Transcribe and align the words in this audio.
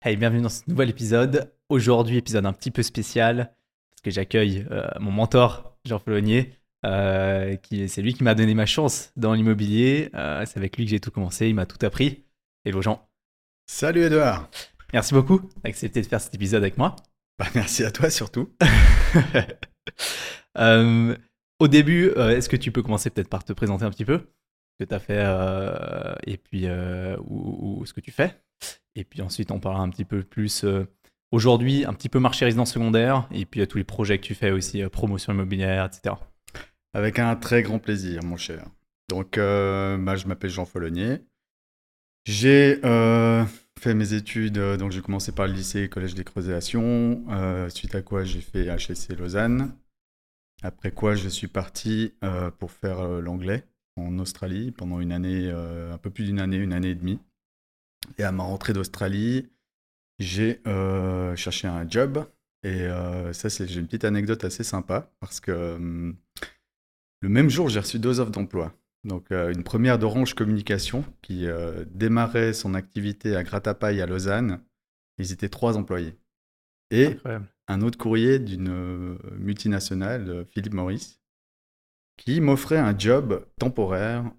Hey, 0.00 0.16
bienvenue 0.16 0.42
dans 0.42 0.48
ce 0.48 0.62
nouvel 0.68 0.90
épisode. 0.90 1.52
Aujourd'hui, 1.68 2.18
épisode 2.18 2.46
un 2.46 2.52
petit 2.52 2.70
peu 2.70 2.84
spécial, 2.84 3.52
parce 3.90 4.00
que 4.00 4.12
j'accueille 4.12 4.64
euh, 4.70 4.86
mon 5.00 5.10
mentor, 5.10 5.76
Jean 5.84 5.98
Follonier. 5.98 6.54
Euh, 6.86 7.56
qui, 7.56 7.88
c'est 7.88 8.00
lui 8.00 8.14
qui 8.14 8.22
m'a 8.22 8.36
donné 8.36 8.54
ma 8.54 8.64
chance 8.64 9.10
dans 9.16 9.34
l'immobilier. 9.34 10.10
Euh, 10.14 10.44
c'est 10.46 10.56
avec 10.56 10.76
lui 10.76 10.84
que 10.84 10.90
j'ai 10.90 11.00
tout 11.00 11.10
commencé, 11.10 11.48
il 11.48 11.56
m'a 11.56 11.66
tout 11.66 11.84
appris. 11.84 12.22
Hello 12.64 12.80
Jean. 12.80 13.08
Salut 13.66 14.02
Edouard. 14.02 14.48
Merci 14.92 15.14
beaucoup 15.14 15.40
d'accepter 15.64 16.00
de 16.00 16.06
faire 16.06 16.20
cet 16.20 16.32
épisode 16.32 16.62
avec 16.62 16.78
moi. 16.78 16.94
Bah, 17.36 17.46
merci 17.56 17.82
à 17.82 17.90
toi 17.90 18.08
surtout. 18.08 18.54
au 21.58 21.66
début, 21.66 22.12
est-ce 22.16 22.48
que 22.48 22.56
tu 22.56 22.70
peux 22.70 22.82
commencer 22.82 23.10
peut-être 23.10 23.28
par 23.28 23.42
te 23.42 23.52
présenter 23.52 23.84
un 23.84 23.90
petit 23.90 24.04
peu 24.04 24.28
ce 24.78 24.84
que 24.84 24.88
tu 24.88 24.94
as 24.94 25.00
fait 25.00 25.24
et 26.24 26.36
puis 26.36 26.68
ou, 27.18 27.84
ce 27.84 27.92
que 27.92 28.00
tu 28.00 28.12
fais? 28.12 28.40
Et 28.98 29.04
puis 29.04 29.22
ensuite, 29.22 29.52
on 29.52 29.60
parlera 29.60 29.82
un 29.82 29.90
petit 29.90 30.04
peu 30.04 30.24
plus 30.24 30.64
euh, 30.64 30.84
aujourd'hui, 31.30 31.84
un 31.84 31.94
petit 31.94 32.08
peu 32.08 32.18
marché 32.18 32.44
résidence 32.44 32.72
secondaire, 32.72 33.28
et 33.30 33.46
puis 33.46 33.62
à 33.62 33.66
tous 33.68 33.78
les 33.78 33.84
projets 33.84 34.18
que 34.18 34.24
tu 34.24 34.34
fais 34.34 34.50
aussi, 34.50 34.82
euh, 34.82 34.88
promotion 34.88 35.32
immobilière, 35.32 35.84
etc. 35.84 36.16
Avec 36.94 37.20
un 37.20 37.36
très 37.36 37.62
grand 37.62 37.78
plaisir, 37.78 38.24
mon 38.24 38.36
cher. 38.36 38.66
Donc, 39.08 39.38
euh, 39.38 39.96
bah, 39.98 40.16
je 40.16 40.26
m'appelle 40.26 40.50
Jean 40.50 40.64
Follonier. 40.64 41.18
J'ai 42.24 42.80
fait 43.78 43.94
mes 43.94 44.12
études, 44.12 44.58
donc 44.58 44.90
j'ai 44.90 45.00
commencé 45.00 45.30
par 45.30 45.46
le 45.46 45.52
lycée 45.52 45.88
Collège 45.88 46.14
des 46.14 46.60
Sion, 46.60 47.24
suite 47.70 47.94
à 47.94 48.02
quoi 48.02 48.24
j'ai 48.24 48.40
fait 48.40 48.66
HSC 48.76 49.16
Lausanne. 49.16 49.72
Après 50.62 50.90
quoi, 50.90 51.14
je 51.14 51.28
suis 51.28 51.46
parti 51.46 52.12
pour 52.58 52.72
faire 52.72 53.02
l'anglais 53.22 53.64
en 53.96 54.18
Australie 54.18 54.72
pendant 54.72 55.00
une 55.00 55.12
année, 55.12 55.48
un 55.50 55.96
peu 55.96 56.10
plus 56.10 56.24
d'une 56.24 56.40
année, 56.40 56.56
une 56.56 56.74
année 56.74 56.90
et 56.90 56.94
demie. 56.94 57.18
Et 58.18 58.24
à 58.24 58.32
ma 58.32 58.42
rentrée 58.42 58.72
d'Australie, 58.72 59.48
j'ai 60.18 60.60
euh, 60.66 61.36
cherché 61.36 61.68
un 61.68 61.88
job. 61.88 62.24
Et 62.62 62.82
euh, 62.82 63.32
ça, 63.32 63.50
c'est, 63.50 63.66
j'ai 63.68 63.80
une 63.80 63.86
petite 63.86 64.04
anecdote 64.04 64.44
assez 64.44 64.64
sympa 64.64 65.12
parce 65.20 65.40
que 65.40 65.74
hum, 65.76 66.16
le 67.20 67.28
même 67.28 67.50
jour, 67.50 67.68
j'ai 67.68 67.80
reçu 67.80 67.98
deux 67.98 68.20
offres 68.20 68.32
d'emploi. 68.32 68.72
Donc, 69.04 69.30
euh, 69.30 69.52
une 69.52 69.62
première 69.62 69.98
d'Orange 69.98 70.34
Communication 70.34 71.04
qui 71.22 71.46
démarrait 71.86 72.52
son 72.52 72.74
activité 72.74 73.36
à 73.36 73.42
Gratapaille 73.42 74.00
à 74.00 74.06
Lausanne. 74.06 74.60
Ils 75.18 75.32
étaient 75.32 75.48
trois 75.48 75.76
employés. 75.76 76.16
Et 76.90 77.16
un 77.66 77.82
autre 77.82 77.98
courrier 77.98 78.38
d'une 78.38 79.18
multinationale, 79.36 80.46
Philippe 80.50 80.72
Maurice, 80.72 81.20
qui 82.16 82.40
m'offrait 82.40 82.78
un 82.78 82.98
job 82.98 83.46
temporaire 83.58 84.30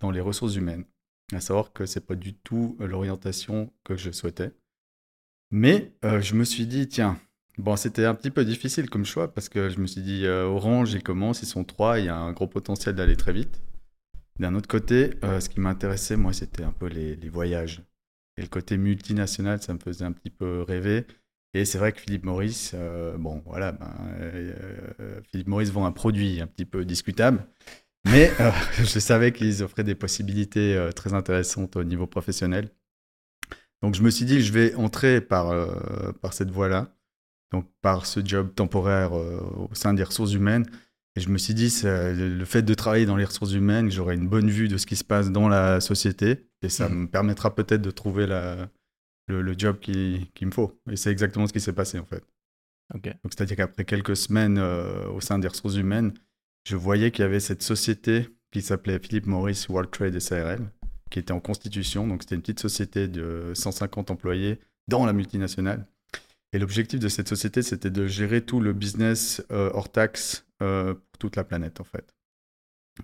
dans 0.00 0.10
les 0.10 0.20
ressources 0.20 0.56
humaines. 0.56 0.84
À 1.32 1.40
savoir 1.40 1.72
que 1.72 1.86
c'est 1.86 2.04
pas 2.04 2.14
du 2.14 2.34
tout 2.34 2.76
euh, 2.80 2.86
l'orientation 2.86 3.72
que 3.84 3.96
je 3.96 4.10
souhaitais. 4.10 4.52
Mais 5.50 5.92
euh, 6.04 6.20
je 6.20 6.34
me 6.34 6.44
suis 6.44 6.66
dit, 6.66 6.88
tiens, 6.88 7.18
bon, 7.58 7.76
c'était 7.76 8.04
un 8.04 8.14
petit 8.14 8.30
peu 8.30 8.44
difficile 8.44 8.90
comme 8.90 9.04
choix 9.04 9.32
parce 9.32 9.48
que 9.48 9.70
je 9.70 9.78
me 9.78 9.86
suis 9.86 10.02
dit, 10.02 10.26
euh, 10.26 10.44
Orange, 10.44 10.92
ils 10.92 11.02
commencent, 11.02 11.42
ils 11.42 11.46
sont 11.46 11.64
trois, 11.64 11.98
il 11.98 12.06
y 12.06 12.08
a 12.08 12.16
un 12.16 12.32
gros 12.32 12.46
potentiel 12.46 12.94
d'aller 12.94 13.16
très 13.16 13.32
vite. 13.32 13.62
D'un 14.38 14.54
autre 14.54 14.68
côté, 14.68 15.10
ce 15.22 15.48
qui 15.48 15.60
m'intéressait, 15.60 16.16
moi, 16.16 16.32
c'était 16.32 16.64
un 16.64 16.72
peu 16.72 16.86
les, 16.86 17.16
voyages. 17.28 17.82
Et 18.38 18.42
le 18.42 18.48
côté 18.48 18.78
multinational, 18.78 19.62
ça 19.62 19.74
me 19.74 19.78
faisait 19.78 20.06
un 20.06 20.12
petit 20.12 20.30
peu 20.30 20.62
rêver. 20.62 21.06
Et 21.52 21.66
c'est 21.66 21.76
vrai 21.76 21.92
que 21.92 22.00
Philippe 22.00 22.24
Maurice, 22.24 22.74
bon, 23.18 23.42
voilà, 23.44 23.72
ben, 23.72 23.92
Philippe 25.30 25.48
Maurice 25.48 25.70
vend 25.70 25.84
un 25.84 25.92
produit 25.92 26.40
un 26.40 26.46
petit 26.46 26.64
peu 26.64 26.86
discutable. 26.86 27.46
Mais 28.04 28.32
euh, 28.40 28.50
je 28.78 28.98
savais 28.98 29.32
qu'ils 29.32 29.62
offraient 29.62 29.84
des 29.84 29.94
possibilités 29.94 30.76
euh, 30.76 30.92
très 30.92 31.14
intéressantes 31.14 31.76
au 31.76 31.84
niveau 31.84 32.06
professionnel. 32.06 32.70
Donc 33.82 33.94
je 33.94 34.02
me 34.02 34.10
suis 34.10 34.24
dit, 34.24 34.42
je 34.42 34.52
vais 34.52 34.74
entrer 34.74 35.20
par, 35.20 35.50
euh, 35.50 36.12
par 36.20 36.34
cette 36.34 36.50
voie-là, 36.50 36.94
donc 37.52 37.66
par 37.80 38.06
ce 38.06 38.24
job 38.24 38.54
temporaire 38.54 39.12
au 39.12 39.68
sein 39.72 39.92
des 39.92 40.04
ressources 40.04 40.32
humaines. 40.32 40.66
Et 41.16 41.20
je 41.20 41.28
me 41.28 41.36
suis 41.36 41.52
dit, 41.52 41.70
le 41.84 42.44
fait 42.44 42.62
de 42.62 42.74
travailler 42.74 43.06
dans 43.06 43.16
les 43.16 43.24
ressources 43.24 43.52
humaines, 43.52 43.90
j'aurai 43.90 44.14
une 44.14 44.28
bonne 44.28 44.48
vue 44.48 44.68
de 44.68 44.78
ce 44.78 44.86
qui 44.86 44.96
se 44.96 45.04
passe 45.04 45.30
dans 45.30 45.48
la 45.48 45.80
société, 45.80 46.48
et 46.62 46.68
ça 46.70 46.88
mmh. 46.88 46.94
me 46.94 47.06
permettra 47.08 47.54
peut-être 47.54 47.82
de 47.82 47.90
trouver 47.90 48.26
la, 48.26 48.70
le, 49.26 49.54
job 49.58 49.78
qu'il 49.80 50.30
qui 50.32 50.46
me 50.46 50.52
faut. 50.52 50.80
Et 50.90 50.96
c'est 50.96 51.10
exactement 51.10 51.46
ce 51.46 51.52
qui 51.52 51.60
s'est 51.60 51.74
passé 51.74 51.98
en 51.98 52.06
fait. 52.06 52.24
Donc 52.94 53.32
c'est-à-dire 53.34 53.56
qu'après 53.56 53.84
quelques 53.84 54.16
semaines 54.16 54.58
au 54.58 55.20
sein 55.20 55.38
des 55.38 55.48
ressources 55.48 55.76
humaines, 55.76 56.14
je 56.64 56.76
voyais 56.76 57.10
qu'il 57.10 57.22
y 57.22 57.26
avait 57.26 57.40
cette 57.40 57.62
société 57.62 58.28
qui 58.50 58.62
s'appelait 58.62 58.98
Philippe 58.98 59.26
Maurice 59.26 59.68
World 59.68 59.90
Trade 59.90 60.18
SARL, 60.18 60.70
qui 61.10 61.18
était 61.18 61.32
en 61.32 61.40
constitution. 61.40 62.06
Donc, 62.06 62.22
c'était 62.22 62.34
une 62.34 62.42
petite 62.42 62.60
société 62.60 63.08
de 63.08 63.52
150 63.54 64.10
employés 64.10 64.60
dans 64.88 65.04
la 65.06 65.12
multinationale. 65.12 65.86
Et 66.52 66.58
l'objectif 66.58 67.00
de 67.00 67.08
cette 67.08 67.28
société, 67.28 67.62
c'était 67.62 67.90
de 67.90 68.06
gérer 68.06 68.42
tout 68.42 68.60
le 68.60 68.74
business 68.74 69.42
euh, 69.50 69.70
hors 69.72 69.90
taxe 69.90 70.46
euh, 70.62 70.94
pour 70.94 71.18
toute 71.18 71.36
la 71.36 71.44
planète, 71.44 71.80
en 71.80 71.84
fait. 71.84 72.14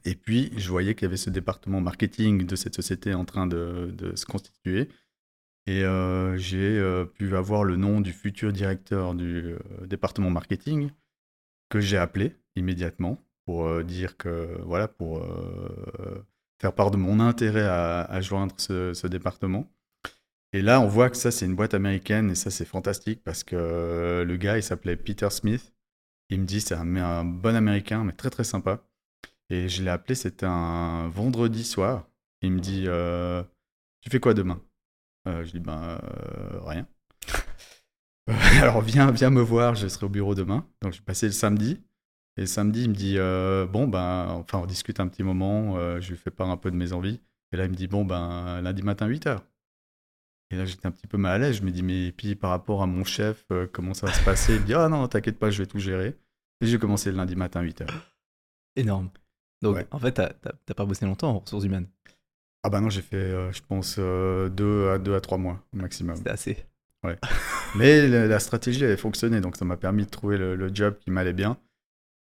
Et 0.05 0.15
puis, 0.15 0.53
je 0.57 0.69
voyais 0.69 0.95
qu'il 0.95 1.07
y 1.07 1.09
avait 1.09 1.17
ce 1.17 1.31
département 1.31 1.81
marketing 1.81 2.47
de 2.47 2.57
cette 2.57 2.75
société 2.75 3.15
en 3.15 3.25
train 3.25 3.47
de, 3.47 4.13
se 4.15 4.27
constituer. 4.27 4.91
Et 5.67 5.83
euh, 5.83 6.37
j'ai 6.37 6.83
pu 7.15 7.35
avoir 7.35 7.65
le 7.65 7.77
nom 7.77 8.03
du 8.03 8.13
futur 8.13 8.53
directeur 8.53 9.15
du 9.15 9.55
département 9.87 10.31
marketing 10.31 10.91
que 11.71 11.81
j'ai 11.81 11.97
appelé 11.97 12.37
immédiatement 12.55 13.19
pour 13.49 13.67
euh, 13.67 13.83
dire 13.83 14.19
que, 14.19 14.61
voilà, 14.67 14.89
pour 14.89 15.23
euh, 15.23 16.23
faire 16.61 16.75
part 16.75 16.91
de 16.91 16.99
mon 16.99 17.19
intérêt 17.19 17.67
à, 17.67 18.21
joindre 18.21 18.55
ce, 18.59 19.07
département. 19.07 19.73
Et 20.53 20.61
là, 20.61 20.83
on 20.83 20.87
voit 20.87 21.09
que 21.09 21.17
ça, 21.17 21.31
c'est 21.31 21.47
une 21.47 21.57
boîte 21.57 21.73
américaine 21.73 22.31
et 22.31 22.35
ça, 22.35 22.51
c'est 22.51 22.67
fantastique 22.67 23.25
parce 23.25 23.45
que 23.45 24.23
le 24.27 24.37
gars, 24.37 24.59
il 24.59 24.63
s'appelait 24.63 24.97
Peter 24.97 25.31
Smith. 25.31 25.73
Il 26.29 26.43
me 26.43 26.45
dit, 26.45 26.61
c'est 26.61 26.75
un, 26.75 27.25
bon 27.25 27.57
américain, 27.57 28.05
mais 28.05 28.13
très 28.13 28.29
très 28.29 28.45
sympa. 28.45 28.85
Et 29.49 29.71
je 29.71 29.83
l'ai 29.83 29.91
appelé, 29.91 30.15
c'était 30.15 30.45
un 30.45 31.09
vendredi 31.09 31.65
soir. 31.65 32.07
Il 32.43 32.53
me 32.53 32.61
dit, 32.61 32.85
euh, 32.87 33.43
tu 34.03 34.11
fais 34.11 34.21
quoi 34.21 34.35
demain? 34.35 34.61
Je 35.25 35.53
dis, 35.53 35.61
ben, 35.61 35.99
rien. 36.67 36.87
Alors 38.61 38.83
viens, 38.83 39.11
viens 39.11 39.31
me 39.31 39.41
voir, 39.41 39.75
je 39.75 39.89
serai 39.89 40.05
au 40.05 40.11
bureau 40.11 40.35
demain. 40.35 40.69
Donc 40.83 40.93
je 40.93 41.01
passé 41.01 41.25
le 41.25 41.33
samedi. 41.33 41.83
Et 42.39 42.47
samedi, 42.47 42.85
il 42.85 42.91
me 42.91 42.95
dit 42.95 43.17
euh, 43.19 43.67
Bon, 43.67 43.89
ben, 43.89 44.29
enfin, 44.29 44.59
on 44.59 44.67
discute 44.67 45.01
un 45.01 45.09
petit 45.09 45.25
moment, 45.25 45.77
euh, 45.77 46.01
je 46.01 46.11
lui 46.11 46.17
fais 46.17 46.31
part 46.31 46.49
un 46.49 46.57
peu 46.57 46.71
de 46.71 46.77
mes 46.77 46.93
envies. 46.93 47.21
Et 47.53 47.57
là, 47.57 47.65
il 47.65 47.71
me 47.71 47.75
dit 47.75 47.89
Bon, 47.89 48.05
ben, 48.05 48.61
lundi 48.63 48.83
matin, 48.83 49.09
8h. 49.09 49.41
Et 50.51 50.57
là, 50.57 50.65
j'étais 50.65 50.87
un 50.87 50.93
petit 50.93 51.09
peu 51.09 51.19
mal 51.19 51.33
à 51.33 51.39
l'aise. 51.39 51.57
Je 51.57 51.63
me 51.65 51.73
dis 51.73 51.83
Mais 51.83 52.13
puis, 52.13 52.37
par 52.37 52.51
rapport 52.51 52.81
à 52.81 52.87
mon 52.87 53.05
chef, 53.05 53.45
euh, 53.51 53.67
comment 53.71 53.93
ça 53.93 54.07
va 54.07 54.13
se 54.13 54.25
passer? 54.25 54.55
Il 54.55 54.61
me 54.61 54.67
dit 54.67 54.75
Ah 54.75 54.89
non, 54.89 55.09
t'inquiète 55.09 55.37
pas, 55.37 55.51
je 55.51 55.59
vais 55.61 55.67
tout 55.67 55.81
gérer. 55.81 56.17
Et 56.61 56.67
j'ai 56.67 56.79
commencé 56.79 57.11
le 57.11 57.17
lundi 57.17 57.35
matin, 57.35 57.61
8h. 57.61 57.87
Énorme. 58.77 59.11
Donc, 59.61 59.85
en 59.91 59.99
fait, 59.99 60.13
t'as 60.13 60.75
pas 60.75 60.85
bossé 60.85 61.07
longtemps 61.07 61.31
en 61.31 61.39
ressources 61.41 61.65
humaines? 61.65 61.89
Ah, 62.63 62.71
bah 62.71 62.81
non, 62.81 62.89
j'ai 62.89 63.03
fait, 63.03 63.53
je 63.53 63.63
pense, 63.63 63.99
2 63.99 64.91
à, 64.91 64.99
deux 64.99 65.15
à 65.17 65.21
3 65.21 65.39
mois 65.39 65.65
au 65.73 65.79
maximum. 65.79 66.15
C'était 66.15 66.31
assez. 66.31 66.57
Ouais. 67.03 67.17
Mais 67.75 68.07
la, 68.07 68.39
stratégie 68.39 68.85
avait 68.85 68.97
fonctionné, 68.97 69.41
donc 69.41 69.57
ça 69.57 69.65
m'a 69.65 69.77
permis 69.77 70.05
de 70.05 70.11
trouver 70.11 70.39
le 70.39 70.71
job 70.73 70.97
qui 71.01 71.11
m'allait 71.11 71.33
bien. 71.33 71.59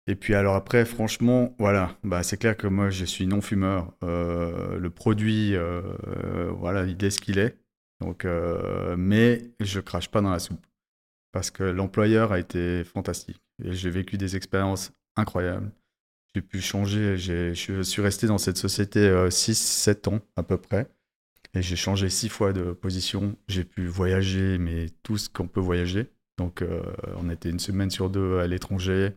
Et 0.06 0.16
puis 0.16 0.34
alors 0.34 0.54
après, 0.54 0.84
franchement, 0.84 1.54
voilà, 1.58 1.96
bah, 2.04 2.22
c'est 2.22 2.36
clair 2.36 2.56
que 2.56 2.66
moi 2.66 2.90
je 2.90 3.04
suis 3.04 3.26
non 3.26 3.40
fumeur. 3.40 3.92
Euh, 4.02 4.78
le 4.78 4.90
produit, 4.90 5.56
euh, 5.56 5.80
voilà, 6.52 6.84
il 6.84 7.02
est 7.02 7.10
ce 7.10 7.20
qu'il 7.20 7.38
est. 7.38 7.56
Donc, 8.00 8.24
euh, 8.24 8.96
mais 8.98 9.50
je 9.60 9.80
crache 9.80 10.10
pas 10.10 10.20
dans 10.20 10.30
la 10.30 10.38
soupe 10.38 10.66
parce 11.32 11.50
que 11.50 11.64
l'employeur 11.64 12.32
a 12.32 12.38
été 12.38 12.84
fantastique 12.84 13.40
et 13.64 13.72
j'ai 13.72 13.90
vécu 13.90 14.18
des 14.18 14.36
expériences 14.36 14.92
incroyables. 15.16 15.70
J'ai 16.34 16.42
pu 16.42 16.60
changer, 16.60 17.16
je 17.16 17.82
suis 17.82 18.02
resté 18.02 18.26
dans 18.26 18.38
cette 18.38 18.58
société 18.58 19.00
6-7 19.30 20.08
ans 20.08 20.20
à 20.36 20.42
peu 20.42 20.58
près 20.58 20.88
et 21.54 21.62
j'ai 21.62 21.76
changé 21.76 22.10
6 22.10 22.28
fois 22.28 22.52
de 22.52 22.72
position. 22.72 23.36
J'ai 23.48 23.64
pu 23.64 23.86
voyager, 23.86 24.58
mais 24.58 24.88
tout 25.04 25.16
ce 25.16 25.28
qu'on 25.28 25.46
peut 25.46 25.60
voyager. 25.60 26.10
Donc 26.36 26.64
on 27.16 27.30
était 27.30 27.50
une 27.50 27.60
semaine 27.60 27.90
sur 27.90 28.10
deux 28.10 28.38
à 28.38 28.48
l'étranger. 28.48 29.14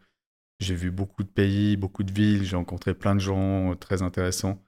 J'ai 0.59 0.74
vu 0.75 0.89
beaucoup 0.89 1.24
de 1.24 1.30
pays, 1.30 1.77
beaucoup 1.77 2.04
de 2.04 2.12
villes, 2.12 2.44
j'ai 2.44 2.56
rencontré 2.56 2.94
plein 2.95 3.13
de 3.15 3.19
gens 3.19 3.71
euh, 3.71 3.75
très 3.75 4.01
intéressants. 4.01 4.63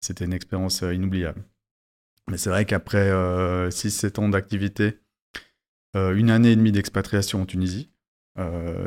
C'était 0.00 0.24
une 0.24 0.32
expérience 0.32 0.82
euh, 0.82 0.94
inoubliable. 0.94 1.44
Mais 2.30 2.38
c'est 2.38 2.50
vrai 2.50 2.64
qu'après 2.64 3.10
6-7 3.10 4.20
euh, 4.20 4.24
ans 4.24 4.28
d'activité, 4.30 5.00
une 5.94 6.30
année 6.30 6.52
et 6.52 6.56
demie 6.56 6.72
d'expatriation 6.72 7.42
en 7.42 7.46
Tunisie, 7.46 7.92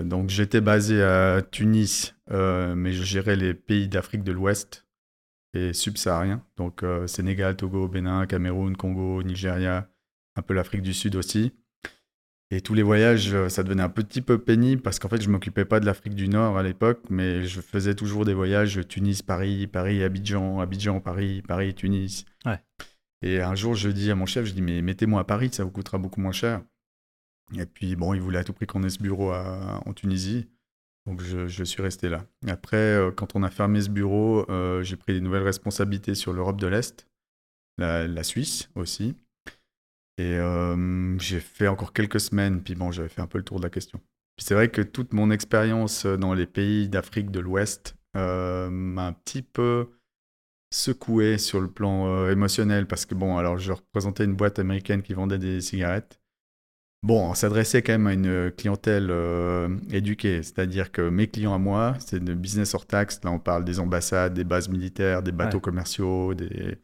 donc 0.04 0.28
j'étais 0.30 0.60
basé 0.60 1.02
à 1.02 1.42
Tunis, 1.42 2.16
mais 2.30 2.92
je 2.92 3.04
gérais 3.04 3.38
les 3.38 3.54
pays 3.54 3.88
d'Afrique 3.88 4.24
de 4.24 4.34
l'Ouest 4.34 4.86
et 5.54 5.72
subsahariens, 5.72 6.44
donc 6.58 6.84
Sénégal, 7.06 7.56
Togo, 7.56 7.88
Bénin, 7.88 8.26
Cameroun, 8.26 8.76
Congo, 8.76 9.24
Nigeria, 9.24 9.88
un 10.36 10.42
peu 10.42 10.54
l'Afrique 10.54 10.82
du 10.82 10.94
Sud 10.94 11.16
aussi. 11.16 11.54
Et 12.50 12.62
tous 12.62 12.74
les 12.74 12.84
voyages, 12.84 13.34
euh, 13.34 13.50
ça 13.50 13.64
devenait 13.64 13.84
un 13.84 13.90
petit 13.90 14.22
peu 14.22 14.38
pénible 14.38 14.82
parce 14.82 15.00
qu'en 15.00 15.10
fait, 15.10 15.22
je 15.22 15.30
m'occupais 15.30 15.66
pas 15.66 15.80
de 15.80 15.86
l'Afrique 15.86 16.16
du 16.16 16.30
Nord 16.30 16.58
à 16.58 16.64
l'époque, 16.64 17.02
mais 17.10 17.46
je 17.46 17.60
faisais 17.60 17.94
toujours 17.94 18.24
des 18.24 18.34
voyages 18.34 18.88
Tunis, 18.88 19.22
Paris, 19.22 19.68
Paris, 19.68 20.04
Abidjan, 20.04 20.60
Abidjan, 20.62 21.02
Paris, 21.02 21.42
Paris, 21.46 21.74
Tunis. 21.74 22.26
Ouais. 22.46 22.60
Et 23.22 23.42
un 23.42 23.56
jour, 23.56 23.76
je 23.76 23.90
dis 23.90 24.12
à 24.12 24.16
mon 24.16 24.26
chef, 24.26 24.46
je 24.46 24.54
dis, 24.54 24.62
mais 24.62 24.82
mettez-moi 24.82 25.22
à 25.22 25.24
Paris, 25.26 25.50
ça 25.52 25.64
vous 25.64 25.72
coûtera 25.72 25.98
beaucoup 25.98 26.22
moins 26.22 26.32
cher. 26.32 26.62
Et 27.58 27.66
puis, 27.66 27.96
bon, 27.96 28.14
il 28.14 28.22
voulait 28.22 28.40
à 28.40 28.44
tout 28.44 28.54
prix 28.54 28.68
qu'on 28.68 28.84
ait 28.84 28.90
ce 28.90 29.00
bureau 29.00 29.34
en 29.34 29.94
Tunisie. 29.94 30.48
Donc, 31.08 31.22
je, 31.22 31.64
suis 31.64 31.82
resté 31.82 32.10
là. 32.10 32.26
Après, 32.48 32.76
euh, 32.76 33.12
quand 33.12 33.38
on 33.38 33.44
a 33.44 33.50
fermé 33.50 33.80
ce 33.80 33.90
bureau, 33.90 34.46
euh, 34.52 34.84
j'ai 34.84 34.98
pris 34.98 35.14
des 35.14 35.22
nouvelles 35.22 35.44
responsabilités 35.44 36.16
sur 36.16 36.34
l'Europe 36.34 36.60
de 36.60 36.68
l'Est, 36.68 37.08
la, 37.78 38.24
Suisse 38.24 38.70
aussi. 38.76 39.16
Et 40.18 40.34
euh, 40.38 41.18
j'ai 41.20 41.40
fait 41.40 41.68
encore 41.68 41.94
quelques 41.94 42.20
semaines, 42.20 42.64
puis 42.64 42.76
bon, 42.76 42.92
j'avais 42.92 43.10
fait 43.10 43.22
un 43.22 43.28
peu 43.28 43.38
le 43.38 43.44
tour 43.44 43.60
de 43.60 43.64
la 43.64 43.70
question. 43.70 44.00
Puis 44.36 44.46
c'est 44.46 44.56
vrai 44.56 44.70
que 44.70 44.82
toute 44.82 45.14
mon 45.14 45.32
expérience 45.32 46.06
dans 46.06 46.34
les 46.34 46.48
pays 46.48 46.90
d'Afrique 46.90 47.32
de 47.32 47.40
l'Ouest 47.40 47.96
m'a 48.14 49.08
un 49.08 49.14
petit 49.14 49.44
peu 49.44 49.92
secoué 50.74 51.38
sur 51.38 51.62
le 51.62 51.70
plan 51.70 52.28
émotionnel, 52.30 52.88
parce 52.88 53.06
que 53.06 53.16
bon, 53.16 53.38
alors 53.38 53.58
je 53.58 53.74
représentais 53.74 54.26
une 54.26 54.36
boîte 54.36 54.60
américaine 54.60 55.02
qui 55.04 55.14
vendait 55.14 55.38
des 55.38 55.62
cigarettes. 55.62 56.20
Bon, 57.04 57.30
on 57.30 57.36
s'adressait 57.36 57.84
quand 57.84 57.94
même 57.94 58.08
à 58.08 58.14
une 58.14 58.52
clientèle 58.52 59.14
éduquée, 59.92 60.42
c'est-à-dire 60.42 60.92
que 60.92 61.10
mes 61.10 61.28
clients 61.28 61.54
à 61.54 61.60
moi, 61.60 61.96
c'est 62.00 62.24
de 62.24 62.34
business 62.34 62.74
hors 62.74 62.88
taxe. 62.88 63.22
Là, 63.24 63.32
on 63.32 63.40
parle 63.40 63.64
des 63.64 63.80
ambassades, 63.80 64.34
des 64.34 64.44
bases 64.44 64.68
militaires, 64.68 65.22
des 65.22 65.32
bateaux 65.32 65.60
commerciaux. 65.60 66.34
Des... 66.34 66.80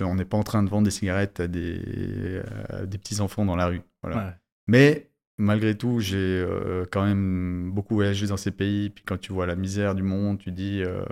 on 0.00 0.14
n'est 0.14 0.24
pas 0.24 0.36
en 0.36 0.42
train 0.42 0.62
de 0.62 0.68
vendre 0.68 0.84
des 0.84 0.90
cigarettes 0.90 1.40
à 1.40 1.48
des, 1.48 2.42
des 2.86 2.98
petits-enfants 2.98 3.44
dans 3.44 3.56
la 3.56 3.66
rue. 3.66 3.82
Voilà. 4.02 4.36
Mais 4.68 5.10
malgré 5.38 5.76
tout, 5.76 6.00
j'ai 6.00 6.16
euh, 6.16 6.84
quand 6.90 7.04
même 7.04 7.70
beaucoup 7.72 7.94
voyagé 7.94 8.26
dans 8.26 8.36
ces 8.36 8.50
pays. 8.50 8.90
Puis 8.90 9.04
quand 9.04 9.18
tu 9.18 9.32
vois 9.32 9.46
la 9.46 9.56
misère 9.56 9.94
du 9.94 10.02
monde, 10.02 10.38
tu 10.38 10.52
dis, 10.52 10.82
euh, 10.82 11.04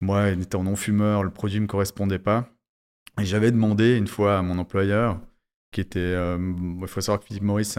moi, 0.00 0.30
étant 0.30 0.62
non-fumeur, 0.64 1.22
le 1.22 1.30
produit 1.30 1.58
ne 1.58 1.62
me 1.62 1.68
correspondait 1.68 2.18
pas. 2.18 2.48
Et 3.20 3.24
j'avais 3.24 3.50
demandé 3.50 3.96
une 3.96 4.06
fois 4.06 4.38
à 4.38 4.42
mon 4.42 4.58
employeur 4.58 5.20
qui 5.70 5.80
était. 5.80 6.00
Euh, 6.00 6.38
il 6.80 6.86
faut 6.86 7.00
savoir 7.00 7.20
que 7.20 7.26
Philippe 7.26 7.42
Maurice, 7.42 7.78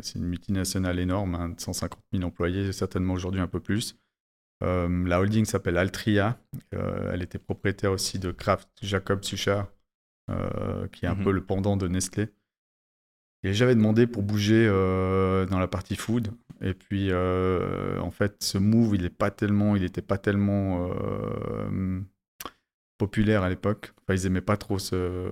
c'est 0.00 0.18
une 0.18 0.26
multinationale 0.26 0.98
énorme, 0.98 1.54
150 1.58 1.98
hein, 1.98 2.16
000 2.16 2.24
employés, 2.26 2.72
certainement 2.72 3.14
aujourd'hui 3.14 3.40
un 3.40 3.46
peu 3.46 3.60
plus. 3.60 3.96
Euh, 4.62 5.06
la 5.06 5.20
holding 5.20 5.44
s'appelle 5.44 5.76
Altria. 5.76 6.38
Euh, 6.74 7.10
elle 7.12 7.22
était 7.22 7.38
propriétaire 7.38 7.92
aussi 7.92 8.18
de 8.18 8.30
Kraft 8.30 8.68
Jacob 8.82 9.24
Suchard, 9.24 9.68
qui 10.92 11.04
est 11.04 11.08
un 11.08 11.14
mhm. 11.14 11.24
peu 11.24 11.32
le 11.32 11.44
pendant 11.44 11.76
de 11.76 11.88
Nestlé. 11.88 12.28
Et 13.42 13.54
j'avais 13.54 13.74
demandé 13.74 14.06
pour 14.06 14.22
bouger 14.22 14.66
dans 14.68 15.58
la 15.58 15.68
partie 15.68 15.96
food. 15.96 16.28
Et 16.60 16.74
puis, 16.74 17.12
en 17.12 18.10
fait, 18.10 18.42
ce 18.42 18.58
move, 18.58 18.94
il 18.94 19.02
n'était 19.02 19.14
pas 19.14 19.30
tellement, 19.30 19.76
il 19.76 19.84
était 19.84 20.02
pas 20.02 20.18
tellement 20.18 20.90
populaire 23.00 23.42
à 23.42 23.48
l'époque. 23.48 23.92
Enfin, 24.02 24.14
ils 24.14 24.26
aimaient 24.26 24.42
pas 24.42 24.58
trop 24.58 24.78
ce, 24.78 25.30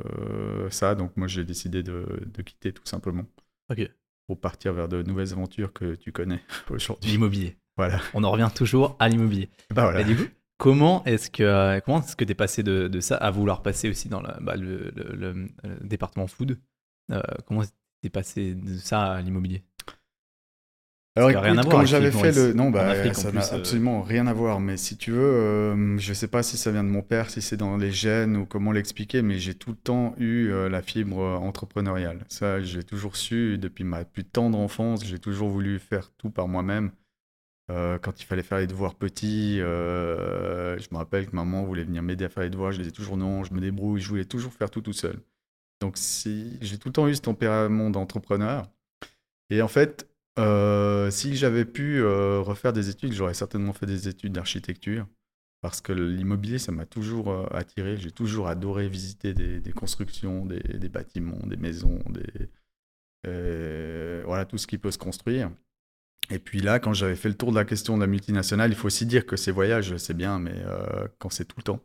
ça, 0.71 0.95
donc 0.95 1.17
moi 1.17 1.29
j'ai 1.29 1.45
décidé 1.45 1.83
de, 1.83 2.07
de, 2.27 2.43
quitter 2.43 2.73
tout 2.73 2.87
simplement. 2.87 3.27
Ok. 3.71 3.89
Pour 4.27 4.41
partir 4.41 4.73
vers 4.73 4.89
de 4.89 5.03
nouvelles 5.03 5.33
aventures 5.33 5.73
que 5.73 5.95
tu 5.95 6.11
connais 6.11 6.41
aujourd'hui. 6.71 7.11
L'immobilier. 7.11 7.59
Voilà. 7.79 8.01
On 8.13 8.25
en 8.25 8.31
revient 8.31 8.51
toujours 8.55 8.97
à 8.99 9.09
l'immobilier. 9.09 9.49
Bah 9.75 9.85
voilà. 9.85 10.01
Et 10.01 10.05
du 10.05 10.17
coup, 10.17 10.25
comment 10.59 11.03
est-ce 11.05 11.31
que 11.31 11.81
comment 11.81 12.03
est-ce 12.03 12.17
que 12.17 12.25
tu 12.25 12.33
es 12.33 12.35
passé 12.35 12.63
de, 12.63 12.89
de, 12.89 13.01
ça 13.01 13.17
à 13.17 13.31
vouloir 13.31 13.63
passer 13.63 13.89
aussi 13.89 14.09
dans 14.09 14.21
la, 14.21 14.37
bah, 14.41 14.57
le, 14.57 14.93
le, 14.95 15.49
département 15.83 16.27
food 16.27 16.59
euh, 17.11 17.23
Comment 17.47 17.63
t'es 18.03 18.11
passé 18.11 18.55
de 18.55 18.77
ça 18.77 19.13
à 19.13 19.23
l'immobilier? 19.23 19.63
Alors 21.19 21.31
écoute, 21.31 21.69
quand 21.69 21.85
j'avais 21.85 22.11
fait 22.13 22.33
le... 22.33 22.53
Non, 22.53 22.71
bah, 22.71 23.13
ça 23.13 23.33
n'a 23.33 23.41
euh, 23.41 23.57
absolument 23.57 24.03
rien 24.03 24.27
à 24.27 24.33
voir. 24.33 24.61
Mais 24.61 24.77
si 24.77 24.97
tu 24.97 25.11
veux, 25.11 25.19
euh, 25.19 25.99
je 25.99 26.11
ne 26.11 26.15
sais 26.15 26.29
pas 26.29 26.43
si 26.43 26.57
ça 26.57 26.71
vient 26.71 26.85
de 26.85 26.89
mon 26.89 27.03
père, 27.03 27.31
si 27.31 27.43
c'est 27.43 27.57
dans 27.57 27.77
les 27.77 27.91
gènes 27.91 28.37
ou 28.37 28.47
comment 28.47 28.73
l'expliquer, 28.73 29.23
mais 29.23 29.39
j'ai 29.39 29.55
tout 29.55 29.71
le 29.71 29.77
temps 29.77 30.15
eu 30.19 30.51
euh, 30.51 30.69
la 30.69 30.81
fibre 30.81 31.19
entrepreneuriale. 31.19 32.25
Ça, 32.29 32.63
j'ai 32.63 32.85
toujours 32.85 33.17
su, 33.17 33.59
depuis 33.59 33.85
ma 33.85 34.05
plus 34.05 34.25
tendre 34.25 34.59
enfance, 34.59 35.05
j'ai 35.05 35.19
toujours 35.19 35.49
voulu 35.49 35.79
faire 35.79 36.11
tout 36.19 36.31
par 36.31 36.47
moi-même. 36.47 36.93
Quand 37.69 38.21
il 38.21 38.25
fallait 38.25 38.43
faire 38.43 38.59
les 38.59 38.67
devoirs 38.67 38.95
petits, 38.95 39.59
je 39.59 40.89
me 40.91 40.97
rappelle 40.97 41.27
que 41.27 41.37
maman 41.37 41.65
voulait 41.65 41.85
venir 41.85 42.03
m'aider 42.03 42.25
à 42.25 42.29
faire 42.29 42.43
les 42.43 42.51
devoirs, 42.51 42.73
je 42.73 42.79
disais 42.79 42.91
toujours 42.91 43.17
non, 43.17 43.45
je 43.45 43.53
me 43.53 43.61
débrouille, 43.61 44.01
je 44.01 44.09
voulais 44.09 44.25
toujours 44.25 44.53
faire 44.53 44.71
tout 44.71 44.81
tout 44.81 44.93
seul. 44.93 45.21
Donc 45.81 45.97
si, 45.97 46.59
j'ai 46.61 46.79
tout 46.79 46.89
le 46.89 46.93
temps 46.93 47.09
eu 47.09 47.15
ce 47.15 47.21
tempérament 47.21 47.91
d'entrepreneur. 47.91 48.69
Et 49.51 49.63
en 49.63 49.69
fait, 49.69 50.09
euh, 50.39 51.11
si 51.11 51.37
j'avais 51.37 51.65
pu 51.65 52.01
euh, 52.01 52.41
refaire 52.41 52.73
des 52.73 52.89
études, 52.91 53.13
j'aurais 53.13 53.35
certainement 53.35 53.73
fait 53.73 53.87
des 53.87 54.09
études 54.09 54.33
d'architecture. 54.33 55.07
Parce 55.61 55.81
que 55.81 55.93
l'immobilier, 55.93 56.59
ça 56.59 56.71
m'a 56.73 56.87
toujours 56.87 57.31
euh, 57.31 57.47
attiré. 57.53 57.97
J'ai 57.97 58.13
toujours 58.13 58.49
adoré 58.49 58.89
visiter 58.89 59.35
des, 59.35 59.73
constructions, 59.73 60.47
des, 60.47 60.89
bâtiments, 60.89 61.45
des 61.47 61.57
maisons, 61.57 61.99
des, 62.11 62.49
voilà, 64.25 64.45
tout 64.45 64.59
ce 64.59 64.67
qui 64.67 64.79
peut 64.79 64.93
se 64.93 64.99
construire. 64.99 65.51
Et 66.31 66.39
puis 66.39 66.61
là, 66.61 66.79
quand 66.79 66.93
j'avais 66.93 67.17
fait 67.17 67.29
le 67.29 67.35
tour 67.35 67.51
de 67.51 67.57
la 67.57 67.65
question 67.65 67.97
de 67.97 68.03
la 68.03 68.07
multinationale, 68.07 68.71
il 68.71 68.77
faut 68.77 68.87
aussi 68.87 69.07
dire 69.07 69.25
que 69.25 69.37
ces 69.37 69.51
voyages, 69.51 69.97
c'est 69.97 70.17
bien, 70.17 70.39
mais 70.39 70.55
quand 71.19 71.31
c'est 71.31 71.47
tout 71.47 71.57
le 71.59 71.63
temps. 71.63 71.81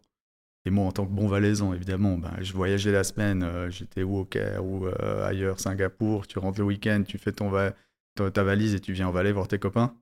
Et 0.65 0.69
moi, 0.69 0.85
en 0.85 0.91
tant 0.91 1.05
que 1.05 1.11
bon 1.11 1.27
valaisan, 1.27 1.73
évidemment, 1.73 2.17
ben, 2.17 2.33
je 2.41 2.51
voyageais 2.53 2.91
la 2.91 3.05
semaine, 3.05 3.69
j'étais 3.69 4.03
ou 4.03 4.17
au 4.17 4.25
Caire 4.25 4.65
ou 4.65 4.87
ailleurs, 5.23 5.61
Singapour, 5.61 6.27
tu 6.27 6.39
rentres 6.39 6.59
le 6.59 6.65
week-end, 6.65 7.03
tu 7.07 7.17
fais 7.17 7.31
ton, 7.31 7.49
va 7.49 7.73
ta 8.15 8.43
valise 8.43 8.75
et 8.75 8.79
tu 8.79 8.93
viens 8.93 9.07
en 9.07 9.11
Valais 9.11 9.31
voir 9.31 9.47
tes 9.47 9.59
copains, 9.59 9.95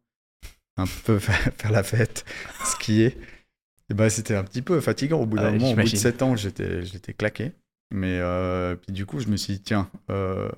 un 0.77 0.85
peu 1.05 1.19
faire 1.19 1.71
la 1.71 1.83
fête, 1.83 2.25
skier. 2.65 3.17
Et 3.89 3.93
ben, 3.93 4.09
c'était 4.09 4.35
un 4.35 4.43
petit 4.43 4.61
peu 4.61 4.79
fatigant 4.79 5.19
au 5.21 5.25
bout 5.25 5.37
d'un 5.37 5.51
moment. 5.51 5.71
Au 5.71 5.75
bout 5.75 5.83
de 5.83 5.95
7 5.95 6.21
ans, 6.21 6.35
j'étais, 6.35 6.85
j'étais 6.85 7.13
claqué. 7.13 7.51
Mais 7.93 8.19
euh, 8.21 8.75
puis 8.75 8.93
du 8.93 9.05
coup, 9.05 9.19
je 9.19 9.27
me 9.27 9.35
suis 9.35 9.55
dit, 9.55 9.61
tiens, 9.61 9.89
euh, 10.09 10.49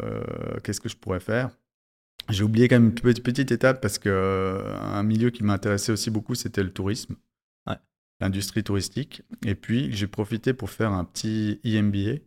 qu'est-ce 0.63 0.79
que 0.79 0.89
je 0.89 0.95
pourrais 0.95 1.19
faire? 1.19 1.49
J'ai 2.29 2.43
oublié 2.43 2.67
quand 2.67 2.75
même 2.75 2.89
une 2.89 2.93
petite, 2.93 3.23
petite 3.23 3.51
étape 3.51 3.81
parce 3.81 3.99
que 3.99 4.09
euh, 4.09 4.77
un 4.79 5.03
milieu 5.03 5.29
qui 5.29 5.43
m'intéressait 5.43 5.91
aussi 5.91 6.09
beaucoup, 6.09 6.35
c'était 6.35 6.63
le 6.63 6.71
tourisme, 6.71 7.15
l'industrie 8.19 8.63
touristique. 8.63 9.23
Et 9.45 9.55
puis, 9.55 9.91
j'ai 9.91 10.07
profité 10.07 10.53
pour 10.53 10.69
faire 10.69 10.91
un 10.91 11.03
petit 11.03 11.59
EMBA 11.65 12.21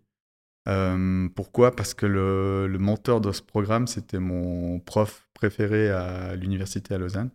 euh, 0.68 1.28
pourquoi? 1.34 1.74
Parce 1.74 1.94
que 1.94 2.06
le, 2.06 2.76
mentor 2.78 3.20
de 3.20 3.32
ce 3.32 3.42
programme, 3.42 3.86
c'était 3.86 4.18
mon 4.18 4.80
prof 4.80 5.28
préféré 5.34 5.90
à 5.90 6.34
l'université 6.34 6.94
à 6.94 6.98
Lausanne. 6.98 7.30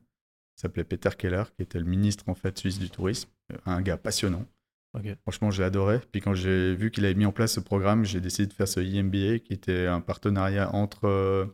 Il 0.57 0.61
s'appelait 0.61 0.83
Peter 0.83 1.09
Keller, 1.17 1.43
qui 1.55 1.63
était 1.63 1.79
le 1.79 1.85
ministre 1.85 2.25
en 2.27 2.35
fait 2.35 2.57
suisse 2.57 2.77
du 2.77 2.89
tourisme, 2.89 3.29
un 3.65 3.81
gars 3.81 3.97
passionnant. 3.97 4.45
Franchement, 5.21 5.51
j'ai 5.51 5.63
adoré. 5.63 6.01
Puis 6.11 6.19
quand 6.19 6.33
j'ai 6.33 6.75
vu 6.75 6.91
qu'il 6.91 7.05
avait 7.05 7.15
mis 7.15 7.25
en 7.25 7.31
place 7.31 7.53
ce 7.53 7.61
programme, 7.61 8.03
j'ai 8.03 8.19
décidé 8.19 8.47
de 8.47 8.53
faire 8.53 8.67
ce 8.67 8.81
IMBA, 8.81 9.39
qui 9.39 9.53
était 9.53 9.87
un 9.87 10.01
partenariat 10.01 10.73
entre 10.75 11.47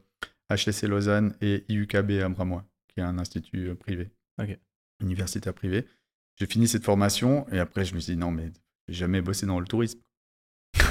HSC 0.53 0.85
euh, 0.85 0.87
Lausanne 0.87 1.35
et 1.41 1.65
IUKB 1.69 2.23
Ambramois, 2.23 2.65
qui 2.87 2.99
est 2.99 3.03
un 3.03 3.17
institut 3.19 3.69
euh, 3.69 3.75
privé, 3.75 4.11
universitaire 4.99 5.53
privé. 5.53 5.85
J'ai 6.35 6.45
fini 6.45 6.67
cette 6.67 6.83
formation 6.83 7.47
et 7.51 7.59
après 7.59 7.85
je 7.85 7.95
me 7.95 7.99
suis 7.99 8.13
dit 8.13 8.19
non 8.19 8.31
mais 8.31 8.51
j'ai 8.87 8.95
jamais 8.95 9.21
bossé 9.21 9.45
dans 9.45 9.59
le 9.59 9.65
tourisme. 9.65 9.99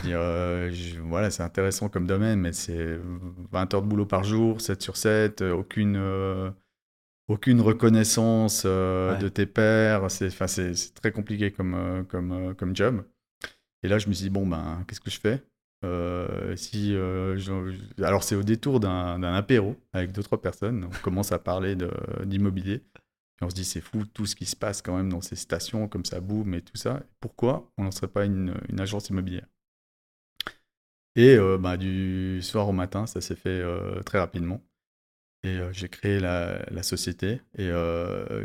Euh, 0.07 0.73
voilà, 1.03 1.31
c'est 1.31 1.43
intéressant 1.43 1.89
comme 1.89 2.07
domaine, 2.07 2.41
mais 2.41 2.53
c'est 2.53 2.99
20 3.53 3.75
heures 3.75 3.83
de 3.83 3.89
boulot 3.89 4.07
par 4.07 4.25
jour, 4.25 4.61
7 4.61 4.83
sur 4.83 4.97
7, 4.97 5.43
euh, 5.43 5.53
aucune, 5.53 5.97
euh, 5.97 6.51
aucune 7.29 7.61
reconnaissance 7.61 8.65
de 8.65 9.29
tes 9.29 9.47
pairs. 9.47 10.11
C'est, 10.11 10.31
c'est, 10.31 10.95
très 10.95 11.13
compliqué 11.13 11.51
comme, 11.51 12.05
comme, 12.09 12.55
comme 12.55 12.77
job. 12.77 13.05
Et 13.83 13.89
là, 13.89 13.99
je 13.99 14.09
me 14.09 14.13
suis 14.13 14.25
dit, 14.25 14.31
bon, 14.31 14.47
ben, 14.47 14.85
qu'est-ce 14.87 15.01
que 15.01 15.11
je 15.11 15.21
fais? 15.21 15.43
Si, 16.57 16.97
Alors, 17.99 18.23
c'est 18.23 18.35
au 18.35 18.43
détour 18.43 18.81
d'un, 18.81 19.23
apéro 19.23 19.77
avec 19.93 20.13
deux, 20.13 20.23
trois 20.23 20.41
personnes. 20.41 20.85
On 20.85 21.03
commence 21.03 21.33
à 21.33 21.39
parler 21.39 21.77
d'immobilier. 22.25 22.83
On 23.43 23.51
se 23.51 23.55
dit, 23.55 23.65
c'est 23.65 23.83
fou 23.83 24.07
tout 24.07 24.25
ce 24.25 24.35
qui 24.35 24.47
se 24.47 24.57
passe 24.57 24.81
quand 24.81 24.97
même 24.97 25.11
dans 25.11 25.21
ces 25.21 25.37
stations, 25.37 25.89
comme 25.89 26.05
ça 26.05 26.21
boum 26.21 26.55
et 26.55 26.63
tout 26.63 26.77
ça. 26.77 27.03
Pourquoi 27.21 27.71
on 27.77 27.85
n'en 27.85 27.91
serait 27.91 28.09
pas 28.09 28.25
une, 28.25 28.55
agence 28.79 29.11
immobilière? 29.11 29.47
Et 31.17 31.37
euh, 31.37 31.59
bah, 31.59 31.77
du 31.77 32.41
soir 32.43 32.69
au 32.69 32.73
matin, 32.73 33.07
ça 33.07 33.21
s'est 33.21 33.37
fait 33.37 33.49
euh, 33.49 34.03
très 34.03 34.19
rapidement. 34.19 34.63
Et 35.43 35.59
euh, 35.59 35.73
j'ai 35.73 35.89
créé 35.89 36.19
la, 36.19 36.83
société. 36.83 37.43
Et 37.59 37.71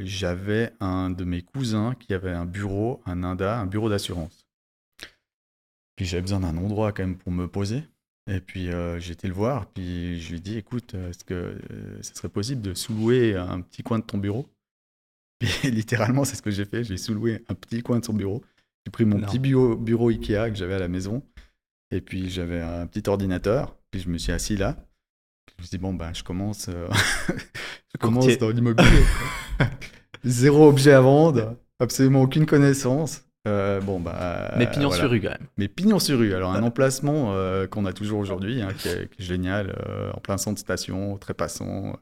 j'avais 0.01 0.73
un 0.81 1.09
de 1.09 1.23
mes 1.23 1.41
cousins 1.41 1.95
qui 1.95 2.13
avait 2.13 2.31
un 2.31 2.45
bureau, 2.45 3.01
un 3.05 3.23
INDA, 3.23 3.59
un 3.59 3.65
bureau 3.67 3.89
d'assurance. 3.89 4.40
Puis 5.95 6.05
j'avais 6.05 6.21
besoin 6.21 6.39
d'un 6.39 6.57
endroit 6.57 6.91
quand 6.91 7.03
même 7.03 7.17
pour 7.17 7.31
me 7.31 7.47
poser. 7.47 7.83
Et 8.29 8.39
puis 8.39 8.69
j'ai 8.99 9.11
été 9.11 9.27
le 9.27 9.33
voir, 9.33 9.65
puis 9.65 10.21
je 10.21 10.29
lui 10.29 10.37
ai 10.37 10.39
dit, 10.39 10.57
écoute, 10.57 10.93
est-ce 10.93 11.23
que 11.23 11.59
ce 12.01 12.13
serait 12.13 12.29
possible 12.29 12.61
de 12.61 12.73
sous-louer 12.73 13.35
un 13.35 13.61
petit 13.61 13.83
coin 13.83 13.99
de 13.99 14.03
ton 14.03 14.19
bureau? 14.19 14.47
Puis 15.41 15.71
littéralement, 15.71 16.23
c'est 16.23 16.35
ce 16.35 16.41
que 16.43 16.51
j'ai 16.51 16.65
fait, 16.65 16.83
j'ai 16.83 16.97
sous-loué 16.97 17.43
un 17.49 17.55
petit 17.55 17.81
coin 17.81 17.99
de 17.99 18.05
son 18.05 18.13
bureau. 18.13 18.43
J'ai 18.85 18.91
pris 18.91 19.05
mon 19.05 19.19
petit 19.19 19.39
bureau, 19.39 19.75
bureau 19.75 20.09
Ikea 20.09 20.49
que 20.49 20.55
j'avais 20.55 20.75
à 20.75 20.79
la 20.79 20.87
maison, 20.87 21.23
et 21.91 22.01
puis 22.01 22.29
j'avais 22.29 22.61
un 22.61 22.85
petit 22.87 23.07
ordinateur, 23.09 23.75
puis 23.89 24.01
je 24.01 24.09
me 24.09 24.17
suis 24.17 24.31
assis 24.31 24.55
là. 24.55 24.75
Je 25.49 25.53
me 25.57 25.67
suis 25.67 25.77
dit, 25.77 25.81
bon, 25.81 25.93
ben, 25.93 26.13
je 26.13 26.23
commence, 26.23 26.67
euh, 26.69 26.87
je 27.29 27.97
commence 27.99 28.37
dans 28.37 28.49
l'immobilier. 28.49 29.03
Zéro 30.23 30.67
objet 30.67 30.93
à 30.93 31.01
vendre, 31.01 31.57
absolument 31.79 32.21
aucune 32.21 32.45
connaissance. 32.45 33.23
Euh, 33.47 33.81
bon, 33.81 33.99
bah. 33.99 34.53
Mais 34.57 34.69
pignon 34.69 34.89
voilà. 34.89 35.03
sur 35.03 35.11
rue 35.11 35.21
quand 35.21 35.29
même. 35.29 35.47
Mais 35.57 35.67
pignon 35.67 35.99
sur 35.99 36.19
rue. 36.19 36.33
Alors, 36.33 36.51
un 36.51 36.63
emplacement 36.63 37.33
euh, 37.33 37.67
qu'on 37.67 37.85
a 37.85 37.93
toujours 37.93 38.19
aujourd'hui, 38.19 38.61
hein, 38.61 38.73
qui, 38.77 38.87
est, 38.87 39.09
qui 39.09 39.21
est 39.21 39.25
génial, 39.25 39.75
euh, 39.87 40.11
en 40.13 40.19
plein 40.19 40.37
centre 40.37 40.55
de 40.55 40.59
station, 40.59 41.17
très 41.17 41.33
passant. 41.33 41.99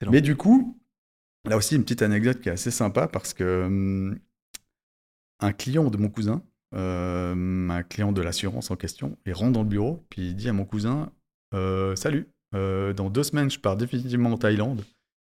Excellent. 0.00 0.12
Mais 0.12 0.20
du 0.20 0.36
coup, 0.36 0.78
là 1.46 1.56
aussi, 1.56 1.76
une 1.76 1.82
petite 1.82 2.02
anecdote 2.02 2.40
qui 2.40 2.50
est 2.50 2.52
assez 2.52 2.70
sympa 2.70 3.08
parce 3.08 3.32
que 3.32 3.64
hum, 3.64 4.18
un 5.40 5.52
client 5.52 5.90
de 5.90 5.96
mon 5.96 6.10
cousin, 6.10 6.42
euh, 6.74 7.68
un 7.70 7.82
client 7.82 8.12
de 8.12 8.20
l'assurance 8.20 8.70
en 8.70 8.76
question, 8.76 9.16
il 9.24 9.32
rentre 9.32 9.52
dans 9.52 9.62
le 9.62 9.68
bureau, 9.68 10.04
puis 10.10 10.28
il 10.28 10.36
dit 10.36 10.48
à 10.48 10.52
mon 10.52 10.64
cousin 10.64 11.10
Salut, 11.96 12.28
dans 12.52 13.08
deux 13.08 13.22
semaines, 13.22 13.50
je 13.50 13.58
pars 13.58 13.76
définitivement 13.76 14.32
en 14.32 14.36
Thaïlande. 14.36 14.84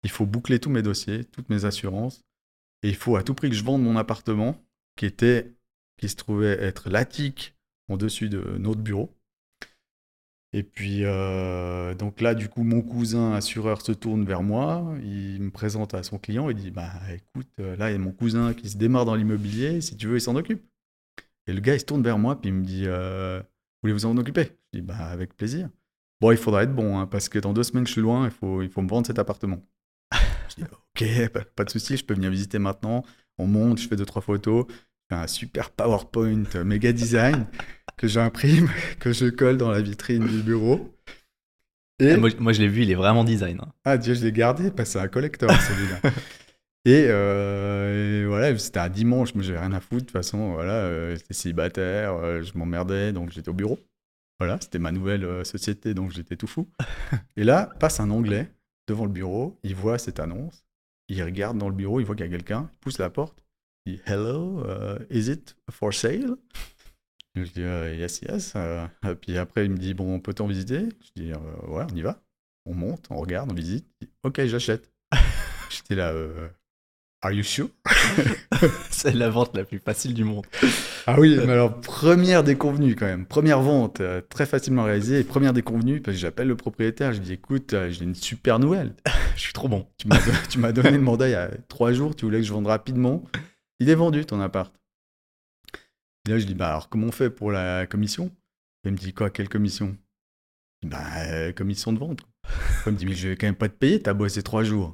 Il 0.03 0.09
faut 0.09 0.25
boucler 0.25 0.59
tous 0.59 0.69
mes 0.69 0.81
dossiers, 0.81 1.25
toutes 1.25 1.49
mes 1.49 1.65
assurances. 1.65 2.23
Et 2.83 2.89
il 2.89 2.95
faut 2.95 3.15
à 3.17 3.23
tout 3.23 3.33
prix 3.33 3.49
que 3.49 3.55
je 3.55 3.63
vende 3.63 3.81
mon 3.81 3.97
appartement 3.97 4.55
qui 4.95 6.09
se 6.09 6.15
trouvait 6.15 6.57
être 6.61 6.89
l'attique 6.89 7.55
en 7.89 7.97
dessus 7.97 8.29
de 8.29 8.57
notre 8.57 8.81
bureau. 8.81 9.15
Et 10.53 10.63
puis, 10.63 11.01
euh, 11.03 11.93
donc 11.95 12.21
là, 12.21 12.33
du 12.33 12.47
coup, 12.47 12.63
mon 12.63 12.81
cousin 12.81 13.33
assureur 13.33 13.81
se 13.81 13.91
tourne 13.91 14.23
vers 14.23 14.41
moi, 14.41 14.95
il 15.03 15.41
me 15.41 15.51
présente 15.51 15.93
à 15.93 16.01
son 16.01 16.17
client, 16.17 16.49
il 16.49 16.55
dit, 16.55 16.71
bah 16.71 16.93
écoute, 17.13 17.49
euh, 17.59 17.75
là, 17.75 17.89
il 17.89 17.93
y 17.93 17.95
a 17.97 17.99
mon 17.99 18.13
cousin 18.13 18.53
qui 18.53 18.69
se 18.69 18.77
démarre 18.77 19.03
dans 19.03 19.15
l'immobilier, 19.15 19.81
si 19.81 19.97
tu 19.97 20.07
veux, 20.07 20.15
il 20.15 20.21
s'en 20.21 20.37
occupe. 20.37 20.63
Et 21.47 21.51
le 21.51 21.59
gars, 21.59 21.73
il 21.73 21.81
se 21.81 21.85
tourne 21.85 22.03
vers 22.03 22.17
moi, 22.17 22.39
puis 22.39 22.51
il 22.51 22.53
me 22.53 22.63
dit, 22.63 22.83
euh, 22.85 23.43
voulez-vous 23.83 24.05
en 24.05 24.15
occuper? 24.15 24.57
Je 24.71 24.79
dis, 24.79 24.81
bah 24.81 24.95
avec 24.95 25.35
plaisir. 25.35 25.69
Bon, 26.21 26.31
il 26.31 26.37
faudra 26.37 26.63
être 26.63 26.73
bon, 26.73 26.97
hein, 26.99 27.05
parce 27.05 27.27
que 27.27 27.37
dans 27.37 27.51
deux 27.51 27.63
semaines, 27.63 27.85
je 27.85 27.91
suis 27.91 28.01
loin, 28.01 28.23
il 28.23 28.31
faut, 28.31 28.61
il 28.61 28.69
faut 28.69 28.81
me 28.81 28.87
vendre 28.87 29.05
cet 29.05 29.19
appartement. 29.19 29.61
je 30.49 30.55
dis, 30.55 30.63
ok, 30.63 31.29
pas, 31.33 31.43
pas 31.43 31.65
de 31.65 31.69
souci, 31.69 31.97
je 31.97 32.05
peux 32.05 32.13
venir 32.13 32.31
visiter 32.31 32.59
maintenant. 32.59 33.03
On 33.37 33.47
monte, 33.47 33.79
je 33.79 33.87
fais 33.87 33.95
deux, 33.95 34.05
trois 34.05 34.21
photos, 34.21 34.65
je 34.69 35.15
fais 35.15 35.21
un 35.21 35.27
super 35.27 35.71
PowerPoint 35.71 36.43
euh, 36.55 36.63
méga 36.63 36.91
design 36.93 37.45
que 37.97 38.07
j'imprime, 38.07 38.69
que 38.99 39.11
je 39.13 39.27
colle 39.27 39.57
dans 39.57 39.71
la 39.71 39.81
vitrine 39.81 40.25
du 40.25 40.41
bureau. 40.41 40.91
Et, 41.99 42.11
Ah, 42.11 42.17
Moi, 42.17 42.29
moi, 42.39 42.51
je 42.53 42.61
l'ai 42.61 42.67
vu, 42.67 42.81
il 42.83 42.91
est 42.91 42.95
vraiment 42.95 43.23
design. 43.23 43.59
hein. 43.61 43.71
ah 43.85 43.97
Dieu, 43.97 44.13
je 44.13 44.23
l'ai 44.23 44.31
gardé, 44.31 44.71
parce 44.71 44.89
que 44.89 44.93
c'est 44.93 45.05
un 45.05 45.07
collector 45.07 45.49
celui-là. 45.51 45.99
et, 46.85 47.05
euh, 47.07 48.23
et 48.23 48.25
voilà, 48.27 48.57
c'était 48.57 48.79
un 48.79 48.89
dimanche, 48.89 49.33
moi 49.33 49.43
j'avais 49.43 49.59
rien 49.59 49.71
à 49.73 49.79
foutre, 49.79 50.01
de 50.01 50.05
toute 50.07 50.11
façon, 50.11 50.53
voilà, 50.53 50.73
euh, 50.73 51.15
j'étais 51.15 51.33
célibataire, 51.33 52.13
euh, 52.15 52.41
je 52.43 52.57
m'emmerdais, 52.57 53.13
donc 53.13 53.31
j'étais 53.31 53.49
au 53.49 53.53
bureau. 53.53 53.79
Voilà, 54.39 54.57
c'était 54.59 54.79
ma 54.79 54.91
nouvelle 54.91 55.45
société, 55.45 55.93
donc 55.93 56.11
j'étais 56.11 56.35
tout 56.35 56.47
fou. 56.47 56.67
et 57.37 57.45
là, 57.45 57.69
passe 57.79 58.01
un 58.01 58.09
Anglais 58.09 58.51
devant 58.85 59.05
le 59.05 59.11
bureau, 59.11 59.57
il 59.63 59.75
voit 59.75 59.97
cette 59.97 60.19
annonce, 60.19 60.64
il 61.09 61.23
regarde 61.23 61.57
dans 61.57 61.69
le 61.69 61.75
bureau, 61.75 61.99
il 61.99 62.05
voit 62.05 62.15
qu'il 62.15 62.25
y 62.25 62.29
a 62.29 62.31
quelqu'un, 62.31 62.69
il 62.73 62.79
pousse 62.79 62.97
la 62.97 63.09
porte, 63.09 63.43
il 63.85 63.95
dit 63.95 64.01
Hello, 64.05 64.63
uh, 64.65 65.05
is 65.09 65.29
it 65.29 65.55
for 65.69 65.93
sale? 65.93 66.35
Je 67.35 67.43
dis 67.43 67.61
euh, 67.61 67.93
Yes, 67.95 68.21
yes. 68.21 68.53
euh, 68.55 68.87
puis 69.19 69.37
après, 69.37 69.65
il 69.65 69.71
me 69.71 69.77
dit 69.77 69.93
Bon, 69.93 70.19
peut-on 70.19 70.47
visiter? 70.47 70.89
Je 71.01 71.21
dis 71.21 71.31
euh, 71.31 71.67
Ouais, 71.67 71.83
on 71.91 71.95
y 71.95 72.01
va. 72.01 72.21
On 72.65 72.73
monte, 72.73 73.07
on 73.09 73.17
regarde, 73.17 73.51
on 73.51 73.53
visite. 73.53 73.85
Dit, 74.01 74.09
ok, 74.23 74.45
j'achète. 74.45 74.91
J'étais 75.69 75.95
là, 75.95 76.13
Are 77.25 77.31
you 77.31 77.41
sure? 77.41 77.69
C'est 78.91 79.15
la 79.15 79.31
vente 79.31 79.57
la 79.57 79.63
plus 79.63 79.79
facile 79.79 80.13
du 80.13 80.23
monde. 80.23 80.45
Ah 81.07 81.19
oui, 81.19 81.35
mais 81.45 81.53
alors, 81.53 81.81
première 81.81 82.43
déconvenue 82.43 82.95
quand 82.95 83.07
même. 83.07 83.25
Première 83.25 83.61
vente, 83.61 83.99
euh, 83.99 84.21
très 84.29 84.45
facilement 84.45 84.83
réalisée. 84.83 85.21
Et 85.21 85.23
première 85.23 85.51
déconvenue, 85.51 86.01
parce 86.01 86.17
que 86.17 86.21
j'appelle 86.21 86.47
le 86.47 86.55
propriétaire, 86.55 87.13
je 87.13 87.19
dis 87.21 87.33
Écoute, 87.33 87.73
euh, 87.73 87.89
j'ai 87.89 88.03
une 88.03 88.13
super 88.13 88.59
nouvelle. 88.59 88.93
Je 89.35 89.41
suis 89.41 89.53
trop 89.53 89.67
bon. 89.67 89.87
Tu 89.97 90.07
m'as 90.07 90.17
don- 90.19 90.31
tu 90.49 90.59
m'as 90.59 90.71
donné 90.71 90.91
le 90.91 90.99
mandat 91.01 91.27
il 91.27 91.31
y 91.31 91.35
a 91.35 91.49
trois 91.67 91.91
jours, 91.93 92.15
tu 92.15 92.23
voulais 92.25 92.37
que 92.37 92.45
je 92.45 92.53
vende 92.53 92.67
rapidement. 92.67 93.21
Il 93.79 93.89
est 93.89 93.95
vendu 93.95 94.23
ton 94.23 94.39
appart. 94.39 94.71
Et 96.27 96.31
là, 96.31 96.37
je 96.39 96.45
dis 96.45 96.53
Bah 96.53 96.69
alors, 96.69 96.87
comment 96.89 97.07
on 97.07 97.11
fait 97.11 97.31
pour 97.31 97.51
la 97.51 97.85
commission? 97.87 98.31
Il 98.85 98.91
me 98.91 98.97
dit 98.97 99.13
Quoi, 99.13 99.31
quelle 99.31 99.49
commission? 99.49 99.97
Je 100.83 100.87
dis, 100.87 100.91
Bah, 100.95 101.03
euh, 101.25 101.51
commission 101.51 101.91
de 101.91 101.97
vente. 101.99 102.19
Il 102.85 102.93
me 102.93 102.97
dit 102.97 103.05
Mais 103.07 103.13
je 103.15 103.27
vais 103.29 103.35
quand 103.35 103.47
même 103.47 103.55
pas 103.55 103.67
te 103.67 103.73
payer, 103.73 103.99
t'as 104.01 104.13
bossé 104.13 104.41
trois 104.43 104.63
jours. 104.63 104.93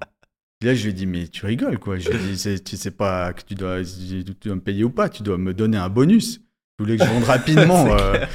Là, 0.64 0.76
je 0.76 0.84
lui 0.84 0.90
ai 0.92 0.94
dit, 0.94 1.06
mais 1.08 1.28
tu 1.28 1.46
rigoles, 1.46 1.80
quoi. 1.80 1.98
Je 1.98 2.10
lui 2.10 2.18
ai 2.18 2.36
dit, 2.36 2.64
tu 2.64 2.78
sais 2.78 2.92
pas 2.92 3.34
que 3.34 3.42
tu 3.44 3.56
dois, 3.56 3.84
tu 3.84 4.24
dois 4.48 4.56
me 4.56 4.62
payer 4.62 4.84
ou 4.84 4.90
pas, 4.92 5.10
tu 5.10 5.24
dois 5.24 5.38
me 5.38 5.54
donner 5.54 5.78
un 5.78 5.90
bonus. 5.90 6.40
Je 6.80 6.84
voulais 6.84 6.98
que 6.98 7.04
je 7.04 7.10
vende 7.10 7.24
rapidement. 7.26 7.88
Euh, 7.96 8.26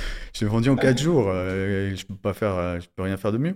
l'ai 0.41 0.47
vendu 0.47 0.69
en 0.69 0.77
quatre 0.77 1.01
jours. 1.01 1.27
euh, 1.29 1.95
je 1.95 2.05
peux 2.05 2.15
pas 2.17 2.33
faire, 2.35 2.55
euh, 2.55 2.81
je 2.81 2.87
peux 2.95 3.03
rien 3.03 3.17
faire 3.17 3.33
de 3.33 3.39
mieux. 3.39 3.55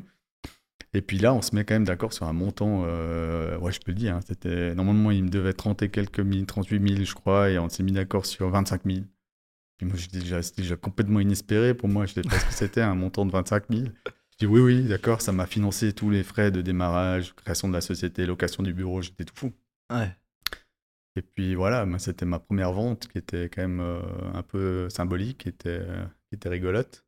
Et 0.93 1.03
puis 1.03 1.19
là, 1.19 1.33
on 1.35 1.43
se 1.43 1.55
met 1.55 1.65
quand 1.65 1.75
même 1.75 1.85
d'accord 1.85 2.12
sur 2.12 2.27
un 2.27 2.33
montant. 2.33 2.85
euh, 2.87 3.57
ouais, 3.59 3.71
je 3.73 3.81
peux 3.81 3.93
le 3.93 3.97
dire. 3.99 4.17
hein, 4.17 4.21
c'était 4.27 4.75
normalement, 4.75 5.11
il 5.11 5.25
me 5.25 5.29
devait 5.31 5.53
30 5.53 5.83
et 5.83 5.89
quelques 5.89 6.21
mille, 6.21 6.47
38 6.47 6.89
000, 6.95 7.05
je 7.05 7.15
crois, 7.15 7.50
et 7.50 7.59
on 7.59 7.69
s'est 7.69 7.83
mis 7.83 7.93
d'accord 7.93 8.27
sur 8.27 8.49
25 8.50 8.83
000. 8.87 8.99
Et 9.83 9.85
moi, 9.85 9.95
j'étais 9.97 10.19
déjà, 10.19 10.43
c'était 10.43 10.62
déjà 10.62 10.77
complètement 10.77 11.21
inespéré 11.21 11.75
pour 11.75 11.89
moi. 11.89 12.07
Je 12.07 12.15
savais 12.15 12.29
pas 12.29 12.39
ce 12.39 12.47
que 12.47 12.53
c'était 12.53 12.83
un 12.83 12.95
montant 12.95 13.25
de 13.25 13.31
25 13.33 13.65
000. 13.73 13.85
Je 14.41 14.47
dis 14.47 14.53
oui, 14.53 14.61
oui, 14.61 14.83
d'accord, 14.85 15.21
ça 15.21 15.33
m'a 15.33 15.47
financé 15.47 15.93
tous 15.93 16.09
les 16.09 16.23
frais 16.23 16.51
de 16.51 16.63
démarrage, 16.63 17.35
création 17.35 17.69
de 17.69 17.75
la 17.75 17.83
société, 17.83 18.25
location 18.25 18.63
du 18.63 18.73
bureau, 18.73 19.03
j'étais 19.03 19.27
tout 19.27 19.35
fou. 19.37 19.53
Ouais. 19.93 20.11
Et 21.17 21.23
puis 21.23 21.55
voilà, 21.55 21.87
c'était 21.99 22.25
ma 22.25 22.39
première 22.39 22.73
vente 22.73 23.07
qui 23.09 23.19
était 23.19 23.51
quand 23.51 23.61
même 23.61 23.81
euh, 23.81 24.01
un 24.33 24.43
peu 24.43 24.89
symbolique, 24.89 25.39
qui 25.39 25.49
était, 25.51 25.83
qui 26.29 26.37
était 26.37 26.49
rigolote. 26.49 27.05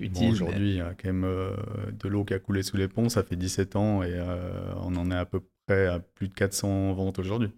Bon, 0.00 0.30
Aujourd'hui, 0.30 0.70
il 0.70 0.76
y 0.78 0.80
a 0.80 0.94
quand 0.94 1.08
même 1.08 1.24
euh, 1.24 1.54
de 1.92 2.08
l'eau 2.08 2.24
qui 2.24 2.34
a 2.34 2.40
coulé 2.40 2.64
sous 2.64 2.76
les 2.76 2.88
ponts, 2.88 3.08
ça 3.08 3.22
fait 3.22 3.36
17 3.36 3.76
ans 3.76 4.02
et 4.02 4.14
euh, 4.14 4.72
on 4.78 4.96
en 4.96 5.12
est 5.12 5.16
à 5.16 5.26
peu 5.26 5.40
près 5.66 5.86
à 5.86 6.00
plus 6.00 6.26
de 6.26 6.34
400 6.34 6.92
ventes 6.94 7.20
aujourd'hui. 7.20 7.52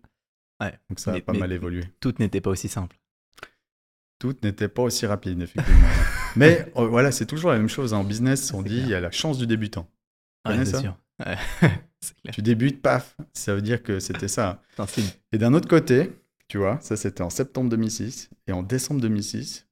Ouais. 0.61 0.79
Donc 0.91 1.01
ça 1.01 1.15
a 1.15 1.21
pas 1.21 1.33
mal 1.33 1.53
évolué. 1.53 1.85
Tout 2.01 2.15
n'était 2.19 2.43
pas 2.43 2.51
aussi 2.51 2.69
simple. 2.69 2.99
Tout 4.19 4.37
n'était 4.43 4.69
pas 4.69 4.83
aussi 4.83 5.07
rapide, 5.07 5.41
effectivement. 5.41 5.89
Mais 6.37 6.71
euh, 6.77 6.87
voilà, 6.87 7.13
c'est 7.13 7.27
toujours 7.27 7.51
la 7.51 7.59
même 7.59 7.69
chose. 7.69 7.95
hein. 7.95 7.99
En 7.99 8.05
business, 8.05 8.53
on 8.53 8.63
dit 8.63 8.75
clair. 8.75 8.85
il 8.87 8.91
y 8.91 8.95
a 8.95 9.01
la 9.01 9.11
chance 9.11 9.39
du 9.39 9.47
débutant. 9.47 9.89
C'est 10.47 10.77
sûr. 10.81 10.97
Ouais. 11.25 11.37
c'est 12.01 12.17
clair. 12.23 12.35
Tu 12.35 12.43
débutes, 12.43 12.81
paf, 12.83 13.17
ça 13.35 13.55
veut 13.55 13.63
dire 13.63 13.83
que 13.83 14.01
c'était 14.01 14.29
ça. 14.29 14.63
Et 15.33 15.39
d'un 15.39 15.53
autre 15.55 15.69
côté, 15.69 16.13
tu 16.49 16.59
vois, 16.59 16.79
ça 16.81 16.97
c'était 16.97 17.23
en 17.23 17.31
septembre 17.31 17.69
2006. 17.71 18.31
Et 18.47 18.53
en 18.53 18.63
décembre 18.63 19.01
2006, 19.01 19.67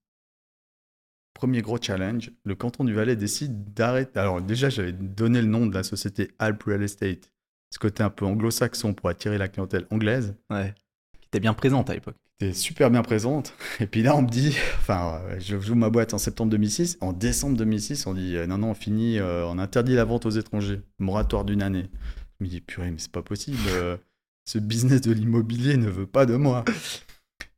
premier 1.35 1.63
gros 1.63 1.79
challenge, 1.81 2.31
le 2.45 2.55
canton 2.55 2.85
du 2.85 2.93
Valais 2.93 3.17
décide 3.17 3.73
d'arrêter. 3.73 4.19
Alors 4.19 4.41
déjà, 4.43 4.69
j'avais 4.69 4.93
donné 4.93 5.41
le 5.41 5.49
nom 5.49 5.67
de 5.67 5.75
la 5.75 5.83
société 5.83 6.31
Alp 6.39 6.63
Real 6.65 6.83
Estate. 6.83 7.31
Ce 7.71 7.79
côté 7.79 8.03
un 8.03 8.11
peu 8.11 8.25
anglo-saxon 8.25 8.95
pour 8.95 9.09
attirer 9.11 9.37
la 9.39 9.49
clientèle 9.49 9.87
anglaise. 9.91 10.35
Ouais. 10.51 10.75
Qui 11.21 11.27
était 11.29 11.41
bien 11.41 11.55
présente 11.55 11.91
à 11.91 11.95
l'époque. 11.95 12.17
C'était 12.41 12.55
super 12.55 12.91
bien 12.91 13.03
présente. 13.03 13.55
Et 13.81 13.87
puis 13.87 14.03
là, 14.03 14.15
on 14.17 14.23
me 14.23 14.29
dit, 14.29 14.57
enfin, 14.79 15.21
euh, 15.25 15.37
je 15.41 15.59
joue 15.59 15.75
ma 15.75 15.91
boîte 15.91 16.15
en 16.15 16.19
septembre 16.19 16.51
2006. 16.53 16.99
En 17.01 17.13
décembre 17.13 17.57
2006, 17.57 18.07
on 18.07 18.15
dit, 18.15 18.37
euh, 18.37 18.47
non, 18.47 18.59
non, 18.59 18.71
on 18.71 18.75
finit, 18.75 19.19
euh, 19.19 19.45
on 19.47 19.59
interdit 19.59 19.95
la 19.95 20.05
vente 20.05 20.25
aux 20.27 20.31
étrangers. 20.31 20.81
Moratoire 20.99 21.45
d'une 21.45 21.63
année. 21.63 21.91
Je 22.39 22.45
me 22.45 22.49
dis, 22.49 22.61
purée, 22.61 22.91
mais 22.93 22.99
c'est 22.99 23.11
pas 23.11 23.23
possible. 23.23 23.59
euh, 23.71 23.97
ce 24.45 24.59
business 24.59 25.01
de 25.01 25.13
l'immobilier 25.13 25.77
ne 25.77 25.89
veut 25.89 26.07
pas 26.07 26.27
de 26.27 26.37
moi. 26.37 26.65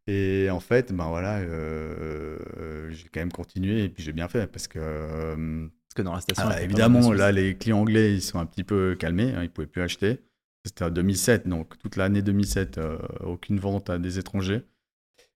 Et 0.06 0.48
en 0.50 0.58
fait, 0.60 0.92
ben 0.92 1.08
voilà, 1.08 1.38
euh, 1.38 2.90
j'ai 2.90 3.08
quand 3.12 3.20
même 3.20 3.30
continué 3.30 3.84
et 3.84 3.88
puis 3.88 4.02
j'ai 4.02 4.12
bien 4.12 4.26
fait 4.28 4.48
parce 4.48 4.66
que 4.66 4.78
Parce 4.80 5.94
que 5.94 6.02
dans 6.02 6.14
la 6.14 6.20
station. 6.20 6.42
ah, 6.48 6.60
évidemment, 6.62 7.12
là, 7.12 7.30
les 7.30 7.56
clients 7.56 7.78
anglais, 7.80 8.14
ils 8.14 8.22
sont 8.22 8.40
un 8.40 8.46
petit 8.46 8.64
peu 8.64 8.96
calmés, 8.98 9.32
hein, 9.36 9.44
ils 9.44 9.50
pouvaient 9.50 9.68
plus 9.68 9.82
acheter. 9.82 10.20
C'était 10.64 10.84
en 10.84 10.90
2007, 10.90 11.48
donc 11.48 11.78
toute 11.78 11.96
l'année 11.96 12.22
2007, 12.22 12.78
euh, 12.78 12.98
aucune 13.20 13.58
vente 13.58 13.88
à 13.90 13.98
des 13.98 14.18
étrangers. 14.18 14.62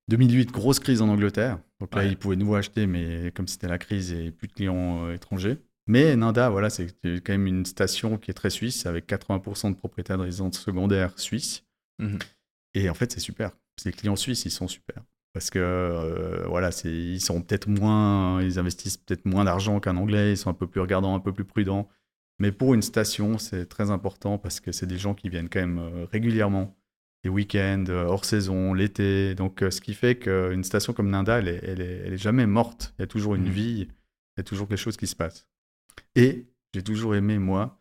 2008, 0.09 0.50
grosse 0.52 0.81
crise 0.81 1.00
en 1.00 1.09
Angleterre. 1.09 1.59
Donc 1.81 1.95
là, 1.95 2.02
Ouais. 2.02 2.11
ils 2.11 2.16
pouvaient 2.19 2.37
nouveau 2.37 2.57
acheter, 2.57 2.87
mais 2.87 3.33
comme 3.35 3.49
c'était 3.49 3.69
la 3.69 3.78
crise 3.78 4.12
et 4.12 4.31
plus 4.31 4.49
de 4.49 4.52
clients 4.52 5.07
euh, 5.07 5.14
étrangers. 5.14 5.59
Mais 5.87 6.14
Nanda, 6.16 6.50
voilà, 6.50 6.69
c'est 6.71 6.87
quand 7.04 7.33
même 7.33 7.47
une 7.47 7.64
station 7.66 8.16
qui 8.19 8.31
est 8.31 8.35
très 8.35 8.50
suisse, 8.50 8.87
avec 8.87 9.07
80% 9.07 9.71
de 9.71 9.76
propriétaires 9.76 10.19
de 10.19 10.23
résidences 10.25 10.59
secondaires 10.61 11.19
suisses. 11.19 11.64
Mhm. 11.99 12.19
Et 12.75 12.90
en 12.90 12.95
fait, 12.95 13.12
c'est 13.12 13.21
super. 13.21 13.52
Ces 13.81 13.93
clients 13.93 14.16
suisses, 14.16 14.45
ils 14.45 14.50
sont 14.50 14.69
super. 14.69 15.02
Parce 15.33 15.50
que, 15.50 15.59
euh, 15.59 16.47
voilà, 16.49 16.71
c'est, 16.71 16.93
ils 16.93 17.21
sont 17.21 17.43
peut-être 17.43 17.66
moins, 17.69 18.40
ils 18.43 18.59
investissent 18.59 18.97
peut-être 18.99 19.25
moins 19.25 19.45
d'argent 19.45 19.81
qu'un 19.81 19.97
anglais, 19.97 20.33
ils 20.33 20.37
sont 20.37 20.50
un 20.50 20.54
peu 20.54 20.66
plus 20.66 20.81
regardants, 20.81 21.14
un 21.14 21.21
peu 21.21 21.33
plus 21.33 21.45
prudents. 21.45 21.88
Mais 22.41 22.53
pour 22.53 22.75
une 22.75 22.83
station, 22.83 23.38
c'est 23.38 23.67
très 23.67 23.91
important 23.91 24.38
parce 24.38 24.61
que 24.61 24.73
c'est 24.73 24.87
des 24.87 24.99
gens 24.99 25.14
qui 25.14 25.29
viennent 25.29 25.49
quand 25.49 25.61
même 25.61 25.79
euh, 25.79 26.07
régulièrement, 26.11 26.76
les 27.23 27.31
week-ends, 27.31 27.85
euh, 27.88 28.05
hors 28.07 28.25
saison, 28.25 28.75
l'été. 28.75 29.35
Donc, 29.35 29.62
euh, 29.62 29.71
ce 29.71 29.81
qui 29.81 29.95
fait 29.95 30.17
qu'une 30.19 30.64
station 30.64 30.93
comme 30.93 31.11
Nanda, 31.11 31.38
elle 31.38 31.49
est, 31.49 31.61
elle, 31.62 31.81
est, 31.81 32.03
elle 32.07 32.12
est 32.14 32.19
jamais 32.19 32.47
morte. 32.47 32.93
Il 32.99 33.03
y 33.03 33.05
a 33.05 33.07
toujours 33.07 33.35
une 33.35 33.45
Mhm. 33.45 33.50
vie, 33.50 33.81
il 33.83 34.38
y 34.38 34.41
a 34.41 34.43
toujours 34.43 34.69
quelque 34.69 34.79
chose 34.79 34.97
qui 34.97 35.07
se 35.07 35.17
passe. 35.17 35.49
Et 36.17 36.47
j'ai 36.75 36.83
toujours 36.83 37.14
aimé, 37.14 37.38
moi, 37.38 37.81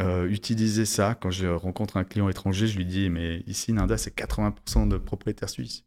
euh, 0.00 0.26
utiliser 0.28 0.86
ça 0.86 1.14
quand 1.14 1.30
je 1.30 1.46
rencontre 1.46 1.98
un 1.98 2.04
client 2.04 2.28
étranger. 2.28 2.66
Je 2.66 2.76
lui 2.78 2.86
dis, 2.86 3.10
mais 3.10 3.40
ici, 3.46 3.72
Nanda, 3.74 3.98
c'est 3.98 4.14
80% 4.14 4.86
de 4.86 4.96
propriétaires 4.96 5.50
suisses. 5.50 5.84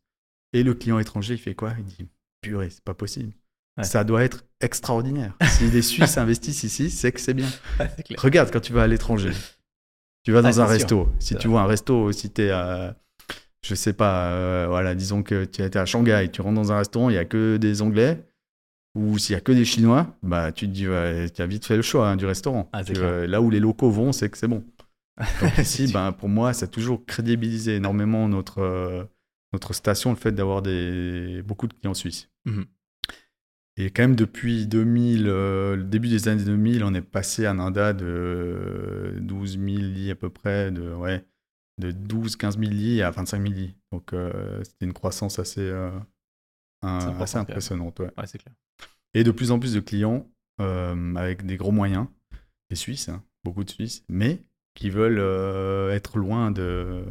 Et 0.54 0.64
le 0.64 0.76
client 0.76 1.00
étranger, 1.00 1.34
il 1.34 1.40
fait 1.40 1.56
quoi? 1.56 1.74
Il 1.80 1.84
dit, 1.86 2.08
purée, 2.42 2.70
c'est 2.70 2.84
pas 2.84 2.94
possible. 2.94 3.34
Ouais. 3.78 3.84
Ça 3.84 4.04
doit 4.04 4.24
être 4.24 4.45
extraordinaire. 4.62 5.34
si 5.48 5.70
les 5.70 5.82
Suisses 5.82 6.18
investissent 6.18 6.64
ici, 6.64 6.90
c'est 6.90 7.12
que 7.12 7.20
c'est 7.20 7.34
bien. 7.34 7.48
Ouais, 7.80 7.90
c'est 7.96 8.04
clair. 8.04 8.20
Regarde 8.22 8.52
quand 8.52 8.60
tu 8.62 8.74
vas 8.74 8.84
à 8.84 8.88
l'étranger. 8.88 9.32
Tu 10.24 10.32
vas 10.32 10.42
dans 10.42 10.60
Ah, 10.60 10.64
un 10.64 10.66
resto. 10.66 11.10
Si 11.20 11.36
tu 11.36 11.48
vois 11.48 11.62
un 11.62 11.68
resto, 11.68 12.12
si 12.12 12.32
tu 12.32 12.44
es 12.44 12.50
à. 12.52 12.96
je 13.64 13.76
sais 13.76 13.94
pas, 13.94 14.32
euh, 14.32 14.66
voilà, 14.68 14.96
disons 14.96 15.22
que 15.24 15.46
tu 15.46 15.62
étais 15.62 15.80
à 15.80 15.86
Shanghai, 15.86 16.30
tu 16.32 16.42
rentres 16.42 16.56
dans 16.56 16.72
un 16.72 16.78
restaurant, 16.78 17.10
il 17.10 17.16
y 17.16 17.20
a 17.20 17.26
que 17.26 17.58
des 17.58 17.82
Anglais, 17.82 18.26
ou 18.96 19.18
s'il 19.20 19.34
y 19.34 19.38
a 19.38 19.42
que 19.42 19.52
des 19.52 19.66
Chinois, 19.66 20.16
bah 20.24 20.52
tu 20.52 20.66
te 20.68 20.72
dis, 20.72 20.88
ouais, 20.88 21.30
tu 21.30 21.42
as 21.42 21.48
vite 21.48 21.66
fait 21.66 21.76
le 21.76 21.82
choix 21.84 22.10
hein, 22.10 22.16
du 22.16 22.26
restaurant. 22.26 22.70
Ah, 22.74 22.84
Tu, 22.84 22.94
euh, 22.96 23.28
là 23.28 23.42
où 23.42 23.50
les 23.52 23.60
locaux 23.60 23.92
vont, 23.92 24.12
c'est 24.14 24.30
que 24.30 24.38
c'est 24.38 24.48
bon. 24.48 24.64
Donc 25.42 25.58
ici, 25.60 25.92
ben, 25.94 26.12
pour 26.12 26.28
moi, 26.28 26.54
ça 26.54 26.66
a 26.66 26.68
toujours 26.68 27.06
crédibilisé 27.06 27.76
énormément 27.76 28.28
notre, 28.28 28.60
euh, 28.62 29.04
notre 29.54 29.74
station, 29.74 30.10
le 30.10 30.18
fait 30.18 30.32
d'avoir 30.32 30.62
des, 30.62 31.42
beaucoup 31.46 31.68
de 31.68 31.74
clients 31.74 31.94
suisses. 31.94 32.30
Mhm. 32.46 32.66
Et 33.78 33.90
quand 33.90 34.04
même, 34.04 34.16
depuis 34.16 34.68
2000, 34.68 35.28
euh, 35.28 35.76
le 35.76 35.84
début 35.84 36.08
des 36.08 36.28
années 36.28 36.44
2000, 36.44 36.84
on 36.84 36.94
est 36.94 37.02
passé 37.02 37.46
à 37.46 37.52
un 37.52 37.72
de 37.94 39.16
12 39.20 39.58
000 39.58 39.78
lits 39.82 40.12
à 40.12 40.16
peu 40.16 40.30
près, 40.30 40.72
de, 40.72 40.94
ouais, 40.94 41.26
de 41.78 41.92
12-15 41.92 42.58
000 42.58 42.72
lits 42.72 43.02
à 43.02 43.12
25 43.12 43.42
000 43.42 43.54
lits. 43.54 43.76
Donc, 43.92 44.14
euh, 44.14 44.64
c'était 44.64 44.86
une 44.86 44.94
croissance 44.94 45.40
assez, 45.40 45.62
euh, 45.62 45.92
un- 46.84 47.20
assez 47.20 47.38
impressionnante. 47.38 48.00
ouais. 48.00 48.12
Ouais, 48.18 48.28
c'est 48.28 48.38
clair. 48.38 48.56
Et 49.14 49.24
de 49.24 49.32
plus 49.32 49.52
en 49.52 49.60
plus 49.60 49.74
de 49.74 49.80
clients 49.80 50.30
avec 50.58 51.46
des 51.46 51.58
gros 51.58 51.72
moyens, 51.72 52.08
des 52.70 52.78
Suisses, 52.78 53.10
hein, 53.10 53.24
beaucoup 53.44 53.66
de 53.66 53.70
Suisses, 53.70 54.06
mais 54.08 54.42
qui 54.74 54.90
veulent 54.90 55.20
être 55.92 56.18
loin 56.18 56.52
de, 56.52 57.04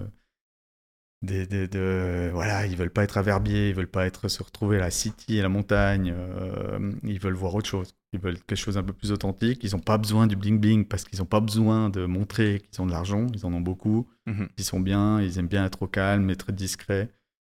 des- 1.24 1.46
des- 1.46 1.68
de- 1.68 2.30
Voilà, 2.32 2.66
ils 2.66 2.76
veulent 2.76 2.90
pas 2.92 3.02
être 3.04 3.18
à 3.18 3.22
Verbier, 3.22 3.68
ils 3.70 3.74
veulent 3.74 3.86
pas 3.86 4.06
être 4.06 4.28
se 4.28 4.42
retrouver 4.42 4.76
à 4.76 4.80
la 4.80 4.90
city, 4.90 5.38
à 5.38 5.42
la 5.42 5.48
montagne, 5.48 6.12
euh, 6.16 6.92
ils 7.02 7.18
veulent 7.18 7.34
voir 7.34 7.54
autre 7.54 7.68
chose. 7.68 7.94
Ils 8.12 8.20
veulent 8.20 8.38
quelque 8.38 8.56
chose 8.58 8.78
un 8.78 8.82
peu 8.82 8.92
plus 8.92 9.10
authentique. 9.12 9.64
Ils 9.64 9.72
n'ont 9.72 9.80
pas 9.80 9.98
besoin 9.98 10.26
du 10.26 10.36
bling-bling 10.36 10.84
parce 10.86 11.04
qu'ils 11.04 11.18
n'ont 11.18 11.24
pas 11.26 11.40
besoin 11.40 11.90
de 11.90 12.06
montrer 12.06 12.60
qu'ils 12.60 12.80
ont 12.80 12.86
de 12.86 12.92
l'argent. 12.92 13.26
Ils 13.34 13.44
en 13.44 13.52
ont 13.52 13.60
beaucoup. 13.60 14.08
Mhm. 14.26 14.48
Ils 14.56 14.64
sont 14.64 14.80
bien, 14.80 15.20
ils 15.20 15.38
aiment 15.38 15.48
bien 15.48 15.64
être 15.64 15.82
au 15.82 15.86
calme, 15.88 16.30
être 16.30 16.52
discrets. 16.52 17.10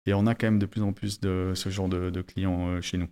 Et 0.06 0.14
on 0.14 0.28
a 0.28 0.36
quand 0.36 0.48
même 0.48 0.60
de 0.60 0.66
plus 0.66 0.82
en 0.82 0.94
plus 0.94 1.20
de 1.20 1.52
ce 1.56 1.70
genre 1.70 1.90
de, 1.90 2.10
de 2.10 2.22
clients 2.22 2.70
euh, 2.70 2.82
chez 2.82 2.98
nous. 2.98 3.08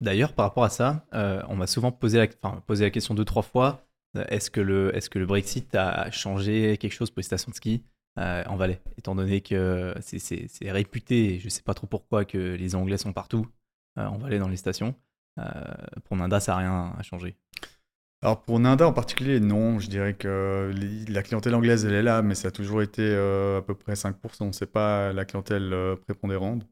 D'ailleurs, 0.00 0.34
par 0.34 0.46
rapport 0.46 0.64
à 0.64 0.68
ça, 0.68 1.06
euh, 1.14 1.40
on 1.48 1.56
m'a 1.56 1.66
souvent 1.66 1.92
posé 1.92 2.18
la, 2.18 2.26
enfin, 2.42 2.60
posé 2.66 2.84
la 2.84 2.90
question 2.90 3.14
deux, 3.14 3.24
trois 3.24 3.42
fois. 3.42 3.86
Est-ce 4.28 4.50
que, 4.50 4.60
le, 4.60 4.94
est-ce 4.96 5.08
que 5.10 5.18
le 5.18 5.26
Brexit 5.26 5.74
a 5.74 6.08
changé 6.10 6.76
quelque 6.78 6.92
chose 6.92 7.10
pour 7.10 7.18
les 7.20 7.24
stations 7.24 7.50
de 7.50 7.56
ski? 7.56 7.82
Euh, 8.18 8.44
en 8.46 8.56
Valais 8.56 8.80
Étant 8.98 9.14
donné 9.14 9.40
que 9.40 9.94
c'est, 10.00 10.48
réputé, 10.70 11.38
je 11.40 11.48
sais 11.48 11.62
pas 11.62 11.74
trop 11.74 11.86
pourquoi, 11.86 12.24
que 12.24 12.54
les 12.54 12.74
Anglais 12.74 12.96
sont 12.98 13.12
partout 13.12 13.46
euh, 13.98 14.06
en 14.06 14.18
Valais 14.18 14.38
dans 14.38 14.48
les 14.48 14.56
stations. 14.56 14.94
Euh, 15.38 15.44
pour 16.04 16.16
Nanda, 16.16 16.40
ça 16.40 16.52
n'a 16.52 16.58
rien 16.58 16.94
à 16.96 17.02
changer. 17.02 17.36
Alors 18.22 18.40
pour 18.42 18.58
Nanda 18.60 18.86
en 18.88 18.92
particulier, 18.92 19.40
non. 19.40 19.78
Je 19.80 19.88
dirais 19.88 20.14
que 20.14 20.72
la 21.08 21.22
clientèle 21.22 21.54
anglaise, 21.54 21.84
elle 21.84 21.94
est 21.94 22.02
là, 22.02 22.22
mais 22.22 22.34
ça 22.34 22.48
a 22.48 22.50
toujours 22.50 22.82
été 22.82 23.14
à 23.14 23.62
peu 23.62 23.74
près 23.74 23.96
5%. 23.96 24.52
C'est 24.52 24.70
pas 24.70 25.12
la 25.12 25.24
clientèle 25.24 25.74
prépondérante. 26.02 26.66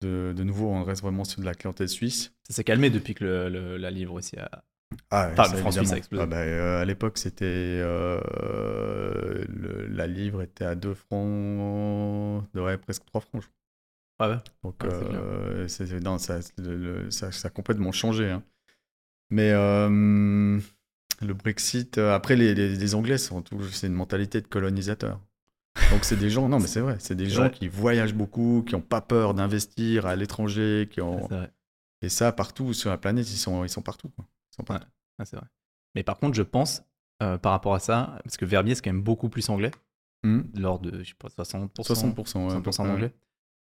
De, 0.00 0.32
de 0.36 0.42
nouveau, 0.44 0.68
on 0.68 0.82
reste 0.84 1.02
vraiment 1.02 1.24
sur 1.24 1.40
de 1.40 1.46
la 1.46 1.54
clientèle 1.54 1.88
suisse. 1.88 2.34
Ça 2.48 2.54
s'est 2.54 2.64
calmé 2.64 2.90
depuis 2.90 3.14
que 3.14 3.24
le, 3.24 3.48
le- 3.48 3.76
la 3.76 3.90
livre 3.90 4.14
aussi 4.14 4.36
a. 4.38 4.64
Ah, 5.10 5.28
Enfin, 5.32 5.44
ça, 5.44 5.52
le 5.54 5.58
franc 5.58 5.70
suisse 5.72 5.92
a 5.92 5.96
explosé. 5.96 6.22
Ah, 6.22 6.26
bah, 6.26 6.36
euh, 6.38 6.80
à 6.82 6.84
l'époque, 6.84 7.18
c'était 7.18 7.44
euh, 7.46 8.20
le- 9.48 9.86
la 9.88 10.06
livre 10.06 10.42
était 10.42 10.64
à 10.64 10.74
2 10.74 10.94
francs, 10.94 12.44
ouais, 12.54 12.78
presque 12.78 13.04
3 13.06 13.20
francs. 13.20 13.42
je 13.42 13.46
crois. 13.48 14.28
Ouais, 14.28 14.34
ouais? 14.34 14.40
Donc 14.62 14.74
Ouais, 14.82 14.88
clair. 14.88 15.20
euh, 15.22 16.00
non, 16.00 16.18
ça, 16.18 16.38
le- 16.58 16.76
le- 16.76 17.10
ça, 17.10 17.32
ça 17.32 17.48
a 17.48 17.50
complètement 17.50 17.92
changé. 17.92 18.30
hein. 18.30 18.42
Mais 19.30 19.50
euh, 19.52 20.60
le 21.22 21.34
Brexit, 21.34 21.98
euh, 21.98 22.14
après 22.14 22.36
les, 22.36 22.54
les- 22.54 22.76
les 22.76 22.94
Anglais 22.94 23.16
c'est 23.18 23.86
une 23.86 23.94
mentalité 23.94 24.40
de 24.40 24.46
colonisateur. 24.46 25.20
Donc 25.90 26.04
c'est 26.04 26.16
des 26.18 26.30
gens, 26.30 26.48
non 26.48 26.60
mais 26.60 26.66
c'est 26.66 26.80
vrai, 26.80 26.96
c'est 27.00 27.14
des 27.14 27.28
gens 27.30 27.42
vrai. 27.44 27.50
qui 27.50 27.68
voyagent 27.68 28.14
beaucoup, 28.14 28.62
qui 28.66 28.74
n'ont 28.74 28.80
pas 28.82 29.00
peur 29.00 29.34
d'investir 29.34 30.06
à 30.06 30.16
l'étranger, 30.16 30.88
qui 30.90 31.00
ont 31.00 31.26
C'est 31.28 31.34
vrai. 31.36 31.50
et 32.02 32.08
ça 32.08 32.32
partout 32.32 32.74
sur 32.74 32.90
la 32.90 32.98
planète, 32.98 33.30
ils 33.30 33.36
sont, 33.38 33.64
ils 33.64 33.70
sont 33.70 33.82
partout. 33.82 34.08
quoi. 34.10 34.26
Sont. 34.54 34.64
Ouais, 34.68 35.24
c'est 35.24 35.36
vrai. 35.36 35.46
Mais 35.94 36.02
par 36.02 36.18
contre, 36.18 36.34
je 36.34 36.42
pense, 36.42 36.84
euh, 37.22 37.38
par 37.38 37.52
rapport 37.52 37.74
à 37.74 37.80
ça, 37.80 38.18
parce 38.24 38.36
que 38.36 38.44
Verbier, 38.44 38.74
c'est 38.74 38.82
quand 38.82 38.92
même 38.92 39.02
beaucoup 39.02 39.28
plus 39.28 39.48
anglais, 39.50 39.70
Mhm. 40.24 40.50
lors 40.56 40.78
de, 40.78 41.02
je 41.02 41.08
sais 41.10 41.14
pas, 41.18 41.28
60%. 41.28 41.82
60%, 41.82 42.46
ouais, 42.48 42.52
à 42.54 42.60
peu 42.60 42.70
100% 42.70 42.82
près, 42.84 42.92
anglais. 42.92 43.12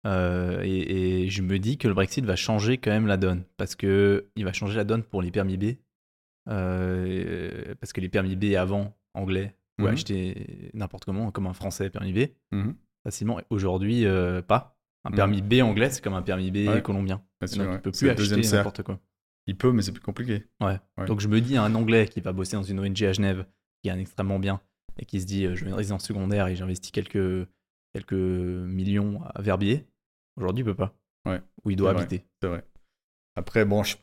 Euh, 0.08 0.62
et, 0.64 1.24
et 1.24 1.30
je 1.30 1.42
me 1.42 1.60
dis 1.60 1.78
que 1.78 1.88
le 1.88 1.94
Brexit 1.94 2.24
va 2.26 2.36
changer 2.36 2.78
quand 2.78 2.92
même 2.92 3.08
la 3.08 3.18
donne. 3.18 3.44
Parce 3.58 3.76
que 3.76 4.28
il 4.36 4.44
va 4.46 4.54
changer 4.54 4.76
la 4.78 4.84
donne 4.84 5.04
pour 5.04 5.22
les 5.22 5.32
permis 5.32 5.58
B. 5.58 5.76
Euh, 6.50 7.76
parce 7.80 7.94
que 7.94 8.02
les 8.02 8.10
permis 8.10 8.36
B 8.36 8.56
avant, 8.56 8.96
anglais, 9.14 9.56
vous 9.78 9.86
Mhm. 9.88 9.94
acheter 9.94 10.72
n'importe 10.74 11.06
comment, 11.06 11.32
comme 11.32 11.48
un 11.48 11.54
français 11.54 11.90
permis 11.90 12.14
B, 12.14 12.30
Mhm. 12.52 12.76
facilement. 13.04 13.40
Aujourd'hui, 13.50 14.06
euh, 14.06 14.42
pas. 14.42 14.78
Un 15.04 15.10
Mhm. 15.12 15.16
permis 15.16 15.42
B 15.42 15.54
anglais, 15.64 15.90
c'est 15.90 16.04
comme 16.04 16.14
un 16.14 16.22
permis 16.22 16.52
B 16.52 16.68
Ouais. 16.68 16.82
colombien. 16.82 17.24
Bien 17.40 17.48
sûr, 17.48 17.64
Donc, 17.64 17.74
ouais. 17.74 17.80
peut 17.80 17.92
C'est 17.94 18.14
plus 18.16 18.34
acheter 18.34 18.56
n'importe 18.58 18.84
quoi. 18.84 19.00
Il 19.48 19.58
peut, 19.58 19.72
mais 19.72 19.82
c'est 19.82 19.92
plus 19.92 20.02
compliqué. 20.02 20.46
Ouais. 20.62 20.80
Donc 21.08 21.20
je 21.20 21.28
me 21.28 21.42
dis 21.42 21.58
un 21.58 21.74
Anglais 21.76 22.08
qui 22.08 22.22
va 22.22 22.32
bosser 22.32 22.56
dans 22.56 22.64
une 22.64 22.80
ONG 22.80 23.04
à 23.04 23.14
Genève, 23.14 23.46
qui 23.82 23.90
gagne 23.90 24.00
extrêmement 24.00 24.40
bien, 24.40 24.62
et 25.00 25.06
qui 25.06 25.20
se 25.20 25.26
dit 25.26 25.46
euh, 25.46 25.56
je 25.56 25.66
vais 25.66 25.74
résidence 25.74 26.06
secondaire 26.06 26.48
et 26.48 26.56
j'investis 26.56 26.92
quelques, 26.92 27.48
quelques 27.94 28.14
millions 28.14 29.24
à 29.24 29.42
Verbier, 29.42 29.88
aujourd'hui 30.38 30.62
il 30.62 30.66
peut 30.66 30.76
pas. 30.76 30.96
Ouais, 31.28 31.42
Où 31.64 31.72
il 31.72 31.76
doit 31.76 31.92
habiter. 31.92 32.26
C'est 32.42 32.48
vrai. 32.50 32.64
Après, 33.36 33.66
bon, 33.66 33.84
je 33.84 33.96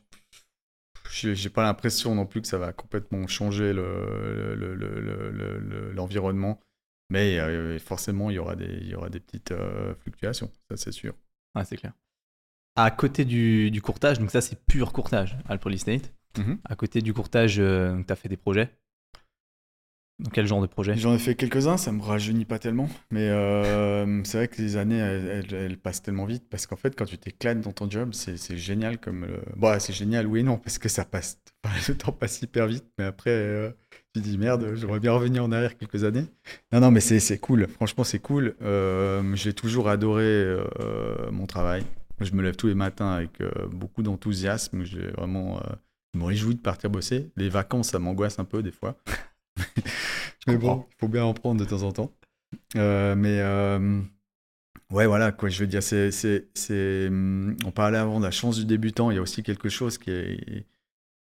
j'ai 1.11 1.49
pas 1.49 1.63
l'impression 1.63 2.13
non 2.15 2.25
plus 2.25 2.41
que 2.41 2.47
ça 2.47 2.57
va 2.57 2.71
complètement 2.71 3.25
changer 3.27 3.73
le- 3.73 4.55
le- 4.55 4.75
le- 4.75 5.59
le- 5.59 5.91
l'environnement. 5.91 6.59
Mais 7.09 7.39
euh, 7.39 7.79
forcément, 7.79 8.29
il 8.29 8.35
y 8.35 8.39
aura 8.39 8.55
des, 8.55 8.67
il 8.81 8.87
y 8.87 8.93
aura 8.95 9.09
des 9.09 9.19
petites 9.19 9.51
euh, 9.51 9.95
fluctuations, 9.95 10.51
ça 10.69 10.77
c'est 10.77 10.91
sûr. 10.91 11.15
Ouais, 11.55 11.65
c'est 11.65 11.77
clair. 11.77 11.93
À 12.83 12.91
côté 12.91 13.25
du, 13.25 13.71
du 13.71 13.81
courtage, 13.81 14.19
donc 14.19 14.31
ça 14.31 14.41
c'est 14.41 14.57
pur 14.65 14.93
courtage, 14.93 15.37
Alpha 15.47 15.69
Estate. 15.69 16.13
Mhm. 16.37 16.59
À 16.63 16.75
côté 16.75 17.01
du 17.01 17.13
courtage, 17.13 17.55
tu 17.55 17.61
as 18.13 18.15
fait 18.15 18.29
des 18.29 18.37
projets. 18.37 18.69
Dans 20.19 20.31
quel 20.31 20.45
genre 20.45 20.61
de 20.61 20.67
projet 20.67 20.97
J'en 20.97 21.13
ai 21.13 21.17
fait 21.17 21.33
quelques-uns, 21.35 21.77
ça 21.77 21.93
me 21.93 22.01
rajeunit 22.01 22.43
pas 22.43 22.59
tellement. 22.59 22.89
Mais 23.09 23.29
euh, 23.29 24.21
c'est 24.25 24.37
vrai 24.37 24.47
que 24.49 24.61
les 24.61 24.75
années, 24.75 24.97
elles, 24.97 25.45
elles- 25.49 25.53
elles 25.53 25.77
passent 25.77 26.01
tellement 26.01 26.25
vite. 26.25 26.43
Parce 26.49 26.67
qu'en 26.67 26.75
fait, 26.75 26.93
quand 26.97 27.05
tu 27.05 27.17
t'éclates 27.17 27.61
dans 27.61 27.71
ton 27.71 27.89
job, 27.89 28.09
c'est 28.13 28.57
génial 28.57 28.97
comme. 28.97 29.25
le- 29.25 29.41
Bon, 29.55 29.79
c'est 29.79 29.93
génial, 29.93 30.27
oui 30.27 30.41
et 30.41 30.43
non, 30.43 30.57
parce 30.57 30.77
que 30.77 30.89
ça 30.89 31.05
passe. 31.05 31.39
Le 31.87 31.95
temps 31.95 32.11
passe 32.11 32.41
hyper 32.41 32.67
vite. 32.67 32.83
Mais 32.97 33.05
après, 33.05 33.29
euh, 33.31 33.69
tu 34.13 34.21
te 34.21 34.27
dis 34.27 34.37
merde, 34.37 34.73
j'aimerais 34.75 34.99
bien 34.99 35.13
revenir 35.13 35.43
en 35.43 35.51
arrière 35.53 35.77
quelques 35.77 36.03
années. 36.03 36.25
Non, 36.73 36.81
non, 36.81 36.91
mais 36.91 36.99
c'est 37.01 37.19
c'est 37.21 37.39
cool. 37.39 37.67
Franchement, 37.67 38.03
c'est 38.03 38.19
cool. 38.19 38.55
Euh, 38.61 39.33
J'ai 39.35 39.53
toujours 39.53 39.87
adoré 39.87 40.23
euh, 40.25 41.31
mon 41.31 41.45
travail. 41.45 41.83
Je 42.21 42.33
me 42.33 42.41
lève 42.41 42.55
tous 42.55 42.67
les 42.67 42.75
matins 42.75 43.11
avec 43.11 43.39
euh, 43.41 43.49
beaucoup 43.71 44.03
d'enthousiasme. 44.03 44.83
J'ai 44.83 45.07
vraiment. 45.11 45.57
euh, 45.57 45.75
je 46.13 46.19
me 46.19 46.25
réjouis 46.25 46.55
de 46.55 46.59
partir 46.61 46.89
bosser. 46.89 47.31
Les 47.37 47.49
vacances, 47.49 47.89
ça 47.89 47.99
m'angoisse 47.99 48.39
un 48.39 48.45
peu 48.45 48.63
des 48.63 48.71
fois. 48.71 48.97
mais 50.47 50.57
bon, 50.57 50.85
il 50.91 50.95
faut 50.99 51.07
bien 51.07 51.23
en 51.23 51.33
prendre 51.33 51.59
de 51.59 51.65
temps 51.65 51.83
en 51.83 51.91
temps. 51.91 52.11
Euh, 52.75 53.15
mais 53.15 53.41
ouais, 54.91 55.05
voilà, 55.05 55.31
quoi, 55.31 55.49
je 55.49 55.59
veux 55.59 55.67
dire, 55.67 55.83
c'est, 55.83 56.11
c'est, 56.11 56.47
c'est, 56.55 57.07
hum, 57.07 57.55
on 57.65 57.71
parlait 57.71 57.97
avant 57.97 58.19
de 58.19 58.25
la 58.25 58.31
chance 58.31 58.57
du 58.57 58.65
débutant, 58.65 59.11
il 59.11 59.15
y 59.15 59.17
a 59.17 59.21
aussi 59.21 59.43
quelque 59.43 59.69
chose 59.69 59.97
qui 59.97 60.09
est, 60.11 60.65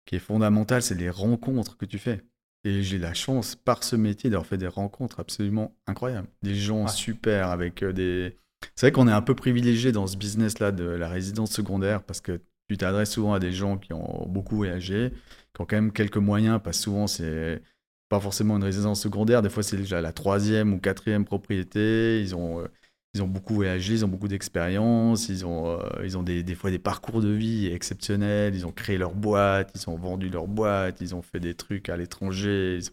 qui 0.07 0.16
est 0.16 0.20
fondamental, 0.20 0.83
c'est 0.83 0.94
les 0.94 1.11
rencontres 1.11 1.76
que 1.76 1.85
tu 1.85 1.98
fais. 1.98 2.22
Et 2.64 2.83
j'ai 2.83 2.98
la 2.98 3.14
chance, 3.14 3.55
par 3.57 3.85
ce 3.85 3.96
métier, 3.96 4.29
d'avoir 4.31 4.46
fait 4.46 4.59
des 4.59 4.66
rencontres 4.66 5.20
absolument 5.20 5.74
incroyables. 5.87 6.29
Des 6.42 6.55
gens 6.55 6.85
Ouais. 6.85 6.88
super 6.90 7.48
avec 7.50 7.85
des... 7.85 8.37
C'est 8.75 8.87
vrai 8.87 8.92
qu'on 8.92 9.09
est 9.09 9.12
un 9.12 9.23
peu 9.23 9.35
privilégié 9.35 9.92
dans 9.92 10.07
ce 10.07 10.16
business-là 10.16 10.73
de 10.73 10.85
la 10.85 11.09
résidence 11.09 11.53
secondaire 11.53 12.03
parce 12.03 12.20
que 12.20 12.40
tu 12.68 12.77
t'adresses 12.77 13.11
souvent 13.12 13.35
à 13.35 13.40
des 13.40 13.53
gens 13.53 13.79
qui 13.79 13.92
ont 13.92 14.27
beaucoup 14.29 14.57
voyagé, 14.57 15.12
qui 15.55 15.61
ont 15.62 15.66
quand 15.66 15.77
même 15.77 15.92
quelques 15.92 16.16
moyens, 16.18 16.61
parce 16.62 16.79
que 16.79 16.85
souvent 16.85 17.07
c'est 17.07 17.62
pas 18.09 18.20
forcément 18.20 18.57
une 18.57 18.64
résidence 18.64 19.01
secondaire, 19.03 19.42
des 19.42 19.51
fois 19.51 19.62
c'est 19.62 19.77
déjà 19.77 20.01
la 20.01 20.12
troisième 20.12 20.73
ou 20.73 20.79
quatrième 20.79 21.25
propriété, 21.25 22.20
ils 22.20 22.35
ont, 22.35 22.61
euh, 22.61 22.66
ils 23.14 23.23
ont 23.23 23.29
beaucoup 23.29 23.55
voyagé, 23.55 23.94
ils 23.94 24.05
ont 24.05 24.09
beaucoup 24.09 24.29
d'expérience, 24.29 25.29
ils 25.29 25.44
ont, 25.46 25.79
euh, 25.81 25.88
ils 26.05 26.16
ont 26.16 26.23
des, 26.23 26.42
des 26.42 26.55
fois 26.55 26.70
des 26.70 26.79
parcours 26.79 27.20
de 27.20 27.29
vie 27.29 27.66
exceptionnels, 27.66 28.55
ils 28.55 28.66
ont 28.66 28.73
créé 28.73 28.99
leur 28.99 29.14
boîte, 29.14 29.73
ils 29.75 29.90
ont 29.90 29.96
vendu 29.96 30.29
leur 30.29 30.46
boîte, 30.46 31.01
ils 31.01 31.14
ont 31.14 31.23
fait 31.23 31.40
des 31.40 31.55
trucs 31.55 31.88
à 31.88 31.96
l'étranger. 31.96 32.79
ont- 32.83 32.90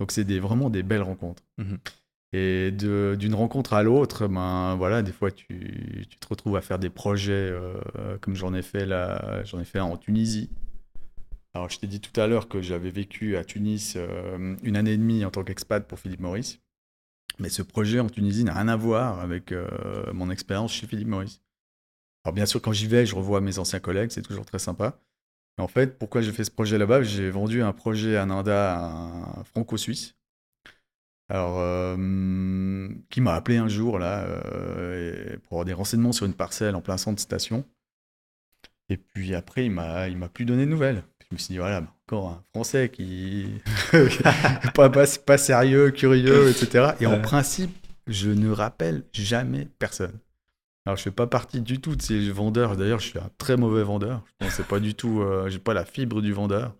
Donc 0.00 0.12
c'est 0.12 0.24
des, 0.24 0.40
vraiment 0.40 0.70
des 0.70 0.82
belles 0.82 1.02
rencontres. 1.02 1.42
Mhm. 1.58 1.78
Et 2.32 2.70
d'une 2.72 3.34
rencontre 3.34 3.72
à 3.72 3.82
l'autre, 3.82 4.26
ben 4.26 4.74
voilà, 4.74 5.02
des 5.02 5.12
fois 5.12 5.30
tu, 5.30 6.06
tu 6.10 6.18
te 6.18 6.28
retrouves 6.28 6.56
à 6.56 6.60
faire 6.60 6.78
des 6.78 6.90
projets 6.90 7.32
euh, 7.32 8.18
comme 8.20 8.34
j'en 8.34 8.52
ai 8.52 8.62
fait 8.62 8.84
là, 8.84 9.44
j'en 9.44 9.60
ai 9.60 9.64
fait 9.64 9.78
un 9.78 9.84
en 9.84 9.96
Tunisie. 9.96 10.50
Alors 11.54 11.70
je 11.70 11.78
t'ai 11.78 11.86
dit 11.86 12.00
tout 12.00 12.20
à 12.20 12.26
l'heure 12.26 12.48
que 12.48 12.60
j'avais 12.60 12.90
vécu 12.90 13.36
à 13.36 13.44
Tunis 13.44 13.94
euh, 13.96 14.56
une 14.62 14.76
année 14.76 14.92
et 14.92 14.96
demie 14.98 15.24
en 15.24 15.30
tant 15.30 15.44
qu'expat 15.44 15.86
pour 15.86 15.98
Philippe 15.98 16.20
Maurice. 16.20 16.58
Mais 17.38 17.48
ce 17.48 17.62
projet 17.62 18.00
en 18.00 18.08
Tunisie 18.08 18.44
n'a 18.44 18.54
rien 18.54 18.68
à 18.68 18.76
voir 18.76 19.20
avec 19.20 19.52
euh, 19.52 20.12
mon 20.12 20.28
expérience 20.28 20.72
chez 20.72 20.86
Philippe 20.86 21.08
Maurice. 21.08 21.40
Alors 22.24 22.34
bien 22.34 22.44
sûr, 22.44 22.60
quand 22.60 22.72
j'y 22.72 22.88
vais, 22.88 23.06
je 23.06 23.14
revois 23.14 23.40
mes 23.40 23.58
anciens 23.58 23.78
collègues, 23.80 24.10
c'est 24.10 24.22
toujours 24.22 24.44
très 24.44 24.58
sympa. 24.58 24.98
Mais 25.56 25.64
en 25.64 25.68
fait, 25.68 25.96
pourquoi 25.98 26.22
j'ai 26.22 26.32
fait 26.32 26.44
ce 26.44 26.50
projet 26.50 26.76
là-bas? 26.76 27.02
J'ai 27.02 27.30
vendu 27.30 27.62
un 27.62 27.72
projet 27.72 28.16
à 28.16 28.26
Nanda, 28.26 28.78
un 28.80 29.44
franco-suisse. 29.44 30.15
Alors, 31.28 31.56
euh, 31.58 32.88
qui 33.10 33.20
m'a 33.20 33.34
appelé 33.34 33.56
un 33.56 33.68
jour 33.68 33.98
là 33.98 34.24
euh, 34.24 35.36
pour 35.42 35.54
avoir 35.54 35.64
des 35.64 35.72
renseignements 35.72 36.12
sur 36.12 36.26
une 36.26 36.34
parcelle 36.34 36.76
en 36.76 36.80
plein 36.80 36.96
centre 36.96 37.20
station. 37.20 37.64
Et 38.88 38.96
puis 38.96 39.34
après, 39.34 39.64
il 39.64 39.72
m'a, 39.72 40.08
il 40.08 40.16
m'a 40.16 40.28
plus 40.28 40.44
donné 40.44 40.64
de 40.64 40.70
nouvelles. 40.70 41.02
Je 41.28 41.34
me 41.34 41.38
suis 41.38 41.54
dit, 41.54 41.58
voilà, 41.58 41.82
encore 42.06 42.28
un 42.28 42.42
Français 42.54 42.88
qui. 42.88 43.46
pas, 44.74 44.88
pas, 44.88 45.06
pas, 45.26 45.38
sérieux, 45.38 45.90
curieux, 45.90 46.48
etc. 46.48 46.92
Et 47.00 47.06
en 47.06 47.20
principe, 47.20 47.76
je 48.06 48.30
ne 48.30 48.50
rappelle 48.50 49.02
jamais 49.12 49.68
personne. 49.80 50.18
Alors, 50.84 50.96
je 50.96 51.02
fais 51.02 51.10
pas 51.10 51.26
partie 51.26 51.60
du 51.60 51.80
tout 51.80 51.96
de 51.96 52.02
ces 52.02 52.30
vendeurs. 52.30 52.76
D'ailleurs, 52.76 53.00
je 53.00 53.08
suis 53.08 53.18
un 53.18 53.28
très 53.38 53.56
mauvais 53.56 53.82
vendeur. 53.82 54.22
Je 54.40 54.46
pense 54.46 54.66
pas 54.68 54.78
du 54.78 54.94
tout. 54.94 55.20
Euh, 55.20 55.48
j'ai 55.48 55.58
pas 55.58 55.74
la 55.74 55.84
fibre 55.84 56.22
du 56.22 56.32
vendeur. 56.32 56.76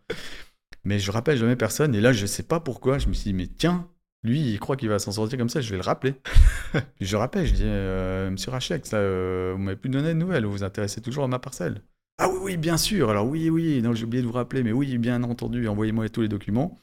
Mais 0.85 1.01
je 1.01 1.11
rappelle 1.11 1.37
jamais 1.37 1.57
personne. 1.57 1.93
Et 1.97 2.01
là, 2.01 2.13
je 2.13 2.25
sais 2.25 2.45
pas 2.45 2.61
pourquoi. 2.61 2.99
Je 2.99 3.09
me 3.09 3.15
suis 3.15 3.33
dit, 3.33 3.33
mais 3.33 3.49
tiens, 3.49 3.89
lui, 4.27 4.41
il 4.41 4.59
croit 4.59 4.77
qu'il 4.77 4.89
va 4.89 4.99
s'en 4.99 5.13
sortir 5.13 5.39
comme 5.39 5.49
ça. 5.49 5.61
Je 5.61 5.71
vais 5.71 5.77
le 5.77 5.83
rappeler. 5.83 6.15
je 7.01 7.17
rappelle, 7.17 7.47
je 7.47 7.55
dis, 7.55 7.63
euh, 7.65 8.31
Monsieur 8.31 8.51
Rachex, 8.51 8.93
là, 8.93 8.99
euh, 8.99 9.53
vous 9.57 9.63
m'avez 9.63 9.77
plus 9.77 9.91
donné 9.91 10.09
de 10.09 10.19
nouvelles. 10.19 10.45
Vous 10.45 10.53
vous 10.53 10.65
intéressez 10.65 11.01
toujours 11.01 11.25
à 11.25 11.29
ma 11.29 11.39
parcelle. 11.39 11.83
Ah 12.19 12.29
oui, 12.29 12.39
oui, 12.43 12.57
bien 12.57 12.77
sûr. 12.77 13.11
Alors 13.11 13.27
oui, 13.27 13.51
oui. 13.51 13.81
Non, 13.83 13.95
j'ai 13.95 14.05
oublié 14.05 14.23
de 14.23 14.27
vous 14.27 14.35
rappeler. 14.35 14.63
Mais 14.63 14.73
oui, 14.73 14.99
bien 14.99 15.23
entendu. 15.23 15.69
Envoyez-moi 15.69 16.09
tous 16.09 16.23
les 16.23 16.29
documents. 16.29 16.79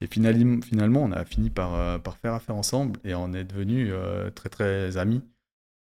Et 0.00 0.06
finalement, 0.08 1.02
on 1.04 1.12
a 1.12 1.24
fini 1.24 1.48
par, 1.48 2.00
par 2.02 2.18
faire 2.18 2.34
affaire 2.34 2.54
ensemble 2.54 3.00
et 3.02 3.14
on 3.14 3.32
est 3.32 3.44
devenus 3.44 3.90
très, 4.34 4.50
très 4.50 4.98
amis. 4.98 5.22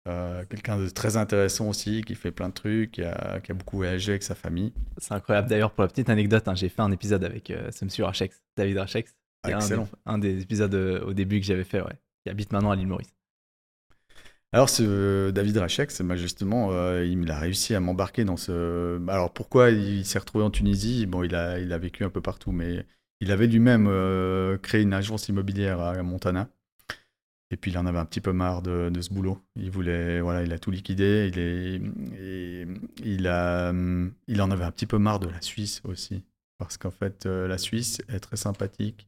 Euh, 0.09 0.45
quelqu'un 0.47 0.79
de 0.79 0.88
très 0.88 1.16
intéressant 1.16 1.68
aussi, 1.68 2.03
qui 2.03 2.16
fait 2.16 2.33
plein 2.33 2.49
de 2.49 2.55
trucs, 2.55 2.92
qui 2.92 3.03
a, 3.03 3.40
beaucoup 3.51 3.77
voyagé 3.77 4.12
avec 4.12 4.25
sa 4.25 4.35
famille. 4.35 4.73
C'est 4.99 5.14
incroyable. 5.14 5.49
D'ailleurs, 5.49 5.71
pour 5.71 5.83
la 5.83 5.88
petite 5.88 6.09
anecdote, 6.09 6.49
hein, 6.49 6.55
j'ai 6.57 6.68
fait 6.68 6.83
un 6.83 6.90
épisode 6.90 7.23
avec 7.23 7.51
euh, 7.51 7.71
ce 7.71 7.85
monsieur 7.85 8.05
Rachex, 8.05 8.42
David 8.57 8.79
Rachex. 8.79 9.14
Ah, 9.42 9.50
excellent. 9.50 9.88
Un 10.07 10.18
des, 10.18 10.31
un 10.31 10.35
des 10.35 10.42
épisodes 10.42 10.74
euh, 10.74 11.05
au 11.05 11.12
début 11.12 11.40
que 11.40 11.46
j'avais 11.46 11.64
fait, 11.64 11.81
ouais. 11.81 11.98
Il 12.24 12.31
habite 12.31 12.52
maintenant 12.52 12.70
à 12.70 12.76
l'île 12.76 12.87
Maurice. 12.87 13.12
Alors, 14.52 14.68
ce 14.68 15.31
David 15.31 15.57
Rachex, 15.57 16.02
bah, 16.02 16.16
justement, 16.16 16.70
il 17.00 17.31
a 17.31 17.38
réussi 17.38 17.74
à 17.74 17.81
m'embarquer 17.81 18.24
dans 18.24 18.37
ce. 18.37 19.00
Alors, 19.09 19.33
pourquoi 19.33 19.70
il 19.70 20.05
s'est 20.05 20.18
retrouvé 20.18 20.44
en 20.44 20.50
Tunisie? 20.50 21.07
Bon, 21.07 21.24
il 21.24 21.35
a, 21.35 21.59
il 21.59 21.72
a 21.72 21.78
vécu 21.78 22.05
un 22.05 22.11
peu 22.11 22.20
partout, 22.20 22.52
mais 22.52 22.85
il 23.20 23.33
avait 23.33 23.46
lui-même 23.46 23.87
créé 24.61 24.83
une 24.83 24.92
agence 24.92 25.28
immobilière 25.28 25.81
à 25.81 26.02
Montana. 26.02 26.48
Et 27.52 27.57
puis 27.59 27.70
il 27.70 27.76
en 27.76 27.85
avait 27.85 27.98
un 27.98 28.07
petit 28.07 28.22
peu 28.22 28.33
marre 28.33 28.62
de, 28.62 28.90
ce 28.98 29.12
boulot. 29.12 29.38
Il 29.57 29.70
voulait, 29.70 30.20
voilà, 30.22 30.42
il 30.42 30.52
a 30.55 30.59
tout 30.59 30.70
liquidé. 30.70 31.31
Il 31.31 31.38
est, 31.38 32.66
il 33.05 33.26
a, 33.28 33.72
il 34.26 34.42
en 34.42 34.50
avait 34.50 34.64
un 34.64 34.70
petit 34.70 34.87
peu 34.87 34.96
marre 34.96 35.20
de 35.20 35.28
la 35.28 35.40
Suisse 35.42 35.83
aussi, 35.85 36.24
parce 36.57 36.78
qu'en 36.78 36.90
fait, 36.90 37.26
euh, 37.26 37.46
la 37.46 37.59
Suisse 37.59 38.00
est 38.09 38.20
très 38.20 38.38
sympathique, 38.38 39.07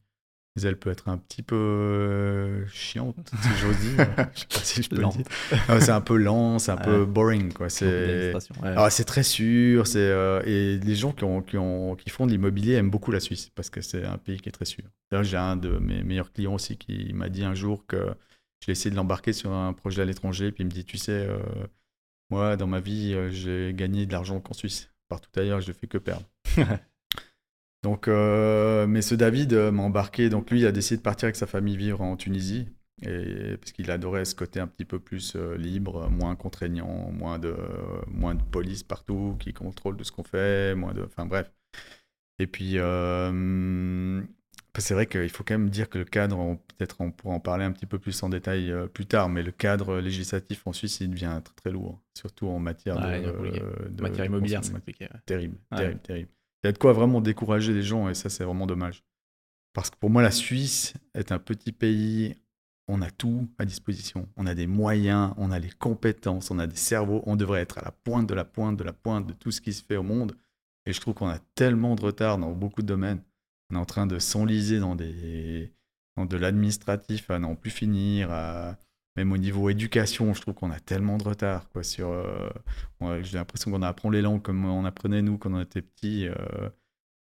mais 0.57 0.63
elle 0.63 0.79
peut 0.79 0.91
être 0.91 1.09
un 1.09 1.19
petit 1.19 1.43
peu 1.43 1.57
euh, 1.57 2.67
chiante, 2.69 3.17
si 3.43 3.49
j'ose 3.61 3.77
dire. 3.79 4.07
je 4.35 4.41
sais 4.41 4.47
pas 4.47 4.59
si 4.61 4.83
je 4.83 4.89
peux 4.89 4.97
dire. 4.97 5.81
c'est 5.81 5.91
un 5.91 6.01
peu 6.01 6.17
lent, 6.17 6.59
c'est 6.59 6.71
un 6.71 6.77
peu 6.85 7.05
boring, 7.05 7.53
quoi. 7.53 7.69
C'est, 7.69 8.33
ah, 8.63 8.89
c'est 8.91 9.05
très 9.05 9.25
sûr. 9.25 9.87
C'est 9.87 9.99
euh, 9.99 10.43
et 10.45 10.79
les 10.79 10.95
gens 10.95 11.13
qui 11.13 11.25
ont, 11.25 11.43
qui 11.43 11.59
ont, 11.59 11.97
qui 11.97 12.11
font 12.11 12.27
de 12.27 12.31
l'immobilier 12.31 12.75
aiment 12.75 12.91
beaucoup 12.91 13.11
la 13.11 13.21
Suisse 13.21 13.51
parce 13.55 13.69
que 13.69 13.81
c'est 13.81 14.05
un 14.05 14.19
pays 14.19 14.41
qui 14.41 14.49
est 14.49 14.53
très 14.53 14.65
sûr. 14.65 14.85
J'ai 15.23 15.37
un 15.37 15.57
de 15.57 15.79
mes 15.79 16.03
meilleurs 16.03 16.33
clients 16.33 16.55
aussi 16.55 16.77
qui 16.77 17.13
m'a 17.13 17.29
dit 17.29 17.45
un 17.45 17.55
jour 17.55 17.87
que 17.87 18.15
j'ai 18.65 18.73
essayé 18.73 18.91
de 18.91 18.97
l'embarquer 18.97 19.33
sur 19.33 19.53
un 19.53 19.73
projet 19.73 20.03
à 20.03 20.05
l'étranger, 20.05 20.51
puis 20.51 20.63
il 20.63 20.67
me 20.67 20.71
dit, 20.71 20.85
tu 20.85 20.97
sais, 20.97 21.13
euh, 21.13 21.39
moi, 22.31 22.57
dans 22.57 22.67
ma 22.67 22.81
vie, 22.81 23.15
j'ai 23.31 23.73
gagné 23.75 24.07
de 24.07 24.13
l'argent 24.13 24.41
qu'en 24.41 24.55
Suisse. 24.55 24.91
Partout 25.09 25.29
ailleurs, 25.39 25.61
je 25.61 25.69
ne 25.69 25.75
fais 25.75 25.87
que 25.87 25.99
perdre. 25.99 26.27
donc, 27.85 28.09
euh, 28.09 28.87
mais 28.87 29.03
ce 29.03 29.15
David 29.15 29.53
m'a 29.53 29.83
embarqué. 29.83 30.29
Donc, 30.31 30.51
lui, 30.51 30.61
il 30.61 30.67
a 30.67 30.73
décidé 30.73 30.97
de 30.97 31.03
partir 31.03 31.27
avec 31.27 31.37
sa 31.37 31.47
famille 31.47 31.77
vivre 31.77 32.01
en 32.01 32.17
Tunisie. 32.17 32.67
Et, 33.03 33.57
parce 33.59 33.73
qu'il 33.73 33.91
adorait 33.91 34.25
ce 34.25 34.35
côté 34.35 34.59
un 34.59 34.67
petit 34.67 34.85
peu 34.85 34.99
plus 34.99 35.37
libre, 35.59 36.09
moins 36.11 36.35
contraignant, 36.35 37.11
moins 37.13 37.39
de, 37.39 37.55
moins 38.09 38.35
de 38.35 38.43
police 38.43 38.83
partout 38.83 39.37
qui 39.39 39.53
contrôle 39.53 39.97
de 39.97 40.05
ce 40.05 40.11
qu'on 40.11 40.25
fait, 40.25 40.75
moins 40.75 40.95
de. 40.95 41.03
Enfin, 41.03 41.27
bref. 41.27 41.53
Et 42.39 42.47
puis, 42.47 42.79
c'est 44.81 44.95
vrai 44.95 45.07
qu'il 45.07 45.29
faut 45.31 45.45
quand 45.45 45.55
même 45.55 45.71
dire 45.71 45.89
que 45.89 45.99
le 45.99 46.05
cadre, 46.05 46.59
peut-être 46.77 47.01
on 47.01 47.11
pourra 47.11 47.35
en 47.35 47.41
parler 47.41 47.65
un 47.65 47.73
petit 47.73 47.87
peu 47.87 47.99
plus 47.99 48.23
en 48.23 48.29
détail 48.29 48.71
euh, 48.71 48.87
plus 48.87 49.07
tard, 49.07 49.29
mais 49.29 49.43
le 49.43 49.53
cadre 49.53 50.01
législatif 50.01 50.67
en 50.67 50.73
Suisse, 50.73 51.01
il 51.01 51.11
devient 51.11 51.41
très, 51.45 51.55
très 51.55 51.71
lourd, 51.71 52.01
surtout 52.15 52.49
en 52.49 52.59
matière 52.59 52.97
de, 52.97 53.07
euh, 53.07 53.91
matière 54.01 54.27
immobilière, 54.27 54.65
c'est 54.65 54.73
compliqué. 54.73 55.09
Terrible, 55.27 55.57
terrible, 55.77 56.01
terrible. 56.01 56.29
Il 56.65 56.69
y 56.69 56.71
a 56.71 56.73
de 56.73 56.79
quoi 56.79 56.93
vraiment 56.93 57.21
décourager 57.21 57.73
les 57.73 57.83
gens 57.83 58.09
et 58.09 58.15
ça, 58.15 58.31
c'est 58.31 58.43
vraiment 58.43 58.67
dommage. 58.67 59.05
Parce 59.75 59.91
que 59.91 59.97
pour 59.97 60.11
moi, 60.11 60.23
la 60.23 60.31
Suisse 60.31 60.95
est 61.15 61.31
un 61.31 61.39
petit 61.39 61.73
pays, 61.73 62.35
on 62.89 63.03
a 63.03 63.11
tout 63.11 63.49
à 63.59 63.65
disposition. 63.65 64.29
On 64.37 64.47
a 64.47 64.55
des 64.55 64.67
moyens, 64.67 65.35
on 65.37 65.51
a 65.51 65.59
les 65.59 65.71
compétences, 65.71 66.51
on 66.51 66.59
a 66.59 66.67
des 66.67 66.77
cerveaux, 66.77 67.23
on 67.27 67.37
devrait 67.37 67.61
être 67.61 67.79
à 67.79 67.83
la 67.83 67.93
pointe 67.93 68.29
de 68.29 68.35
la 68.35 68.45
pointe 68.45 68.77
de 68.77 68.85
la 68.85 68.93
pointe 68.93 69.27
de 69.27 69.33
tout 69.35 69.51
ce 69.51 69.61
qui 69.61 69.73
se 69.73 69.85
fait 69.85 69.97
au 69.97 70.03
monde. 70.03 70.37
Et 70.87 70.93
je 70.93 71.01
trouve 71.01 71.15
qu'on 71.15 71.29
a 71.29 71.39
tellement 71.55 71.95
de 71.95 72.03
retard 72.03 72.39
dans 72.39 72.53
beaucoup 72.53 72.83
de 72.83 72.87
domaines 72.87 73.23
on 73.71 73.77
est 73.77 73.79
en 73.79 73.85
train 73.85 74.07
de 74.07 74.19
s'enliser 74.19 74.79
dans, 74.79 74.95
des, 74.95 75.73
dans 76.17 76.27
de 76.27 76.37
l'administratif 76.37 77.31
à 77.31 77.39
n'en 77.39 77.55
plus 77.55 77.71
finir. 77.71 78.31
Même 79.17 79.33
au 79.33 79.37
niveau 79.37 79.71
éducation, 79.71 80.35
je 80.35 80.41
trouve 80.41 80.55
qu'on 80.55 80.71
a 80.71 80.81
tellement 80.81 81.19
de 81.19 81.25
retard. 81.25 81.69
Quoi, 81.71 81.85
sur, 81.85 82.11
euh, 82.11 82.51
j'ai 83.23 83.39
l'impression 83.39 83.71
qu'on 83.71 83.83
apprend 83.83 84.11
les 84.11 84.23
langues 84.23 84.43
comme 84.43 84.65
on 84.65 84.85
apprenait 84.85 85.23
nous 85.23 85.39
quand 85.39 85.53
on 85.53 85.61
était 85.61 85.83
petits. 85.83 86.29
Euh, 86.29 86.69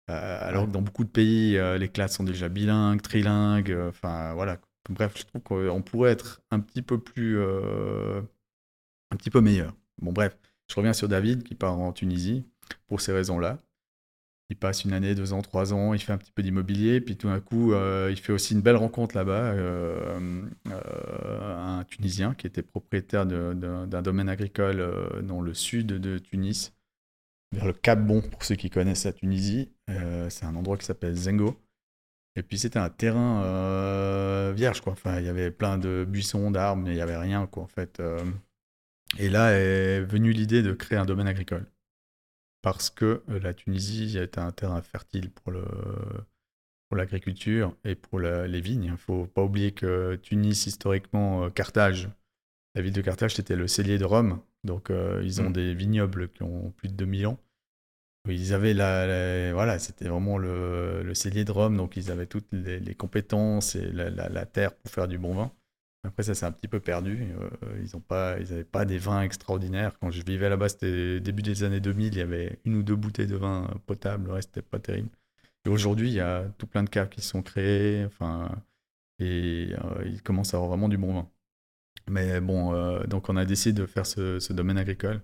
alors 0.10 0.65
que 0.65 0.71
dans 0.71 0.82
beaucoup 0.82 1.04
de 1.04 1.10
pays, 1.10 1.58
euh, 1.58 1.78
les 1.78 1.89
classes 1.89 2.15
sont 2.15 2.23
déjà 2.23 2.50
bilingues, 2.50 3.02
trilingues. 3.02 3.76
Enfin, 3.89 4.34
voilà. 4.34 4.60
Bref, 4.89 5.13
je 5.17 5.23
trouve 5.23 5.41
qu'on 5.41 5.82
pourrait 5.82 6.12
être 6.12 6.41
un 6.52 6.60
petit 6.60 6.82
peu 6.82 6.97
plus. 7.00 7.41
un 7.41 9.15
petit 9.17 9.30
peu 9.30 9.41
meilleur. 9.41 9.73
Bon, 10.02 10.12
bref, 10.12 10.38
je 10.69 10.76
reviens 10.76 10.93
sur 10.93 11.08
David 11.08 11.43
qui 11.43 11.56
part 11.56 11.80
en 11.80 11.91
Tunisie 11.93 12.45
pour 12.88 13.02
ces 13.02 13.13
raisons-là 13.13 13.58
il 14.49 14.55
passe 14.55 14.86
une 14.86 14.93
année, 14.93 15.13
deux 15.13 15.33
ans, 15.33 15.41
trois 15.41 15.73
ans, 15.73 15.93
il 15.93 15.99
fait 15.99 16.13
un 16.13 16.17
petit 16.17 16.31
peu 16.31 16.41
d'immobilier, 16.41 17.01
puis 17.01 17.17
tout 17.17 17.27
d'un 17.27 17.41
coup, 17.41 17.73
euh, 17.73 18.07
il 18.12 18.17
fait 18.17 18.31
aussi 18.31 18.53
une 18.53 18.62
belle 18.62 18.77
rencontre 18.77 19.15
là-bas, 19.15 19.51
euh, 19.53 20.41
euh, 20.69 21.79
un 21.79 21.83
Tunisien 21.83 22.33
qui 22.33 22.47
était 22.47 22.62
propriétaire 22.62 23.25
d'un 23.25 24.01
domaine 24.01 24.29
agricole 24.29 25.21
dans 25.23 25.41
le 25.41 25.53
sud 25.53 25.88
de 25.88 26.17
Tunis, 26.17 26.73
vers 27.53 27.65
le 27.65 27.73
Cap 27.73 27.99
Bon, 27.99 28.21
pour 28.21 28.43
ceux 28.43 28.55
qui 28.55 28.69
connaissent 28.69 29.05
la 29.05 29.13
Tunisie. 29.13 29.69
c'est 30.29 30.45
un 30.45 30.55
endroit 30.55 30.77
qui 30.77 30.86
s'appelle 30.86 31.15
Zengo. 31.15 31.62
Et 32.36 32.43
puis 32.43 32.60
c'était 32.60 32.79
un 32.79 32.89
terrain 32.89 34.51
vierge, 34.53 34.81
quoi. 34.81 34.93
Enfin, 34.93 35.19
il 35.19 35.25
y 35.25 35.29
avait 35.29 35.51
plein 35.51 35.77
de 35.77 36.05
buissons, 36.07 36.51
d'arbres, 36.51 36.83
mais 36.83 36.91
il 36.91 36.95
n'y 36.95 37.01
avait 37.01 37.17
rien, 37.17 37.47
quoi, 37.47 37.63
en 37.63 37.67
fait. 37.67 38.01
Et 39.17 39.29
là 39.29 39.51
est 39.51 40.01
venue 40.01 40.31
l'idée 40.31 40.62
de 40.62 40.73
créer 40.73 40.97
un 40.97 41.05
domaine 41.05 41.27
agricole 41.27 41.65
parce 42.67 42.89
que 42.89 43.23
euh, 43.30 43.39
la 43.39 43.53
Tunisie 43.53 44.17
est 44.17 44.38
un 44.38 44.51
terrain 44.51 44.82
fertile 44.82 45.32
pour 45.32 45.53
le 45.53 45.63
pour 46.89 46.97
l'agriculture 46.97 47.73
et 47.86 47.95
pour 47.95 48.19
les 48.19 48.60
vignes. 48.62 48.84
Il 48.84 48.91
ne 48.91 48.97
faut 48.97 49.25
pas 49.25 49.41
oublier 49.41 49.71
que 49.71 50.15
Tunis, 50.21 50.67
historiquement, 50.67 51.45
euh, 51.45 51.49
Carthage, 51.49 52.10
la 52.75 52.82
ville 52.82 52.91
de 52.91 53.01
Carthage, 53.01 53.36
c'était 53.36 53.56
le 53.56 53.67
cellier 53.67 53.97
de 53.97 54.03
Rome. 54.03 54.41
Donc, 54.65 54.89
euh, 54.89 55.21
ils 55.23 55.41
ont 55.41 55.49
mm. 55.49 55.53
des 55.53 55.73
vignobles 55.73 56.30
qui 56.30 56.43
ont 56.43 56.71
plus 56.71 56.89
de 56.89 56.93
2000 56.93 57.27
ans. 57.27 57.39
Ils 58.27 58.53
avaient 58.53 58.73
la, 58.73 59.53
voilà, 59.53 59.80
c'était 59.80 60.10
vraiment 60.10 60.38
le, 60.38 61.03
le, 61.03 61.13
cellier 61.13 61.45
de 61.45 61.51
Rome, 61.53 61.77
donc 61.77 61.95
ils 61.95 62.12
avaient 62.12 62.25
toutes 62.25 62.51
les, 62.51 62.95
compétences 62.95 63.75
et 63.75 63.89
la, 63.93 64.10
la, 64.10 64.45
terre 64.45 64.75
pour 64.75 64.91
faire 64.91 65.08
du 65.08 65.17
bon 65.17 65.34
vin. 65.34 65.51
Après, 66.03 66.23
ça 66.23 66.36
s'est 66.36 66.45
un 66.45 66.51
petit 66.51 66.67
peu 66.67 66.79
perdu. 66.79 67.33
Euh, 67.39 67.49
ils 67.79 67.86
n'avaient 67.86 68.63
pas, 68.63 68.79
pas 68.79 68.86
des 68.86 68.97
vins 68.97 69.21
extraordinaires. 69.21 69.97
Quand 69.99 70.12
je 70.12 70.21
vivais 70.23 70.49
là-bas, 70.49 70.69
c'était 70.69 71.19
début 71.19 71.41
des 71.43 71.63
années 71.63 71.79
2000, 71.79 72.13
il 72.13 72.17
y 72.17 72.21
avait 72.21 72.60
une 72.65 72.75
ou 72.75 72.83
deux 72.83 72.95
bouteilles 72.95 73.27
de 73.27 73.36
vin 73.36 73.67
potable, 73.86 74.27
le 74.27 74.33
reste 74.33 74.55
n'était 74.55 74.67
pas 74.67 74.79
terrible. 74.79 75.10
Aujourd'hui, 75.67 76.10
il 76.10 76.13
y 76.13 76.21
a 76.21 76.45
tout 76.57 76.67
plein 76.67 76.83
de 76.83 76.89
caves 76.89 77.10
qui 77.10 77.21
sont 77.21 77.41
créés, 77.41 78.05
enfin, 78.05 78.49
et 79.19 79.73
euh, 79.73 80.03
ils 80.05 80.21
commencent 80.23 80.53
à 80.53 80.57
avoir 80.57 80.69
vraiment 80.69 80.89
du 80.89 80.97
bon 80.97 81.13
vin. 81.13 81.29
Mais 82.10 82.39
bon, 82.41 82.73
euh, 82.73 83.03
donc 83.05 83.29
on 83.29 83.38
a 83.38 83.45
décidé 83.45 83.81
de 83.81 83.86
faire 83.86 84.05
ce, 84.05 84.53
domaine 84.53 84.77
agricole. 84.77 85.21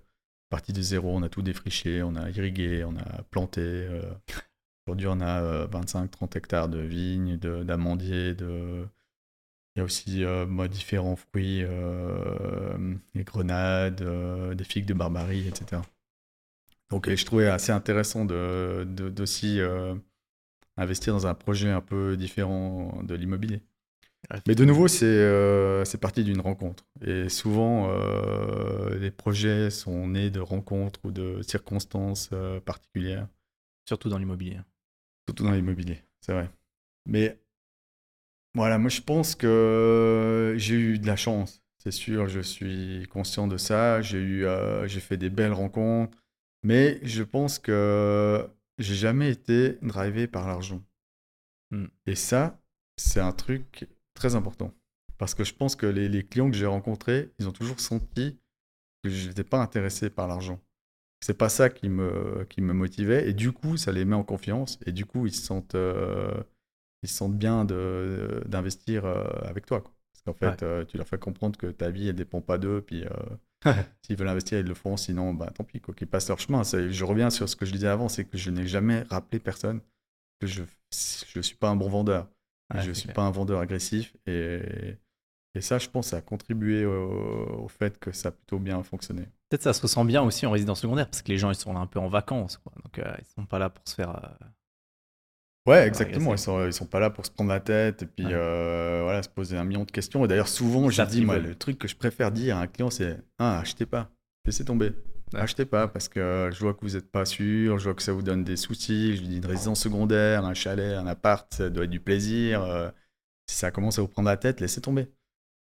Parti 0.49 0.73
de 0.73 0.81
zéro, 0.81 1.15
on 1.15 1.23
a 1.23 1.29
tout 1.29 1.41
défriché, 1.41 2.03
on 2.03 2.15
a 2.15 2.29
irrigué, 2.29 2.83
on 2.83 2.95
a 2.97 3.23
planté. 3.31 3.88
Aujourd'hui, 4.86 5.07
on 5.09 5.21
a 5.21 5.65
25-30 5.67 6.38
hectares 6.38 6.69
de 6.69 6.79
vignes, 6.79 7.38
d'amandiers, 7.38 8.36
de 8.36 8.86
il 9.75 9.79
y 9.79 9.81
a 9.81 9.86
aussi 9.86 10.23
euh, 10.23 10.67
différents 10.67 11.15
fruits, 11.15 11.63
euh, 11.63 12.95
les 13.15 13.23
grenades, 13.23 14.01
euh, 14.01 14.53
des 14.53 14.63
figues 14.63 14.86
de 14.86 14.93
barbarie, 14.93 15.47
etc. 15.47 15.81
Donc 16.91 17.09
je 17.09 17.25
trouvais 17.25 17.47
assez 17.47 17.71
intéressant 17.71 18.23
de, 18.23 18.86
d'aussi 18.86 19.59
investir 20.77 21.13
dans 21.13 21.25
un 21.25 21.33
projet 21.33 21.71
un 21.71 21.81
peu 21.81 22.15
différent 22.17 23.01
de 23.01 23.15
l'immobilier. 23.15 23.62
Mais 24.47 24.53
de 24.53 24.63
nouveau, 24.63 24.88
c'est, 24.88 25.86
c'est 25.86 25.97
parti 25.97 26.23
d'une 26.23 26.39
rencontre. 26.39 26.86
Et 27.03 27.29
souvent, 27.29 27.91
les 28.91 29.09
projets 29.09 29.71
sont 29.71 30.07
nés 30.09 30.29
de 30.29 30.39
rencontres 30.39 30.99
ou 31.03 31.09
de 31.09 31.41
circonstances 31.41 32.29
particulières. 32.63 33.27
Surtout 33.88 34.09
dans 34.09 34.19
l'immobilier. 34.19 34.59
Surtout 35.27 35.45
dans 35.45 35.51
l'immobilier, 35.51 36.03
c'est 36.21 36.33
vrai. 36.33 36.47
Mais 37.07 37.42
Voilà, 38.55 38.77
moi 38.77 38.89
je 38.89 39.01
pense 39.01 39.35
que 39.35 40.53
j'ai 40.57 40.75
eu 40.75 40.99
de 40.99 41.07
la 41.07 41.15
chance, 41.15 41.63
c'est 41.83 41.91
sûr, 41.91 42.29
je 42.29 42.39
suis 42.39 43.05
conscient 43.09 43.45
de 43.47 43.57
ça. 43.57 44.01
J'ai 44.01 44.19
eu, 44.19 44.45
euh, 44.45 44.87
j'ai 44.87 45.01
fait 45.01 45.17
des 45.17 45.29
belles 45.29 45.51
rencontres, 45.51 46.17
mais 46.63 46.99
je 47.03 47.23
pense 47.23 47.59
que 47.59 48.47
j'ai 48.77 48.95
jamais 48.95 49.29
été 49.29 49.77
drivé 49.81 50.27
par 50.27 50.47
l'argent. 50.47 50.81
Hmm. 51.71 51.87
Et 52.05 52.15
ça, 52.15 52.61
c'est 52.97 53.19
un 53.19 53.33
truc 53.33 53.89
très 54.13 54.35
important. 54.35 54.73
Parce 55.17 55.35
que 55.35 55.43
je 55.43 55.53
pense 55.53 55.75
que 55.75 55.85
les, 55.85 56.07
les 56.07 56.23
clients 56.25 56.49
que 56.49 56.55
j'ai 56.55 56.65
rencontrés, 56.65 57.31
ils 57.37 57.49
ont 57.49 57.51
toujours 57.51 57.81
senti 57.81 58.39
que 59.03 59.09
je 59.09 59.27
n'étais 59.27 59.43
pas 59.43 59.61
intéressé 59.61 60.09
par 60.09 60.27
l'argent. 60.27 60.61
C'est 61.19 61.37
pas 61.37 61.49
ça 61.49 61.69
qui 61.69 61.89
me, 61.89 62.45
qui 62.49 62.61
me 62.61 62.73
motivait. 62.73 63.29
Et 63.29 63.33
du 63.33 63.51
coup, 63.51 63.75
ça 63.75 63.91
les 63.91 64.05
met 64.05 64.15
en 64.15 64.23
confiance. 64.23 64.79
Et 64.85 64.93
du 64.93 65.05
coup, 65.05 65.25
ils 65.27 65.35
se 65.35 65.41
sentent, 65.41 65.75
euh, 65.75 66.43
ils 67.03 67.09
se 67.09 67.15
sentent 67.15 67.37
bien 67.37 67.65
de- 67.65 68.43
d'investir 68.47 69.05
euh, 69.05 69.23
avec 69.43 69.65
toi. 69.65 69.81
quoi. 69.81 69.91
Parce 70.13 70.23
qu'en 70.23 70.33
fait, 70.33 70.63
euh, 70.63 70.85
tu 70.85 70.97
leur 70.97 71.07
fais 71.07 71.17
comprendre 71.17 71.57
que 71.57 71.67
ta 71.67 71.89
vie, 71.91 72.07
elle 72.09 72.15
dépend 72.15 72.41
pas 72.41 72.57
d'eux. 72.57 72.81
Puis 72.81 73.05
euh, 73.05 73.71
s'ils 74.01 74.15
veulent 74.17 74.27
investir, 74.29 74.59
ils 74.59 74.65
le 74.65 74.73
feront. 74.73 74.97
Sinon, 74.97 75.33
bah, 75.33 75.51
tant 75.53 75.63
pis, 75.63 75.79
quoi, 75.81 75.93
qu'ils 75.93 76.07
passent 76.07 76.29
leur 76.29 76.39
chemin. 76.39 76.63
Je 76.63 77.03
reviens 77.05 77.29
sur 77.29 77.47
ce 77.49 77.55
que 77.55 77.65
je 77.65 77.71
disais 77.73 77.87
avant 77.87 78.09
c'est 78.09 78.25
que 78.25 78.37
je 78.37 78.49
n'ai 78.51 78.67
jamais 78.67 79.03
rappelé 79.09 79.39
personne 79.39 79.81
que 80.39 80.47
je 80.47 80.63
ne 81.35 81.41
suis 81.41 81.55
pas 81.55 81.69
un 81.69 81.75
bon 81.75 81.89
vendeur. 81.89 82.27
Ouais, 82.73 82.81
je 82.81 82.89
ne 82.89 82.93
suis 82.93 83.03
clair. 83.05 83.15
pas 83.15 83.23
un 83.23 83.31
vendeur 83.31 83.59
agressif. 83.59 84.15
Et, 84.25 84.61
et 85.55 85.61
ça, 85.61 85.77
je 85.79 85.89
pense, 85.89 86.07
ça 86.07 86.17
a 86.17 86.21
contribué 86.21 86.85
au, 86.85 87.63
au 87.63 87.67
fait 87.67 87.99
que 87.99 88.11
ça 88.11 88.29
a 88.29 88.31
plutôt 88.31 88.59
bien 88.59 88.81
fonctionné. 88.83 89.23
Peut-être 89.49 89.63
ça 89.63 89.73
se 89.73 89.81
ressent 89.81 90.03
bien 90.05 90.23
aussi 90.23 90.45
en 90.45 90.51
résidence 90.51 90.81
secondaire 90.81 91.07
parce 91.07 91.21
que 91.21 91.29
les 91.31 91.37
gens 91.37 91.51
ils 91.51 91.55
sont 91.55 91.73
là 91.73 91.79
un 91.79 91.85
peu 91.87 91.99
en 91.99 92.07
vacances. 92.07 92.57
Quoi. 92.57 92.73
Donc 92.83 92.97
euh, 92.99 93.13
ils 93.19 93.25
sont 93.25 93.45
pas 93.45 93.59
là 93.59 93.69
pour 93.69 93.87
se 93.87 93.93
faire. 93.95 94.09
euh, 94.41 94.45
Ouais, 95.65 95.88
exactement. 95.88 96.34
Ils 96.34 96.39
sont, 96.39 96.65
ils 96.65 96.73
sont 96.73 96.86
pas 96.86 96.99
là 96.99 97.10
pour 97.10 97.26
se 97.26 97.32
prendre 97.32 97.49
la 97.49 97.60
tête 97.60 98.04
et 98.04 98.06
puis 98.06 98.26
Ouais. 98.26 98.34
euh, 98.34 98.99
voilà, 99.04 99.23
se 99.23 99.30
poser 99.30 99.58
un 99.58 99.63
million 99.63 99.84
de 99.86 99.91
questions. 99.91 100.26
Et 100.26 100.28
d'ailleurs, 100.28 100.47
souvent, 100.49 100.89
dis, 100.89 100.95
qu'ils 100.95 101.26
moi, 101.26 101.39
le 101.39 101.56
truc 101.56 101.80
que 101.80 101.88
je 101.88 101.95
préfère 101.95 102.32
dire 102.32 102.58
à 102.58 102.62
un 102.62 102.67
client, 102.67 102.89
c'est 102.89 103.17
Ah, 103.39 103.60
achetez 103.60 103.86
pas, 103.86 104.10
laissez 104.45 104.65
tomber. 104.65 104.91
Achetez 105.34 105.65
pas 105.65 105.88
parce 105.88 106.10
que 106.10 106.49
je 106.54 106.60
vois 106.60 106.73
que 106.73 106.82
vous 106.82 106.93
n'êtes 106.95 107.10
pas 107.10 107.26
sûr, 107.26 107.80
je 107.80 107.86
vois 107.86 107.95
que 107.95 108.04
ça 108.04 108.12
vous 108.13 108.21
donne 108.21 108.43
des 108.43 108.58
soucis. 108.58 109.15
Je 109.15 109.21
lui 109.21 109.28
dis 109.30 109.38
une 109.38 109.45
résidence 109.45 109.82
secondaire, 109.82 110.45
un 110.45 110.54
chalet, 110.54 110.95
un 110.95 111.08
appart, 111.08 111.52
ça 111.54 111.69
doit 111.69 111.86
être 111.86 111.89
du 111.89 111.99
plaisir. 111.99 112.62
euh, 112.63 112.89
si 113.49 113.58
ça 113.58 113.71
commence 113.71 113.99
à 113.99 114.02
vous 114.02 114.08
prendre 114.10 114.30
la 114.30 114.38
tête, 114.38 114.62
laissez 114.62 114.82
tomber. 114.82 115.08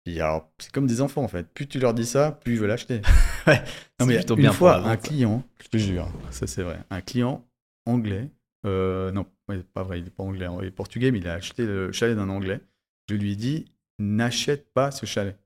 Puis 0.06 0.19
alors, 0.21 0.49
c'est 0.60 0.71
comme 0.71 0.88
des 0.88 1.02
enfants 1.02 1.23
en 1.23 1.28
fait. 1.28 1.47
Plus 1.54 1.67
tu 1.67 1.80
leur 1.80 1.93
dis 1.93 2.06
ça, 2.06 2.32
plus 2.32 2.54
ils 2.54 2.60
veulent 2.60 2.71
acheter. 2.71 3.02
Ouais, 3.47 3.63
Non, 3.99 4.06
mais 4.06 4.21
une 4.21 4.36
bien 4.36 4.52
fois, 4.52 4.78
un 4.86 4.97
client, 4.97 5.43
je 5.63 5.69
te 5.69 5.78
jure, 5.78 6.10
ça 6.30 6.45
c'est 6.45 6.62
vrai, 6.62 6.80
un 6.89 7.02
client 7.02 7.45
anglais, 7.86 8.30
euh, 8.65 9.12
non, 9.12 9.25
ouais, 9.49 9.63
pas 9.73 9.83
vrai, 9.83 9.99
il 9.99 10.05
n'est 10.05 10.09
pas 10.09 10.23
anglais, 10.23 10.47
il 10.62 10.67
est 10.67 10.71
portugais, 10.71 11.12
mais 11.12 11.19
il 11.19 11.27
a 11.27 11.33
acheté 11.33 11.65
le 11.65 11.91
chalet 11.91 12.15
d'un 12.15 12.29
anglais. 12.29 12.62
Je 13.09 13.15
lui 13.15 13.33
ai 13.33 13.35
dit, 13.35 13.65
n'achète 13.99 14.71
pas 14.73 14.91
ce 14.91 15.05
chalet. 15.05 15.38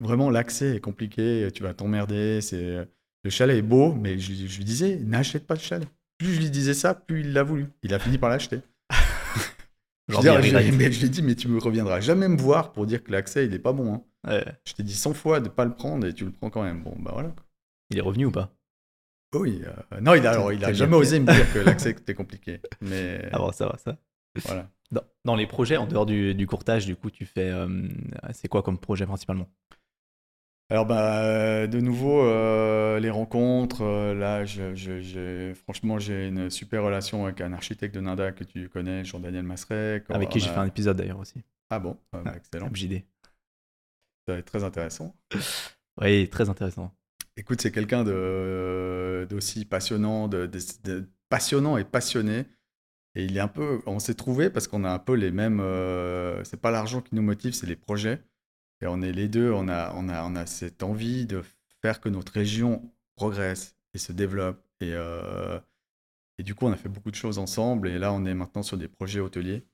Vraiment, 0.00 0.30
l'accès 0.30 0.76
est 0.76 0.80
compliqué, 0.80 1.48
tu 1.54 1.62
vas 1.62 1.74
t'emmerder. 1.74 2.40
C'est 2.40 2.88
le 3.22 3.30
chalet 3.30 3.58
est 3.58 3.62
beau, 3.62 3.92
mais 3.92 4.18
je, 4.18 4.32
je 4.32 4.56
lui 4.56 4.64
disais, 4.64 4.96
n'achète 4.96 5.46
pas 5.46 5.56
ce 5.56 5.64
chalet. 5.64 5.88
Plus 6.18 6.34
je 6.34 6.40
lui 6.40 6.50
disais 6.50 6.74
ça, 6.74 6.94
plus 6.94 7.20
il 7.20 7.32
l'a 7.32 7.42
voulu. 7.42 7.66
Il 7.82 7.92
a 7.92 7.98
fini 7.98 8.18
par 8.18 8.30
l'acheter. 8.30 8.60
Je, 10.08 10.18
dire, 10.20 10.40
mais 10.40 10.88
lui 10.88 11.04
ai 11.04 11.08
dit, 11.08 11.22
mais 11.22 11.36
tu 11.36 11.46
me 11.46 11.60
reviendras 11.60 12.00
jamais 12.00 12.26
me 12.26 12.36
voir 12.36 12.72
pour 12.72 12.84
dire 12.84 13.04
que 13.04 13.12
l'accès, 13.12 13.46
il 13.46 13.54
est 13.54 13.60
pas 13.60 13.72
bon. 13.72 13.94
hein. 13.94 14.02
Ouais. 14.26 14.44
Je 14.64 14.72
t'ai 14.72 14.82
dit 14.82 14.94
100 14.94 15.14
fois 15.14 15.38
de 15.38 15.48
pas 15.48 15.64
le 15.64 15.72
prendre 15.72 16.04
et 16.04 16.12
tu 16.12 16.24
le 16.24 16.32
prends 16.32 16.50
quand 16.50 16.64
même. 16.64 16.82
Bon, 16.82 16.96
bah 16.98 17.12
voilà. 17.14 17.32
Il 17.90 17.98
est 17.98 18.00
revenu 18.00 18.26
ou 18.26 18.32
pas? 18.32 18.52
Oui, 19.34 19.62
euh, 19.64 20.00
non, 20.00 20.14
il 20.14 20.26
a, 20.26 20.30
alors, 20.32 20.52
il 20.52 20.64
a 20.64 20.72
jamais 20.72 20.96
osé 20.96 21.20
me 21.20 21.32
dire 21.32 21.52
que 21.52 21.58
l'accès 21.60 21.90
était 21.90 22.14
compliqué. 22.14 22.60
Mais 22.80 23.28
Ah 23.32 23.38
bon, 23.38 23.52
ça 23.52 23.66
va, 23.66 23.76
ça. 23.78 23.96
voilà. 24.44 24.68
Dans, 24.90 25.02
dans 25.24 25.36
les 25.36 25.46
projets, 25.46 25.76
en 25.76 25.86
dehors 25.86 26.04
du, 26.06 26.34
du 26.34 26.46
courtage, 26.48 26.84
du 26.86 26.96
coup, 26.96 27.10
tu 27.10 27.26
fais. 27.26 27.48
euh, 27.50 27.68
c'est 28.32 28.48
quoi 28.48 28.62
comme 28.62 28.78
projet 28.78 29.06
principalement? 29.06 29.48
Alors, 30.68 30.86
bah, 30.86 31.66
de 31.66 31.80
nouveau, 31.80 32.22
euh, 32.24 32.98
les 33.00 33.10
rencontres. 33.10 33.82
euh, 33.82 34.14
là, 34.14 34.44
je- 34.44 35.52
franchement, 35.54 35.98
j'ai 35.98 36.28
une 36.28 36.48
super 36.50 36.82
relation 36.84 37.24
avec 37.24 37.40
un 37.40 37.52
architecte 37.52 37.94
de 37.94 38.00
Nanda 38.00 38.32
que 38.32 38.44
tu 38.44 38.68
connais, 38.68 39.04
Jean-Daniel 39.04 39.42
Masseret. 39.44 40.04
Avec 40.10 40.28
qui 40.28 40.40
j'ai 40.40 40.48
fait 40.48 40.58
un 40.58 40.66
épisode 40.66 40.96
d'ailleurs 40.96 41.18
aussi. 41.18 41.42
Ah 41.70 41.78
bon? 41.78 41.96
Ah, 42.12 42.18
bah, 42.18 42.32
Ah. 42.34 42.36
Excellent. 42.36 42.68
JD. 42.72 43.04
Ça 44.26 44.34
va 44.34 44.38
être 44.38 44.46
très 44.46 44.64
intéressant. 44.64 45.14
Oui, 46.00 46.28
très 46.28 46.48
intéressant. 46.48 46.92
Écoute, 47.40 47.62
c'est 47.62 47.72
quelqu'un 47.72 48.04
de- 48.04 49.26
d'aussi 49.30 49.64
passionnant, 49.64 50.28
de, 50.28 50.46
passionnant 51.30 51.78
et 51.78 51.84
passionné. 51.84 52.44
Et 53.16 53.24
il 53.24 53.36
est 53.38 53.40
un 53.40 53.48
peu, 53.48 53.80
on 53.86 53.98
s'est 53.98 54.14
trouvé 54.14 54.50
parce 54.50 54.68
qu'on 54.68 54.84
a 54.84 54.90
un 54.92 54.98
peu 55.00 55.14
les 55.14 55.30
mêmes. 55.32 55.60
euh, 55.60 56.44
c'est 56.44 56.60
pas 56.60 56.70
l'argent 56.70 57.00
qui 57.00 57.14
nous 57.16 57.22
motive, 57.22 57.54
c'est 57.54 57.66
les 57.66 57.76
projets. 57.76 58.22
Et 58.82 58.86
on 58.88 59.02
est 59.02 59.12
les 59.12 59.28
deux, 59.28 59.52
on 59.52 59.68
a, 59.68 59.94
on 59.96 60.08
a, 60.10 60.24
on 60.24 60.36
a 60.36 60.46
cette 60.46 60.82
envie 60.84 61.26
de 61.26 61.42
faire 61.82 62.00
que 62.00 62.10
notre 62.10 62.32
région 62.32 62.92
progresse 63.16 63.76
et 63.94 63.98
se 63.98 64.12
développe. 64.12 64.62
Et, 64.82 64.92
euh, 64.94 65.58
et 66.38 66.44
du 66.44 66.54
coup, 66.54 66.66
on 66.66 66.72
a 66.72 66.76
fait 66.76 66.90
beaucoup 66.90 67.10
de 67.12 67.16
choses 67.16 67.38
ensemble. 67.38 67.88
Et 67.88 67.98
là, 67.98 68.12
on 68.12 68.26
est 68.26 68.34
maintenant 68.34 68.62
sur 68.64 68.78
des 68.78 68.88
projets 68.88 69.20
hôteliers. 69.20 69.66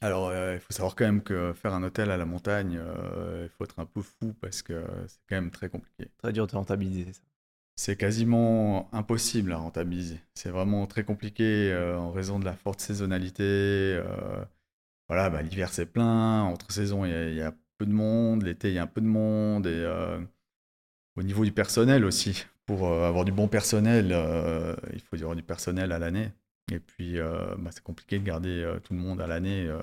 Alors, 0.00 0.28
euh, 0.28 0.54
il 0.54 0.60
faut 0.60 0.72
savoir 0.72 0.94
quand 0.94 1.04
même 1.04 1.22
que 1.22 1.52
faire 1.54 1.74
un 1.74 1.82
hôtel 1.82 2.10
à 2.10 2.16
la 2.16 2.24
montagne, 2.24 2.78
euh, 2.80 3.42
il 3.44 3.48
faut 3.50 3.64
être 3.64 3.78
un 3.80 3.86
peu 3.86 4.00
fou 4.02 4.32
parce 4.40 4.62
que 4.62 4.84
c'est 5.08 5.18
quand 5.28 5.36
même 5.36 5.50
très 5.50 5.68
compliqué. 5.68 6.10
Très 6.18 6.32
dur 6.32 6.46
de 6.46 6.52
rentabiliser 6.54 7.12
ça. 7.12 7.22
C'est 7.76 7.96
quasiment 7.96 8.88
impossible 8.92 9.52
à 9.52 9.56
rentabiliser. 9.58 10.20
C'est 10.34 10.50
vraiment 10.50 10.86
très 10.86 11.04
compliqué 11.04 11.70
euh, 11.72 11.96
en 11.98 12.10
raison 12.12 12.38
de 12.40 12.44
la 12.44 12.54
forte 12.54 12.80
saisonnalité. 12.80 14.00
voilà, 15.08 15.30
bah, 15.30 15.42
l'hiver 15.42 15.72
c'est 15.72 15.86
plein, 15.86 16.42
entre 16.42 16.70
saisons 16.72 17.04
il 17.04 17.10
y, 17.10 17.14
a- 17.14 17.28
il 17.28 17.34
y 17.36 17.42
a 17.42 17.54
peu 17.78 17.86
de 17.86 17.92
monde, 17.92 18.42
l'été 18.42 18.68
il 18.68 18.74
y 18.74 18.78
a 18.78 18.82
un 18.82 18.86
peu 18.86 19.00
de 19.00 19.06
monde. 19.06 19.66
Et 19.66 19.84
au 21.16 21.22
niveau 21.22 21.44
du 21.44 21.52
personnel 21.52 22.04
aussi, 22.04 22.44
pour 22.66 22.86
avoir 22.88 23.24
du 23.24 23.32
bon 23.32 23.48
personnel, 23.48 24.06
il 24.92 25.00
faut 25.00 25.16
avoir 25.16 25.36
du 25.36 25.42
personnel 25.42 25.92
à 25.92 25.98
l'année. 25.98 26.30
Et 26.72 26.80
puis 26.80 27.18
euh, 27.18 27.54
bah, 27.58 27.70
c'est 27.72 27.82
compliqué 27.82 28.18
de 28.18 28.24
garder 28.24 28.62
euh, 28.62 28.78
tout 28.80 28.92
le 28.92 28.98
monde 28.98 29.20
à 29.20 29.26
l'année 29.26 29.66
euh, 29.66 29.80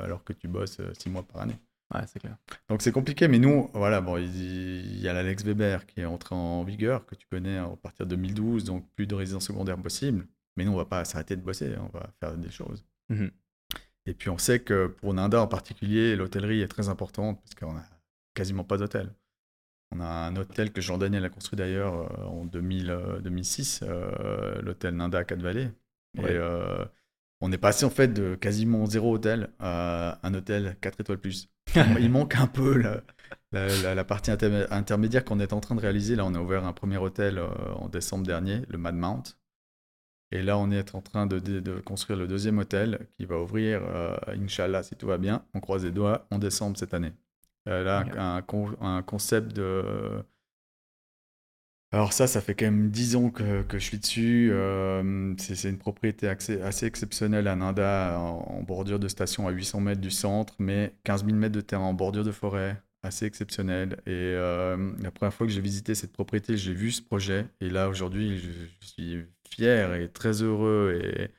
alors 0.00 0.24
que 0.24 0.32
tu 0.32 0.48
bosses 0.48 0.80
six 0.98 1.10
mois 1.10 1.22
par 1.22 1.42
année. 1.42 1.58
Ouais, 1.94 2.00
c'est 2.06 2.20
clair. 2.20 2.36
Donc 2.68 2.80
c'est 2.80 2.92
compliqué, 2.92 3.28
mais 3.28 3.38
nous, 3.38 3.70
voilà, 3.74 4.00
bon, 4.00 4.16
il 4.16 4.98
y 4.98 5.08
a 5.08 5.12
l'Alex 5.12 5.44
Weber 5.44 5.84
qui 5.84 6.00
est 6.00 6.06
entré 6.06 6.34
en 6.34 6.64
vigueur, 6.64 7.04
que 7.04 7.14
tu 7.14 7.26
connais 7.30 7.58
à 7.58 7.68
partir 7.82 8.06
de 8.06 8.16
2012, 8.16 8.64
donc 8.64 8.88
plus 8.94 9.06
de 9.06 9.14
résidence 9.14 9.46
secondaire 9.46 9.76
possible. 9.76 10.26
Mais 10.56 10.64
nous, 10.64 10.72
on 10.72 10.76
va 10.76 10.86
pas 10.86 11.04
s'arrêter 11.04 11.36
de 11.36 11.42
bosser, 11.42 11.74
hein, 11.74 11.90
on 11.92 11.98
va 11.98 12.08
faire 12.18 12.36
des 12.36 12.50
choses. 12.50 12.82
Mhm. 13.10 13.30
Et 14.06 14.14
puis 14.14 14.30
on 14.30 14.38
sait 14.38 14.60
que 14.60 14.86
pour 14.86 15.14
Nanda 15.14 15.40
en 15.40 15.46
particulier, 15.46 16.16
l'hôtellerie 16.16 16.60
est 16.60 16.68
très 16.68 16.88
importante 16.88 17.40
parce 17.42 17.54
qu'on 17.54 17.76
a 17.76 17.84
quasiment 18.34 18.64
pas 18.64 18.78
d'hôtel. 18.78 19.12
On 19.94 20.00
a 20.00 20.06
un 20.06 20.36
hôtel 20.36 20.72
que 20.72 20.80
Jean-Daniel 20.80 21.24
a 21.24 21.28
construit 21.28 21.56
d'ailleurs 21.58 22.10
en 22.26 22.46
2000, 22.46 22.90
euh, 22.90 23.20
2006, 23.20 23.80
euh, 23.82 24.60
l'hôtel 24.62 24.94
Nanda 24.96 25.18
à 25.18 25.24
Quatre-Vallées. 25.24 25.68
Et 26.18 26.24
euh, 26.28 26.84
on 27.40 27.52
est 27.52 27.58
passé 27.58 27.84
en 27.84 27.90
fait 27.90 28.08
de 28.08 28.34
quasiment 28.36 28.86
zéro 28.86 29.14
hôtel 29.14 29.50
à 29.58 30.20
un 30.26 30.34
hôtel 30.34 30.76
4 30.80 31.00
étoiles 31.00 31.18
plus. 31.18 31.48
Il 31.98 32.10
manque 32.10 32.36
un 32.36 32.46
peu 32.46 32.76
la, 32.78 33.02
la- 33.52 33.68
la- 33.78 33.94
la 33.94 34.04
partie 34.04 34.30
intermé- 34.30 34.66
intermédiaire 34.70 35.24
qu'on 35.24 35.40
est 35.40 35.52
en 35.52 35.60
train 35.60 35.74
de 35.74 35.80
réaliser. 35.80 36.16
Là, 36.16 36.24
on 36.26 36.34
a 36.34 36.40
ouvert 36.40 36.64
un 36.66 36.72
premier 36.72 36.98
hôtel 36.98 37.38
euh, 37.38 37.48
en 37.76 37.88
décembre 37.88 38.26
dernier, 38.26 38.62
le 38.68 38.78
Mad 38.78 38.94
Mount. 38.96 39.22
Et 40.32 40.42
là, 40.42 40.56
on 40.58 40.70
est 40.70 40.94
en 40.94 41.02
train 41.02 41.26
de, 41.26 41.38
de- 41.38 41.60
de 41.60 41.80
construire 41.80 42.18
le 42.18 42.26
deuxième 42.26 42.58
hôtel 42.58 43.06
qui 43.16 43.26
va 43.26 43.38
ouvrir, 43.40 43.82
euh, 43.84 44.16
Inch'Allah, 44.28 44.82
si 44.82 44.96
tout 44.96 45.06
va 45.06 45.18
bien, 45.18 45.44
on 45.54 45.60
croise 45.60 45.84
les 45.84 45.90
doigts, 45.92 46.26
en 46.30 46.38
décembre 46.38 46.76
cette 46.78 46.94
année. 46.94 47.12
Euh, 47.68 47.84
là, 47.84 48.04
un 48.80 49.02
concept 49.02 49.52
de. 49.54 50.22
Alors, 51.94 52.14
ça, 52.14 52.26
ça 52.26 52.40
fait 52.40 52.54
quand 52.54 52.64
même 52.64 52.90
10 52.90 53.16
ans 53.16 53.30
que, 53.30 53.64
je 53.70 53.78
suis 53.78 53.98
dessus. 53.98 54.50
Euh, 54.50 55.34
c'est 55.38 55.68
une 55.68 55.76
propriété 55.78 56.26
assez, 56.26 56.86
exceptionnelle 56.86 57.46
à 57.48 57.54
Nanda, 57.54 58.18
en, 58.18 58.62
bordure 58.62 58.98
de 58.98 59.08
station 59.08 59.46
à 59.46 59.50
800 59.50 59.80
mètres 59.80 60.00
du 60.00 60.10
centre, 60.10 60.54
mais 60.58 60.94
15 61.04 61.26
000 61.26 61.36
mètres 61.36 61.54
de 61.54 61.60
terrain 61.60 61.84
en 61.84 61.92
bordure 61.92 62.24
de 62.24 62.32
forêt, 62.32 62.82
assez 63.02 63.26
exceptionnel. 63.26 64.00
Et 64.06 64.10
euh, 64.12 64.92
la 65.02 65.10
première 65.10 65.34
fois 65.34 65.46
que 65.46 65.52
j'ai 65.52 65.60
visité 65.60 65.94
cette 65.94 66.12
propriété, 66.12 66.56
j'ai 66.56 66.72
vu 66.72 66.92
ce 66.92 67.02
projet. 67.02 67.46
Et 67.60 67.68
là, 67.68 67.90
aujourd'hui, 67.90 68.38
je, 68.38 68.86
suis 68.86 69.26
fier 69.50 69.94
et 69.94 70.08
très 70.08 70.42
heureux 70.42 70.98
et, 71.04 71.30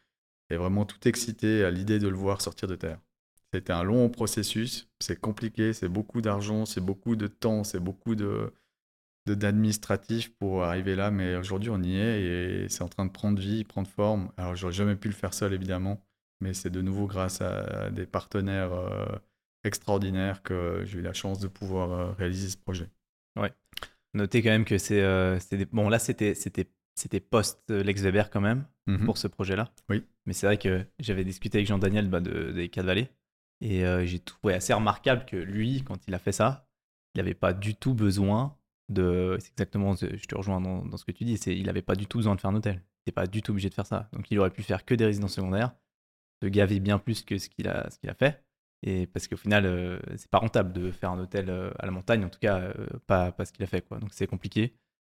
et 0.53 0.57
vraiment 0.57 0.85
tout 0.85 1.07
excité 1.07 1.63
à 1.63 1.71
l'idée 1.71 1.97
de 1.97 2.07
le 2.07 2.15
voir 2.15 2.41
sortir 2.41 2.67
de 2.67 2.75
terre. 2.75 2.99
C'était 3.53 3.73
un 3.73 3.83
long 3.83 4.09
processus, 4.09 4.87
c'est 4.99 5.19
compliqué, 5.19 5.73
c'est 5.73 5.89
beaucoup 5.89 6.21
d'argent, 6.21 6.65
c'est 6.65 6.81
beaucoup 6.81 7.15
de 7.15 7.27
temps, 7.27 7.63
c'est 7.63 7.79
beaucoup 7.79 8.15
de- 8.15 8.51
d'administratif 9.25 10.35
pour 10.37 10.63
arriver 10.63 10.95
là, 10.95 11.11
mais 11.11 11.35
aujourd'hui 11.35 11.69
on 11.69 11.81
y 11.81 11.95
est 11.97 12.21
et 12.65 12.69
c'est 12.69 12.83
en 12.83 12.89
train 12.89 13.05
de 13.05 13.11
prendre 13.11 13.39
vie, 13.39 13.63
prendre 13.63 13.87
forme. 13.87 14.31
Alors 14.37 14.55
j'aurais 14.55 14.73
jamais 14.73 14.95
pu 14.95 15.07
le 15.07 15.13
faire 15.13 15.33
seul 15.33 15.53
évidemment, 15.53 16.01
mais 16.41 16.53
c'est 16.53 16.69
de 16.69 16.81
nouveau 16.81 17.07
grâce 17.07 17.41
à 17.41 17.89
des 17.89 18.05
partenaires 18.05 18.73
euh, 18.73 19.05
extraordinaires 19.63 20.43
que 20.43 20.83
j'ai 20.85 20.99
eu 20.99 21.01
la 21.01 21.13
chance 21.13 21.39
de 21.39 21.47
pouvoir 21.47 21.91
euh, 21.91 22.11
réaliser 22.13 22.49
ce 22.49 22.57
projet. 22.57 22.89
Notez 24.15 24.43
quand 24.43 24.49
même 24.51 24.65
que 24.65 24.77
c'est. 24.77 25.01
euh, 25.01 25.39
des- 25.49 25.65
Bon, 25.65 25.89
là, 25.89 25.97
c'était 25.97 26.35
c'était 26.35 26.69
c'était 26.93 27.19
post 27.19 27.59
euh, 27.71 27.81
Lex 27.81 28.01
Weber 28.03 28.29
quand 28.29 28.41
même 28.41 28.65
Mhm. 28.85 29.05
pour 29.05 29.17
ce 29.17 29.27
projet-là. 29.27 29.71
Oui. 29.89 30.05
Mais 30.27 30.33
c'est 30.33 30.45
vrai 30.45 30.57
que 30.59 30.85
j'avais 30.99 31.23
discuté 31.23 31.57
avec 31.57 31.67
Jean-Daniel 31.67 32.07
bah, 32.09 32.19
de, 32.19 32.51
des 32.51 32.69
Quatre 32.69 32.85
Vallées. 32.85 33.09
Et 33.61 33.83
j'ai 34.05 34.19
trouvé 34.19 34.53
assez 34.53 34.73
remarquable 34.73 35.25
que 35.25 35.37
lui, 35.37 35.83
quand 35.83 35.97
il 36.07 36.13
a 36.13 36.19
fait 36.19 36.33
ça, 36.33 36.67
il 37.15 37.19
n'avait 37.19 37.33
pas 37.33 37.53
du 37.53 37.75
tout 37.75 37.93
besoin 37.95 38.57
C'est 38.95 39.51
exactement, 39.51 39.95
je 39.95 40.25
te 40.25 40.35
rejoins 40.35 40.61
dans, 40.61 40.97
ce 40.97 41.05
que 41.05 41.11
tu 41.11 41.23
dis, 41.23 41.37
c'est 41.37 41.55
il 41.55 41.65
n'avait 41.65 41.81
pas 41.81 41.95
du 41.95 42.07
tout 42.07 42.17
besoin 42.19 42.35
de 42.35 42.41
faire 42.41 42.51
un 42.51 42.55
hôtel. 42.55 42.75
Il 42.75 43.01
n'était 43.01 43.15
pas 43.15 43.27
du 43.27 43.41
tout 43.41 43.51
obligé 43.51 43.69
de 43.69 43.73
faire 43.73 43.85
ça. 43.85 44.09
Donc 44.13 44.29
il 44.31 44.39
aurait 44.39 44.49
pu 44.49 44.63
faire 44.63 44.85
que 44.85 44.95
des 44.95 45.05
résidences 45.05 45.33
secondaires, 45.33 45.73
se 46.41 46.47
gaver 46.47 46.79
bien 46.79 46.99
plus 46.99 47.23
que 47.23 47.37
ce 47.37 47.49
qu'il 47.49 47.67
a, 47.67 47.89
fait. 48.17 48.43
Et 48.85 49.07
parce 49.07 49.27
qu'au 49.27 49.37
final, 49.37 49.65
euh, 49.65 49.99
c'est 50.17 50.29
pas 50.29 50.39
rentable 50.39 50.73
de 50.73 50.91
faire 50.91 51.11
un 51.11 51.19
hôtel 51.19 51.49
euh, 51.49 51.71
à 51.79 51.85
la 51.85 51.91
montagne, 51.91 52.25
en 52.25 52.29
tout 52.29 52.39
cas, 52.39 52.59
euh, 52.59 52.73
pas, 53.07 53.33
ce 53.45 53.53
qu'il 53.53 53.63
a 53.63 53.67
fait. 53.67 53.81
Quoi. 53.81 53.97
Donc 53.99 54.09
c'est 54.13 54.27
compliqué. 54.27 54.73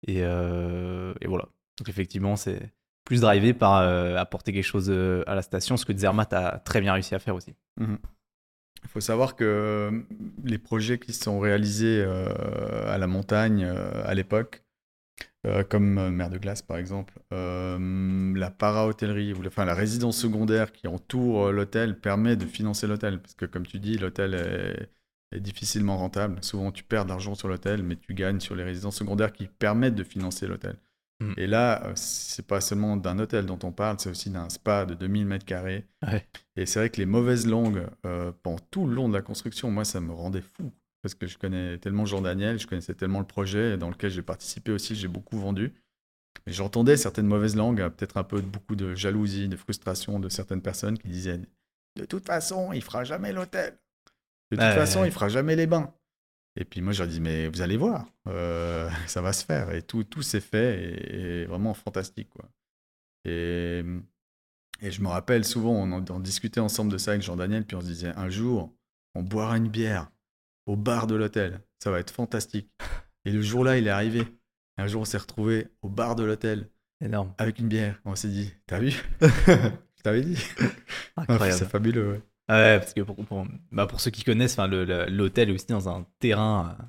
Et, 0.05 0.19
euh, 0.21 1.13
voilà. 1.25 1.47
Donc 1.77 1.87
effectivement, 1.87 2.35
c'est 2.35 2.73
plus 3.05 3.21
drivé 3.21 3.53
par 3.53 3.75
apporter 4.17 4.53
quelque 4.53 4.63
chose 4.63 4.89
à 4.89 5.35
la 5.35 5.41
station, 5.41 5.75
ce 5.75 5.85
que 5.85 5.95
Zermatt 5.95 6.31
a 6.33 6.59
très 6.59 6.79
bien 6.81 6.93
réussi 6.93 7.15
à 7.15 7.19
faire 7.19 7.35
aussi. 7.35 7.53
Il 8.83 8.89
faut 8.89 9.01
savoir 9.01 9.35
que 9.35 9.43
euh, 9.43 10.01
les 10.43 10.57
projets 10.57 10.99
qui 10.99 11.13
sont 11.13 11.39
réalisés 11.39 12.03
euh, 12.05 12.27
à 12.87 12.97
la 12.97 13.07
montagne 13.07 13.63
euh, 13.65 14.03
à 14.05 14.13
l'époque, 14.13 14.61
comme 15.69 16.09
Mer 16.09 16.29
de 16.29 16.37
Glace 16.37 16.61
par 16.61 16.77
exemple, 16.77 17.19
la 17.31 18.49
para-hôtellerie, 18.49 19.33
enfin 19.45 19.65
la 19.65 19.73
résidence 19.73 20.17
secondaire 20.17 20.71
qui 20.71 20.87
entoure 20.87 21.51
l'hôtel 21.51 21.99
permet 21.99 22.37
de 22.37 22.45
financer 22.45 22.87
l'hôtel. 22.87 23.19
Parce 23.19 23.33
que 23.33 23.45
comme 23.45 23.65
tu 23.65 23.79
dis, 23.79 23.97
l'hôtel 23.97 24.35
est, 24.35 24.89
est 25.35 25.41
difficilement 25.41 25.97
rentable. 25.97 26.41
Souvent 26.41 26.71
tu 26.71 26.85
perds 26.85 27.03
de 27.03 27.09
l'argent 27.09 27.35
sur 27.35 27.49
l'hôtel, 27.49 27.83
mais 27.83 27.97
tu 27.97 28.13
gagnes 28.13 28.39
sur 28.39 28.55
les 28.55 28.63
résidences 28.63 28.95
secondaires 28.95 29.33
qui 29.33 29.47
permettent 29.47 29.95
de 29.95 30.05
financer 30.05 30.47
l'hôtel. 30.47 30.77
Mhm. 31.23 31.33
Et 31.37 31.47
là, 31.47 31.83
euh, 31.85 31.93
c'est 31.95 32.45
pas 32.45 32.61
seulement 32.61 32.97
d'un 32.97 33.19
hôtel 33.19 33.45
dont 33.45 33.59
on 33.63 33.71
parle, 33.71 33.97
c'est 33.99 34.09
aussi 34.09 34.29
d'un 34.29 34.49
spa 34.49 34.85
de 34.85 34.93
2000 34.93 35.25
mètres 35.25 35.45
carrés. 35.45 35.85
Et 36.55 36.65
c'est 36.65 36.79
vrai 36.79 36.89
que 36.89 36.97
les 36.97 37.05
mauvaises 37.05 37.47
langues, 37.47 37.87
euh, 38.05 38.31
pendant 38.43 38.59
tout 38.71 38.85
le 38.87 38.93
long 38.95 39.09
de 39.09 39.13
la 39.13 39.21
construction, 39.21 39.71
moi, 39.71 39.85
ça 39.85 40.01
me 40.01 40.11
rendait 40.11 40.41
fou. 40.41 40.71
Parce 41.01 41.15
que 41.15 41.27
je 41.27 41.37
connais 41.37 41.77
tellement 41.79 42.05
Jean 42.05 42.21
Daniel, 42.21 42.59
je 42.59 42.67
connaissais 42.67 42.93
tellement 42.93 43.19
le 43.19 43.25
projet 43.27 43.77
dans 43.77 43.89
lequel 43.89 44.11
j'ai 44.11 44.21
participé 44.21 44.71
aussi, 44.71 44.95
j'ai 44.95 45.07
beaucoup 45.09 45.37
vendu. 45.37 45.73
Mais 46.47 46.53
j'entendais 46.53 46.97
certaines 46.97 47.27
mauvaises 47.27 47.55
langues, 47.55 47.81
euh, 47.81 47.89
peut-être 47.89 48.17
un 48.17 48.23
peu 48.23 48.41
de, 48.41 48.47
beaucoup 48.47 48.75
de 48.75 48.95
jalousie, 48.95 49.47
de 49.47 49.55
frustration 49.55 50.19
de 50.19 50.29
certaines 50.29 50.61
personnes 50.61 50.97
qui 50.97 51.07
disaient 51.09 51.39
De 51.97 52.05
toute 52.05 52.25
façon, 52.25 52.73
il 52.73 52.81
fera 52.81 53.03
jamais 53.03 53.31
l'hôtel. 53.33 53.77
De 54.51 54.57
toute 54.57 54.65
Ouais. 54.65 54.73
façon, 54.75 55.03
il 55.05 55.11
fera 55.11 55.29
jamais 55.29 55.55
les 55.55 55.67
bains. 55.67 55.93
Et 56.55 56.65
puis 56.65 56.81
moi, 56.81 56.93
je 56.93 57.01
leur 57.03 57.11
dis 57.11 57.19
Mais 57.19 57.47
vous 57.47 57.61
allez 57.61 57.77
voir, 57.77 58.05
euh, 58.27 58.89
ça 59.07 59.21
va 59.21 59.33
se 59.33 59.43
faire. 59.45 59.71
Et 59.73 59.81
tout, 59.81 60.03
tout 60.03 60.21
s'est 60.21 60.41
fait 60.41 60.83
et, 60.83 61.41
et 61.41 61.45
vraiment 61.45 61.73
fantastique. 61.73 62.29
Quoi. 62.29 62.49
Et, 63.25 63.83
et 64.81 64.91
je 64.91 65.01
me 65.01 65.07
rappelle 65.07 65.45
souvent, 65.45 65.71
on, 65.71 65.91
en- 65.91 66.05
on 66.09 66.19
discutait 66.19 66.59
ensemble 66.59 66.91
de 66.91 66.97
ça 66.97 67.11
avec 67.11 67.23
Jean-Daniel, 67.23 67.65
puis 67.65 67.75
on 67.75 67.81
se 67.81 67.85
disait 67.87 68.13
un 68.15 68.29
jour, 68.29 68.73
on 69.15 69.23
boira 69.23 69.57
une 69.57 69.69
bière 69.69 70.09
au 70.65 70.75
bar 70.75 71.07
de 71.07 71.15
l'hôtel. 71.15 71.61
Ça 71.83 71.91
va 71.91 71.99
être 71.99 72.11
fantastique. 72.11 72.69
Et 73.25 73.31
le 73.31 73.41
jour-là, 73.41 73.77
il 73.77 73.87
est 73.87 73.91
arrivé. 73.91 74.23
Un 74.77 74.87
jour, 74.87 75.01
on 75.01 75.05
s'est 75.05 75.17
retrouvé 75.17 75.67
au 75.81 75.89
bar 75.89 76.15
de 76.15 76.23
l'hôtel 76.23 76.69
Énorme. 77.01 77.33
avec 77.37 77.59
une 77.59 77.67
bière. 77.67 77.99
On 78.05 78.15
s'est 78.15 78.29
dit, 78.29 78.53
t'as 78.65 78.79
vu? 78.79 78.91
Je 79.21 80.01
t'avais 80.03 80.21
dit. 80.21 80.37
Incroyable. 81.15 81.57
C'est 81.59 81.69
fabuleux. 81.69 82.11
ouais. 82.13 82.21
Ah 82.47 82.55
Ouais, 82.59 82.79
parce 82.79 82.93
que 82.93 83.01
pour, 83.01 83.15
pour, 83.25 83.45
bah 83.71 83.87
pour 83.87 84.01
ceux 84.01 84.11
qui 84.11 84.23
connaissent, 84.23 84.53
enfin, 84.53 84.67
le- 84.67 84.85
le- 84.85 85.05
l'hôtel 85.09 85.49
est 85.49 85.53
aussi 85.53 85.67
dans 85.67 85.87
un 85.89 86.05
terrain, 86.19 86.75
euh, 86.79 86.83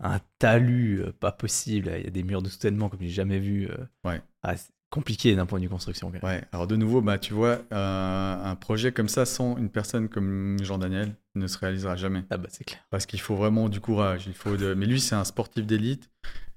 un 0.00 0.20
talus 0.38 1.02
euh, 1.02 1.12
pas 1.12 1.32
possible. 1.32 1.92
Il 1.98 2.04
y 2.04 2.06
a 2.06 2.10
des 2.10 2.22
murs 2.22 2.42
de 2.42 2.48
soutènement 2.48 2.88
comme 2.88 3.00
j'ai 3.00 3.08
jamais 3.08 3.38
vu. 3.38 3.68
euh. 3.70 3.76
Ouais. 4.04 4.22
Ah, 4.42 4.56
c'est 4.56 4.70
compliqué 4.90 5.34
d'un 5.34 5.46
point 5.46 5.58
de 5.58 5.64
vue 5.64 5.70
construction. 5.70 6.08
quand 6.08 6.14
même. 6.14 6.22
Ouais, 6.24 6.44
alors 6.52 6.66
de 6.66 6.76
nouveau, 6.76 7.00
bah, 7.00 7.18
tu 7.18 7.34
vois, 7.34 7.60
euh, 7.72 8.44
un 8.44 8.54
projet 8.56 8.92
comme 8.92 9.08
ça, 9.08 9.24
sans 9.26 9.56
une 9.56 9.70
personne 9.70 10.08
comme 10.08 10.58
Jean-Daniel, 10.62 11.16
ne 11.34 11.46
se 11.48 11.58
réalisera 11.58 11.96
jamais. 11.96 12.22
Ah 12.30 12.36
bah 12.36 12.48
c'est 12.50 12.64
clair. 12.64 12.80
Parce 12.90 13.06
qu'il 13.06 13.20
faut 13.20 13.34
vraiment 13.34 13.68
du 13.68 13.80
courage. 13.80 14.26
Il 14.28 14.34
faut 14.34 14.56
de... 14.56 14.74
Mais 14.74 14.86
lui, 14.86 15.00
c'est 15.00 15.16
un 15.16 15.24
sportif 15.24 15.66
d'élite. 15.66 16.10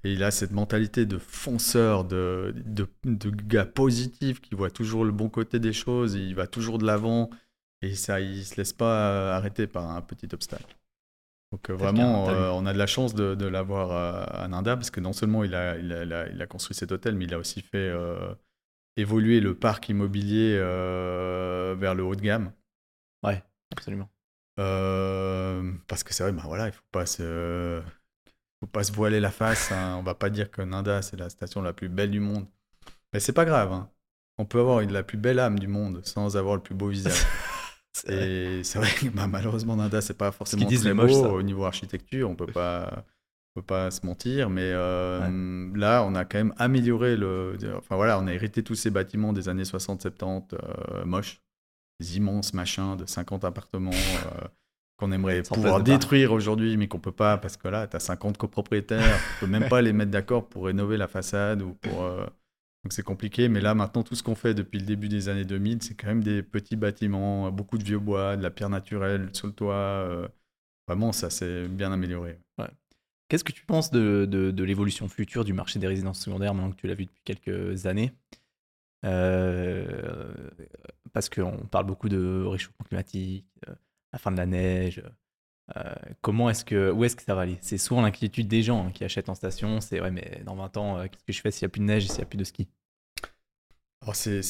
Et 0.04 0.12
il 0.12 0.22
a 0.22 0.30
cette 0.30 0.52
mentalité 0.52 1.06
de 1.06 1.18
fonceur, 1.18 2.04
de, 2.04 2.54
de, 2.64 2.86
de 3.04 3.30
gars 3.30 3.64
positif 3.66 4.40
qui 4.40 4.54
voit 4.54 4.70
toujours 4.70 5.04
le 5.04 5.10
bon 5.10 5.28
côté 5.28 5.58
des 5.58 5.72
choses. 5.72 6.14
Il 6.14 6.36
va 6.36 6.46
toujours 6.46 6.78
de 6.78 6.86
l'avant. 6.86 7.30
Et 7.82 7.94
ça, 7.94 8.20
il 8.20 8.44
se 8.44 8.56
laisse 8.56 8.72
pas 8.72 9.10
euh, 9.12 9.32
arrêter 9.36 9.66
par 9.66 9.88
un 9.90 10.00
petit 10.02 10.28
obstacle. 10.32 10.76
Donc 11.52 11.70
euh, 11.70 11.74
vraiment, 11.74 12.28
euh, 12.30 12.50
on 12.50 12.66
a 12.66 12.72
de 12.72 12.78
la 12.78 12.86
chance 12.86 13.14
de, 13.14 13.34
de 13.34 13.46
l'avoir 13.46 13.92
à 14.42 14.48
Nanda. 14.48 14.76
Parce 14.76 14.90
que 14.90 15.00
non 15.00 15.12
seulement 15.12 15.44
il 15.44 15.54
a, 15.54 15.76
il, 15.78 15.92
a, 15.92 16.02
il 16.04 16.12
a- 16.12 16.28
il 16.28 16.42
a 16.42 16.46
construit 16.46 16.74
cet 16.76 16.92
hôtel, 16.92 17.14
mais 17.14 17.24
il 17.26 17.34
a 17.34 17.38
aussi 17.38 17.62
fait 17.62 17.76
euh, 17.78 18.34
évoluer 18.96 19.40
le 19.40 19.54
parc 19.54 19.88
immobilier 19.88 20.56
euh, 20.58 21.76
vers 21.78 21.94
le 21.94 22.02
haut 22.04 22.16
de 22.16 22.22
gamme. 22.22 22.52
Ouais, 23.24 23.42
absolument. 23.72 24.08
Parce 25.86 26.02
que 26.04 26.12
c'est 26.14 26.22
vrai, 26.24 26.32
bah 26.32 26.42
voilà, 26.44 26.66
il 26.66 26.72
faut 26.72 26.82
pas 26.92 27.06
se, 27.06 27.80
faut 28.60 28.66
pas 28.66 28.84
se 28.84 28.92
voiler 28.92 29.20
la 29.20 29.30
face. 29.30 29.72
hein. 29.72 29.96
On 29.98 30.02
va 30.02 30.14
pas 30.14 30.30
dire 30.30 30.50
que 30.50 30.62
Nanda 30.62 31.02
c'est 31.02 31.16
la 31.16 31.30
station 31.30 31.62
la 31.62 31.72
plus 31.72 31.88
belle 31.88 32.10
du 32.10 32.20
monde, 32.20 32.46
mais 33.12 33.20
c'est 33.20 33.32
pas 33.34 33.44
grave. 33.44 33.72
hein. 33.72 33.90
On 34.38 34.46
peut 34.46 34.60
avoir 34.60 34.80
une- 34.80 34.92
la 34.92 35.02
plus 35.04 35.18
belle 35.18 35.38
âme 35.40 35.58
du 35.58 35.68
monde 35.68 36.04
sans 36.06 36.36
avoir 36.36 36.56
le 36.56 36.62
plus 36.62 36.74
beau 36.74 36.88
visage. 36.88 37.14
Et 38.08 38.62
c'est 38.64 38.78
vrai 38.78 38.90
que 38.90 39.08
bah, 39.08 39.26
malheureusement 39.26 39.76
Nanda 39.76 40.00
c'est 40.00 40.16
pas 40.16 40.30
forcément 40.32 40.66
disent 40.66 40.80
très 40.80 40.90
les 40.90 40.94
moches, 40.94 41.12
beau 41.12 41.22
ça. 41.22 41.28
au 41.30 41.42
niveau 41.42 41.64
architecture. 41.64 42.30
On 42.30 42.36
peut 42.36 42.46
pas, 42.46 43.04
on 43.54 43.60
peut 43.60 43.66
pas 43.66 43.90
se 43.90 44.04
mentir, 44.06 44.50
mais 44.50 44.70
euh, 44.72 45.68
là 45.74 46.04
on 46.04 46.14
a 46.14 46.24
quand 46.24 46.38
même 46.38 46.54
amélioré 46.58 47.16
le. 47.16 47.56
Enfin 47.76 47.96
voilà, 47.96 48.18
on 48.18 48.26
a 48.26 48.32
hérité 48.32 48.62
tous 48.62 48.74
ces 48.74 48.90
bâtiments 48.90 49.32
des 49.32 49.48
années 49.48 49.64
60-70 49.64 50.54
euh, 50.54 51.04
moches, 51.04 51.40
des 52.00 52.16
immenses 52.16 52.54
machins 52.54 52.96
de 52.96 53.06
50 53.06 53.44
appartements. 53.44 53.90
euh, 53.90 54.48
qu'on 54.96 55.12
aimerait 55.12 55.44
Sans 55.44 55.54
pouvoir 55.54 55.80
détruire 55.80 56.32
aujourd'hui, 56.32 56.76
mais 56.76 56.88
qu'on 56.88 56.98
peut 56.98 57.12
pas 57.12 57.38
parce 57.38 57.56
que 57.56 57.68
là, 57.68 57.86
tu 57.86 57.94
as 57.94 58.00
50 58.00 58.36
copropriétaires, 58.36 59.16
tu 59.34 59.44
peux 59.44 59.46
même 59.46 59.68
pas 59.68 59.80
les 59.80 59.92
mettre 59.92 60.10
d'accord 60.10 60.48
pour 60.48 60.64
rénover 60.64 60.96
la 60.96 61.06
façade 61.06 61.62
ou 61.62 61.74
pour. 61.74 62.04
Donc 62.84 62.92
c'est 62.92 63.02
compliqué, 63.02 63.48
mais 63.48 63.60
là 63.60 63.74
maintenant, 63.74 64.02
tout 64.02 64.14
ce 64.14 64.22
qu'on 64.22 64.34
fait 64.36 64.54
depuis 64.54 64.78
le 64.78 64.86
début 64.86 65.08
des 65.08 65.28
années 65.28 65.44
2000, 65.44 65.82
c'est 65.82 65.94
quand 65.94 66.06
même 66.08 66.22
des 66.22 66.42
petits 66.42 66.76
bâtiments, 66.76 67.50
beaucoup 67.50 67.76
de 67.76 67.84
vieux 67.84 67.98
bois, 67.98 68.36
de 68.36 68.42
la 68.42 68.50
pierre 68.50 68.70
naturelle 68.70 69.30
sur 69.34 69.46
le 69.48 69.52
toit. 69.52 69.74
euh, 69.74 70.28
Vraiment, 70.88 71.12
ça 71.12 71.30
s'est 71.30 71.68
bien 71.68 71.92
amélioré. 71.92 72.40
Qu'est-ce 73.28 73.44
que 73.44 73.52
tu 73.52 73.66
penses 73.66 73.90
de, 73.90 74.26
de, 74.30 74.50
de 74.52 74.64
l'évolution 74.64 75.08
future 75.08 75.44
du 75.44 75.52
marché 75.54 75.78
des 75.78 75.86
résidences 75.88 76.20
secondaires 76.20 76.54
maintenant 76.54 76.72
que 76.72 76.76
tu 76.80 76.86
l'as 76.88 76.94
vu 76.94 77.06
depuis 77.06 77.22
quelques 77.24 77.86
années? 77.86 78.12
Euh, 79.04 80.48
Parce 81.12 81.28
qu'on 81.28 81.66
parle 81.70 81.86
beaucoup 81.86 82.08
de 82.08 82.44
réchauffement 82.46 82.84
climatique, 82.86 83.46
euh, 83.68 83.74
la 84.12 84.18
fin 84.18 84.30
de 84.32 84.36
la 84.36 84.46
neige. 84.46 85.02
Euh, 85.76 85.94
comment 86.22 86.48
est-ce 86.48 86.64
que, 86.64 86.90
où 86.90 87.04
est-ce 87.04 87.16
que 87.16 87.22
ça 87.22 87.34
va 87.34 87.42
aller? 87.42 87.58
C'est 87.60 87.78
souvent 87.78 88.00
l'inquiétude 88.00 88.48
des 88.48 88.62
gens 88.62 88.86
hein, 88.86 88.92
qui 88.92 89.04
achètent 89.04 89.28
en 89.28 89.34
station. 89.34 89.80
C'est 89.80 90.00
ouais, 90.00 90.10
mais 90.10 90.42
dans 90.44 90.54
20 90.54 90.76
ans, 90.76 90.98
euh, 90.98 91.06
qu'est-ce 91.06 91.24
que 91.24 91.32
je 91.32 91.40
fais 91.40 91.50
s'il 91.50 91.66
n'y 91.66 91.70
a 91.70 91.72
plus 91.72 91.80
de 91.80 91.84
neige 91.84 92.04
et 92.04 92.08
s'il 92.08 92.18
n'y 92.18 92.22
a 92.22 92.26
plus 92.26 92.38
de 92.38 92.44
ski? 92.44 92.68
Alors 94.00 94.14
c'est, 94.14 94.40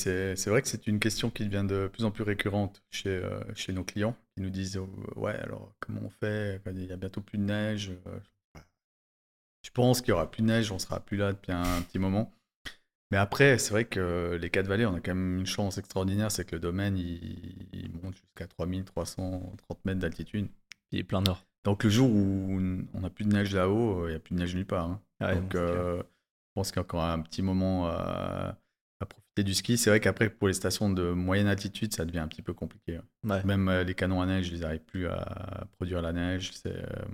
vrai 0.46 0.62
que 0.62 0.68
c'est 0.68 0.86
une 0.86 1.00
question 1.00 1.30
qui 1.30 1.44
devient 1.44 1.66
de 1.66 1.88
plus 1.88 2.04
en 2.04 2.10
plus 2.10 2.22
récurrente 2.22 2.82
chez, 2.90 3.08
euh, 3.08 3.40
nos 3.70 3.82
clients, 3.82 4.14
qui 4.34 4.42
nous 4.42 4.50
disent 4.50 4.76
euh, 4.76 4.86
Ouais, 5.16 5.34
alors 5.36 5.74
comment 5.80 6.02
on 6.04 6.10
fait? 6.10 6.60
Il 6.66 6.84
y 6.84 6.92
a 6.92 6.96
bientôt 6.96 7.22
plus 7.22 7.38
de 7.38 7.44
neige. 7.44 7.92
Je 9.62 9.70
pense 9.70 10.00
qu'il 10.00 10.10
y 10.10 10.12
aura 10.12 10.30
plus 10.30 10.42
de 10.42 10.46
neige, 10.46 10.70
on 10.70 10.78
sera 10.78 11.00
plus 11.00 11.16
là 11.16 11.32
depuis 11.32 11.52
un, 11.52 11.82
petit 11.82 11.98
moment. 11.98 12.32
Mais 13.10 13.16
après, 13.16 13.58
c'est 13.58 13.70
vrai 13.70 13.86
que 13.86 14.38
les 14.40 14.50
Quatre 14.50 14.68
Vallées, 14.68 14.86
on 14.86 14.94
a 14.94 15.00
quand 15.00 15.14
même 15.14 15.38
une 15.38 15.46
chance 15.46 15.78
extraordinaire, 15.78 16.30
c'est 16.30 16.44
que 16.44 16.54
le 16.54 16.60
domaine, 16.60 16.96
il 16.98 17.90
monte 18.02 18.14
jusqu'à 18.14 18.46
3330 18.46 19.84
mètres 19.86 20.00
d'altitude. 20.00 20.48
Il 20.92 20.98
est 21.00 21.04
plein 21.04 21.20
nord. 21.20 21.44
Donc 21.64 21.84
le 21.84 21.90
jour 21.90 22.08
où 22.10 22.58
on 22.94 23.00
n'a 23.00 23.10
plus 23.10 23.24
de 23.24 23.32
neige 23.32 23.54
là-haut, 23.54 24.02
euh, 24.04 24.06
il 24.08 24.10
n'y 24.10 24.16
a 24.16 24.20
plus 24.20 24.34
de 24.34 24.40
neige 24.40 24.54
nulle 24.54 24.66
part. 24.66 24.86
hein. 24.86 25.00
Ouais, 25.20 25.34
Donc, 25.36 25.54
euh, 25.54 25.98
je 25.98 26.02
pense 26.54 26.70
qu'il 26.70 26.76
y 26.76 26.78
a 26.78 26.82
encore 26.82 27.02
un 27.04 27.20
petit 27.20 27.42
moment 27.42 27.88
à, 27.88 28.56
à 29.00 29.06
profiter 29.06 29.42
du 29.44 29.54
ski. 29.54 29.76
C'est 29.76 29.90
vrai 29.90 30.00
qu'après, 30.00 30.30
pour 30.30 30.48
les 30.48 30.54
stations 30.54 30.88
de 30.90 31.10
moyenne 31.10 31.46
altitude, 31.48 31.92
ça 31.94 32.04
devient 32.04 32.20
un 32.20 32.28
petit 32.28 32.42
peu 32.42 32.54
compliqué. 32.54 33.00
Ouais. 33.24 33.44
Même 33.44 33.68
euh, 33.68 33.84
les 33.84 33.94
canons 33.94 34.22
à 34.22 34.26
neige, 34.26 34.48
ils 34.48 34.60
n'arrivent 34.60 34.84
plus 34.84 35.08
à 35.08 35.66
produire 35.72 36.00
la 36.00 36.12
neige. 36.12 36.52
C'est 36.54 36.74
euh, 36.74 37.04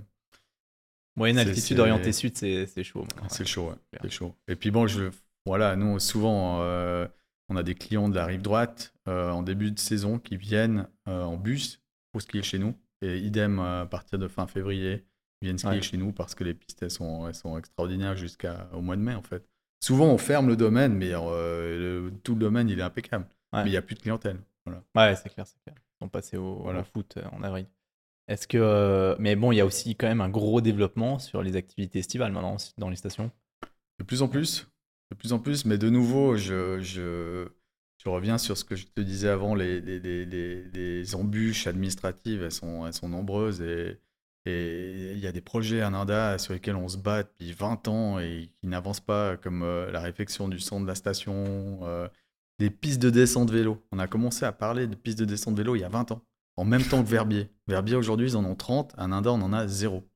Moyenne 1.17 1.37
altitude 1.39 1.79
orientée 1.79 2.11
sud, 2.11 2.37
c'est 2.37 2.83
chaud. 2.83 3.05
c'est 3.29 3.45
chaud. 3.45 3.69
ouais. 3.69 3.99
C'est 4.03 4.09
chaud. 4.09 4.35
Et 4.47 4.55
puis 4.55 4.69
bon, 4.69 4.85
je, 4.85 5.09
voilà, 5.45 5.75
nous, 5.75 5.97
souvent, 5.99 6.59
on 7.49 7.55
a 7.55 7.63
des 7.63 7.73
clients 7.75 8.09
de 8.09 8.15
la 8.15 8.25
rive 8.25 8.41
droite 8.41 8.93
en 9.07 9.41
début 9.41 9.71
de 9.71 9.79
saison 9.79 10.19
qui 10.19 10.35
viennent 10.35 10.87
en 11.05 11.37
bus 11.37 11.81
pour 12.11 12.21
skier 12.21 12.43
chez 12.43 12.59
nous. 12.59 12.75
Et 13.01 13.17
idem 13.19 13.59
euh, 13.59 13.83
à 13.83 13.85
partir 13.85 14.17
de 14.19 14.27
fin 14.27 14.47
février, 14.47 15.05
ils 15.41 15.45
viennent 15.45 15.57
skier 15.57 15.71
Ouais. 15.73 15.81
chez 15.81 15.97
nous 15.97 16.11
parce 16.11 16.33
que 16.35 16.43
les 16.43 16.53
pistes, 16.53 16.81
elles 16.81 16.91
sont, 16.91 17.27
elles 17.27 17.35
sont 17.35 17.57
extraordinaires 17.57 18.15
jusqu'au 18.15 18.81
mois 18.81 18.95
de 18.95 19.01
mai, 19.01 19.15
en 19.15 19.21
fait. 19.21 19.47
Souvent, 19.83 20.07
on 20.07 20.17
ferme 20.17 20.47
le 20.47 20.55
domaine, 20.55 20.93
mais 20.95 21.11
euh, 21.13 22.07
le- 22.09 22.11
tout 22.23 22.33
le 22.33 22.39
domaine, 22.39 22.69
il 22.69 22.79
est 22.79 22.83
impeccable. 22.83 23.27
Ouais. 23.53 23.63
Mais 23.63 23.69
il 23.69 23.71
n'y 23.71 23.77
a 23.77 23.81
plus 23.81 23.95
de 23.95 23.99
clientèle. 24.01 24.39
Voilà. 24.65 24.81
Ouais, 24.95 25.15
c'est 25.15 25.29
clair, 25.29 25.45
c'est 25.45 25.61
clair. 25.63 25.75
Ils 25.77 26.03
sont 26.05 26.09
passés 26.09 26.37
au, 26.37 26.55
Voilà. 26.63 26.79
au 26.79 26.83
foot 26.83 27.15
euh, 27.17 27.23
en 27.31 27.43
avril. 27.43 27.67
Est-ce 28.27 28.47
que. 28.47 28.57
euh, 28.57 29.15
mais 29.19 29.35
bon, 29.35 29.51
il 29.51 29.57
y 29.57 29.61
a 29.61 29.65
aussi 29.65 29.95
quand 29.95 30.07
même 30.07 30.21
un 30.21 30.29
gros 30.29 30.59
développement 30.61 31.19
sur 31.19 31.43
les 31.43 31.55
activités 31.55 31.99
estivales 31.99 32.31
maintenant 32.31 32.57
dans 32.79 32.89
les 32.89 32.95
stations. 32.95 33.29
De 33.99 34.03
plus 34.03 34.23
en 34.23 34.27
plus, 34.27 34.67
de 35.11 35.15
plus 35.15 35.31
en 35.33 35.39
plus, 35.39 35.65
mais 35.65 35.77
de 35.77 35.89
nouveau, 35.89 36.35
je, 36.35 36.79
je, 36.81 37.47
je 38.05 38.09
reviens 38.09 38.37
sur 38.37 38.57
ce 38.57 38.63
que 38.63 38.75
je 38.75 38.85
te 38.85 39.01
disais 39.01 39.29
avant, 39.29 39.55
les, 39.55 39.81
les, 39.81 39.99
les, 39.99 40.63
les 40.63 41.15
embûches 41.15 41.67
administratives, 41.67 42.43
elles 42.43 42.51
sont, 42.51 42.85
elles 42.85 42.93
sont 42.93 43.09
nombreuses 43.09 43.61
et 43.61 43.99
et 44.45 45.13
il 45.13 45.19
y 45.19 45.25
a 45.25 45.31
des 45.31 45.41
projets 45.41 45.81
à 45.81 45.89
Nanda 45.89 46.37
sur 46.37 46.53
lesquels 46.53 46.75
on 46.75 46.87
se 46.87 46.97
bat 46.97 47.23
depuis 47.23 47.51
20 47.51 47.87
ans 47.87 48.19
et 48.19 48.51
qui 48.59 48.67
n'avancent 48.67 48.99
pas, 48.99 49.37
comme 49.37 49.63
euh, 49.63 49.91
la 49.91 50.01
réfection 50.01 50.47
du 50.47 50.59
centre 50.59 50.83
de 50.83 50.87
la 50.87 50.93
station, 50.93 51.79
euh, 51.81 52.07
des 52.59 52.69
pistes 52.69 53.01
de 53.01 53.09
descente 53.09 53.49
vélo. 53.49 53.83
On 53.91 53.97
a 53.97 54.07
commencé 54.07 54.45
à 54.45 54.51
parler 54.51 54.85
de 54.85 54.95
pistes 54.95 55.17
de 55.17 55.25
descente 55.25 55.57
vélo 55.57 55.75
il 55.75 55.79
y 55.79 55.83
a 55.83 55.89
20 55.89 56.11
ans, 56.11 56.21
en 56.57 56.63
même 56.63 56.83
temps 56.83 57.03
que 57.03 57.09
Verbier. 57.09 57.49
Verbier, 57.67 57.95
aujourd'hui, 57.95 58.27
ils 58.27 58.37
en 58.37 58.45
ont 58.45 58.55
30. 58.55 58.93
À 58.97 59.07
Nanda, 59.07 59.31
on 59.31 59.41
en 59.41 59.51
a 59.51 59.67
zéro. 59.67 60.07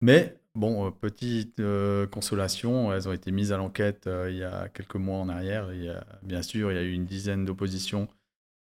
Mais, 0.00 0.41
bon, 0.54 0.86
euh, 0.86 0.90
petite 0.90 1.62
consolation, 2.10 2.92
elles 2.92 3.08
ont 3.08 3.12
été 3.12 3.30
mises 3.30 3.52
à 3.52 3.56
l'enquête 3.56 4.08
il 4.28 4.36
y 4.36 4.44
a 4.44 4.68
quelques 4.68 4.96
mois 4.96 5.18
en 5.18 5.28
arrière. 5.28 5.72
Il 5.72 5.84
y 5.84 5.88
a, 5.88 6.04
bien 6.22 6.42
sûr, 6.42 6.72
il 6.72 6.74
y 6.76 6.78
a 6.78 6.82
eu 6.82 6.92
une 6.92 7.06
dizaine 7.06 7.44
d'oppositions 7.44 8.08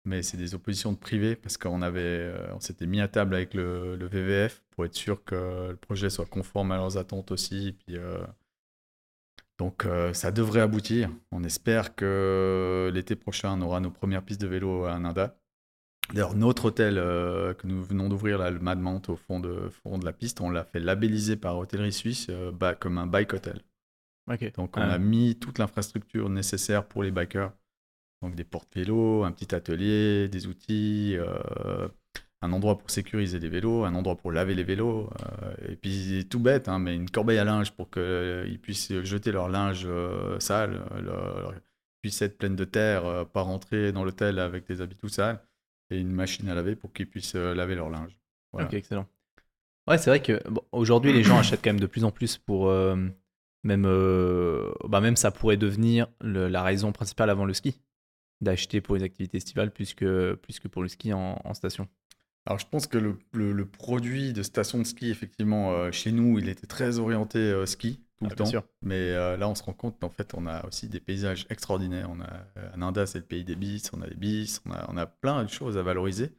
mais 0.09 0.22
c'est 0.22 0.37
des 0.37 0.55
oppositions 0.55 0.93
de 0.93 0.99
privé 0.99 1.37
parce 1.37 1.57
qu'on 1.57 1.83
avait, 1.83 2.01
euh, 2.01 2.55
on 2.55 2.61
s'était 2.61 2.87
mis 2.87 3.01
à 3.01 3.09
table 3.09 3.35
avec 3.35 3.55
le, 3.55 3.97
VVF 4.07 4.62
pour 4.70 4.85
être 4.85 4.95
sûr 4.95 5.22
que 5.24 5.68
le 5.70 5.76
projet 5.76 6.11
soit 6.11 6.26
conforme 6.26 6.72
à 6.72 6.76
leurs 6.76 6.97
attentes 6.97 7.31
aussi. 7.31 7.76
euh, 7.91 8.24
donc 9.59 9.87
euh, 9.87 10.14
ça 10.14 10.31
devrait 10.31 10.61
aboutir. 10.61 11.11
On 11.33 11.45
espère 11.45 11.95
que 11.95 12.91
l'été 12.95 13.16
prochain, 13.16 13.59
on 13.59 13.62
aura 13.62 13.81
nos 13.81 13.91
premières 13.91 14.24
pistes 14.24 14.41
de 14.41 14.47
vélo 14.47 14.85
à 14.85 14.99
Nanda. 14.99 15.37
D'ailleurs, 16.13 16.35
notre 16.35 16.67
hôtel 16.67 16.95
que 16.95 17.67
nous 17.67 17.83
venons 17.83 18.09
d'ouvrir, 18.09 18.39
le 18.51 18.59
Mad 18.59 18.81
au 19.09 19.17
fond 19.17 19.41
de, 19.41 19.69
fond 19.69 19.99
de 19.99 20.05
la 20.05 20.13
piste, 20.13 20.41
on 20.41 20.51
l'a 20.51 20.65
fait 20.65 20.81
labelliser 20.81 21.37
par 21.37 21.59
Hôtellerie 21.59 21.93
Suisse 21.93 22.29
comme 22.81 22.99
un 22.99 23.07
bike 23.07 23.35
hotel. 23.35 23.63
Donc 24.57 24.77
on 24.77 24.83
a 24.83 24.99
mis 24.99 25.37
toute 25.37 25.59
l'infrastructure 25.59 26.29
nécessaire 26.29 26.85
pour 26.85 27.03
les 27.03 27.11
bikers. 27.11 27.53
Donc 28.23 28.35
des 28.35 28.45
portes-vélos, 28.45 29.25
un 29.25 29.33
petit 29.33 29.55
atelier, 29.55 30.29
des 30.29 30.47
outils, 30.49 31.17
euh, 31.17 31.89
un 32.43 32.53
endroit 32.53 32.77
pour 32.77 32.91
sécuriser 32.91 33.39
les 33.39 33.49
vélos, 33.49 33.85
un 33.85 33.95
endroit 33.95 34.17
pour 34.17 34.33
laver 34.33 34.55
les 34.55 34.65
vélos, 34.65 35.09
euh, 35.23 35.71
et 35.73 35.77
puis 35.77 36.27
tout 36.29 36.41
bête, 36.41 36.69
hein, 36.69 36.81
mais 36.81 36.97
une 36.97 37.09
corbeille 37.09 37.39
à 37.39 37.45
linge 37.45 37.71
pour 37.73 37.91
qu'ils 37.91 38.59
puissent 38.61 38.93
jeter 39.05 39.31
leur 39.31 39.49
linge 39.49 39.85
euh, 39.87 40.39
sale, 40.41 40.83
leur, 41.01 41.55
puisse 42.03 42.21
être 42.23 42.39
pleine 42.39 42.57
de 42.57 42.65
terre, 42.65 43.27
pas 43.33 43.43
rentrer 43.43 43.93
dans 43.93 44.05
l'hôtel 44.05 44.39
avec 44.39 44.67
des 44.67 44.81
habits 44.81 44.97
tout 44.97 45.09
sales, 45.09 45.41
et 45.91 45.99
une 45.99 46.12
machine 46.12 46.49
à 46.49 46.55
laver 46.55 46.76
pour 46.76 46.93
qu'ils 46.93 47.09
puissent 47.09 47.34
laver 47.34 47.74
leur 47.74 47.91
linge. 47.91 48.18
Ok, 48.53 48.74
excellent. 48.74 49.07
Ouais, 49.86 49.99
c'est 49.99 50.11
vrai 50.11 50.20
que 50.20 50.43
aujourd'hui 50.72 51.12
les 51.12 51.22
gens 51.22 51.39
achètent 51.39 51.62
quand 51.62 51.70
même 51.70 51.80
de 51.80 51.86
plus 51.86 52.05
en 52.05 52.11
plus 52.11 52.36
pour 52.36 52.70
même, 53.64 53.82
bah 54.89 55.01
même 55.01 55.16
ça 55.16 55.30
pourrait 55.30 55.57
devenir 55.57 56.09
la 56.20 56.62
raison 56.62 56.93
principale 56.93 57.30
avant 57.30 57.45
le 57.45 57.55
ski 57.55 57.80
d'acheter 58.41 58.80
pour 58.80 58.95
les 58.95 59.03
activités 59.03 59.36
estivales 59.36 59.72
plus 59.72 59.95
que, 59.95 60.34
plus 60.34 60.61
que 60.61 60.68
pour 60.68 60.82
le 60.82 60.89
ski 60.89 61.12
en, 61.12 61.55
station 61.55 61.89
alors 62.49 62.59
je 62.59 62.66
pense 62.66 62.86
que 62.86 62.99
le, 62.99 63.18
le, 63.32 63.66
produit 63.66 64.32
de 64.32 64.42
station 64.42 64.78
de 64.78 64.84
ski, 64.84 65.11
effectivement, 65.11 65.72
euh, 65.72 65.92
chez 65.92 66.12
nous, 66.12 66.38
il 66.38 66.49
était 66.49 66.66
très 66.66 66.99
orienté 66.99 67.38
euh, 67.38 67.66
ski 67.66 68.01
tout 68.18 68.24
le 68.24 68.30
ah, 68.32 68.34
temps. 68.34 68.64
Mais 68.82 69.11
euh, 69.11 69.36
là, 69.36 69.49
on 69.49 69.55
se 69.55 69.62
rend 69.62 69.74
compte 69.74 70.01
qu'en 70.01 70.09
fait, 70.09 70.34
on 70.34 70.46
a 70.46 70.66
aussi 70.66 70.88
des 70.88 70.99
paysages 70.99 71.46
extraordinaires. 71.51 72.11
On 72.11 72.20
a, 72.20 72.76
Nanda, 72.76 73.07
c'est 73.07 73.18
le 73.18 73.24
pays 73.24 73.44
des 73.44 73.55
bis, 73.55 73.90
on 73.92 74.03
a 74.03 74.09
des 74.09 74.16
bis, 74.16 74.61
on 74.66 74.72
a, 74.72 74.86
on 74.88 74.96
a 74.96 75.07
plein 75.07 75.44
de 75.44 75.51
choses 75.51 75.76
à 75.78 75.82
valoriser. 75.82 76.32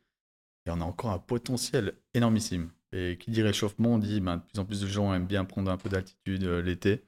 Et 0.66 0.72
on 0.72 0.82
a 0.82 0.84
encore 0.84 1.12
un 1.12 1.20
potentiel 1.20 1.94
énormissime. 2.14 2.72
Et 2.92 3.18
qui 3.20 3.30
dit 3.32 3.44
réchauffement, 3.44 4.00
dit 4.00 4.20
ben, 4.20 4.38
de 4.38 4.42
plus 4.42 4.60
en 4.60 4.66
plus 4.66 4.82
de 4.82 4.88
gens 4.88 5.14
aiment 5.14 5.28
bien 5.28 5.46
prendre 5.46 5.72
un 5.72 5.78
peu 5.78 5.90
d'altitude 5.90 6.44
l'été 6.44 7.04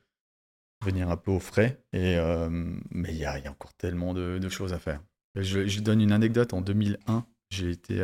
venir 0.84 1.10
un 1.10 1.18
peu 1.18 1.32
au 1.32 1.40
frais. 1.40 1.84
Et, 1.94 2.18
euh, 2.18 2.50
mais 2.92 3.10
il 3.10 3.18
y, 3.18 3.26
a, 3.26 3.40
encore 3.50 3.74
tellement 3.74 4.14
de, 4.14 4.50
choses 4.50 4.74
à 4.74 4.80
faire. 4.80 5.02
Je, 5.36 5.80
donne 5.80 6.02
une 6.02 6.12
anecdote. 6.12 6.54
En 6.54 6.62
2001, 6.62 7.26
j'ai 7.52 7.70
été, 7.70 7.98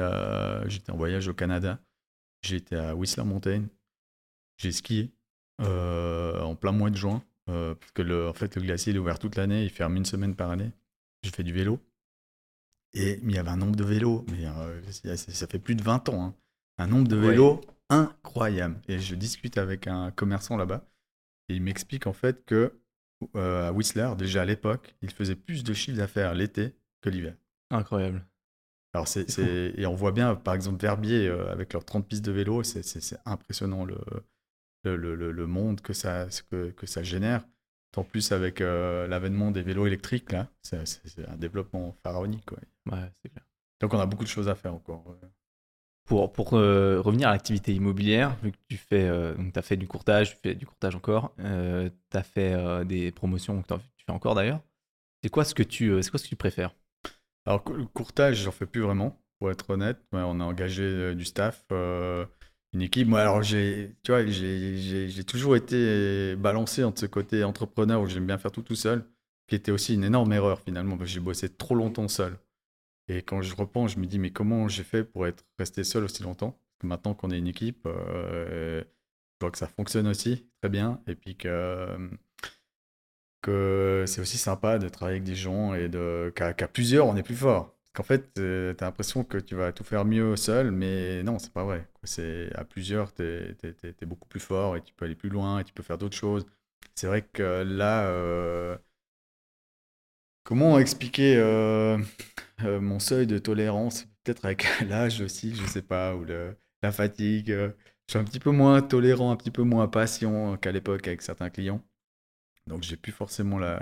j'étais 0.67 0.91
en 0.91 0.97
voyage 0.97 1.27
au 1.27 1.33
Canada. 1.33 1.79
J'ai 2.43 2.57
été 2.57 2.75
à 2.75 2.95
Whistler 2.95 3.23
Mountain. 3.23 3.65
J'ai 4.57 4.71
skié 4.71 5.11
euh, 5.61 6.39
en 6.41 6.55
plein 6.55 6.71
mois 6.71 6.89
de 6.89 6.97
juin. 6.97 7.23
Euh, 7.49 7.75
parce 7.75 7.91
que 7.91 8.01
le, 8.01 8.27
en 8.27 8.33
fait, 8.33 8.55
le 8.55 8.61
glacier 8.61 8.93
est 8.93 8.97
ouvert 8.97 9.19
toute 9.19 9.35
l'année. 9.35 9.63
Il 9.63 9.69
ferme 9.69 9.95
une 9.95 10.05
semaine 10.05 10.35
par 10.35 10.51
année. 10.51 10.71
J'ai 11.23 11.31
fait 11.31 11.43
du 11.43 11.53
vélo. 11.53 11.79
Et 12.93 13.19
il 13.23 13.31
y 13.31 13.37
avait 13.37 13.49
un 13.49 13.57
nombre 13.57 13.75
de 13.75 13.83
vélos. 13.83 14.25
Mais 14.31 14.45
ça 14.91 15.47
fait 15.47 15.59
plus 15.59 15.75
de 15.75 15.83
20 15.83 16.09
ans. 16.09 16.25
Hein. 16.25 16.35
Un 16.77 16.87
nombre 16.87 17.07
de 17.07 17.15
vélos 17.15 17.61
incroyable. 17.89 18.79
Et 18.87 18.99
je 18.99 19.15
discute 19.15 19.57
avec 19.57 19.87
un 19.87 20.11
commerçant 20.11 20.57
là-bas. 20.57 20.85
Et 21.49 21.55
il 21.55 21.61
m'explique 21.61 22.07
en 22.07 22.13
fait 22.13 22.43
que 22.45 22.79
euh, 23.35 23.69
à 23.69 23.71
Whistler, 23.71 24.11
déjà 24.17 24.41
à 24.41 24.45
l'époque, 24.45 24.95
il 25.01 25.11
faisait 25.11 25.35
plus 25.35 25.63
de 25.63 25.73
chiffre 25.73 25.97
d'affaires 25.97 26.33
l'été 26.33 26.75
que 27.01 27.09
l'hiver. 27.09 27.35
Incroyable. 27.71 28.25
Alors 28.93 29.07
c'est, 29.07 29.39
et 29.39 29.85
on 29.85 29.93
voit 29.93 30.11
bien, 30.11 30.35
par 30.35 30.53
exemple, 30.53 30.81
Verbier 30.81 31.27
euh, 31.27 31.51
avec 31.51 31.73
leurs 31.73 31.85
30 31.85 32.07
pistes 32.07 32.25
de 32.25 32.31
vélo, 32.31 32.63
c'est, 32.63 32.81
impressionnant 33.25 33.85
le, 33.85 33.97
le, 34.83 35.15
le, 35.15 35.47
monde 35.47 35.81
que 35.81 35.93
ça, 35.93 36.27
que, 36.49 36.71
que 36.71 36.88
ça 36.88 37.03
génère. 37.03 37.43
En 37.97 38.03
plus, 38.03 38.31
avec 38.31 38.61
euh, 38.61 39.07
l'avènement 39.07 39.49
des 39.49 39.63
vélos 39.63 39.88
électriques, 39.88 40.31
là, 40.31 40.47
c'est, 40.61 40.83
un 41.27 41.35
développement 41.35 41.95
pharaonique. 42.03 42.45
Quoi. 42.45 42.59
Ouais, 42.91 43.09
c'est 43.21 43.29
clair. 43.29 43.43
Donc 43.79 43.93
on 43.93 43.99
a 43.99 44.05
beaucoup 44.05 44.23
de 44.23 44.29
choses 44.29 44.47
à 44.47 44.55
faire 44.55 44.75
encore. 44.75 45.03
Pour, 46.05 46.31
pour 46.31 46.53
euh, 46.53 47.01
revenir 47.01 47.27
à 47.27 47.31
l'activité 47.31 47.73
immobilière, 47.73 48.35
vu 48.43 48.51
que 48.51 48.57
tu 48.69 48.77
fais, 48.77 49.07
euh, 49.07 49.33
as 49.55 49.61
fait 49.63 49.77
du 49.77 49.88
courtage, 49.88 50.35
tu 50.35 50.38
fais 50.41 50.53
du 50.53 50.67
courtage 50.67 50.95
encore, 50.95 51.33
tu 51.38 52.17
as 52.17 52.23
fait 52.23 52.85
des 52.85 53.11
promotions 53.11 53.61
que 53.63 53.73
tu 53.73 54.05
fais 54.05 54.11
encore 54.11 54.35
d'ailleurs. 54.35 54.61
C'est 55.23 55.29
quoi 55.29 55.43
ce 55.43 55.55
que 55.55 55.63
tu, 55.63 56.01
c'est 56.03 56.11
quoi 56.11 56.19
ce 56.19 56.25
que 56.25 56.29
tu 56.29 56.35
préfères? 56.35 56.75
Alors 57.47 57.63
le 57.71 57.85
courtage, 57.85 58.43
j'en 58.43 58.51
fais 58.51 58.65
plus 58.65 58.81
vraiment, 58.81 59.17
pour 59.39 59.49
être 59.49 59.69
honnête. 59.69 59.97
on 60.11 60.41
a 60.41 60.43
engagé 60.43 61.15
du 61.15 61.23
staff, 61.23 61.65
une 61.71 62.81
équipe. 62.81 63.07
Moi, 63.07 63.21
alors 63.21 63.41
j'ai, 63.41 63.95
tu 64.03 64.11
vois, 64.11 64.25
j'ai 64.25 65.23
toujours 65.23 65.55
été 65.55 66.35
balancé 66.35 66.83
entre 66.83 66.99
ce 66.99 67.05
côté 67.05 67.45
entrepreneur 67.45 68.01
où 68.01 68.05
j'aime 68.05 68.27
bien 68.27 68.37
faire 68.37 68.51
tout 68.51 68.63
tout 68.63 68.75
seul, 68.75 69.05
qui 69.47 69.55
était 69.55 69.71
aussi 69.71 69.93
une 69.93 70.03
énorme 70.03 70.33
erreur 70.33 70.59
finalement, 70.59 70.97
parce 70.97 71.09
que 71.09 71.13
j'ai 71.13 71.19
bossé 71.21 71.47
trop 71.47 71.73
longtemps 71.73 72.09
seul. 72.09 72.37
Et 73.07 73.21
quand 73.21 73.41
je 73.41 73.55
repense, 73.55 73.93
je 73.93 73.99
me 73.99 74.05
dis, 74.05 74.19
mais 74.19 74.31
comment 74.31 74.67
j'ai 74.67 74.83
fait 74.83 75.05
pour 75.05 75.25
être 75.25 75.45
resté 75.57 75.85
seul 75.85 76.03
aussi 76.03 76.23
longtemps? 76.23 76.59
Maintenant 76.83 77.13
qu'on 77.13 77.31
est 77.31 77.37
une 77.37 77.47
équipe, 77.47 77.85
euh, 77.85 78.83
je 78.83 79.45
vois 79.45 79.51
que 79.51 79.57
ça 79.57 79.67
fonctionne 79.67 80.07
aussi 80.07 80.49
très 80.61 80.69
bien. 80.69 81.01
Et 81.07 81.15
puis 81.15 81.37
que, 81.37 82.09
que 83.41 84.05
c'est 84.07 84.21
aussi 84.21 84.38
sympa 84.38 84.79
de 84.79 84.89
travailler 84.89 85.17
avec 85.17 85.23
des 85.23 85.35
gens 85.35 85.73
et 85.73 85.89
de, 85.89 86.31
qu'à, 86.35 86.53
plusieurs, 86.67 87.07
on 87.07 87.15
est 87.15 87.23
plus 87.23 87.35
fort. 87.35 87.75
Qu'en 87.93 88.03
fait, 88.03 88.38
euh, 88.39 88.73
tu 88.75 88.83
as 88.83 88.88
l'impression 88.88 89.23
que 89.23 89.38
tu 89.38 89.55
vas 89.55 89.71
tout 89.71 89.83
faire 89.83 90.05
mieux 90.05 90.35
seul, 90.35 90.71
mais 90.71 91.23
non, 91.23 91.39
c'est 91.39 91.51
pas 91.53 91.63
vrai. 91.63 91.88
C'est, 92.03 92.49
à 92.55 92.63
plusieurs, 92.63 93.13
tu 93.13 93.23
es, 93.23 94.05
beaucoup 94.05 94.27
plus 94.29 94.39
fort 94.39 94.77
et 94.77 94.81
tu 94.81 94.93
peux 94.93 95.05
aller 95.05 95.15
plus 95.15 95.29
loin 95.29 95.59
et 95.59 95.63
tu 95.63 95.73
peux 95.73 95.83
faire 95.83 95.97
d'autres 95.97 96.15
choses. 96.17 96.45
C'est 96.95 97.07
vrai 97.07 97.23
que 97.23 97.63
là, 97.63 98.07
euh, 98.07 98.77
comment 100.43 100.79
expliquer 100.79 101.35
euh, 101.38 101.97
mon 102.63 102.99
seuil 102.99 103.27
de 103.27 103.38
tolérance, 103.38 104.05
peut-être 104.23 104.45
avec 104.45 104.65
l'âge 104.88 105.21
aussi, 105.21 105.55
je 105.55 105.65
sais 105.65 105.81
pas, 105.81 106.15
ou 106.15 106.25
la 106.25 106.91
fatigue. 106.91 107.49
Je 107.49 107.73
suis 108.09 108.19
un 108.19 108.23
petit 108.23 108.39
peu 108.39 108.51
moins 108.51 108.81
tolérant, 108.81 109.31
un 109.31 109.35
petit 109.35 109.51
peu 109.51 109.63
moins 109.63 109.88
patient 109.88 110.57
qu'à 110.57 110.71
l'époque 110.71 111.07
avec 111.07 111.21
certains 111.21 111.49
clients. 111.49 111.83
Donc 112.68 112.84
j'ai 112.84 112.97
plus 112.97 113.11
forcément 113.11 113.57
la, 113.57 113.80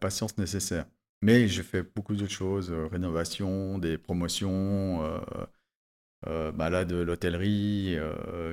patience 0.00 0.36
nécessaire. 0.38 0.86
Mais 1.22 1.48
j'ai 1.48 1.62
fait 1.62 1.82
beaucoup 1.82 2.14
d'autres 2.16 2.32
choses, 2.32 2.70
euh, 2.70 2.86
rénovation, 2.86 3.78
des 3.78 3.96
promotions, 3.96 5.02
bah 6.26 6.70
là 6.70 6.84
de 6.84 6.96
l'hôtellerie. 6.96 7.98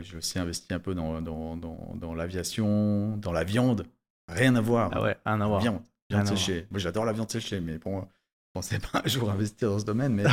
j'ai 0.02 0.18
aussi 0.18 0.40
investi 0.40 0.74
un 0.74 0.80
peu 0.80 0.94
dans, 0.94 1.22
dans, 1.22 2.14
l'aviation, 2.14 3.18
dans 3.18 3.32
la 3.32 3.44
viande. 3.44 3.86
Rien 4.28 4.56
à 4.56 4.62
voir. 4.62 4.92
Ah 4.94 5.02
ouais, 5.02 5.18
rien 5.26 5.42
à 5.42 5.48
voir. 5.48 5.62
Viande, 5.62 5.82
viande 6.10 6.28
séchée. 6.28 6.68
Moi 6.70 6.80
j'adore 6.80 7.06
la 7.06 7.14
viande 7.14 7.32
séchée, 7.32 7.60
mais 7.60 7.80
pour 7.80 8.08
pensais 8.54 8.80
pas 8.80 9.02
un 9.04 9.08
jour 9.08 9.30
investir 9.30 9.70
dans 9.70 9.80
ce 9.80 9.86
domaine, 9.86 10.14
mais 10.14 10.24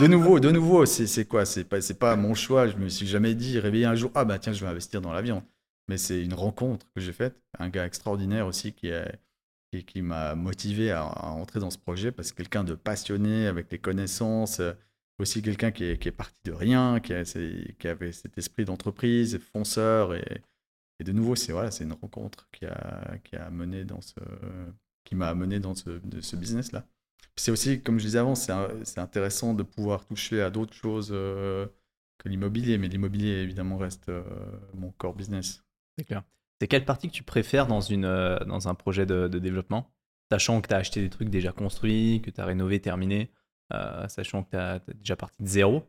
de 0.00 0.06
nouveau, 0.06 0.40
de 0.40 0.50
nouveau, 0.50 0.86
c'est 0.86 1.24
quoi? 1.24 1.44
C'est 1.44 1.64
pas, 1.64 1.78
pas 1.98 2.16
mon 2.16 2.34
choix. 2.34 2.68
Je 2.68 2.76
me 2.76 2.88
suis 2.88 3.06
jamais 3.06 3.34
dit 3.34 3.58
réveiller 3.58 3.86
un 3.86 3.94
jour, 3.94 4.10
ah 4.14 4.24
bah 4.24 4.38
tiens, 4.38 4.52
je 4.52 4.64
vais 4.64 4.70
investir 4.70 5.00
dans 5.00 5.12
l'avion. 5.12 5.42
Mais 5.88 5.98
c'est 5.98 6.22
une 6.22 6.34
rencontre 6.34 6.86
que 6.94 7.00
j'ai 7.00 7.12
faite, 7.12 7.40
un 7.58 7.68
gars 7.68 7.86
extraordinaire 7.86 8.46
aussi 8.46 8.72
qui 8.72 8.90
qui, 9.80 10.02
m'a 10.02 10.34
motivé 10.34 10.90
à, 10.90 11.06
entrer 11.32 11.60
dans 11.60 11.70
ce 11.70 11.78
projet 11.78 12.12
parce 12.12 12.32
que 12.32 12.36
quelqu'un 12.38 12.64
de 12.64 12.74
passionné 12.74 13.46
avec 13.46 13.70
les 13.72 13.78
connaissances, 13.78 14.60
euh, 14.60 14.74
aussi 15.18 15.42
quelqu'un 15.42 15.70
qui 15.70 15.84
est, 15.84 15.98
qui 15.98 16.08
est, 16.08 16.12
parti 16.12 16.38
de 16.44 16.52
rien, 16.52 17.00
qui, 17.00 17.14
a, 17.14 17.24
qui 17.24 17.88
avait 17.88 18.12
cet 18.12 18.36
esprit 18.36 18.64
d'entreprise, 18.64 19.38
fonceur 19.38 20.14
et, 20.14 20.42
et, 21.00 21.04
de 21.04 21.12
nouveau 21.12 21.36
c'est 21.36 21.52
voilà, 21.52 21.70
une 21.80 21.92
rencontre 21.94 22.48
qui 22.52 22.66
a, 22.66 23.16
qui 23.24 23.36
a 23.36 23.50
mené 23.50 23.84
dans 23.84 24.00
ce 24.00 24.20
qui 25.04 25.14
m'a 25.14 25.28
amené 25.28 25.58
dans 25.58 25.74
ce, 25.74 26.00
ce 26.20 26.36
business 26.36 26.72
là. 26.72 26.86
C'est 27.36 27.50
aussi, 27.50 27.80
comme 27.82 27.98
je 27.98 28.04
disais 28.04 28.18
avant, 28.18 28.34
c'est 28.34 28.98
intéressant 28.98 29.54
de 29.54 29.62
pouvoir 29.62 30.04
toucher 30.04 30.42
à 30.42 30.50
d'autres 30.50 30.74
choses 30.74 31.10
euh, 31.12 31.66
que 32.18 32.28
l'immobilier, 32.28 32.76
mais 32.76 32.88
l'immobilier 32.88 33.36
évidemment 33.42 33.78
reste 33.78 34.10
euh, 34.10 34.22
mon 34.74 34.90
core 34.92 35.14
business. 35.14 35.64
C'est 35.98 36.04
clair. 36.04 36.22
C'est 36.60 36.68
quelle 36.68 36.84
partie 36.84 37.08
que 37.08 37.14
tu 37.14 37.22
préfères 37.22 37.66
dans, 37.66 37.80
une, 37.80 38.04
euh, 38.04 38.38
dans 38.40 38.68
un 38.68 38.74
projet 38.74 39.06
de, 39.06 39.26
développement? 39.26 39.90
Sachant 40.30 40.60
que 40.60 40.68
tu 40.68 40.74
as 40.74 40.78
acheté 40.78 41.00
des 41.00 41.10
trucs 41.10 41.28
déjà 41.28 41.52
construits, 41.52 42.22
que 42.24 42.30
tu 42.30 42.40
as 42.40 42.44
rénové, 42.44 42.80
terminé, 42.80 43.30
euh, 43.72 44.06
sachant 44.08 44.44
que 44.44 44.50
tu 44.50 44.56
as, 44.56 44.80
déjà 44.94 45.16
parti 45.16 45.42
de 45.42 45.48
zéro. 45.48 45.84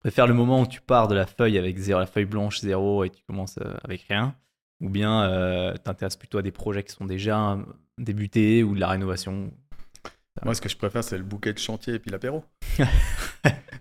Préfère 0.00 0.26
le 0.26 0.34
moment 0.34 0.60
où 0.60 0.66
tu 0.66 0.80
pars 0.80 1.08
de 1.08 1.14
la 1.14 1.26
feuille 1.26 1.58
avec 1.58 1.78
zéro, 1.78 1.98
la 1.98 2.06
feuille 2.06 2.26
blanche 2.26 2.60
zéro 2.60 3.04
et 3.04 3.10
tu 3.10 3.22
commences 3.24 3.58
euh, 3.58 3.74
avec 3.82 4.02
rien, 4.02 4.36
ou 4.80 4.90
bien 4.90 5.24
euh, 5.24 5.74
t'intéresses 5.76 6.16
plutôt 6.16 6.38
à 6.38 6.42
des 6.42 6.52
projets 6.52 6.82
qui 6.82 6.92
sont 6.92 7.06
déjà 7.06 7.58
débutés 7.98 8.62
ou 8.62 8.74
de 8.74 8.80
la 8.80 8.88
rénovation? 8.88 9.52
Moi, 10.44 10.54
ce 10.54 10.60
que 10.60 10.68
je 10.68 10.76
préfère, 10.76 11.02
c'est 11.02 11.16
le 11.16 11.24
bouquet 11.24 11.52
de 11.52 11.58
chantier 11.58 11.94
et 11.94 11.98
puis 11.98 12.10
l'apéro. 12.10 12.44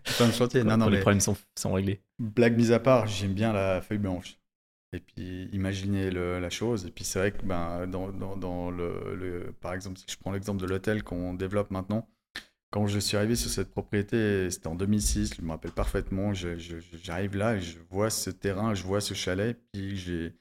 Chantier. 0.06 0.64
Non, 0.64 0.78
non, 0.78 0.88
les 0.88 0.98
mais 0.98 1.02
problèmes 1.02 1.20
sont, 1.20 1.36
sont 1.58 1.74
réglés. 1.74 2.02
blague 2.20 2.56
mise 2.56 2.72
à 2.72 2.80
part, 2.80 3.08
j'aime 3.08 3.34
bien 3.34 3.52
la 3.52 3.82
feuille 3.82 3.98
blanche. 3.98 4.38
Et 4.94 5.00
puis 5.00 5.50
imaginer 5.54 6.12
la 6.12 6.50
chose. 6.50 6.86
Et 6.86 6.92
puis 6.92 7.04
c'est 7.04 7.20
vrai 7.20 7.32
que 7.34 7.44
ben, 7.46 7.88
dans, 7.88 8.12
dans- 8.12 8.72
le, 8.72 9.16
le- 9.16 9.54
par 9.62 9.74
exemple, 9.74 10.00
si 10.00 10.06
je 10.10 10.18
prends 10.18 10.32
l'exemple 10.32 10.62
de 10.62 10.68
l'hôtel 10.68 11.04
qu'on 11.04 11.34
développe 11.34 11.72
maintenant, 11.72 12.08
quand 12.72 12.88
je 12.88 13.00
suis 13.00 13.18
arrivé 13.18 13.36
sur 13.36 13.50
cette 13.52 13.72
propriété, 13.72 14.50
c'était 14.52 14.68
en 14.68 14.76
2006, 14.76 15.36
je 15.36 15.42
me 15.44 15.52
rappelle 15.52 15.72
parfaitement, 15.72 16.34
j'arrive 16.34 17.38
là 17.38 17.60
je 17.60 17.78
vois 17.92 18.10
ce 18.12 18.30
terrain, 18.32 18.76
je 18.76 18.84
vois 18.84 19.02
ce 19.02 19.14
chalet, 19.16 19.60
puis 19.74 19.98
j'ai 19.98 20.36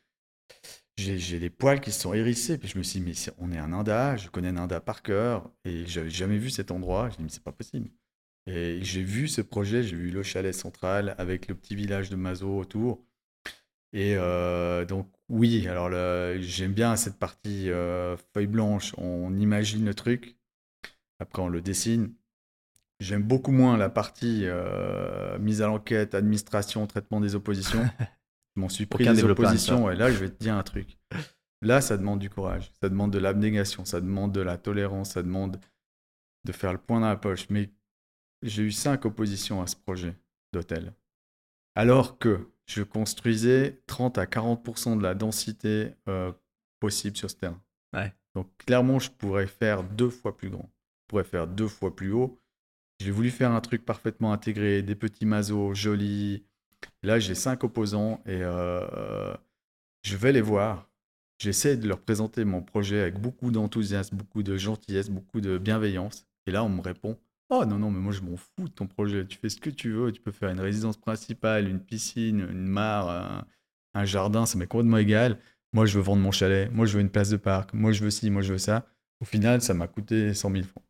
j'ai 0.97 1.39
les 1.39 1.51
poils 1.51 1.81
qui 1.81 1.91
se 1.93 2.01
sont 2.01 2.15
hérissés. 2.15 2.59
Puis 2.59 2.69
je 2.69 2.79
me 2.79 2.83
suis 2.83 3.01
dit, 3.01 3.07
mais 3.07 3.35
on 3.39 3.53
est 3.53 3.59
à 3.59 3.67
Nanda, 3.67 4.17
je 4.17 4.29
connais 4.29 4.53
Nanda 4.53 4.81
par 4.81 5.03
cœur, 5.03 5.51
et 5.65 5.87
j'avais 5.87 6.11
jamais 6.11 6.39
vu 6.39 6.51
cet 6.51 6.71
endroit. 6.71 7.09
Je 7.11 7.15
me 7.15 7.17
dit, 7.19 7.23
mais 7.25 7.29
c'est 7.31 7.43
pas 7.43 7.53
possible. 7.53 7.91
Et 8.47 8.81
j'ai 8.83 9.03
vu 9.05 9.29
ce 9.29 9.41
projet, 9.43 9.83
j'ai 9.83 9.97
vu 9.97 10.11
le 10.11 10.23
chalet 10.23 10.55
central 10.55 11.15
avec 11.19 11.49
le 11.49 11.55
petit 11.55 11.77
village 11.77 12.11
de 12.11 12.17
Mazo 12.17 12.59
autour. 12.59 13.05
Et 13.93 14.15
euh, 14.17 14.85
donc, 14.85 15.09
oui, 15.29 15.67
alors 15.69 15.91
j'aime 16.41 16.73
bien 16.73 16.97
cette 16.97 17.19
partie 17.19 17.71
euh, 17.71 18.17
feuille 18.33 18.47
blanche, 18.47 18.95
on 18.97 19.37
imagine 19.37 19.85
le 19.85 19.95
truc, 19.95 20.37
après 21.19 21.43
on 21.43 21.49
le 21.49 21.61
dessine. 21.61 22.15
J'aime 23.01 23.23
beaucoup 23.23 23.51
moins 23.51 23.77
la 23.77 23.91
partie 23.91 24.43
euh, 24.45 25.39
mise 25.39 25.61
à 25.61 25.67
l'enquête, 25.67 26.15
administration, 26.15 26.87
traitement 26.87 27.21
des 27.21 27.35
oppositions. 27.35 27.85
Je 28.57 28.61
m'en 28.61 28.69
suis 28.69 28.87
pris 28.87 29.05
Aucun 29.05 29.15
des 29.15 29.25
oppositions, 29.25 29.91
et 29.91 29.97
là, 29.97 30.11
je 30.11 30.19
vais 30.19 30.29
te 30.29 30.39
dire 30.39 30.55
un 30.55 30.63
truc. 30.63 30.99
Là, 31.63 31.81
ça 31.81 31.97
demande 31.97 32.19
du 32.19 32.29
courage, 32.29 32.71
ça 32.83 32.91
demande 32.91 33.11
de 33.11 33.19
l'abnégation, 33.19 33.87
ça 33.87 33.99
demande 33.99 34.31
de 34.31 34.43
la 34.43 34.59
tolérance, 34.59 35.13
ça 35.13 35.23
demande 35.23 35.59
de 36.45 36.53
faire 36.53 36.73
le 36.73 36.79
point 36.79 37.01
dans 37.01 37.09
la 37.09 37.17
poche. 37.17 37.49
Mais 37.49 37.71
j'ai 38.43 38.65
eu 38.65 38.71
cinq 38.71 39.07
oppositions 39.07 39.63
à 39.63 39.67
ce 39.67 39.77
projet 39.77 40.15
d'hôtel. 40.53 40.93
Alors 41.75 42.19
que 42.19 42.52
je 42.67 42.83
construisais 42.83 43.83
30 43.87 44.19
à 44.19 44.25
40% 44.25 44.97
de 44.99 45.03
la 45.03 45.15
densité 45.15 45.91
euh, 46.09 46.33
possible 46.81 47.17
sur 47.17 47.31
ce 47.31 47.37
terrain. 47.37 47.61
Ouais. 47.93 48.13
Donc 48.35 48.49
clairement, 48.59 48.99
je 48.99 49.11
pourrais 49.11 49.47
faire 49.47 49.83
deux 49.85 50.11
fois 50.11 50.37
plus 50.37 50.51
grand. 50.51 50.71
Je 51.03 51.09
pourrais 51.09 51.25
faire 51.25 51.47
deux 51.47 51.69
fois 51.69 51.95
plus 51.95 52.13
haut. 52.13 52.39
J'ai 53.01 53.11
voulu 53.11 53.31
faire 53.31 53.51
un 53.51 53.61
truc 53.61 53.85
parfaitement 53.85 54.33
intégré, 54.33 54.83
des 54.83 54.95
petits 54.95 55.27
masos 55.27 55.75
jolis. 55.75 56.45
Là, 57.03 57.19
j'ai 57.19 57.35
cinq 57.35 57.65
opposants 57.65 58.23
et 58.27 58.41
euh, 58.43 59.35
je 60.03 60.17
vais 60.17 60.33
les 60.33 60.41
voir. 60.41 60.89
J'essaie 61.39 61.77
de 61.77 61.89
leur 61.89 62.01
présenter 62.01 62.45
mon 62.45 62.63
projet 62.63 63.01
avec 63.01 63.21
beaucoup 63.21 63.51
d'enthousiasme, 63.51 64.17
beaucoup 64.17 64.45
de 64.45 64.57
gentillesse, 64.57 65.11
beaucoup 65.11 65.41
de 65.41 65.59
bienveillance. 65.59 66.27
Et 66.47 66.53
là, 66.53 66.63
on 66.63 66.69
me 66.69 66.81
répond 66.81 67.19
Oh 67.55 67.67
non, 67.67 67.79
non, 67.79 67.91
mais 67.91 68.01
moi 68.01 68.13
je 68.13 68.23
m'en 68.23 68.37
fous 68.37 68.67
de 68.69 68.73
ton 68.73 68.87
projet. 68.87 69.27
Tu 69.27 69.37
fais 69.37 69.51
ce 69.51 69.59
que 69.61 69.69
tu 69.69 69.93
veux. 69.93 70.11
Tu 70.11 70.23
peux 70.23 70.33
faire 70.33 70.49
une 70.49 70.61
résidence 70.61 70.97
principale, 70.97 71.69
une 71.69 71.81
piscine, 71.81 72.41
une 72.41 72.67
mare, 72.67 73.11
un, 73.11 73.45
un 73.95 74.05
jardin, 74.07 74.47
ça 74.47 74.57
m'est 74.57 74.67
complètement 74.67 74.97
égal. 74.97 75.39
Moi, 75.75 75.85
je 75.85 75.97
veux 75.99 76.03
vendre 76.03 76.23
mon 76.23 76.31
chalet. 76.31 76.71
Moi, 76.73 76.87
je 76.87 76.95
veux 76.97 77.01
une 77.03 77.11
place 77.11 77.29
de 77.29 77.37
parc. 77.37 77.75
Moi, 77.75 77.93
je 77.93 78.05
veux 78.05 78.11
ci, 78.11 78.31
moi, 78.31 78.41
je 78.41 78.53
veux 78.53 78.59
ça. 78.59 78.87
Au 79.21 79.27
final, 79.27 79.61
ça 79.61 79.75
m'a 79.75 79.87
coûté 79.87 80.33
100 80.33 80.51
000 80.51 80.65
francs. 80.65 80.85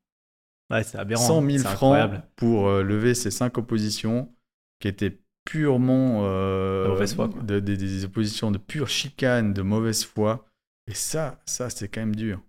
Ouais, 0.71 0.83
c'est 0.85 0.99
aberrant. 0.99 1.23
100 1.27 1.43
hein. 1.43 1.47
000 1.51 1.59
C'est 1.59 1.65
francs 1.65 1.95
incroyable. 1.97 2.23
pour 2.37 2.69
euh, 2.69 2.83
lever 2.83 3.15
ces 3.15 3.31
cinq 3.33 3.59
oppositions 3.59 4.33
qui 4.81 4.89
étaient 4.89 5.19
purement 5.45 6.23
euh, 6.27 6.85
De 6.85 6.91
mauvaise 6.91 7.15
foi, 7.15 7.29
de- 7.29 7.59
des 7.61 8.05
oppositions 8.05 8.51
de 8.53 8.59
pure 8.59 8.89
chicane, 8.89 9.53
de 9.53 9.63
mauvaise 9.63 10.05
foi. 10.05 10.47
Et 10.89 10.95
ça, 10.95 11.41
ça 11.45 11.71
c'est 11.71 11.89
quand 11.89 12.01
même 12.01 12.15
dur. 12.17 12.41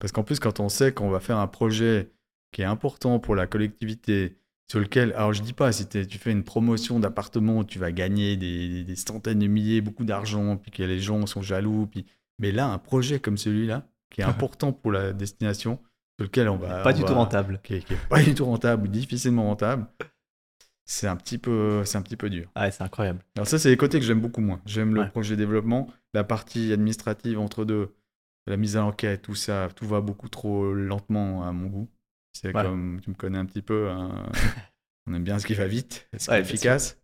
Parce 0.00 0.12
qu'en 0.12 0.24
plus, 0.24 0.40
quand 0.40 0.58
on 0.60 0.68
sait 0.68 0.92
qu'on 0.92 1.10
va 1.10 1.20
faire 1.20 1.38
un 1.38 1.46
projet 1.46 2.10
qui 2.52 2.62
est 2.62 2.66
important 2.66 3.18
pour 3.18 3.34
la 3.34 3.46
collectivité, 3.46 4.36
sur 4.70 4.78
lequel, 4.78 5.12
alors 5.14 5.32
je 5.32 5.42
dis 5.42 5.52
pas, 5.52 5.72
si 5.72 5.86
tu 5.88 6.18
fais 6.18 6.30
une 6.30 6.44
promotion 6.44 7.00
d'appartement, 7.00 7.64
tu 7.64 7.78
vas 7.78 7.90
gagner 7.90 8.36
des, 8.36 8.84
des 8.84 8.96
centaines 8.96 9.40
de 9.40 9.46
milliers, 9.46 9.80
beaucoup 9.80 10.04
d'argent, 10.04 10.56
puis 10.56 10.70
que 10.70 10.82
les 10.82 11.00
gens 11.00 11.26
sont 11.26 11.42
jaloux. 11.42 11.88
Puis... 11.90 12.06
Mais 12.38 12.52
là, 12.52 12.68
un 12.68 12.78
projet 12.78 13.18
comme 13.18 13.36
celui-là, 13.36 13.86
qui 14.10 14.20
est 14.20 14.24
important 14.24 14.72
pour 14.72 14.92
la 14.92 15.12
destination, 15.12 15.80
sur 16.18 16.24
lequel 16.24 16.48
on 16.48 16.56
va... 16.56 16.82
Pas 16.82 16.92
on 16.92 16.96
du 16.96 17.04
tout 17.04 17.14
rentable. 17.14 17.60
qui 17.64 17.74
est, 17.74 17.80
qui 17.80 17.94
est 17.94 18.08
pas 18.08 18.22
du 18.22 18.34
tout 18.34 18.44
rentable 18.44 18.84
ou 18.84 18.88
difficilement 18.88 19.44
rentable, 19.44 19.86
c'est 20.84 21.06
un 21.06 21.16
petit 21.16 21.38
peu, 21.38 21.84
c'est 21.84 21.98
un 21.98 22.02
petit 22.02 22.16
peu 22.16 22.30
dur. 22.30 22.48
Ouais, 22.56 22.70
c'est 22.72 22.82
incroyable. 22.82 23.20
Alors 23.36 23.46
ça, 23.46 23.58
c'est 23.58 23.70
les 23.70 23.76
côtés 23.76 24.00
que 24.00 24.04
j'aime 24.04 24.20
beaucoup 24.20 24.40
moins. 24.40 24.60
J'aime 24.66 24.94
le 24.94 25.08
projet 25.08 25.36
développement, 25.36 25.88
la 26.14 26.24
partie 26.24 26.72
administrative 26.72 27.38
entre 27.38 27.64
deux, 27.64 27.94
la 28.46 28.56
mise 28.56 28.76
à 28.76 28.80
l'enquête, 28.80 29.22
tout 29.22 29.36
ça, 29.36 29.68
tout 29.74 29.86
va 29.86 30.00
beaucoup 30.00 30.28
trop 30.28 30.74
lentement 30.74 31.44
à 31.46 31.52
mon 31.52 31.66
goût. 31.68 31.88
C'est 32.32 32.52
comme 32.52 33.00
tu 33.02 33.10
me 33.10 33.14
connais 33.14 33.38
un 33.38 33.46
petit 33.46 33.62
peu, 33.62 33.90
hein, 33.90 34.30
on 35.06 35.14
aime 35.14 35.24
bien 35.24 35.38
ce 35.38 35.46
qui 35.46 35.54
va 35.54 35.66
vite, 35.66 36.08
ce 36.16 36.28
qui 36.28 36.34
est 36.34 36.40
efficace. 36.40 36.98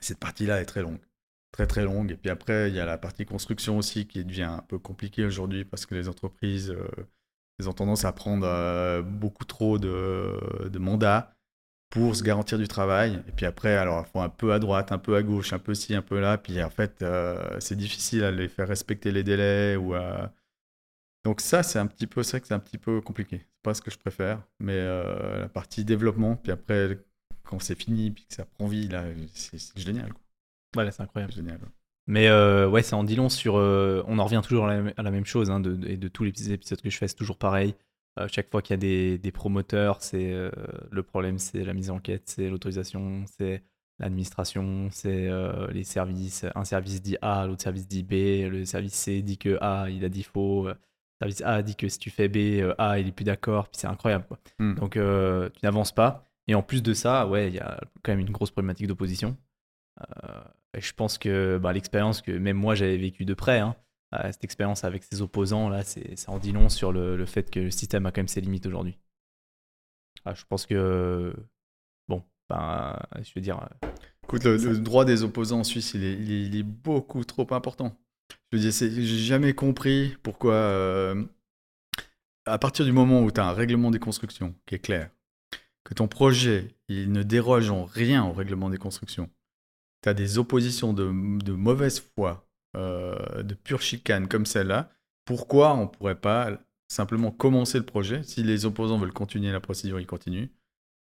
Cette 0.00 0.18
partie-là 0.18 0.60
est 0.60 0.66
très 0.66 0.82
longue, 0.82 1.00
très 1.52 1.66
très 1.66 1.84
longue. 1.84 2.12
Et 2.12 2.16
puis 2.16 2.30
après, 2.30 2.68
il 2.68 2.74
y 2.74 2.80
a 2.80 2.86
la 2.86 2.98
partie 2.98 3.24
construction 3.24 3.78
aussi 3.78 4.06
qui 4.06 4.24
devient 4.24 4.42
un 4.42 4.64
peu 4.68 4.78
compliquée 4.78 5.24
aujourd'hui 5.24 5.64
parce 5.64 5.86
que 5.86 5.94
les 5.94 6.08
entreprises, 6.08 6.70
euh, 6.70 6.88
elles 7.58 7.68
ont 7.68 7.72
tendance 7.72 8.04
à 8.04 8.12
prendre 8.12 8.46
euh, 8.46 9.02
beaucoup 9.02 9.44
trop 9.44 9.78
de, 9.78 10.68
de 10.68 10.78
mandats 10.78 11.36
pour 11.90 12.14
se 12.16 12.22
garantir 12.22 12.58
du 12.58 12.68
travail. 12.68 13.22
Et 13.28 13.32
puis 13.32 13.46
après, 13.46 13.76
alors, 13.76 14.04
il 14.06 14.10
faut 14.10 14.20
un 14.20 14.28
peu 14.28 14.52
à 14.52 14.58
droite, 14.58 14.92
un 14.92 14.98
peu 14.98 15.16
à 15.16 15.22
gauche, 15.22 15.52
un 15.52 15.58
peu 15.58 15.74
ci, 15.74 15.94
un 15.94 16.02
peu 16.02 16.20
là. 16.20 16.38
Puis 16.38 16.62
en 16.62 16.70
fait, 16.70 17.02
euh, 17.02 17.58
c'est 17.60 17.76
difficile 17.76 18.24
à 18.24 18.30
les 18.30 18.48
faire 18.48 18.68
respecter 18.68 19.12
les 19.12 19.22
délais 19.24 19.76
ou 19.76 19.94
à... 19.94 20.32
Donc 21.26 21.40
ça, 21.40 21.64
c'est 21.64 21.80
un 21.80 21.88
petit 21.88 22.06
peu, 22.06 22.22
c'est 22.22 22.30
vrai 22.36 22.40
que 22.40 22.46
c'est 22.46 22.54
un 22.54 22.60
petit 22.60 22.78
peu 22.78 23.00
compliqué. 23.00 23.38
C'est 23.40 23.62
pas 23.64 23.74
ce 23.74 23.82
que 23.82 23.90
je 23.90 23.98
préfère, 23.98 24.40
mais 24.60 24.74
euh, 24.76 25.40
la 25.40 25.48
partie 25.48 25.84
développement, 25.84 26.36
puis 26.36 26.52
après, 26.52 27.00
quand 27.42 27.58
c'est 27.58 27.74
fini, 27.74 28.12
puis 28.12 28.24
que 28.28 28.34
ça 28.36 28.44
prend 28.44 28.68
vie, 28.68 28.86
là, 28.86 29.02
c'est 29.34 29.58
c'est 29.58 29.76
génial. 29.76 30.12
quoi. 30.12 30.22
Voilà, 30.74 30.92
c'est 30.92 31.02
incroyable. 31.02 31.32
C'est 31.32 31.40
génial. 31.40 31.58
Mais 32.06 32.28
euh, 32.28 32.68
ouais, 32.68 32.84
ça 32.84 32.96
en 32.96 33.02
dit 33.02 33.16
long 33.16 33.28
sur. 33.28 33.56
euh, 33.56 34.04
on 34.06 34.20
en 34.20 34.24
revient 34.24 34.40
toujours 34.40 34.66
à 34.68 34.76
la, 34.80 34.92
à 34.96 35.02
la 35.02 35.10
même 35.10 35.24
chose, 35.26 35.50
hein, 35.50 35.58
de, 35.58 35.74
de- 35.74 35.88
et 35.88 35.96
de 35.96 36.06
tous 36.06 36.22
les 36.22 36.30
petits 36.30 36.52
épisodes 36.52 36.80
que 36.80 36.90
je 36.90 36.96
fais, 36.96 37.08
c'est 37.08 37.16
toujours 37.16 37.38
pareil. 37.38 37.74
Euh, 38.20 38.28
chaque 38.30 38.48
fois 38.48 38.62
qu'il 38.62 38.74
y 38.74 38.78
a 38.78 38.78
des, 38.78 39.18
des 39.18 39.32
promoteurs, 39.32 40.02
c'est 40.02 40.32
le 40.92 41.02
problème, 41.02 41.40
c'est 41.40 41.64
la 41.64 41.74
mise 41.74 41.90
en 41.90 41.98
quête, 41.98 42.22
c'est 42.28 42.48
l'autorisation, 42.48 43.24
c'est 43.36 43.64
l'administration, 43.98 44.90
c'est 44.92 45.28
les 45.72 45.82
services. 45.82 46.44
Un 46.54 46.64
service 46.64 47.02
dit 47.02 47.16
A, 47.20 47.46
l'autre 47.48 47.62
service 47.62 47.88
dit 47.88 48.04
B, 48.04 48.48
le 48.48 48.64
service 48.64 48.94
C 48.94 49.22
dit 49.22 49.38
que 49.38 49.58
A, 49.60 49.90
il 49.90 50.04
a 50.04 50.08
dit 50.08 50.22
faux. 50.22 50.68
Service 51.20 51.42
A 51.42 51.62
dit 51.62 51.76
que 51.76 51.88
si 51.88 51.98
tu 51.98 52.10
fais 52.10 52.28
B, 52.28 52.36
euh, 52.60 52.74
A, 52.78 52.98
il 52.98 53.08
est 53.08 53.12
plus 53.12 53.24
d'accord, 53.24 53.68
puis 53.68 53.78
c'est 53.80 53.86
incroyable. 53.86 54.26
Quoi. 54.26 54.38
Hmm. 54.58 54.74
Donc 54.74 54.96
euh, 54.96 55.48
tu 55.50 55.60
n'avances 55.64 55.92
pas. 55.94 56.24
Et 56.48 56.54
en 56.54 56.62
plus 56.62 56.82
de 56.82 56.94
ça, 56.94 57.26
ouais, 57.26 57.48
il 57.48 57.54
y 57.54 57.58
a 57.58 57.80
quand 58.02 58.12
même 58.12 58.20
une 58.20 58.30
grosse 58.30 58.50
problématique 58.50 58.86
d'opposition. 58.86 59.36
Euh, 60.00 60.44
et 60.74 60.80
je 60.80 60.92
pense 60.92 61.18
que 61.18 61.58
bah, 61.58 61.72
l'expérience 61.72 62.20
que 62.22 62.30
même 62.32 62.56
moi 62.56 62.74
j'avais 62.74 62.98
vécue 62.98 63.24
de 63.24 63.34
près, 63.34 63.58
hein, 63.60 63.74
cette 64.30 64.44
expérience 64.44 64.84
avec 64.84 65.02
ses 65.02 65.22
opposants, 65.22 65.68
là, 65.68 65.82
c'est, 65.82 66.16
ça 66.16 66.30
en 66.32 66.38
dit 66.38 66.52
long 66.52 66.68
sur 66.68 66.92
le, 66.92 67.16
le 67.16 67.26
fait 67.26 67.50
que 67.50 67.60
le 67.60 67.70
système 67.70 68.06
a 68.06 68.12
quand 68.12 68.20
même 68.20 68.28
ses 68.28 68.40
limites 68.40 68.66
aujourd'hui. 68.66 68.98
Ah, 70.24 70.34
je 70.34 70.44
pense 70.48 70.66
que, 70.66 71.34
bon, 72.08 72.22
ben, 72.48 72.98
je 73.22 73.32
veux 73.34 73.40
dire, 73.40 73.68
Écoute, 74.24 74.44
le, 74.44 74.56
le 74.56 74.78
droit 74.78 75.04
des 75.04 75.22
opposants 75.22 75.60
en 75.60 75.64
Suisse, 75.64 75.94
il 75.94 76.02
est, 76.04 76.14
il 76.14 76.32
est- 76.32 76.42
il 76.46 76.56
est 76.56 76.62
beaucoup 76.62 77.24
trop 77.24 77.46
important. 77.52 77.96
Je 78.52 78.58
veux 78.58 78.62
dire, 78.62 78.72
j'ai 78.72 79.18
jamais 79.18 79.54
compris 79.54 80.16
pourquoi, 80.22 80.54
euh, 80.54 81.24
à 82.44 82.58
partir 82.58 82.84
du 82.84 82.92
moment 82.92 83.22
où 83.22 83.30
tu 83.30 83.40
as 83.40 83.46
un 83.46 83.52
règlement 83.52 83.90
des 83.90 83.98
constructions 83.98 84.54
qui 84.66 84.76
est 84.76 84.80
clair, 84.80 85.10
que 85.84 85.94
ton 85.94 86.08
projet, 86.08 86.68
il 86.88 87.12
ne 87.12 87.22
déroge 87.22 87.70
en 87.70 87.84
rien 87.84 88.24
au 88.24 88.32
règlement 88.32 88.70
des 88.70 88.78
constructions, 88.78 89.30
tu 90.02 90.08
as 90.08 90.14
des 90.14 90.38
oppositions 90.38 90.92
de, 90.92 91.06
de 91.42 91.52
mauvaise 91.52 92.00
foi, 92.14 92.48
euh, 92.76 93.42
de 93.42 93.54
pure 93.54 93.82
chicane 93.82 94.28
comme 94.28 94.46
celle-là, 94.46 94.90
pourquoi 95.24 95.74
on 95.74 95.82
ne 95.82 95.86
pourrait 95.86 96.20
pas 96.20 96.50
simplement 96.88 97.30
commencer 97.30 97.78
le 97.78 97.84
projet? 97.84 98.22
Si 98.22 98.42
les 98.42 98.64
opposants 98.64 98.98
veulent 98.98 99.12
continuer 99.12 99.50
la 99.50 99.60
procédure, 99.60 99.98
ils 99.98 100.06
continuent. 100.06 100.48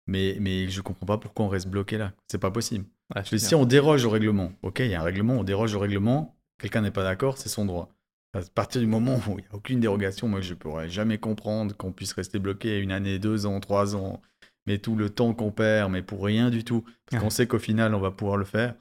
Mais, 0.06 0.36
mais 0.40 0.68
je 0.68 0.80
comprends 0.80 1.06
pas 1.06 1.18
pourquoi 1.18 1.46
on 1.46 1.48
reste 1.48 1.68
bloqué 1.68 1.96
là. 1.96 2.12
C'est 2.26 2.38
pas 2.38 2.50
possible. 2.50 2.86
si 3.24 3.54
on 3.54 3.64
déroge 3.64 4.04
au 4.04 4.10
règlement, 4.10 4.52
ok, 4.62 4.80
il 4.80 4.88
y 4.88 4.94
a 4.94 5.00
un 5.00 5.04
règlement, 5.04 5.34
on 5.34 5.44
déroge 5.44 5.74
au 5.74 5.78
règlement, 5.78 6.36
quelqu'un 6.60 6.82
n'est 6.82 6.90
pas 6.90 7.02
d'accord, 7.04 7.38
c'est 7.38 7.48
son 7.48 7.64
droit. 7.64 7.88
À 8.32 8.40
partir 8.54 8.80
du 8.80 8.86
moment 8.86 9.16
où 9.26 9.38
il 9.38 9.42
n'y 9.42 9.48
a 9.50 9.54
aucune 9.54 9.80
dérogation, 9.80 10.28
moi 10.28 10.40
je 10.40 10.50
ne 10.50 10.58
pourrais 10.58 10.88
jamais 10.88 11.18
comprendre 11.18 11.76
qu'on 11.76 11.90
puisse 11.92 12.12
rester 12.12 12.38
bloqué 12.38 12.78
une 12.78 12.92
année, 12.92 13.18
deux 13.18 13.46
ans, 13.46 13.58
trois 13.58 13.96
ans, 13.96 14.22
mais 14.66 14.78
tout 14.78 14.94
le 14.94 15.10
temps 15.10 15.34
qu'on 15.34 15.50
perd, 15.50 15.90
mais 15.90 16.02
pour 16.02 16.24
rien 16.24 16.50
du 16.50 16.62
tout, 16.62 16.84
parce 17.06 17.22
qu'on 17.22 17.30
sait 17.30 17.46
qu'au 17.48 17.58
final 17.58 17.94
on 17.94 18.00
va 18.00 18.12
pouvoir 18.12 18.36
le 18.36 18.44
faire. 18.44 18.74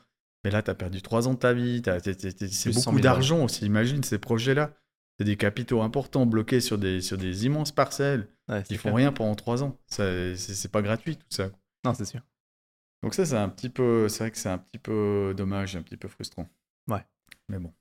Mais 0.46 0.52
là, 0.52 0.62
tu 0.62 0.72
as 0.72 0.76
perdu 0.76 1.02
trois 1.02 1.28
ans 1.28 1.34
de 1.34 1.40
ta 1.40 1.54
vie, 1.54 1.82
c'est 1.84 2.38
Plus 2.38 2.74
100 2.74 2.92
beaucoup 2.92 2.96
000 2.98 3.00
d'argent 3.00 3.44
aussi, 3.44 3.66
imagine 3.66 4.04
ces 4.04 4.20
projets-là. 4.20 4.72
C'est 5.18 5.26
des 5.26 5.36
capitaux 5.36 5.82
importants 5.82 6.26
bloqués 6.26 6.62
sur 6.62 6.78
des, 6.78 7.02
sur 7.02 7.18
des 7.18 7.46
immenses 7.46 7.74
parcelles. 7.74 8.30
Ouais, 8.48 8.64
Ils 8.70 8.78
font 8.78 8.84
clair. 8.84 8.96
rien 8.96 9.12
pendant 9.12 9.36
trois 9.36 9.64
ans. 9.64 9.78
C'est 9.88 10.72
pas 10.72 10.82
gratuit 10.82 11.18
tout 11.18 11.26
ça. 11.30 11.50
Non, 11.84 11.94
c'est 11.94 12.06
sûr. 12.06 12.22
Donc 13.04 13.14
ça, 13.14 13.26
c'est 13.26 13.36
un 13.36 13.50
petit 13.50 13.68
peu, 13.70 14.08
c'est 14.08 14.24
vrai 14.24 14.32
que 14.32 14.38
c'est 14.38 14.48
un 14.50 14.58
petit 14.60 14.78
peu 14.78 15.34
dommage, 15.36 15.76
un 15.76 15.82
petit 15.82 15.98
peu 15.98 16.08
frustrant. 16.08 16.48
Ouais. 16.90 17.04
Mais 17.50 17.60
bon. 17.60 17.74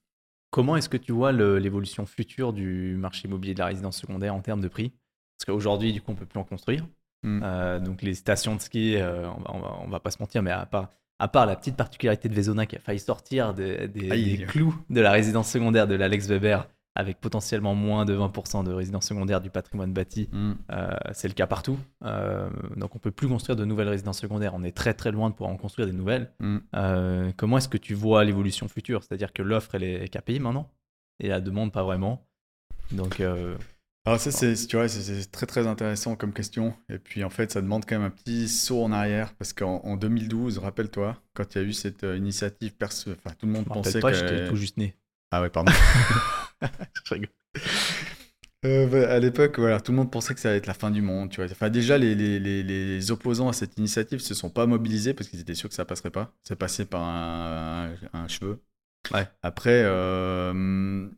Comment 0.50 0.76
est-ce 0.76 0.88
que 0.88 0.96
tu 0.96 1.12
vois 1.12 1.30
l'évolution 1.32 2.06
future 2.06 2.52
du 2.52 2.96
marché 2.96 3.28
immobilier 3.28 3.54
de 3.54 3.58
la 3.58 3.66
résidence 3.66 3.98
secondaire 3.98 4.34
en 4.34 4.40
termes 4.40 4.60
de 4.62 4.68
prix? 4.68 4.90
Parce 5.38 5.44
qu'aujourd'hui, 5.46 5.92
du 5.92 6.00
coup, 6.00 6.12
on 6.12 6.14
peut 6.14 6.26
plus 6.26 6.40
en 6.40 6.44
construire. 6.44 6.86
Mm. 7.22 7.40
Euh, 7.44 7.80
donc 7.80 8.02
les 8.02 8.14
stations 8.14 8.54
de 8.56 8.60
ski, 8.60 8.96
euh, 8.96 9.28
on, 9.30 9.40
va, 9.40 9.50
on, 9.54 9.60
va, 9.60 9.78
on 9.84 9.88
va 9.88 10.00
pas 10.00 10.10
se 10.10 10.18
mentir, 10.20 10.42
mais 10.42 10.50
à 10.50 10.64
part, 10.66 10.88
à 11.18 11.28
part 11.28 11.46
la 11.46 11.54
petite 11.56 11.76
particularité 11.76 12.28
de 12.28 12.34
Vezona 12.34 12.64
qui 12.64 12.76
a 12.76 12.78
failli 12.80 12.98
sortir 13.00 13.52
des, 13.54 13.88
des- 13.88 14.10
Aïe. 14.10 14.38
des 14.38 14.44
clous 14.46 14.74
de 14.88 15.00
la 15.00 15.10
résidence 15.12 15.50
secondaire 15.50 15.86
de 15.86 15.94
l'Alex 15.96 16.28
Weber, 16.28 16.66
avec 17.00 17.20
potentiellement 17.20 17.74
moins 17.76 18.04
de 18.04 18.14
20% 18.14 18.64
de 18.64 18.72
résidence 18.72 19.06
secondaire 19.06 19.40
du 19.40 19.50
patrimoine 19.50 19.92
bâti, 19.92 20.28
Mm. 20.32 20.52
euh, 20.72 20.90
c'est 21.12 21.28
le 21.28 21.34
cas 21.34 21.46
partout. 21.46 21.78
Euh, 22.04 22.50
donc 22.76 22.96
on 22.96 22.98
peut 22.98 23.12
plus 23.12 23.28
construire 23.28 23.54
de 23.56 23.64
nouvelles 23.64 23.88
résidences 23.88 24.18
secondaires. 24.18 24.52
On 24.54 24.64
est 24.64 24.76
très 24.76 24.94
très 24.94 25.12
loin 25.12 25.30
de 25.30 25.34
pouvoir 25.34 25.52
en 25.54 25.56
construire 25.56 25.86
des 25.86 25.92
nouvelles. 25.94 26.32
Mm. 26.40 26.56
Euh, 26.74 27.32
comment 27.36 27.58
est-ce 27.58 27.68
que 27.68 27.78
tu 27.78 27.94
vois 27.94 28.24
l'évolution 28.24 28.66
future? 28.68 29.02
C'est-à-dire 29.04 29.32
que 29.32 29.42
l'offre 29.42 29.76
elle 29.76 29.84
est 29.84 30.08
KPI 30.08 30.40
maintenant? 30.40 30.70
Et 31.20 31.28
la 31.28 31.40
demande 31.40 31.72
pas 31.72 31.84
vraiment. 31.84 32.26
Donc 32.90 33.20
Alors 33.20 34.18
ça, 34.18 34.30
c'est, 34.32 34.54
tu 34.66 34.76
vois, 34.76 34.88
c'est- 34.88 35.02
c'est 35.22 35.30
très 35.30 35.46
très 35.46 35.66
intéressant 35.66 36.16
comme 36.16 36.32
question. 36.32 36.74
Et 36.88 36.98
puis 36.98 37.22
en 37.24 37.30
fait, 37.30 37.52
ça 37.52 37.60
demande 37.60 37.84
quand 37.86 37.96
même 37.98 38.06
un 38.06 38.10
petit 38.10 38.48
saut 38.48 38.82
en 38.82 38.90
arrière 38.90 39.34
parce 39.34 39.52
qu'en 39.52 39.82
en 39.84 39.96
2012, 39.96 40.58
rappelle-toi, 40.58 41.16
quand 41.34 41.54
il 41.54 41.58
y 41.58 41.64
a 41.64 41.64
eu 41.68 41.72
cette 41.74 42.02
initiative, 42.02 42.74
perso- 42.74 43.10
enfin 43.12 43.34
tout 43.38 43.46
le 43.46 43.52
monde 43.52 43.66
pensait 43.66 44.00
pas, 44.00 44.10
que 44.12 44.16
j'étais 44.18 44.48
tout 44.48 44.56
juste 44.56 44.78
né. 44.78 44.96
ah 45.30 45.42
ouais, 45.42 45.50
pardon. 45.50 45.70
Je 47.04 47.14
rigole. 47.14 47.28
Euh, 48.64 49.08
à 49.14 49.20
l'époque, 49.20 49.58
voilà, 49.58 49.80
tout 49.80 49.92
le 49.92 49.96
monde 49.98 50.10
pensait 50.10 50.34
que 50.34 50.40
ça 50.40 50.48
allait 50.48 50.58
être 50.58 50.66
la 50.66 50.74
fin 50.74 50.90
du 50.90 51.00
monde. 51.00 51.30
Tu 51.30 51.36
vois. 51.40 51.50
Enfin, 51.50 51.70
déjà, 51.70 51.96
les, 51.96 52.14
les, 52.14 52.40
les, 52.40 52.62
les 52.64 53.10
opposants 53.12 53.48
à 53.48 53.52
cette 53.52 53.78
initiative 53.78 54.18
se 54.18 54.34
sont 54.34 54.50
pas 54.50 54.66
mobilisés 54.66 55.14
parce 55.14 55.28
qu'ils 55.28 55.40
étaient 55.40 55.54
sûrs 55.54 55.68
que 55.68 55.74
ça 55.76 55.84
passerait 55.84 56.10
pas. 56.10 56.34
C'est 56.42 56.56
passé 56.56 56.84
par 56.84 57.02
un, 57.02 57.92
un, 58.12 58.18
un 58.24 58.28
cheveu. 58.28 58.60
Ouais. 59.12 59.28
Après, 59.42 59.82
euh, 59.84 61.08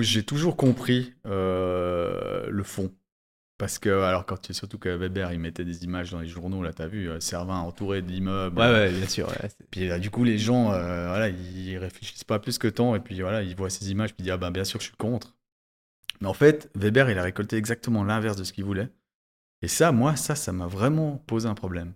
j'ai 0.00 0.24
toujours 0.24 0.56
compris 0.56 1.14
euh, 1.26 2.46
le 2.50 2.62
fond. 2.64 2.92
Parce 3.58 3.80
que, 3.80 3.88
alors, 3.88 4.24
quand 4.24 4.40
tu, 4.40 4.54
surtout 4.54 4.78
que 4.78 4.88
Weber, 4.88 5.32
il 5.32 5.40
mettait 5.40 5.64
des 5.64 5.82
images 5.84 6.12
dans 6.12 6.20
les 6.20 6.28
journaux, 6.28 6.62
là, 6.62 6.72
t'as 6.72 6.86
vu, 6.86 7.10
euh, 7.10 7.18
Servin 7.18 7.56
entouré 7.58 8.02
d'immeubles. 8.02 8.56
Ouais, 8.56 8.70
ouais, 8.70 8.92
bien 8.92 9.08
sûr. 9.08 9.28
ouais, 9.28 9.48
Puis 9.72 9.88
là, 9.88 9.98
du 9.98 10.10
coup, 10.10 10.22
les 10.22 10.38
gens, 10.38 10.72
euh, 10.72 11.08
voilà, 11.08 11.28
ils 11.28 11.76
réfléchissent 11.76 12.24
pas 12.24 12.38
plus 12.38 12.56
que 12.58 12.68
tant, 12.68 12.94
et 12.94 13.00
puis 13.00 13.20
voilà, 13.20 13.42
ils 13.42 13.56
voient 13.56 13.68
ces 13.70 13.90
images, 13.90 14.14
puis 14.14 14.20
ils 14.20 14.24
disent, 14.24 14.32
ah 14.32 14.36
ben 14.36 14.52
bien 14.52 14.64
sûr, 14.64 14.78
je 14.80 14.86
suis 14.86 14.96
contre. 14.96 15.34
Mais 16.20 16.28
en 16.28 16.34
fait, 16.34 16.70
Weber, 16.76 17.10
il 17.10 17.18
a 17.18 17.22
récolté 17.22 17.56
exactement 17.56 18.04
l'inverse 18.04 18.36
de 18.36 18.44
ce 18.44 18.52
qu'il 18.52 18.64
voulait. 18.64 18.88
Et 19.62 19.68
ça, 19.68 19.92
moi, 19.92 20.16
ça, 20.16 20.36
ça 20.36 20.52
m'a 20.52 20.66
vraiment 20.68 21.16
posé 21.26 21.48
un 21.48 21.54
problème. 21.54 21.94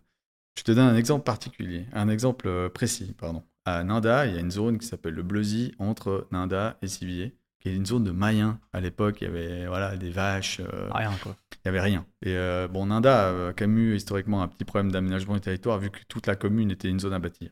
Je 0.58 0.64
te 0.64 0.72
donne 0.72 0.86
un 0.86 0.96
exemple 0.96 1.24
particulier, 1.24 1.86
un 1.92 2.08
exemple 2.08 2.48
euh, 2.48 2.68
précis, 2.68 3.14
pardon. 3.16 3.44
À 3.64 3.84
Nanda, 3.84 4.26
il 4.26 4.34
y 4.34 4.36
a 4.36 4.40
une 4.40 4.50
zone 4.50 4.78
qui 4.78 4.86
s'appelle 4.86 5.14
le 5.14 5.22
Bleuzy, 5.22 5.74
entre 5.78 6.26
Nanda 6.32 6.76
et 6.82 6.88
Sivier, 6.88 7.36
qui 7.62 7.68
est 7.68 7.76
une 7.76 7.86
zone 7.86 8.02
de 8.02 8.10
Mayens. 8.10 8.58
À 8.72 8.80
l'époque, 8.80 9.18
il 9.20 9.24
y 9.24 9.26
avait 9.28 9.66
voilà, 9.66 9.96
des 9.96 10.10
vaches, 10.10 10.58
euh, 10.60 10.88
Rien, 10.90 11.12
quoi. 11.22 11.36
il 11.52 11.58
n'y 11.64 11.68
avait 11.68 11.80
rien. 11.80 12.04
Et 12.22 12.36
euh, 12.36 12.66
bon, 12.66 12.86
Nanda 12.86 13.28
a 13.48 13.52
quand 13.52 13.68
même 13.68 13.78
eu 13.78 13.94
historiquement 13.94 14.42
un 14.42 14.48
petit 14.48 14.64
problème 14.64 14.90
d'aménagement 14.90 15.34
du 15.34 15.40
territoire, 15.40 15.78
vu 15.78 15.90
que 15.90 16.00
toute 16.08 16.26
la 16.26 16.34
commune 16.34 16.70
était 16.72 16.88
une 16.88 16.98
zone 16.98 17.12
à 17.12 17.20
bâtir. 17.20 17.50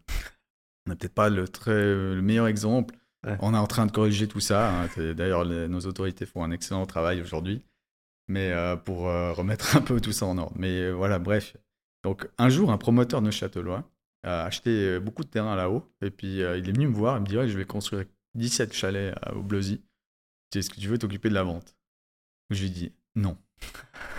On 0.86 0.90
n'a 0.90 0.96
peut-être 0.96 1.14
pas 1.14 1.28
le, 1.30 1.46
très, 1.46 1.72
le 1.74 2.20
meilleur 2.22 2.48
exemple. 2.48 2.94
Ouais. 3.24 3.36
On 3.40 3.54
est 3.54 3.58
en 3.58 3.66
train 3.68 3.86
de 3.86 3.92
corriger 3.92 4.26
tout 4.26 4.40
ça. 4.40 4.82
hein. 4.82 4.88
D'ailleurs, 5.14 5.44
nos 5.44 5.80
autorités 5.80 6.26
font 6.26 6.42
un 6.42 6.50
excellent 6.50 6.86
travail 6.86 7.20
aujourd'hui, 7.20 7.62
mais 8.28 8.50
euh, 8.52 8.74
pour 8.76 9.08
euh, 9.08 9.32
remettre 9.32 9.76
un 9.76 9.80
peu 9.82 10.00
tout 10.00 10.12
ça 10.12 10.26
en 10.26 10.38
ordre. 10.38 10.54
Mais 10.56 10.80
euh, 10.80 10.90
voilà, 10.92 11.18
bref. 11.20 11.56
Donc, 12.02 12.28
un 12.38 12.48
jour, 12.48 12.72
un 12.72 12.78
promoteur 12.78 13.20
neuchâtelois 13.22 13.84
a 14.24 14.44
acheté 14.44 14.70
euh, 14.70 15.00
beaucoup 15.00 15.22
de 15.22 15.28
terrain 15.28 15.54
là-haut, 15.54 15.86
et 16.02 16.10
puis 16.10 16.42
euh, 16.42 16.56
il 16.58 16.68
est 16.68 16.72
venu 16.72 16.88
me 16.88 16.94
voir. 16.94 17.18
Il 17.18 17.20
me 17.20 17.26
dit 17.26 17.36
ouais, 17.36 17.46
je 17.48 17.56
vais 17.58 17.64
construire 17.66 18.06
17 18.34 18.72
chalets 18.72 19.14
à- 19.22 19.34
au 19.34 19.42
Bleuzy. 19.42 19.82
Est-ce 20.54 20.70
que 20.70 20.80
tu 20.80 20.88
veux 20.88 20.98
t'occuper 20.98 21.28
de 21.28 21.34
la 21.34 21.42
vente 21.42 21.76
Je 22.50 22.62
lui 22.62 22.70
dis 22.70 22.92
non. 23.14 23.36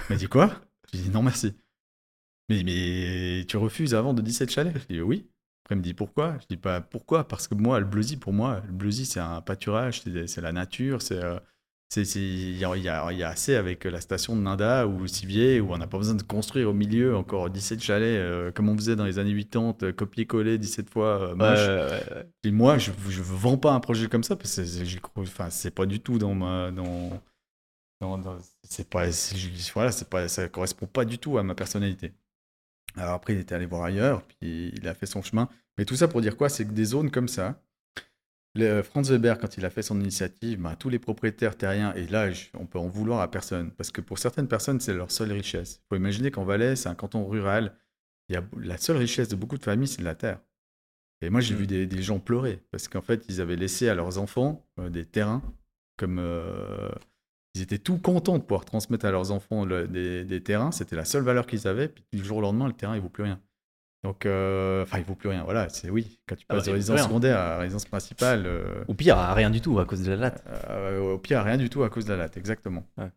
Il 0.10 0.14
m'a 0.14 0.16
dit 0.18 0.28
quoi? 0.28 0.62
Je 0.92 0.98
lui 0.98 1.06
dis 1.06 1.10
non, 1.10 1.24
merci. 1.24 1.54
Mais, 2.50 2.64
mais 2.64 3.46
tu 3.48 3.58
refuses 3.58 3.94
avant 3.96 4.14
de 4.14 4.22
17 4.22 4.50
chalets? 4.52 4.78
Je 4.78 4.86
dis 4.96 5.02
oui. 5.02 5.30
Après, 5.64 5.76
il 5.76 5.80
me 5.80 5.84
dit 5.84 5.94
pourquoi? 5.94 6.38
Je 6.40 6.48
dis 6.50 6.58
pas 6.58 6.82
pourquoi? 6.82 7.28
Parce 7.28 7.48
que 7.48 7.56
moi, 7.56 7.80
le 7.80 7.86
Bleuzy, 7.86 8.18
pour 8.18 8.34
moi, 8.34 8.62
le 8.66 8.74
Bleuzy, 8.74 9.06
c'est 9.06 9.20
un 9.20 9.42
pâturage, 9.42 10.02
c'est 10.02 10.42
la 10.42 10.52
nature, 10.52 11.02
c'est. 11.02 11.24
euh, 11.24 11.40
Il 11.94 12.58
y, 12.58 12.64
a, 12.64 12.76
y 12.78 12.88
a- 12.90 13.12
il 13.12 13.18
y 13.18 13.24
a 13.24 13.30
assez 13.30 13.56
avec 13.56 13.84
la 13.84 14.00
station 14.00 14.36
de 14.38 14.42
Nanda 14.42 14.88
ou 14.88 15.08
Sivier 15.08 15.60
où 15.60 15.74
on 15.74 15.78
n'a 15.78 15.88
pas 15.88 15.98
besoin 15.98 16.16
de 16.16 16.24
construire 16.24 16.70
au 16.70 16.74
milieu 16.74 17.18
encore 17.18 17.50
17 17.50 17.82
chalets 17.82 18.18
euh, 18.18 18.52
comme 18.52 18.70
on 18.70 18.76
faisait 18.78 18.96
dans 18.96 19.04
les 19.06 19.20
années 19.20 19.36
80, 19.36 19.76
euh, 19.84 19.92
copier-coller 19.92 20.58
17 20.58 20.90
fois 20.90 21.22
euh, 21.22 21.30
Ouais, 21.32 21.36
moche. 21.36 21.60
ouais, 21.60 22.14
ouais, 22.14 22.16
ouais. 22.18 22.30
Et 22.46 22.52
moi, 22.52 22.78
je 22.78 22.92
ne 22.92 23.24
vends 23.24 23.58
pas 23.58 23.74
un 23.74 23.82
projet 23.82 24.08
comme 24.08 24.24
ça 24.24 24.38
parce 24.38 24.56
que 24.56 24.64
c'est- 24.66 25.72
pas 25.72 25.86
du 25.86 26.00
tout 26.00 26.18
dans 26.18 26.34
ma. 26.34 26.72
Dans, 26.72 27.22
dans, 28.00 28.18
dans- 28.18 28.38
c'est 28.64 28.90
pas, 28.90 29.06
voilà, 29.74 29.92
pas, 30.10 30.28
ça 30.30 30.48
correspond 30.48 30.88
pas 30.88 31.04
du 31.06 31.18
tout 31.20 31.38
à 31.38 31.44
ma 31.44 31.56
personnalité. 31.56 32.14
Alors 32.96 33.14
après, 33.14 33.34
il 33.34 33.40
était 33.40 33.56
allé 33.56 33.66
voir 33.66 33.84
ailleurs, 33.84 34.24
puis 34.24 34.72
il 34.76 34.88
a 34.88 34.94
fait 34.94 35.06
son 35.06 35.22
chemin. 35.22 35.50
Mais 35.78 35.86
tout 35.86 35.96
ça 35.96 36.08
pour 36.08 36.22
dire 36.22 36.36
quoi? 36.38 36.50
C'est 36.50 36.66
que 36.66 36.72
des 36.72 36.86
zones 36.86 37.12
comme 37.12 37.28
ça, 37.28 37.62
le, 38.56 38.82
Franz 38.84 39.10
Weber, 39.12 39.38
quand 39.38 39.58
il 39.58 39.66
a 39.66 39.70
fait 39.70 39.82
son 39.82 40.00
initiative, 40.00 40.60
bah, 40.60 40.76
tous 40.76 40.90
les 40.90 41.00
propriétaires 41.00 41.58
terriens, 41.58 41.94
et 41.94 42.06
là, 42.08 42.30
on 42.56 42.66
peut 42.66 42.80
en 42.80 42.88
vouloir 42.88 43.22
à 43.22 43.32
personne, 43.32 43.72
parce 43.72 43.92
que 43.92 44.02
pour 44.02 44.20
certaines 44.20 44.48
personnes, 44.48 44.80
c'est 44.80 44.94
leur 44.94 45.12
seule 45.12 45.32
richesse. 45.32 45.80
Il 45.84 45.88
faut 45.90 45.96
imaginer 45.96 46.32
qu'en 46.32 46.44
Valais, 46.44 46.76
c'est 46.76 46.90
un 46.90 46.96
canton 46.96 47.26
rural, 47.26 47.78
il 48.30 48.36
y 48.36 48.38
a, 48.38 48.44
la 48.58 48.78
seule 48.78 48.98
richesse 48.98 49.30
de 49.30 49.36
beaucoup 49.36 49.58
de 49.58 49.64
familles, 49.64 49.88
c'est 49.88 50.00
de 50.00 50.06
la 50.06 50.16
terre. 50.16 50.40
Et 51.22 51.30
moi, 51.30 51.40
j'ai 51.40 51.54
Mm. 51.54 51.58
vu 51.58 51.68
des, 51.68 51.86
des 51.88 52.02
gens 52.04 52.20
pleurer, 52.20 52.64
parce 52.72 52.88
qu'en 52.88 53.02
fait, 53.02 53.26
ils 53.30 53.42
avaient 53.42 53.56
laissé 53.56 53.88
à 53.90 53.96
leurs 53.96 54.18
enfants 54.18 54.68
euh, 54.80 54.90
des 54.90 55.06
terrains, 55.06 55.42
comme 55.98 56.18
euh, 56.20 56.90
ils 57.56 57.62
étaient 57.62 57.78
tout 57.78 58.00
contents 58.00 58.38
de 58.38 58.44
pouvoir 58.44 58.66
transmettre 58.66 59.06
à 59.06 59.12
leurs 59.12 59.32
enfants 59.32 59.66
le- 59.66 59.88
des, 59.88 60.26
des 60.26 60.42
terrains, 60.44 60.72
c'était 60.72 60.96
la 60.96 61.06
seule 61.06 61.24
valeur 61.24 61.46
qu'ils 61.48 61.68
avaient, 61.68 61.88
puis 61.90 62.04
du 62.12 62.24
jour 62.24 62.38
au 62.40 62.42
lendemain, 62.42 62.68
le 62.68 62.74
terrain, 62.74 62.96
il 62.96 63.02
vaut 63.02 63.10
plus 63.10 63.24
rien. 63.24 63.42
Donc, 64.04 64.26
euh, 64.26 64.82
enfin, 64.84 64.98
il 64.98 65.04
vaut 65.04 65.14
plus 65.16 65.30
rien, 65.30 65.44
voilà, 65.44 65.70
c'est 65.70 65.90
oui, 65.92 66.20
quand 66.28 66.36
tu 66.36 66.46
Ah 66.50 66.56
bah, 66.56 66.58
passes 66.58 66.66
de 66.66 66.70
il 66.70 66.72
vaut 66.72 66.78
résidence 66.78 67.02
secondaire 67.04 67.38
à 67.38 67.58
résidence 67.60 67.86
principale, 67.86 68.46
euh, 68.48 68.84
Ou 68.88 68.96
pire, 68.96 69.18
rien 69.18 69.50
du 69.52 69.62
tout 69.62 69.78
à 69.80 69.86
cause 69.86 70.02
de 70.02 70.10
la 70.10 70.16
latte. 70.16 70.44
euh, 70.70 71.00
au 71.14 71.18
pire, 71.20 71.44
rien 71.44 71.58
du 71.58 71.70
tout 71.70 71.84
à 71.84 71.90
cause 71.90 72.06
de 72.06 72.12
la 72.14 72.18
latte, 72.18 72.36
exactement. 72.38 72.84
Ouais. 72.98 73.12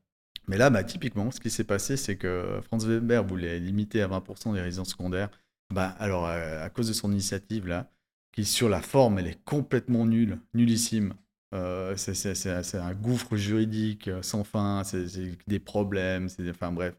Mais 0.46 0.58
là, 0.58 0.68
bah, 0.68 0.84
typiquement, 0.84 1.30
ce 1.30 1.40
qui 1.40 1.48
s'est 1.50 1.64
passé, 1.64 1.96
c'est 1.96 2.16
que 2.16 2.60
Franz 2.64 2.86
Weber 2.86 3.24
voulait 3.24 3.58
limiter 3.58 4.02
à 4.02 4.08
20% 4.08 4.52
les 4.52 4.60
résidences 4.60 4.90
secondaires. 4.90 5.30
Bah, 5.72 5.94
alors, 5.98 6.26
euh, 6.28 6.62
à 6.62 6.68
cause 6.68 6.88
de 6.88 6.92
son 6.92 7.10
initiative, 7.12 7.66
là, 7.66 7.90
qui 8.32 8.44
sur 8.44 8.68
la 8.68 8.82
forme, 8.82 9.18
elle 9.18 9.28
est 9.28 9.42
complètement 9.44 10.04
nulle, 10.04 10.38
nullissime. 10.52 11.14
Euh, 11.54 11.96
c'est- 11.96 12.74
un 12.76 12.94
gouffre 12.94 13.36
juridique 13.36 14.10
sans 14.22 14.44
fin, 14.44 14.82
c'est 14.84 15.06
c'est 15.08 15.38
des 15.46 15.60
problèmes, 15.60 16.28
c'est 16.28 16.50
enfin 16.50 16.72
bref. 16.72 16.94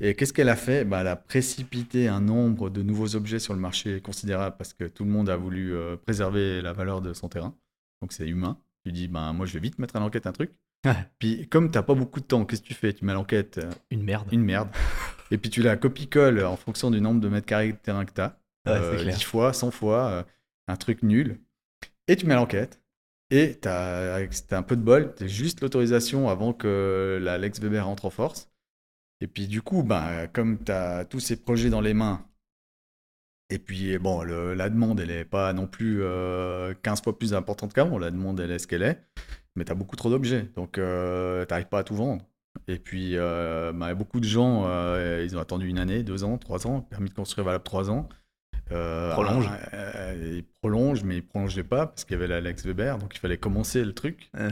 Et 0.00 0.14
qu'est-ce 0.14 0.32
qu'elle 0.32 0.48
a 0.48 0.56
fait? 0.56 0.84
Bah, 0.84 1.00
Elle 1.00 1.08
a 1.08 1.16
précipité 1.16 2.08
un 2.08 2.20
nombre 2.20 2.68
de 2.70 2.82
nouveaux 2.82 3.16
objets 3.16 3.38
sur 3.38 3.54
le 3.54 3.60
marché 3.60 4.00
considérable 4.00 4.56
parce 4.58 4.74
que 4.74 4.84
tout 4.84 5.04
le 5.04 5.10
monde 5.10 5.28
a 5.30 5.36
voulu 5.36 5.74
euh, 5.74 5.96
préserver 5.96 6.60
la 6.60 6.72
valeur 6.72 7.00
de 7.00 7.12
son 7.12 7.28
terrain. 7.28 7.54
Donc 8.02 8.12
c'est 8.12 8.28
humain. 8.28 8.58
Tu 8.84 8.92
dis, 8.92 9.08
bah, 9.08 9.32
moi 9.32 9.46
je 9.46 9.54
vais 9.54 9.60
vite 9.60 9.78
mettre 9.78 9.96
à 9.96 10.00
l'enquête 10.00 10.26
un 10.26 10.32
truc. 10.32 10.52
Puis 11.18 11.48
comme 11.48 11.70
tu 11.70 11.78
n'as 11.78 11.82
pas 11.82 11.94
beaucoup 11.94 12.20
de 12.20 12.26
temps, 12.26 12.44
qu'est-ce 12.44 12.62
que 12.62 12.68
tu 12.68 12.74
fais? 12.74 12.92
Tu 12.92 13.04
mets 13.04 13.12
à 13.12 13.14
l'enquête 13.16 13.58
euh, 13.58 13.70
Une 13.90 14.02
merde. 14.02 14.28
une 14.32 14.44
merde. 14.44 14.68
Et 15.30 15.38
puis 15.38 15.50
tu 15.50 15.62
la 15.62 15.76
copie-colle 15.76 16.44
en 16.44 16.56
fonction 16.56 16.90
du 16.90 17.00
nombre 17.00 17.20
de 17.20 17.28
mètres 17.28 17.46
carrés 17.46 17.72
de 17.72 17.78
terrain 17.78 18.04
que 18.04 18.12
tu 18.12 18.20
as. 18.20 18.38
Ouais, 18.66 18.80
c'est 18.92 19.02
clair. 19.02 19.16
10 19.16 19.24
fois, 19.24 19.52
100 19.52 19.70
fois, 19.70 20.06
euh, 20.08 20.22
un 20.68 20.76
truc 20.76 21.02
nul. 21.02 21.40
Et 22.06 22.16
tu 22.16 22.26
mets 22.26 22.34
à 22.34 22.36
l'enquête. 22.36 22.80
Et 23.30 23.58
tu 23.60 23.66
as, 23.66 24.20
un 24.52 24.62
peu 24.62 24.76
de 24.76 24.82
bol, 24.82 25.12
tu 25.16 25.28
juste 25.28 25.60
l'autorisation 25.60 26.28
avant 26.28 26.52
que 26.52 27.18
la 27.20 27.38
Lex 27.38 27.58
Weber 27.60 27.84
rentre 27.84 28.04
en 28.04 28.10
force. 28.10 28.48
Et 29.20 29.26
puis 29.26 29.46
du 29.48 29.62
coup, 29.62 29.82
ben, 29.82 30.26
comme 30.32 30.62
tu 30.62 30.72
as 30.72 31.04
tous 31.04 31.20
ces 31.20 31.36
projets 31.36 31.70
dans 31.70 31.80
les 31.80 31.94
mains, 31.94 32.24
et 33.48 33.58
puis 33.58 33.96
bon, 33.98 34.22
le- 34.22 34.54
la 34.54 34.68
demande, 34.68 34.98
elle 35.00 35.08
n'est 35.08 35.24
pas 35.24 35.52
non 35.52 35.66
plus 35.66 36.02
euh, 36.02 36.74
15 36.82 37.02
fois 37.02 37.16
plus 37.18 37.32
importante 37.34 37.72
qu'avant. 37.72 37.98
La 37.98 38.10
demande, 38.10 38.40
elle 38.40 38.50
est 38.50 38.58
ce 38.58 38.66
qu'elle 38.66 38.82
est. 38.82 39.00
Mais 39.54 39.64
tu 39.64 39.72
as 39.72 39.74
beaucoup 39.74 39.96
trop 39.96 40.10
d'objets. 40.10 40.48
Donc, 40.56 40.72
tu 40.72 40.80
n'arrives 40.80 41.68
pas 41.68 41.78
à 41.78 41.84
tout 41.84 41.94
vendre. 41.94 42.24
Et 42.68 42.78
puis, 42.78 43.16
euh, 43.16 43.72
bah, 43.72 43.94
beaucoup 43.94 44.18
de 44.20 44.26
gens, 44.26 44.64
euh, 44.66 45.22
ils 45.24 45.36
ont 45.36 45.40
attendu 45.40 45.68
une 45.68 45.78
année, 45.78 46.02
deux 46.02 46.24
ans, 46.24 46.36
trois 46.38 46.66
ans, 46.66 46.80
permis 46.80 47.08
de 47.08 47.14
construire 47.14 47.44
valable 47.44 47.64
trois 47.64 47.90
ans. 47.90 48.08
Euh, 48.72 49.12
Prolonge. 49.12 49.48
euh, 49.74 50.32
ils 50.38 50.44
prolongent, 50.60 51.04
mais 51.04 51.18
ils 51.18 51.22
prolongeaient 51.26 51.62
pas 51.62 51.86
parce 51.86 52.04
qu'il 52.04 52.14
y 52.14 52.16
avait 52.16 52.26
la 52.26 52.40
Lex 52.40 52.66
Weber, 52.66 52.98
donc 52.98 53.14
il 53.14 53.18
fallait 53.20 53.38
commencer 53.38 53.84
le 53.84 53.92
truc. 53.92 54.28
Ouais. 54.34 54.48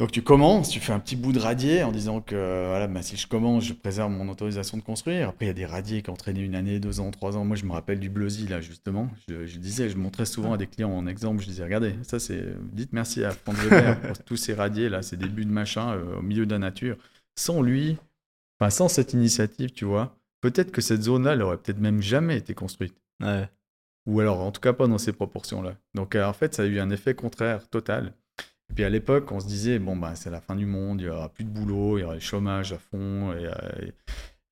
Donc 0.00 0.12
tu 0.12 0.22
commences, 0.22 0.70
tu 0.70 0.80
fais 0.80 0.94
un 0.94 0.98
petit 0.98 1.14
bout 1.14 1.30
de 1.32 1.38
radier 1.38 1.82
en 1.82 1.92
disant 1.92 2.22
que 2.22 2.68
voilà, 2.68 2.86
bah, 2.86 3.02
si 3.02 3.18
je 3.18 3.26
commence, 3.26 3.64
je 3.64 3.74
préserve 3.74 4.10
mon 4.10 4.30
autorisation 4.30 4.78
de 4.78 4.82
construire. 4.82 5.28
Après, 5.28 5.44
il 5.44 5.48
y 5.48 5.50
a 5.50 5.54
des 5.54 5.66
radiers 5.66 6.00
qui 6.00 6.08
ont 6.08 6.16
traîné 6.16 6.40
une 6.40 6.54
année, 6.54 6.80
deux 6.80 7.00
ans, 7.00 7.10
trois 7.10 7.36
ans. 7.36 7.44
Moi, 7.44 7.54
je 7.54 7.66
me 7.66 7.72
rappelle 7.72 8.00
du 8.00 8.08
Bleuzy, 8.08 8.48
là, 8.48 8.62
justement. 8.62 9.10
Je, 9.28 9.58
disais, 9.58 9.90
je 9.90 9.98
montrais 9.98 10.24
souvent 10.24 10.54
à 10.54 10.56
des 10.56 10.66
clients 10.66 10.90
en 10.90 11.06
exemple, 11.06 11.42
je 11.42 11.48
disais, 11.48 11.64
regardez, 11.64 11.96
ça 12.02 12.18
c'est, 12.18 12.46
dites 12.72 12.94
merci 12.94 13.22
à 13.24 13.32
Franck 13.32 13.56
Weber 13.56 14.00
pour 14.00 14.18
tous 14.24 14.38
ces 14.38 14.54
radiers, 14.54 14.88
là, 14.88 15.02
ces 15.02 15.18
débuts 15.18 15.44
de 15.44 15.52
machin 15.52 15.92
euh, 15.92 16.20
au 16.20 16.22
milieu 16.22 16.46
de 16.46 16.50
la 16.50 16.58
nature. 16.58 16.96
Sans 17.36 17.60
lui, 17.60 17.98
enfin, 18.58 18.70
sans 18.70 18.88
cette 18.88 19.12
initiative, 19.12 19.72
tu 19.72 19.84
vois, 19.84 20.16
peut-être 20.40 20.72
que 20.72 20.80
cette 20.80 21.02
zone-là, 21.02 21.34
elle 21.34 21.42
aurait 21.42 21.58
peut-être 21.58 21.78
même 21.78 22.00
jamais 22.00 22.38
été 22.38 22.54
construite. 22.54 22.94
Ou 24.06 24.20
alors, 24.20 24.40
en 24.40 24.50
tout 24.50 24.62
cas, 24.62 24.72
pas 24.72 24.86
dans 24.86 24.96
ces 24.96 25.12
proportions-là. 25.12 25.76
Donc, 25.94 26.14
euh, 26.14 26.24
en 26.24 26.32
fait, 26.32 26.54
ça 26.54 26.62
a 26.62 26.64
eu 26.64 26.80
un 26.80 26.88
effet 26.88 27.14
contraire 27.14 27.68
total. 27.68 28.14
Et 28.70 28.74
puis 28.74 28.84
à 28.84 28.88
l'époque, 28.88 29.30
on 29.32 29.40
se 29.40 29.46
disait, 29.46 29.78
bon, 29.78 29.96
bah, 29.96 30.14
c'est 30.14 30.30
la 30.30 30.40
fin 30.40 30.54
du 30.54 30.66
monde, 30.66 31.00
il 31.00 31.04
n'y 31.04 31.10
aura 31.10 31.28
plus 31.28 31.44
de 31.44 31.50
boulot, 31.50 31.98
il 31.98 32.02
y 32.02 32.04
aura 32.04 32.14
le 32.14 32.20
chômage 32.20 32.72
à 32.72 32.78
fond, 32.78 33.32
et, 33.32 33.46
euh, 33.46 33.90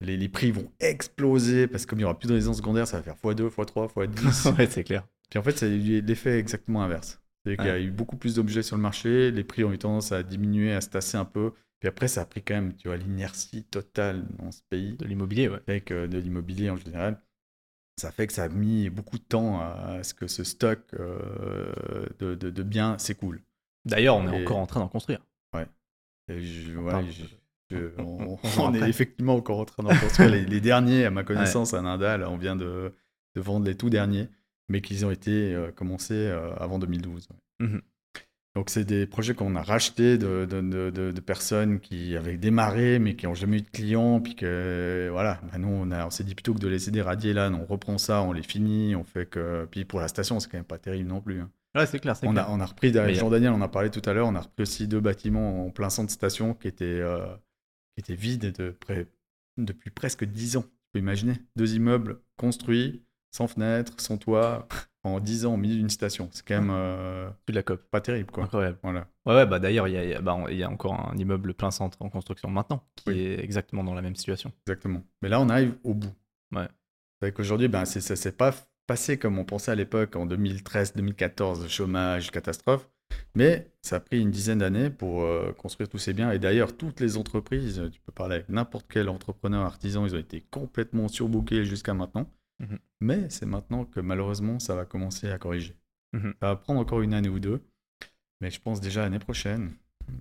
les, 0.00 0.28
prix 0.28 0.50
vont 0.50 0.70
exploser, 0.80 1.66
parce 1.66 1.84
que 1.84 1.90
comme 1.90 2.00
il 2.00 2.02
n'y 2.02 2.04
aura 2.04 2.18
plus 2.18 2.28
de 2.28 2.34
résidence 2.34 2.58
secondaire, 2.58 2.86
ça 2.86 2.98
va 2.98 3.02
faire 3.02 3.16
x2, 3.16 3.48
x3, 3.48 3.92
x10. 3.92 4.56
ouais, 4.56 4.66
c'est 4.66 4.84
clair. 4.84 5.06
Puis 5.30 5.38
en 5.38 5.42
fait, 5.42 5.62
eu 5.62 6.00
l'effet 6.00 6.38
exactement 6.38 6.82
inverse. 6.82 7.20
C'est 7.44 7.56
qu'il 7.56 7.66
y 7.66 7.70
a 7.70 7.80
eu 7.80 7.90
beaucoup 7.90 8.16
plus 8.16 8.34
d'objets 8.34 8.62
sur 8.62 8.76
le 8.76 8.82
marché, 8.82 9.30
les 9.30 9.44
prix 9.44 9.64
ont 9.64 9.72
eu 9.72 9.78
tendance 9.78 10.12
à 10.12 10.22
diminuer, 10.22 10.72
à 10.72 10.80
se 10.80 10.88
tasser 10.88 11.16
un 11.16 11.24
peu. 11.24 11.52
Puis 11.80 11.88
après, 11.88 12.08
ça 12.08 12.22
a 12.22 12.24
pris 12.24 12.42
quand 12.42 12.54
même, 12.54 12.74
tu 12.74 12.88
vois, 12.88 12.96
l'inertie 12.96 13.62
totale 13.64 14.26
dans 14.38 14.50
ce 14.50 14.62
pays. 14.68 14.96
De 14.96 15.06
l'immobilier, 15.06 15.48
ouais. 15.48 15.60
Avec 15.68 15.92
euh, 15.92 16.08
de 16.08 16.18
l'immobilier 16.18 16.70
en 16.70 16.76
général 16.76 17.22
ça 17.98 18.12
fait 18.12 18.26
que 18.26 18.32
ça 18.32 18.44
a 18.44 18.48
mis 18.48 18.88
beaucoup 18.90 19.18
de 19.18 19.24
temps 19.24 19.60
à, 19.60 20.02
ce 20.02 20.14
que 20.14 20.26
ce 20.26 20.44
stock 20.44 20.80
euh, 20.98 22.06
de, 22.20 22.34
de, 22.34 22.62
biens 22.62 22.96
s'écoule. 22.98 23.42
D'ailleurs, 23.88 24.16
on 24.16 24.28
est 24.28 24.42
encore 24.42 24.58
en 24.58 24.66
train 24.66 24.80
d'en 24.80 24.88
construire. 24.88 25.20
Ouais. 25.54 25.66
on, 27.98 28.74
est 28.74 28.88
effectivement 28.88 29.36
encore 29.36 29.60
en 29.60 29.64
train 29.64 29.82
d'en 29.82 29.96
construire 29.96 30.30
les, 30.30 30.60
derniers, 30.60 31.04
à 31.04 31.10
ma 31.10 31.24
connaissance, 31.24 31.74
à 31.74 31.82
Nindal. 31.82 32.24
On 32.24 32.36
vient 32.36 32.56
de, 32.56 32.92
de, 33.34 33.40
vendre 33.40 33.66
les 33.66 33.76
tout 33.76 33.90
derniers, 33.90 34.28
mais 34.68 34.80
qu'ils 34.80 35.06
ont 35.06 35.10
été 35.10 35.54
euh, 35.54 35.72
commencés 35.72 36.14
euh, 36.14 36.54
avant 36.56 36.78
2012. 36.78 37.28
Donc, 38.54 38.70
c'est 38.70 38.84
des 38.84 39.06
projets 39.06 39.34
qu'on 39.34 39.54
a 39.54 39.62
rachetés 39.62 40.18
de, 40.18 40.44
de, 40.44 40.90
de, 40.90 41.20
personnes 41.20 41.78
qui 41.78 42.16
avaient 42.16 42.36
démarré, 42.36 42.98
mais 42.98 43.14
qui 43.14 43.26
n'ont 43.26 43.34
jamais 43.34 43.58
eu 43.58 43.62
de 43.62 43.70
clients. 43.70 44.20
Puis 44.20 44.34
que, 44.34 45.08
voilà, 45.12 45.40
bah, 45.52 45.58
nous, 45.58 45.68
on, 45.68 45.92
on 45.92 46.10
s'est 46.10 46.24
dit 46.24 46.34
plutôt 46.34 46.54
que 46.54 46.58
de 46.58 46.68
laisser 46.68 46.90
des 46.90 47.02
radiers 47.02 47.32
là, 47.32 47.50
on 47.52 47.64
reprend 47.64 47.98
ça, 47.98 48.22
on 48.22 48.32
les 48.32 48.42
finit, 48.42 48.96
on 48.96 49.04
fait 49.04 49.26
que. 49.26 49.66
Puis 49.70 49.84
pour 49.84 50.00
la 50.00 50.08
station, 50.08 50.40
c'est 50.40 50.50
quand 50.50 50.58
même 50.58 50.64
pas 50.64 50.78
terrible 50.78 51.08
non 51.08 51.20
plus. 51.20 51.40
Hein. 51.40 51.50
Ouais, 51.78 51.86
c'est 51.86 52.00
clair, 52.00 52.16
on 52.22 52.32
clair. 52.32 52.48
A, 52.48 52.52
on 52.52 52.60
a 52.60 52.66
repris, 52.66 52.92
Jean-Daniel, 52.92 53.52
on 53.52 53.60
a 53.60 53.68
parlé 53.68 53.90
tout 53.90 54.02
à 54.04 54.12
l'heure, 54.12 54.26
on 54.26 54.34
a 54.34 54.40
repris 54.40 54.62
aussi 54.62 54.88
deux 54.88 55.00
bâtiments 55.00 55.66
en 55.66 55.70
plein 55.70 55.90
centre 55.90 56.08
de 56.08 56.12
station 56.12 56.54
qui 56.54 56.68
étaient, 56.68 56.84
euh, 56.84 57.26
qui 57.94 58.00
étaient 58.00 58.14
vides 58.14 58.52
de 58.52 58.70
près, 58.70 59.06
depuis 59.56 59.90
presque 59.90 60.24
dix 60.24 60.56
ans. 60.56 60.62
Tu 60.62 60.92
peux 60.92 60.98
imaginer 60.98 61.34
Deux 61.56 61.74
immeubles 61.74 62.20
construits, 62.36 63.04
sans 63.30 63.46
fenêtres, 63.46 63.94
sans 63.98 64.16
toit 64.16 64.66
en 65.04 65.20
10 65.20 65.46
ans 65.46 65.54
au 65.54 65.56
milieu 65.56 65.76
d'une 65.76 65.90
station. 65.90 66.28
C'est 66.32 66.46
quand 66.46 66.60
même. 66.60 66.70
Euh, 66.70 67.30
de 67.46 67.52
la 67.52 67.62
COP. 67.62 67.82
Pas 67.90 68.00
terrible, 68.00 68.30
quoi. 68.30 68.44
Incroyable. 68.44 68.78
Voilà. 68.82 69.06
Ouais, 69.26 69.34
ouais 69.34 69.46
bah 69.46 69.58
d'ailleurs, 69.58 69.88
il 69.88 69.94
y, 69.94 70.14
a, 70.14 70.20
bah, 70.20 70.44
y 70.50 70.62
a 70.62 70.70
encore 70.70 70.94
un 70.94 71.16
immeuble 71.16 71.54
plein 71.54 71.70
centre 71.70 72.00
en 72.00 72.08
construction 72.08 72.50
maintenant 72.50 72.84
qui 72.96 73.10
est 73.10 73.42
exactement 73.42 73.84
dans 73.84 73.94
la 73.94 74.02
même 74.02 74.16
situation. 74.16 74.52
Exactement. 74.66 75.02
Mais 75.22 75.28
là, 75.28 75.40
on 75.40 75.48
arrive 75.48 75.74
au 75.84 75.94
bout. 75.94 76.12
Ouais. 76.52 76.68
C'est 77.20 77.32
qu'aujourd'hui, 77.32 77.68
ben, 77.68 77.84
ça 77.84 78.16
s'est 78.16 78.32
pas 78.32 78.52
passé 78.88 79.18
comme 79.18 79.38
on 79.38 79.44
pensait 79.44 79.70
à 79.70 79.76
l'époque 79.76 80.16
en 80.16 80.26
2013-2014, 80.26 81.68
chômage, 81.68 82.32
catastrophe. 82.32 82.88
Mais 83.34 83.70
ça 83.82 83.96
a 83.96 84.00
pris 84.00 84.20
une 84.20 84.30
dizaine 84.30 84.58
d'années 84.58 84.90
pour 84.90 85.22
euh, 85.22 85.52
construire 85.52 85.88
tous 85.88 85.98
ces 85.98 86.12
biens. 86.12 86.32
Et 86.32 86.38
d'ailleurs, 86.38 86.76
toutes 86.76 86.98
les 86.98 87.16
entreprises, 87.16 87.88
tu 87.92 88.00
peux 88.00 88.12
parler 88.12 88.36
avec 88.36 88.48
n'importe 88.48 88.86
quel 88.88 89.08
entrepreneur, 89.08 89.64
artisan, 89.64 90.06
ils 90.06 90.14
ont 90.14 90.18
été 90.18 90.40
complètement 90.50 91.06
surbookés 91.06 91.64
jusqu'à 91.64 91.94
maintenant. 91.94 92.28
Mhm. 92.58 92.78
Mais 93.00 93.30
c'est 93.30 93.46
maintenant 93.46 93.84
que 93.84 94.00
malheureusement, 94.00 94.58
ça 94.58 94.74
va 94.74 94.84
commencer 94.84 95.30
à 95.30 95.38
corriger. 95.38 95.76
Mhm. 96.14 96.34
Ça 96.40 96.48
va 96.48 96.56
prendre 96.56 96.80
encore 96.80 97.02
une 97.02 97.14
année 97.14 97.28
ou 97.28 97.38
deux. 97.38 97.62
Mais 98.40 98.50
je 98.50 98.60
pense 98.60 98.80
déjà 98.80 99.02
l'année 99.02 99.18
prochaine, 99.18 99.72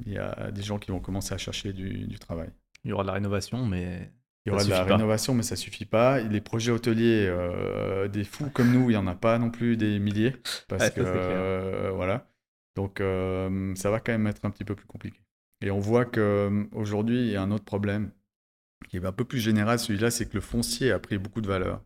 il 0.05 0.13
y 0.13 0.17
a 0.17 0.51
des 0.51 0.61
gens 0.61 0.77
qui 0.77 0.91
vont 0.91 0.99
commencer 0.99 1.33
à 1.33 1.37
chercher 1.37 1.71
du, 1.73 2.19
travail. 2.19 2.49
Il 2.83 2.89
y 2.89 2.93
aura 2.93 3.03
de 3.03 3.07
la 3.07 3.13
rénovation, 3.13 3.65
mais. 3.65 4.11
Il 4.47 4.51
y 4.51 4.53
aura 4.53 4.63
de 4.63 4.69
la 4.69 4.83
rénovation, 4.83 5.33
mais 5.33 5.43
ça 5.43 5.57
suffit 5.57 5.85
pas. 5.85 6.21
Les 6.21 6.39
projets 6.39 6.71
hôteliers, 6.71 7.25
euh, 7.27 8.07
des 8.07 8.23
fous 8.23 8.49
comme 8.53 8.71
nous, 8.71 8.89
il 8.89 8.93
n'y 8.93 8.95
en 8.95 9.05
a 9.05 9.15
pas 9.15 9.37
non 9.39 9.49
plus 9.49 9.75
des 9.75 9.99
milliers. 9.99 10.37
Parce 10.69 10.89
que. 10.91 11.01
Euh, 11.01 11.91
voilà. 11.93 12.29
Donc, 12.77 13.01
euh, 13.01 13.75
ça 13.75 13.91
va 13.91 13.99
quand 13.99 14.13
même 14.13 14.27
être 14.27 14.45
un 14.45 14.49
petit 14.49 14.63
peu 14.63 14.73
plus 14.73 14.85
compliqué. 14.85 15.19
Et 15.59 15.69
on 15.69 15.79
voit 15.79 16.05
qu'aujourd'hui, 16.05 17.27
il 17.27 17.31
y 17.31 17.35
a 17.35 17.41
un 17.41 17.51
autre 17.51 17.65
problème 17.65 18.11
qui 18.87 18.97
est 18.97 19.05
un 19.05 19.11
peu 19.11 19.25
plus 19.25 19.39
général. 19.39 19.79
Celui-là, 19.79 20.11
c'est 20.11 20.27
que 20.27 20.35
le 20.35 20.41
foncier 20.41 20.91
a 20.91 20.99
pris 20.99 21.17
beaucoup 21.17 21.41
de 21.41 21.47
valeur 21.47 21.81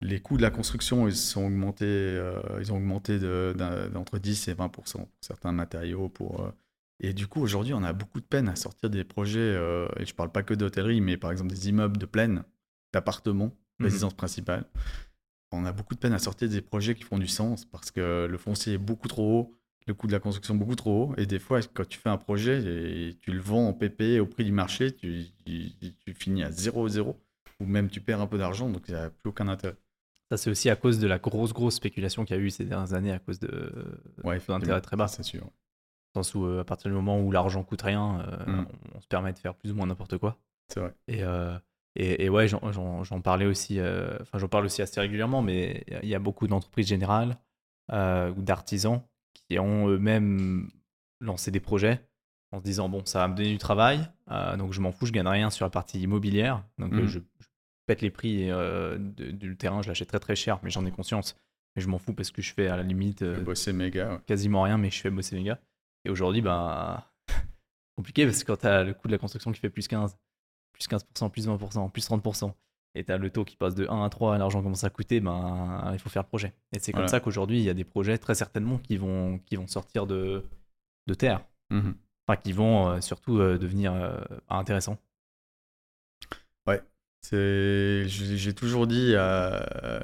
les 0.00 0.20
coûts 0.20 0.36
de 0.36 0.42
la 0.42 0.52
construction, 0.52 1.08
ils, 1.08 1.16
sont 1.16 1.44
augmentés, 1.44 2.16
ils 2.60 2.72
ont 2.72 2.76
augmenté 2.76 3.18
d'entre 3.18 4.20
10 4.20 4.46
et 4.46 4.54
20% 4.54 4.70
pour 4.70 4.84
certains 5.20 5.50
matériaux. 5.50 6.08
Pour, 6.08 6.52
et 7.00 7.12
du 7.12 7.26
coup, 7.26 7.40
aujourd'hui, 7.40 7.74
on 7.74 7.82
a 7.84 7.92
beaucoup 7.92 8.20
de 8.20 8.26
peine 8.26 8.48
à 8.48 8.56
sortir 8.56 8.90
des 8.90 9.04
projets, 9.04 9.38
euh, 9.38 9.88
et 9.96 10.04
je 10.04 10.12
ne 10.12 10.16
parle 10.16 10.32
pas 10.32 10.42
que 10.42 10.54
d'hôtellerie, 10.54 11.00
mais 11.00 11.16
par 11.16 11.30
exemple 11.30 11.50
des 11.50 11.68
immeubles 11.68 11.96
de 11.96 12.06
plaine, 12.06 12.44
d'appartements, 12.92 13.46
mmh 13.78 13.84
résidence 13.84 14.14
principale. 14.14 14.64
On 15.52 15.64
a 15.64 15.72
beaucoup 15.72 15.94
de 15.94 16.00
peine 16.00 16.12
à 16.12 16.18
sortir 16.18 16.48
des 16.48 16.60
projets 16.60 16.94
qui 16.96 17.04
font 17.04 17.18
du 17.18 17.28
sens 17.28 17.64
parce 17.64 17.92
que 17.92 18.26
le 18.28 18.38
foncier 18.38 18.74
est 18.74 18.78
beaucoup 18.78 19.06
trop 19.06 19.38
haut, 19.38 19.54
le 19.86 19.94
coût 19.94 20.08
de 20.08 20.12
la 20.12 20.18
construction 20.18 20.56
beaucoup 20.56 20.74
trop 20.74 21.04
haut. 21.04 21.14
Et 21.16 21.26
des 21.26 21.38
fois, 21.38 21.60
quand 21.62 21.86
tu 21.88 21.98
fais 21.98 22.08
un 22.08 22.18
projet 22.18 22.60
et 22.60 23.16
tu 23.22 23.30
le 23.30 23.40
vends 23.40 23.68
en 23.68 23.72
PP 23.72 24.20
au 24.20 24.26
prix 24.26 24.44
du 24.44 24.52
marché, 24.52 24.92
tu, 24.92 25.26
tu 25.46 26.14
finis 26.14 26.42
à 26.42 26.50
0,0 26.50 27.14
ou 27.60 27.66
même 27.66 27.88
tu 27.88 28.00
perds 28.00 28.20
un 28.20 28.26
peu 28.26 28.36
d'argent, 28.36 28.68
donc 28.68 28.82
il 28.88 28.94
n'y 28.94 29.00
a 29.00 29.10
plus 29.10 29.30
aucun 29.30 29.48
intérêt. 29.48 29.76
Ça, 30.30 30.36
c'est 30.36 30.50
aussi 30.50 30.68
à 30.68 30.76
cause 30.76 30.98
de 30.98 31.06
la 31.06 31.18
grosse, 31.18 31.52
grosse 31.52 31.76
spéculation 31.76 32.24
qu'il 32.24 32.36
y 32.36 32.38
a 32.38 32.42
eu 32.42 32.50
ces 32.50 32.64
dernières 32.64 32.92
années 32.92 33.12
à 33.12 33.18
cause 33.18 33.38
de 33.38 33.72
ouais, 34.24 34.40
d'intérêts 34.46 34.80
très 34.80 34.96
bas. 34.96 35.08
C'est 35.08 35.22
sûr. 35.22 35.50
Dans 36.14 36.20
le 36.20 36.24
sens 36.24 36.34
où, 36.34 36.44
euh, 36.46 36.60
à 36.60 36.64
partir 36.64 36.90
du 36.90 36.94
moment 36.94 37.20
où 37.20 37.30
l'argent 37.30 37.62
coûte 37.62 37.82
rien, 37.82 38.20
euh, 38.20 38.46
mm. 38.46 38.66
on, 38.94 39.00
se 39.00 39.06
permet 39.06 39.32
de 39.32 39.38
faire 39.38 39.54
plus 39.54 39.72
ou 39.72 39.74
moins 39.74 39.86
n'importe 39.86 40.18
quoi. 40.18 40.38
C'est 40.68 40.80
vrai. 40.80 40.94
Et, 41.06 41.22
euh, 41.22 41.56
et, 41.96 42.24
et, 42.24 42.28
ouais, 42.28 42.48
j'en 42.48 43.20
parlais 43.22 43.46
aussi, 43.46 43.80
enfin, 43.80 44.38
j'en 44.38 44.48
parle 44.48 44.66
aussi 44.66 44.82
assez 44.82 45.00
régulièrement, 45.00 45.42
mais 45.42 45.84
il 46.02 46.08
y 46.08 46.14
a 46.14 46.18
beaucoup 46.18 46.46
d'entreprises 46.46 46.86
générales 46.86 47.36
ou 47.90 48.42
d'artisans 48.42 49.02
qui 49.32 49.58
ont 49.58 49.88
eux-mêmes 49.88 50.70
lancé 51.20 51.50
des 51.50 51.60
projets 51.60 52.00
en 52.52 52.58
se 52.58 52.64
disant 52.64 52.88
bon 52.88 53.02
ça 53.04 53.20
va 53.20 53.28
me 53.28 53.34
donner 53.34 53.50
du 53.50 53.58
travail 53.58 54.08
donc 54.58 54.72
je 54.72 54.80
m'en 54.80 54.92
fous 54.92 55.06
je 55.06 55.12
gagne 55.12 55.26
rien 55.26 55.50
sur 55.50 55.64
la 55.64 55.70
partie 55.70 55.98
immobilière 56.00 56.62
donc 56.78 56.92
mm. 56.92 57.06
je, 57.06 57.18
pète 57.88 58.02
les 58.02 58.10
prix 58.10 58.50
euh, 58.50 58.98
du 58.98 59.56
terrain, 59.56 59.82
je 59.82 59.88
l'achète 59.88 60.08
très 60.08 60.20
très 60.20 60.36
cher, 60.36 60.60
mais 60.62 60.70
j'en 60.70 60.84
ai 60.86 60.92
conscience. 60.92 61.36
Mais 61.74 61.82
je 61.82 61.88
m'en 61.88 61.98
fous 61.98 62.12
parce 62.12 62.30
que 62.30 62.42
je 62.42 62.52
fais 62.52 62.68
à 62.68 62.76
la 62.76 62.82
limite 62.82 63.24
bosser 63.24 63.72
méga, 63.72 64.20
quasiment 64.26 64.62
rien, 64.62 64.78
mais 64.78 64.90
je 64.90 65.00
fais 65.00 65.10
bosser 65.10 65.36
méga. 65.36 65.58
Et 66.04 66.10
aujourd'hui, 66.10 66.42
ben, 66.42 67.02
compliqué 67.96 68.24
parce 68.24 68.42
que 68.42 68.52
quand 68.52 68.58
tu 68.58 68.66
as 68.66 68.84
le 68.84 68.94
coût 68.94 69.08
de 69.08 69.12
la 69.12 69.18
construction 69.18 69.52
qui 69.52 69.60
fait 69.60 69.70
plus 69.70 69.88
15, 69.88 70.16
plus 70.72 70.88
15%, 70.88 71.30
plus 71.30 71.48
20%, 71.48 71.90
plus 71.90 72.08
30%, 72.08 72.52
et 72.94 73.04
tu 73.04 73.12
as 73.12 73.18
le 73.18 73.30
taux 73.30 73.44
qui 73.44 73.56
passe 73.56 73.74
de 73.74 73.86
1 73.88 74.04
à 74.04 74.08
3, 74.08 74.38
l'argent 74.38 74.62
commence 74.62 74.84
à 74.84 74.90
coûter, 74.90 75.20
ben, 75.20 75.90
il 75.92 75.98
faut 75.98 76.08
faire 76.08 76.22
le 76.22 76.28
projet. 76.28 76.54
Et 76.72 76.78
c'est 76.78 76.92
comme 76.92 77.08
ça 77.08 77.20
qu'aujourd'hui, 77.20 77.58
il 77.58 77.64
y 77.64 77.70
a 77.70 77.74
des 77.74 77.84
projets 77.84 78.18
très 78.18 78.34
certainement 78.34 78.78
qui 78.78 78.96
vont, 78.96 79.38
qui 79.46 79.56
vont 79.56 79.66
sortir 79.66 80.06
de, 80.06 80.44
de 81.06 81.14
terre. 81.14 81.44
Mmh 81.70 81.92
enfin, 82.26 82.38
qui 82.42 82.52
vont 82.52 82.90
euh, 82.90 83.00
surtout 83.00 83.38
devenir 83.38 83.94
intéressants. 84.50 84.98
Ouais, 86.66 86.82
j'ai 87.32 88.54
toujours 88.54 88.86
dit, 88.86 89.12
euh, 89.14 90.00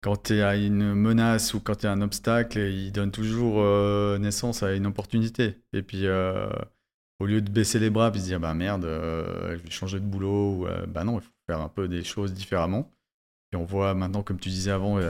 quand 0.00 0.24
tu 0.24 0.40
as 0.42 0.56
une 0.56 0.94
menace 0.94 1.54
ou 1.54 1.60
quand 1.60 1.76
tu 1.76 1.86
as 1.86 1.92
un 1.92 2.00
obstacle, 2.02 2.58
il 2.58 2.92
donne 2.92 3.10
toujours 3.10 3.60
euh, 3.60 4.18
naissance 4.18 4.62
à 4.62 4.74
une 4.74 4.86
opportunité. 4.86 5.62
Et 5.72 5.82
puis, 5.82 6.06
euh, 6.06 6.48
au 7.20 7.26
lieu 7.26 7.40
de 7.40 7.50
baisser 7.50 7.78
les 7.78 7.90
bras 7.90 8.10
et 8.14 8.18
se 8.18 8.24
dire, 8.24 8.40
bah 8.40 8.54
merde, 8.54 8.84
je 8.84 9.56
vais 9.56 9.70
changer 9.70 10.00
de 10.00 10.04
boulot, 10.04 10.64
ou, 10.64 10.66
bah 10.88 11.04
non, 11.04 11.18
il 11.18 11.22
faut 11.22 11.32
faire 11.46 11.60
un 11.60 11.68
peu 11.68 11.88
des 11.88 12.04
choses 12.04 12.32
différemment. 12.34 12.90
Et 13.52 13.56
on 13.56 13.64
voit 13.64 13.94
maintenant, 13.94 14.22
comme 14.22 14.38
tu 14.38 14.48
disais 14.50 14.70
avant, 14.70 15.00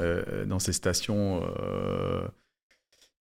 dans 0.47 0.59
ces 0.59 0.73
stations, 0.73 1.43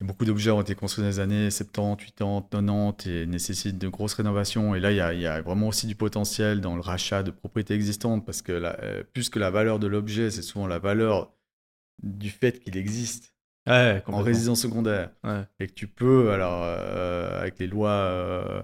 Beaucoup 0.02 0.26
d'objets 0.26 0.52
ont 0.52 0.62
été 0.62 0.76
construits 0.76 1.04
dans 1.04 1.10
les 1.10 1.20
années 1.20 1.50
70, 1.50 2.12
80, 2.18 2.48
90 2.52 3.10
et 3.10 3.26
nécessitent 3.26 3.78
de 3.78 3.88
grosses 3.88 4.14
rénovations. 4.14 4.76
Et 4.76 4.82
là, 4.82 4.92
il 4.92 5.22
y, 5.22 5.26
a, 5.26 5.42
vraiment 5.42 5.70
aussi 5.70 5.88
du 5.88 5.96
potentiel 5.96 6.60
dans 6.60 6.76
le 6.76 6.82
rachat 6.82 7.24
de 7.24 7.32
propriétés 7.32 7.76
existantes 7.76 8.26
parce 8.26 8.42
que 8.42 8.52
euh, 8.52 9.04
plus 9.14 9.30
que 9.30 9.40
la 9.40 9.52
valeur 9.52 9.80
de 9.80 9.88
l'objet, 9.88 10.32
c'est 10.32 10.42
souvent 10.42 10.68
la 10.68 10.80
valeur 10.80 11.32
du 12.02 12.30
fait 12.30 12.60
qu'il 12.60 12.78
existe 12.78 13.34
en 13.68 14.22
résidence 14.22 14.62
secondaire. 14.62 15.12
Et 15.60 15.68
que 15.68 15.74
tu 15.74 15.88
peux, 15.88 16.32
alors, 16.32 16.64
euh, 16.64 17.42
avec 17.42 17.60
les 17.60 17.68
lois, 17.68 17.90
euh, 17.90 18.62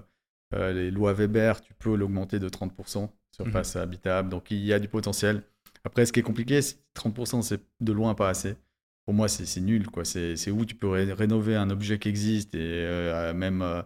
les 0.52 0.90
lois 0.90 1.12
Weber, 1.12 1.60
tu 1.60 1.74
peux 1.74 1.94
l'augmenter 1.94 2.38
de 2.38 2.48
30% 2.48 3.08
surface 3.34 3.76
mmh. 3.76 3.78
habitable. 3.78 4.28
Donc, 4.28 4.50
il 4.50 4.64
y 4.64 4.72
a 4.72 4.78
du 4.78 4.88
potentiel. 4.88 5.42
Après, 5.84 6.06
ce 6.06 6.12
qui 6.12 6.20
est 6.20 6.24
compliqué, 6.24 6.60
30%, 6.60 7.42
c'est 7.42 7.60
de 7.80 7.92
loin 7.92 8.14
pas 8.14 8.28
assez 8.28 8.56
pour 9.04 9.14
moi, 9.14 9.28
c'est 9.28 9.60
nul. 9.60 9.86
quoi. 9.88 10.04
C'est 10.04 10.50
où 10.50 10.64
tu 10.64 10.74
peux 10.74 10.88
rénover 10.88 11.56
un 11.56 11.70
objet 11.70 11.98
qui 11.98 12.08
existe 12.08 12.54
et 12.54 12.58
euh, 12.60 13.34
même 13.34 13.62
euh, 13.62 13.82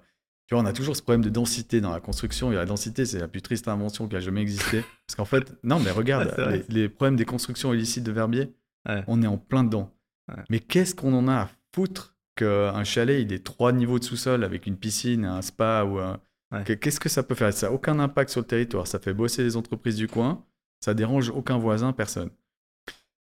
tu 0.46 0.54
vois, 0.54 0.62
on 0.62 0.66
a 0.66 0.72
toujours 0.72 0.94
ce 0.94 1.02
problème 1.02 1.22
de 1.22 1.30
densité 1.30 1.80
dans 1.80 1.90
la 1.90 2.00
construction. 2.00 2.52
Et 2.52 2.54
la 2.54 2.66
densité, 2.66 3.04
c'est 3.04 3.18
la 3.18 3.28
plus 3.28 3.42
triste 3.42 3.66
invention 3.66 4.06
qui 4.06 4.16
a 4.16 4.20
jamais 4.20 4.42
existé. 4.42 4.84
Parce 5.06 5.16
qu'en 5.16 5.24
fait, 5.24 5.54
non, 5.64 5.80
mais 5.80 5.90
regarde, 5.90 6.32
c'est 6.36 6.50
les, 6.50 6.64
les 6.68 6.88
problèmes 6.88 7.16
des 7.16 7.24
constructions 7.24 7.72
illicites 7.74 8.04
de 8.04 8.12
Verbier, 8.12 8.52
Ouais. 8.88 9.02
on 9.06 9.22
est 9.22 9.26
en 9.26 9.36
plein 9.38 9.64
dedans. 9.64 9.92
Ouais. 10.28 10.42
Mais 10.50 10.60
qu'est-ce 10.60 10.94
qu'on 10.94 11.12
en 11.14 11.28
a 11.28 11.34
à 11.34 11.50
foutre 11.74 12.14
qu'un 12.36 12.84
chalet, 12.84 13.22
il 13.22 13.32
ait 13.32 13.38
trois 13.38 13.72
niveaux 13.72 13.98
de 13.98 14.04
sous-sol 14.04 14.44
avec 14.44 14.66
une 14.66 14.76
piscine, 14.76 15.24
un 15.24 15.42
spa 15.42 15.84
ou 15.84 15.98
un... 15.98 16.20
Ouais. 16.52 16.76
Qu'est-ce 16.76 17.00
que 17.00 17.08
ça 17.08 17.22
peut 17.22 17.34
faire? 17.34 17.52
Ça 17.52 17.66
n'a 17.68 17.72
aucun 17.72 17.98
impact 17.98 18.30
sur 18.30 18.40
le 18.40 18.46
territoire. 18.46 18.86
Ça 18.86 18.98
fait 18.98 19.14
bosser 19.14 19.42
les 19.42 19.56
entreprises 19.56 19.96
du 19.96 20.06
coin. 20.06 20.44
Ça 20.80 20.94
dérange 20.94 21.30
aucun 21.30 21.58
voisin, 21.58 21.92
personne. 21.92 22.30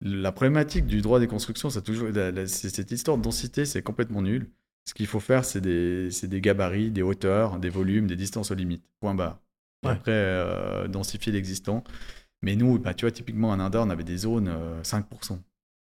La 0.01 0.31
problématique 0.31 0.85
du 0.85 1.01
droit 1.01 1.19
des 1.19 1.27
constructions, 1.27 1.69
ça 1.69 1.79
a 1.79 1.81
toujours, 1.81 2.09
la- 2.09 2.31
la- 2.31 2.47
c'est- 2.47 2.69
cette 2.69 2.91
histoire 2.91 3.17
de 3.17 3.23
densité, 3.23 3.65
c'est 3.65 3.81
complètement 3.81 4.21
nul. 4.21 4.49
Ce 4.85 4.93
qu'il 4.93 5.07
faut 5.07 5.19
faire, 5.19 5.43
c'est 5.43 5.59
des, 5.61 6.09
c'est 6.11 6.27
des 6.27 6.39
gabarits, 6.41 6.91
des 6.91 7.01
hauteurs, 7.01 7.59
des 7.59 7.69
volumes, 7.69 8.07
des 8.07 8.15
distances 8.15 8.51
aux 8.51 8.55
limites. 8.55 8.83
Point 8.99 9.13
barre. 9.15 9.39
Après, 9.85 10.11
euh, 10.11 10.87
densifier 10.87 11.31
l'existant. 11.31 11.83
Mais 12.41 12.55
nous, 12.55 12.79
bah, 12.79 12.93
tu 12.93 13.05
vois, 13.05 13.11
typiquement, 13.11 13.51
à 13.53 13.57
Nanda, 13.57 13.81
on 13.81 13.89
avait 13.89 14.03
des 14.03 14.17
zones 14.17 14.47
euh, 14.47 14.81
5%. 14.83 15.37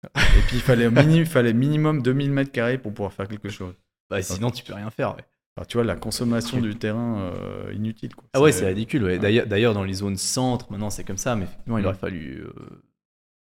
Et 0.03 0.07
puis, 0.47 0.57
il 0.57 0.61
fallait, 0.61 0.87
au 0.87 0.91
mini- 0.91 1.17
il 1.19 1.25
fallait 1.25 1.53
minimum 1.53 2.01
2000 2.01 2.31
mètres 2.31 2.51
carrés 2.51 2.77
pour 2.77 2.93
pouvoir 2.93 3.13
faire 3.13 3.27
quelque 3.27 3.49
chose. 3.49 3.75
Bah, 4.09 4.21
sinon, 4.21 4.51
tu 4.51 4.63
peux 4.63 4.73
rien 4.73 4.89
faire. 4.89 5.15
ouais. 5.15 5.23
Tu 5.67 5.77
vois, 5.77 5.83
la 5.83 5.95
consommation 5.95 6.59
du 6.59 6.75
terrain 6.75 7.19
euh, 7.21 7.71
inutile. 7.73 8.15
Quoi. 8.15 8.23
Ah 8.33 8.41
ouais, 8.41 8.51
c'est 8.51 8.65
ridicule. 8.67 9.03
Ouais. 9.03 9.19
D'ailleurs, 9.19 9.45
d'ailleurs, 9.45 9.73
dans 9.73 9.83
les 9.83 9.93
zones 9.93 10.17
centre, 10.17 10.71
maintenant, 10.71 10.89
c'est 10.89 11.03
comme 11.03 11.17
ça. 11.17 11.35
Mais 11.35 11.43
effectivement, 11.43 11.77
il 11.77 11.83
Mm. 11.83 11.87
aurait 11.87 11.97
fallu 11.97 12.41
euh, 12.41 12.53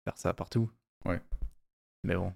faire 0.04 0.16
ça 0.16 0.32
partout. 0.32 0.70
Ouais. 1.06 1.20
Mais 2.04 2.14
bon. 2.14 2.32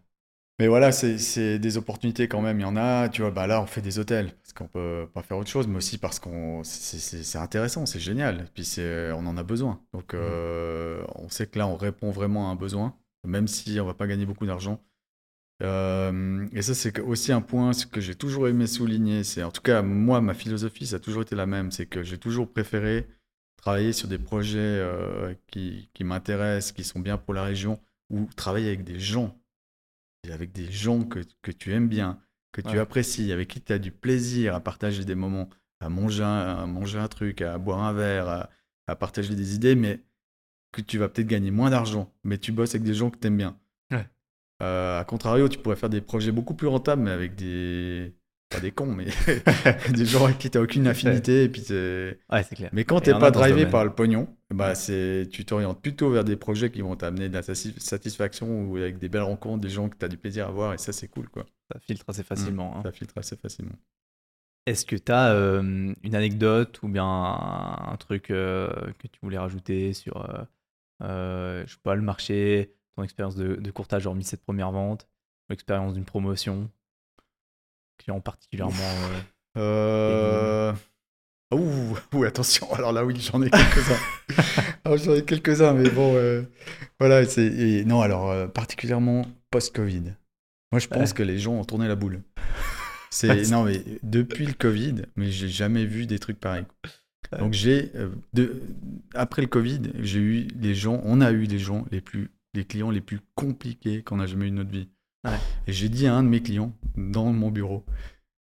Mais 0.60 0.66
voilà, 0.66 0.90
c'est 0.90 1.58
des 1.60 1.76
opportunités 1.76 2.26
quand 2.26 2.40
même. 2.40 2.58
Il 2.58 2.62
y 2.62 2.64
en 2.66 2.76
a. 2.76 3.08
Tu 3.08 3.22
vois, 3.22 3.30
bah 3.30 3.46
là, 3.46 3.62
on 3.62 3.66
fait 3.66 3.80
des 3.80 3.98
hôtels 4.00 4.32
parce 4.42 4.52
qu'on 4.52 4.66
peut 4.66 5.08
pas 5.14 5.22
faire 5.22 5.36
autre 5.38 5.48
chose, 5.50 5.68
mais 5.68 5.76
aussi 5.76 5.98
parce 5.98 6.18
qu'on 6.18 6.64
c'est- 6.64 7.36
intéressant, 7.38 7.86
c'est 7.86 8.00
génial. 8.00 8.40
Et 8.40 8.50
puis 8.52 8.76
on 9.14 9.26
en 9.26 9.36
a 9.36 9.42
besoin. 9.44 9.80
Donc 9.92 10.14
euh, 10.14 11.04
on 11.14 11.28
sait 11.28 11.46
que 11.46 11.58
là, 11.58 11.68
on 11.68 11.76
répond 11.76 12.10
vraiment 12.10 12.48
à 12.48 12.52
un 12.52 12.56
besoin, 12.56 12.96
même 13.24 13.46
si 13.46 13.78
on 13.80 13.86
va 13.86 13.94
pas 13.94 14.06
gagner 14.08 14.26
beaucoup 14.26 14.46
d'argent. 14.46 14.82
Euh, 15.62 16.46
et 16.52 16.62
ça, 16.62 16.74
c'est 16.74 17.00
aussi 17.00 17.32
un 17.32 17.40
point 17.40 17.72
ce 17.72 17.86
que 17.86 18.00
j'ai 18.00 18.14
toujours 18.16 18.48
aimé 18.48 18.66
souligner. 18.66 19.24
C'est 19.24 19.42
en 19.42 19.50
tout 19.52 19.62
cas 19.62 19.82
moi, 19.82 20.20
ma 20.20 20.34
philosophie, 20.34 20.86
ça 20.86 20.96
a 20.96 21.00
toujours 21.00 21.22
été 21.22 21.36
la 21.36 21.46
même. 21.46 21.72
C'est 21.72 21.86
que 21.86 22.02
j'ai 22.04 22.18
toujours 22.18 22.52
préféré 22.52 23.08
travailler 23.56 23.92
sur 23.92 24.08
des 24.08 24.18
projets 24.18 24.58
euh, 24.60 25.34
qui, 25.48 25.90
qui 25.94 26.04
m'intéressent, 26.04 26.72
qui 26.72 26.84
sont 26.84 27.00
bien 27.00 27.18
pour 27.18 27.34
la 27.34 27.44
région, 27.44 27.80
ou 28.10 28.26
travailler 28.36 28.68
avec 28.68 28.84
des 28.84 29.00
gens 29.00 29.36
avec 30.30 30.52
des 30.52 30.70
gens 30.70 31.04
que, 31.04 31.20
que 31.42 31.50
tu 31.52 31.72
aimes 31.72 31.88
bien, 31.88 32.20
que 32.52 32.60
tu 32.60 32.68
Ouais. 32.70 32.78
apprécies, 32.78 33.32
avec 33.32 33.48
qui 33.48 33.60
tu 33.60 33.72
as 33.72 33.78
du 33.78 33.92
plaisir 33.92 34.54
à 34.54 34.60
partager 34.60 35.04
des 35.04 35.14
moments, 35.14 35.48
à 35.80 35.88
manger 35.88 36.24
un, 36.24 36.56
à 36.58 36.66
manger 36.66 36.98
un 36.98 37.08
truc, 37.08 37.40
à 37.42 37.58
boire 37.58 37.80
un 37.82 37.92
verre, 37.92 38.28
à, 38.28 38.50
à 38.86 38.96
partager 38.96 39.34
des 39.34 39.54
idées, 39.54 39.74
mais 39.74 40.04
que 40.72 40.82
tu 40.82 40.98
vas 40.98 41.08
peut-être 41.08 41.28
gagner 41.28 41.50
moins 41.50 41.70
d'argent, 41.70 42.12
mais 42.24 42.38
tu 42.38 42.52
bosses 42.52 42.70
avec 42.74 42.84
des 42.84 42.94
gens 42.94 43.10
que 43.10 43.18
tu 43.18 43.28
aimes 43.28 43.38
bien. 43.38 43.58
Ouais. 43.90 44.08
Euh, 44.62 45.00
à 45.00 45.04
contrario, 45.04 45.48
tu 45.48 45.58
pourrais 45.58 45.76
faire 45.76 45.88
des 45.90 46.00
projets 46.00 46.32
beaucoup 46.32 46.54
plus 46.54 46.66
rentables, 46.66 47.02
mais 47.02 47.10
avec 47.10 47.34
des. 47.36 48.14
Pas 48.50 48.60
des 48.60 48.70
cons, 48.72 48.86
mais 48.94 49.06
des 49.92 50.06
gens 50.06 50.24
avec 50.24 50.38
qui 50.38 50.48
tu 50.50 50.56
n'as 50.56 50.64
aucune 50.64 50.86
affinité. 50.86 51.44
Et 51.44 51.48
puis 51.50 51.62
t'es- 51.62 52.18
Ouais, 52.32 52.42
c'est 52.42 52.54
clair. 52.56 52.70
mais 52.72 52.84
quand 52.84 53.00
en 53.12 53.18
pas 53.18 53.30
drivé 53.30 53.66
par 53.70 53.84
le 53.84 53.94
pognon, 53.94 54.26
bah 54.50 54.74
c'est, 54.74 55.28
tu 55.30 55.44
t'orientes 55.44 55.82
plutôt 55.82 56.10
vers 56.10 56.24
des 56.24 56.36
projets 56.36 56.70
qui 56.70 56.80
vont 56.80 56.96
t'amener 56.96 57.28
de 57.28 57.34
la 57.34 57.42
sati- 57.42 57.78
satisfaction 57.78 58.62
ou 58.64 58.76
avec 58.78 58.98
des 58.98 59.10
belles 59.10 59.20
rencontres, 59.22 59.60
des 59.60 59.68
gens 59.68 59.90
que 59.90 59.96
tu 59.98 60.04
as 60.04 60.08
du 60.08 60.16
plaisir 60.16 60.48
à 60.48 60.50
voir, 60.50 60.72
et 60.72 60.78
ça, 60.78 60.92
c'est 60.92 61.08
cool, 61.08 61.28
quoi. 61.28 61.44
Ça 61.72 61.78
filtre 61.80 62.06
assez 62.08 62.22
facilement. 62.22 62.78
hein. 62.78 62.82
Ça 62.84 62.92
filtre 62.92 63.14
assez 63.18 63.36
facilement. 63.36 63.76
Est-ce 64.64 64.86
que 64.86 64.96
tu 64.96 65.12
as 65.12 65.32
une 65.34 66.14
anecdote 66.14 66.82
ou 66.82 66.88
bien 66.88 67.04
un, 67.04 67.92
un 67.92 67.96
truc 67.98 68.30
euh, 68.30 68.68
que 68.98 69.08
tu 69.08 69.18
voulais 69.22 69.38
rajouter 69.38 69.92
sur, 69.92 70.16
euh, 70.30 70.42
euh, 71.02 71.64
je 71.66 71.72
sais 71.72 71.80
pas, 71.82 71.94
le 71.94 72.02
marché, 72.02 72.74
ton 72.96 73.02
expérience 73.02 73.36
de, 73.36 73.56
de 73.56 73.70
courtage 73.70 74.06
hormis 74.06 74.24
cette 74.24 74.42
première 74.42 74.70
vente, 74.72 75.06
l'expérience 75.50 75.92
d'une 75.94 76.04
promotion, 76.06 76.70
client 77.98 78.20
particulièrement. 78.20 78.74
euh, 79.56 80.72
Euh... 80.72 80.72
Ouh, 81.54 81.96
ouh, 82.14 82.24
attention, 82.24 82.72
alors 82.74 82.92
là, 82.92 83.04
oui, 83.06 83.18
j'en 83.20 83.40
ai 83.42 83.48
quelques-uns. 83.50 83.98
J'en 84.96 85.14
ai 85.14 85.24
quelques-uns, 85.24 85.72
mais 85.72 85.88
bon, 85.90 86.12
euh, 86.14 86.42
voilà, 87.00 87.24
c'est... 87.26 87.84
Non, 87.86 88.00
alors, 88.02 88.30
euh, 88.30 88.46
particulièrement 88.46 89.26
post-Covid. 89.50 90.14
Moi, 90.72 90.78
je 90.78 90.88
pense 90.88 91.10
Ouais. 91.10 91.14
que 91.16 91.22
les 91.22 91.38
gens 91.38 91.54
ont 91.54 91.64
tourné 91.64 91.88
la 91.88 91.94
boule. 91.94 92.22
C'est... 93.10 93.50
Non, 93.50 93.64
mais 93.64 93.82
depuis 94.02 94.44
le 94.44 94.52
Covid, 94.52 94.96
mais 95.16 95.30
j'ai 95.30 95.48
jamais 95.48 95.86
vu 95.86 96.04
des 96.06 96.18
trucs 96.18 96.38
pareils. 96.38 96.64
Donc, 97.38 97.54
j'ai... 97.54 97.90
euh, 97.94 98.10
de... 98.34 98.62
Après 99.14 99.40
le 99.40 99.48
Covid, 99.48 99.80
j'ai 100.00 100.20
eu 100.20 100.48
les 100.60 100.74
gens... 100.74 101.00
On 101.04 101.22
a 101.22 101.32
eu 101.32 101.46
des 101.46 101.58
gens 101.58 101.86
les 101.90 102.02
plus... 102.02 102.30
Les 102.54 102.64
clients 102.66 102.90
les 102.90 103.00
plus 103.00 103.20
compliqués 103.34 104.02
qu'on 104.02 104.20
a 104.20 104.26
jamais 104.26 104.46
eu 104.48 104.50
de 104.50 104.56
notre 104.56 104.70
vie. 104.70 104.88
Ouais. 105.24 105.38
Et 105.66 105.72
j'ai 105.72 105.88
dit 105.88 106.06
à 106.06 106.14
un 106.14 106.22
de 106.22 106.28
mes 106.28 106.40
clients, 106.42 106.72
dans 106.96 107.32
mon 107.32 107.50
bureau, 107.50 107.84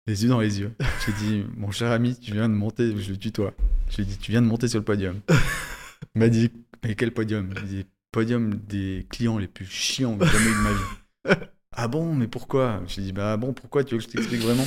les 0.06 0.24
yeux 0.24 0.28
dans 0.28 0.40
les 0.40 0.60
yeux. 0.60 0.74
J'ai 1.06 1.12
dit, 1.12 1.44
mon 1.56 1.70
cher 1.70 1.90
ami, 1.92 2.18
tu 2.18 2.32
viens 2.32 2.48
de 2.48 2.54
monter, 2.54 2.96
je 2.98 3.12
le 3.12 3.18
tutoie. 3.18 3.54
J'ai 3.90 4.04
dit, 4.04 4.18
tu 4.18 4.32
viens 4.32 4.42
de 4.42 4.46
monter 4.46 4.68
sur 4.68 4.78
le 4.80 4.84
podium. 4.84 5.20
Il 6.14 6.20
m'a 6.20 6.28
dit, 6.28 6.50
mais 6.84 6.94
quel 6.94 7.12
podium? 7.12 7.52
Il 7.62 7.68
dit, 7.68 7.86
podium 8.12 8.54
des 8.54 9.06
clients 9.10 9.38
les 9.38 9.48
plus 9.48 9.66
chiants 9.66 10.16
que 10.18 10.24
j'ai 10.26 10.32
jamais 10.32 10.50
eu 10.50 10.54
de 10.54 10.60
ma 10.60 10.72
vie. 10.72 11.38
ah 11.72 11.88
bon, 11.88 12.14
mais 12.14 12.28
pourquoi? 12.28 12.82
J'ai 12.86 13.02
dit, 13.02 13.12
bah 13.12 13.36
bon, 13.36 13.52
pourquoi 13.52 13.84
tu 13.84 13.94
veux 13.94 14.00
que 14.00 14.04
je 14.06 14.10
t'explique 14.10 14.42
vraiment? 14.42 14.66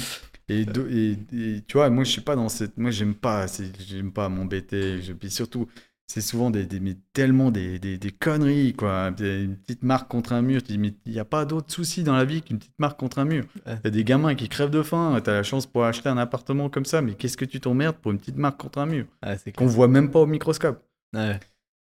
Et, 0.49 0.65
de- 0.65 0.87
et, 0.89 1.11
et 1.57 1.61
tu 1.67 1.73
vois, 1.77 1.89
moi 1.89 2.03
je 2.03 2.11
suis 2.11 2.21
pas 2.21 2.35
dans 2.35 2.49
cette. 2.49 2.77
Moi 2.77 2.91
j'aime 2.91 3.13
pas, 3.15 3.45
j'aime 3.87 4.11
pas 4.11 4.29
m'embêter. 4.29 5.01
Je- 5.01 5.13
Puis 5.13 5.29
surtout, 5.29 5.67
c'est 6.11 6.21
souvent 6.21 6.49
des, 6.49 6.65
des- 6.65 6.79
mais 6.79 6.97
tellement 7.13 7.51
des, 7.51 7.77
des, 7.79 7.97
des 7.99 8.11
conneries, 8.11 8.73
quoi. 8.73 9.09
Une 9.19 9.55
petite 9.57 9.83
marque 9.83 10.09
contre 10.09 10.33
un 10.33 10.41
mur. 10.41 10.61
Tu 10.63 10.73
dis, 10.73 10.77
mais 10.79 10.93
il 11.05 11.13
n'y 11.13 11.19
a 11.19 11.25
pas 11.25 11.45
d'autre 11.45 11.71
souci 11.71 12.03
dans 12.03 12.15
la 12.15 12.25
vie 12.25 12.41
qu'une 12.41 12.57
petite 12.57 12.79
marque 12.79 12.99
contre 12.99 13.19
un 13.19 13.25
mur. 13.25 13.45
Ouais. 13.65 13.75
Il 13.83 13.85
y 13.85 13.87
a 13.87 13.91
des 13.91 14.03
gamins 14.03 14.33
qui 14.35 14.49
crèvent 14.49 14.71
de 14.71 14.81
faim. 14.81 15.21
Tu 15.23 15.29
as 15.29 15.33
la 15.33 15.43
chance 15.43 15.67
pour 15.67 15.85
acheter 15.85 16.09
un 16.09 16.17
appartement 16.17 16.69
comme 16.69 16.85
ça, 16.85 17.01
mais 17.01 17.13
qu'est-ce 17.13 17.37
que 17.37 17.45
tu 17.45 17.59
t'emmerdes 17.59 17.97
pour 17.97 18.11
une 18.11 18.17
petite 18.17 18.37
marque 18.37 18.59
contre 18.59 18.79
un 18.79 18.87
mur 18.87 19.05
ouais, 19.25 19.37
qu'on 19.53 19.67
voit 19.67 19.87
même 19.87 20.09
pas 20.11 20.19
au 20.19 20.25
microscope 20.25 20.83
Ouais. 21.15 21.39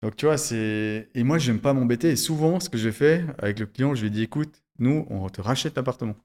donc 0.01 0.15
tu 0.17 0.26
vois, 0.26 0.38
c'est. 0.38 1.09
Et 1.15 1.24
moi, 1.24 1.38
j'aime 1.38 1.59
pas 1.59 1.74
m'embêter. 1.74 2.09
Et 2.09 2.15
souvent, 2.17 2.59
ce 2.59 2.70
que 2.70 2.78
j'ai 2.78 2.91
fait 2.91 3.26
avec 3.38 3.59
le 3.59 3.65
client, 3.67 3.95
je 3.95 4.01
lui 4.01 4.07
ai 4.07 4.11
dit 4.11 4.24
écoute, 4.24 4.61
nous, 4.80 5.05
on 5.09 5.30
te 5.30 5.41
rachète 5.41 5.76
l'appartement. 5.78 6.15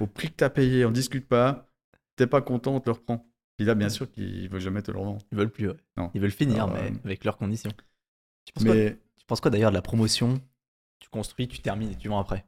Au 0.00 0.06
prix 0.06 0.30
que 0.30 0.36
tu 0.38 0.44
as 0.44 0.50
payé, 0.50 0.84
on 0.84 0.90
discute 0.90 1.26
pas. 1.28 1.68
T'es 2.16 2.26
pas 2.26 2.40
content, 2.42 2.74
on 2.76 2.80
te 2.80 2.86
le 2.88 2.92
reprend. 2.94 3.24
Puis 3.56 3.66
là, 3.66 3.74
bien 3.74 3.88
sûr 3.88 4.10
qu'il 4.10 4.48
veut 4.48 4.60
jamais 4.60 4.82
te 4.82 4.90
le 4.90 4.98
revendre. 4.98 5.22
Ils 5.32 5.38
veulent 5.38 5.50
plus. 5.50 5.68
ouais. 5.68 5.76
Non. 5.96 6.10
Ils 6.14 6.20
veulent 6.20 6.30
finir, 6.30 6.64
Alors, 6.64 6.74
mais 6.74 6.90
euh, 6.90 6.94
avec 7.04 7.24
leurs 7.24 7.36
conditions. 7.38 7.72
Tu 8.44 8.52
penses, 8.52 8.64
quoi, 8.64 8.74
Mais. 8.74 8.98
tu 9.16 9.24
penses 9.26 9.40
quoi 9.40 9.50
d'ailleurs 9.50 9.70
de 9.70 9.76
la 9.76 9.82
promotion 9.82 10.40
Tu 11.00 11.08
construis, 11.08 11.48
tu 11.48 11.58
termines 11.60 11.90
et 11.90 11.96
tu 11.96 12.08
vends 12.08 12.18
après? 12.20 12.44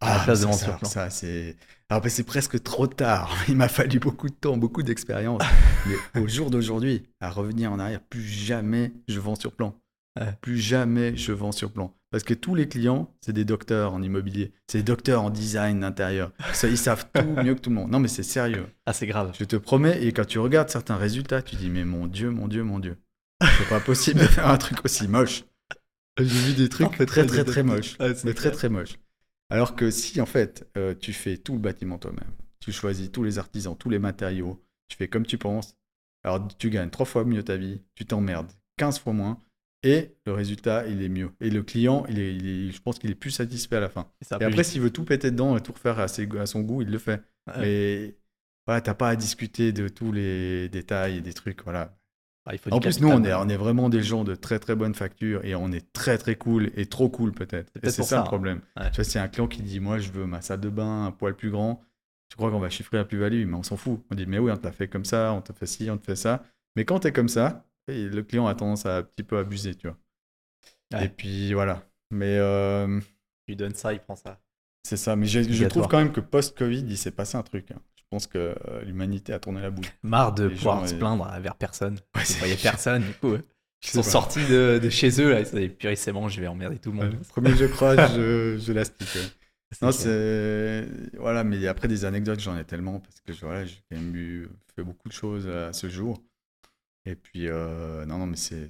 à 0.00 0.06
la 0.16 0.20
Ah, 0.20 0.24
place 0.24 0.40
de 0.40 0.50
ça, 0.52 0.72
plan. 0.72 0.88
ça, 0.88 1.10
c'est. 1.10 1.56
Ben, 1.88 2.00
c'est 2.08 2.24
presque 2.24 2.60
trop 2.64 2.88
tard. 2.88 3.32
Il 3.48 3.56
m'a 3.56 3.68
fallu 3.68 4.00
beaucoup 4.00 4.28
de 4.28 4.34
temps, 4.34 4.56
beaucoup 4.56 4.82
d'expérience. 4.82 5.42
Mais 6.14 6.20
au 6.20 6.26
jour 6.26 6.50
d'aujourd'hui, 6.50 7.04
à 7.20 7.30
revenir 7.30 7.70
en 7.70 7.78
arrière, 7.78 8.00
plus 8.02 8.24
jamais 8.24 8.92
je 9.06 9.20
vends 9.20 9.36
sur 9.36 9.52
plan. 9.52 9.78
Ouais. 10.18 10.32
Plus 10.40 10.58
jamais 10.58 11.16
je 11.16 11.32
vends 11.32 11.52
sur 11.52 11.70
plan. 11.72 11.94
Parce 12.12 12.24
que 12.24 12.34
tous 12.34 12.54
les 12.54 12.68
clients, 12.68 13.10
c'est 13.22 13.32
des 13.32 13.46
docteurs 13.46 13.94
en 13.94 14.02
immobilier. 14.02 14.52
C'est 14.66 14.78
des 14.78 14.84
docteurs 14.84 15.22
en 15.22 15.30
design 15.30 15.80
d'intérieur. 15.80 16.30
Ils 16.62 16.76
savent 16.76 17.06
tout 17.12 17.22
mieux 17.42 17.54
que 17.54 17.60
tout 17.60 17.70
le 17.70 17.76
monde. 17.76 17.90
Non, 17.90 18.00
mais 18.00 18.08
c'est 18.08 18.22
sérieux. 18.22 18.66
Ah, 18.84 18.92
c'est 18.92 19.06
grave. 19.06 19.34
Je 19.38 19.44
te 19.44 19.56
promets. 19.56 20.04
Et 20.04 20.12
quand 20.12 20.26
tu 20.26 20.38
regardes 20.38 20.68
certains 20.68 20.96
résultats, 20.96 21.40
tu 21.40 21.56
dis, 21.56 21.70
mais 21.70 21.86
mon 21.86 22.06
Dieu, 22.06 22.30
mon 22.30 22.48
Dieu, 22.48 22.64
mon 22.64 22.78
Dieu. 22.78 22.98
C'est 23.40 23.68
pas 23.68 23.80
possible 23.80 24.20
de 24.20 24.26
faire 24.26 24.46
un 24.46 24.58
truc 24.58 24.84
aussi 24.84 25.08
moche. 25.08 25.44
J'ai 26.18 26.24
vu 26.26 26.52
des 26.52 26.68
trucs 26.68 26.92
très, 26.92 27.06
très 27.06 27.26
très, 27.26 27.44
très 27.44 27.62
moches. 27.62 27.96
Mais 28.24 28.34
très, 28.34 28.50
très 28.50 28.68
moches. 28.68 28.98
Alors 29.48 29.74
que 29.74 29.90
si, 29.90 30.20
en 30.20 30.26
fait, 30.26 30.68
euh, 30.76 30.94
tu 30.94 31.14
fais 31.14 31.38
tout 31.38 31.54
le 31.54 31.60
bâtiment 31.60 31.98
toi-même, 31.98 32.30
tu 32.60 32.72
choisis 32.72 33.10
tous 33.10 33.24
les 33.24 33.38
artisans, 33.38 33.74
tous 33.76 33.88
les 33.90 33.98
matériaux, 33.98 34.62
tu 34.88 34.98
fais 34.98 35.08
comme 35.08 35.26
tu 35.26 35.38
penses, 35.38 35.76
alors 36.24 36.46
tu 36.58 36.70
gagnes 36.70 36.90
trois 36.90 37.06
fois 37.06 37.24
mieux 37.24 37.42
ta 37.42 37.56
vie, 37.56 37.82
tu 37.94 38.06
t'emmerdes 38.06 38.52
15 38.76 39.00
fois 39.00 39.12
moins, 39.12 39.40
et 39.82 40.14
le 40.26 40.32
résultat, 40.32 40.86
il 40.86 41.02
est 41.02 41.08
mieux. 41.08 41.30
Et 41.40 41.50
le 41.50 41.62
client, 41.62 42.04
il 42.08 42.18
est, 42.18 42.34
il 42.34 42.46
est- 42.46 42.70
je 42.72 42.80
pense 42.82 42.98
qu'il 42.98 43.10
est 43.10 43.14
plus 43.14 43.30
satisfait 43.30 43.76
à 43.76 43.80
la 43.80 43.88
fin. 43.88 44.06
Et, 44.40 44.44
après, 44.44 44.64
s'il 44.64 44.80
veut 44.80 44.90
tout 44.90 45.04
péter 45.04 45.30
dedans 45.30 45.56
et 45.56 45.60
tout 45.60 45.72
refaire 45.72 45.98
à, 45.98 46.08
ses- 46.08 46.28
à 46.38 46.46
son 46.46 46.60
goût, 46.60 46.82
il 46.82 46.90
le 46.90 46.98
fait. 46.98 47.22
Mais 47.58 48.16
voilà, 48.66 48.80
t'as 48.80 48.94
pas 48.94 49.08
à 49.08 49.16
discuter 49.16 49.72
de 49.72 49.88
tous 49.88 50.12
les 50.12 50.68
détails 50.68 51.18
et 51.18 51.20
des 51.20 51.32
trucs, 51.32 51.62
voilà. 51.64 51.96
Ah, 52.44 52.54
il 52.54 52.58
faut 52.58 52.70
du 52.70 52.76
En 52.76 52.80
plus, 52.80 52.94
capital, 52.96 53.18
nous, 53.18 53.22
on 53.22 53.24
est, 53.24 53.34
on 53.34 53.48
est 53.48 53.56
vraiment 53.56 53.88
des 53.88 54.02
gens 54.02 54.24
de 54.24 54.34
très 54.34 54.58
très 54.58 54.74
bonne 54.74 54.94
facture 54.94 55.44
et 55.44 55.54
on 55.54 55.70
est 55.70 55.92
très 55.92 56.18
très 56.18 56.34
cool 56.34 56.70
et 56.74 56.86
trop 56.86 57.08
cool 57.08 57.32
peut-être. 57.32 57.70
Et 57.82 57.90
c'est 57.90 58.02
ça, 58.02 58.02
ça, 58.02 58.18
le 58.18 58.24
problème. 58.24 58.60
Ouais. 58.76 58.90
Tu 58.90 58.96
vois, 58.96 59.04
c'est 59.04 59.18
un 59.20 59.28
client 59.28 59.46
qui 59.46 59.62
dit 59.62 59.78
Moi, 59.78 59.98
je 59.98 60.10
veux 60.10 60.26
ma 60.26 60.40
salle 60.40 60.60
de 60.60 60.68
bain, 60.68 61.06
un 61.06 61.10
poil 61.12 61.36
plus 61.36 61.50
grand. 61.50 61.84
Tu 62.28 62.36
crois 62.36 62.50
qu'on 62.50 62.58
va 62.58 62.70
chiffrer 62.70 62.96
la 62.96 63.04
plus-value, 63.04 63.46
mais 63.46 63.54
on 63.54 63.62
s'en 63.62 63.76
fout. 63.76 64.00
On 64.10 64.14
dit 64.14 64.26
Mais 64.26 64.38
oui, 64.38 64.50
on 64.50 64.56
te 64.56 64.64
l'a 64.64 64.72
fait 64.72 64.88
comme 64.88 65.04
ça, 65.04 65.32
on 65.34 65.40
te 65.40 65.52
fait 65.52 65.66
ci, 65.66 65.88
on 65.90 65.98
te 65.98 66.04
fait 66.04 66.16
ça. 66.16 66.42
Mais 66.74 66.84
quand 66.84 67.00
tu 67.00 67.08
es 67.08 67.12
comme 67.12 67.28
ça, 67.28 67.64
et 67.88 68.08
le 68.08 68.22
client 68.22 68.46
a 68.46 68.54
tendance 68.54 68.86
à 68.86 68.98
un 68.98 69.02
petit 69.02 69.22
peu 69.22 69.38
abuser, 69.38 69.74
tu 69.74 69.88
vois. 69.88 69.96
Ouais. 70.92 71.06
Et 71.06 71.08
puis 71.08 71.52
voilà. 71.54 71.82
Mais 72.10 72.36
euh, 72.38 73.00
Tu 73.00 73.52
lui 73.52 73.56
donnes 73.56 73.74
ça, 73.74 73.92
il 73.92 74.00
prend 74.00 74.16
ça. 74.16 74.40
c'est 74.84 74.96
ça. 74.96 75.16
Mais 75.16 75.26
je 75.26 75.64
trouve 75.66 75.88
quand 75.88 75.98
même 75.98 76.12
que 76.12 76.20
post-Covid, 76.20 76.84
il 76.86 76.98
s'est 76.98 77.10
passé 77.10 77.36
un 77.36 77.42
truc. 77.42 77.70
hein. 77.70 77.80
Je 77.96 78.02
pense 78.10 78.26
que 78.26 78.54
euh, 78.68 78.82
l'humanité 78.84 79.32
a 79.32 79.38
tourné 79.38 79.62
la 79.62 79.70
boule. 79.70 79.86
Marre 80.02 80.34
de 80.34 80.44
Les 80.44 80.54
pouvoir 80.54 80.80
gens, 80.80 80.86
se 80.86 80.94
euh, 80.94 80.98
plaindre 80.98 81.40
vers 81.40 81.56
personne. 81.56 81.94
Ouais, 82.14 82.20
Ils 82.22 82.26
c'est- 82.26 82.38
voyaient 82.40 82.56
personne, 82.56 83.02
du 83.02 83.12
coup. 83.14 83.30
ouais. 83.32 83.40
Ils 83.84 83.88
sont 83.90 84.02
sortis 84.02 84.46
de, 84.46 84.78
de 84.80 84.90
chez 84.90 85.20
eux, 85.20 85.32
là. 85.32 85.40
Ils 85.40 85.46
se 85.46 85.66
purée, 85.68 85.96
c'est 85.96 86.12
bon, 86.12 86.28
je 86.28 86.40
vais 86.40 86.46
emmerder 86.46 86.78
tout 86.78 86.92
le 86.92 86.98
monde. 86.98 87.12
le 87.14 87.18
premier 87.20 87.56
je 87.56 87.64
croise, 87.64 87.98
je, 88.14 88.56
je 88.58 88.72
l'astique. 88.72 89.08
Non, 89.80 89.90
c'est. 89.90 90.86
Voilà, 91.18 91.42
mais 91.42 91.66
après 91.66 91.88
des 91.88 92.04
anecdotes, 92.04 92.38
j'en 92.38 92.56
ai 92.58 92.64
tellement 92.64 93.00
parce 93.00 93.20
que 93.22 93.32
voilà, 93.44 93.64
j'ai 93.64 93.78
quand 93.90 93.96
même 93.96 94.14
eu, 94.14 94.48
fait 94.76 94.84
beaucoup 94.84 95.08
de 95.08 95.12
choses 95.14 95.48
à 95.48 95.72
ce 95.72 95.88
jour. 95.88 96.22
Et 97.04 97.16
puis, 97.16 97.48
euh, 97.48 98.04
non, 98.06 98.18
non, 98.18 98.26
mais 98.26 98.36
c'est- 98.36 98.68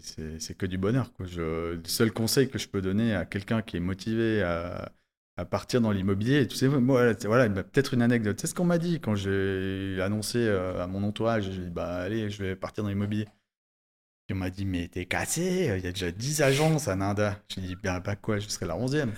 que 0.57 0.66
du 0.66 0.78
bonheur. 0.78 1.12
Quoi. 1.12 1.26
Je, 1.26 1.74
le 1.74 1.83
seul 1.85 2.12
conseil 2.12 2.49
que 2.49 2.59
je 2.59 2.68
peux 2.68 2.80
donner 2.80 3.14
à 3.14 3.24
quelqu'un 3.26 3.62
qui 3.62 3.76
est 3.76 3.80
motivé 3.80 4.43
à, 4.43 4.93
partir 5.51 5.80
dans 5.80 5.91
l'immobilier, 5.91 6.47
tu 6.47 6.55
sais, 6.57 6.68
moi, 6.68 7.14
voilà, 7.24 7.49
peut-être 7.64 7.95
une 7.95 8.03
anecdote. 8.03 8.39
C'est 8.41 8.47
ce 8.47 8.55
qu'on 8.55 8.64
m'a 8.64 8.78
dit 8.78 9.01
quand 9.01 9.16
j'ai 9.16 9.99
annoncé 10.01 10.39
euh, 10.39 10.83
à 10.83 10.87
mon 10.87 11.03
entourage. 11.03 11.51
J'ai 11.51 11.64
dit, 11.64 11.70
bah, 11.70 11.97
allez, 11.97 12.30
je 12.30 12.43
vais 12.43 12.57
partir 12.57 12.85
dans 12.85 12.91
l'immobilier. 12.91 13.26
Puis 14.26 14.35
on 14.35 14.39
m'a 14.39 14.51
dit, 14.51 14.64
mais 14.64 14.89
t'es 14.89 15.07
cassé, 15.07 15.74
il 15.78 15.85
y 15.85 15.89
a 15.89 15.93
déjà 15.93 16.11
10 16.12 16.43
agences 16.43 16.89
à 16.89 16.97
Nanda. 16.97 17.41
J'ai 17.49 17.61
dit, 17.61 17.76
bah, 17.76 18.01
bah 18.01 18.16
quoi, 18.16 18.39
je 18.39 18.49
serai 18.49 18.66
la 18.66 18.76
11e. 18.76 19.12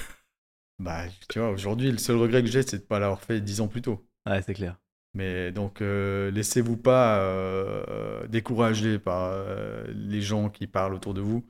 Bah, 0.79 1.05
tu 1.29 1.39
vois, 1.39 1.51
aujourd'hui, 1.51 1.91
le 1.93 1.99
seul 1.99 2.17
regret 2.17 2.43
que 2.43 2.49
j'ai, 2.49 2.63
c'est 2.63 2.79
de 2.79 2.83
ne 2.83 2.87
pas 2.87 2.99
l'avoir 2.99 3.21
fait 3.23 3.41
10 3.41 3.61
ans 3.61 3.69
plus 3.69 3.83
tôt. 3.83 4.07
Ouais, 4.27 4.43
c'est 4.43 4.55
clair. 4.55 4.79
Mais 5.15 5.53
donc, 5.53 5.81
euh, 5.81 6.31
laissez-vous 6.33 6.77
pas 6.77 7.21
euh, 7.21 8.27
décourager 8.29 8.99
par 8.99 9.31
euh, 9.33 9.85
les 9.95 10.21
gens 10.21 10.51
qui 10.51 10.67
parlent 10.67 10.95
autour 10.95 11.15
de 11.15 11.21
vous. 11.21 11.45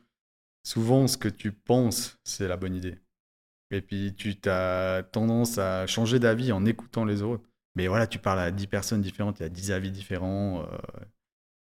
Souvent, 0.65 1.09
ce 1.09 1.19
que 1.19 1.29
tu 1.29 1.53
penses, 1.53 2.19
c'est 2.25 2.49
la 2.49 2.57
bonne 2.57 2.75
idée. 2.77 2.97
Et 3.71 3.83
puis, 3.83 4.15
tu 4.17 4.37
as 4.49 5.05
tendance 5.12 5.59
à 5.59 5.87
changer 5.87 6.19
d'avis 6.21 6.53
en 6.53 6.67
écoutant 6.67 7.05
les 7.05 7.23
autres. 7.23 7.45
Mais 7.77 7.89
voilà, 7.89 8.07
tu 8.07 8.19
parles 8.19 8.41
à 8.41 8.51
10 8.53 8.67
personnes 8.69 9.03
différentes, 9.03 9.41
il 9.41 9.45
y 9.45 9.47
a 9.47 9.51
10 9.51 9.73
avis 9.73 9.91
différents. 9.93 10.62
euh, 10.65 10.79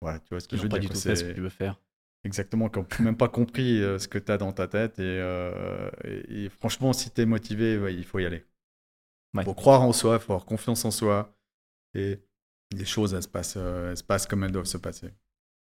voilà, 0.01 0.19
tu 0.19 0.29
vois 0.29 0.39
ce 0.39 0.47
que 0.47 0.55
Ils 0.55 0.57
je 0.57 0.63
veux 0.63 0.69
pas 0.69 0.79
dire. 0.79 0.79
du 0.79 0.89
quoi, 0.89 0.95
tout 0.95 1.01
fait 1.01 1.15
ce 1.15 1.23
que 1.23 1.31
tu 1.31 1.41
veux 1.41 1.49
faire. 1.49 1.79
Exactement, 2.23 2.69
qui 2.69 2.79
n'ont 2.79 2.87
même 2.99 3.17
pas 3.17 3.29
compris 3.29 3.81
euh, 3.81 3.99
ce 3.99 4.07
que 4.07 4.17
tu 4.17 4.31
as 4.31 4.37
dans 4.37 4.51
ta 4.53 4.67
tête. 4.67 4.99
Et, 4.99 5.03
euh, 5.03 5.89
et- 6.03 6.45
et 6.45 6.49
franchement, 6.49 6.93
si 6.93 7.11
tu 7.11 7.21
es 7.21 7.25
motivé, 7.25 7.77
ouais, 7.77 7.93
il 7.95 8.03
faut 8.05 8.19
y 8.19 8.25
aller. 8.25 8.45
Il 9.35 9.39
Ouais. 9.39 9.45
faut 9.45 9.53
croire 9.55 9.83
en 9.83 9.93
soi, 9.93 10.15
il 10.15 10.21
faut 10.21 10.33
avoir 10.33 10.45
confiance 10.45 10.85
en 10.85 10.91
soi. 10.91 11.34
Et 11.95 12.19
les 12.71 12.85
choses, 12.85 13.13
elles 13.13 13.23
se 13.23 13.27
passent, 13.27 13.55
euh, 13.57 13.91
elles 13.91 13.97
se 13.97 14.03
passent 14.03 14.27
comme 14.27 14.43
elles 14.43 14.51
doivent 14.51 14.65
se 14.65 14.77
passer. 14.77 15.09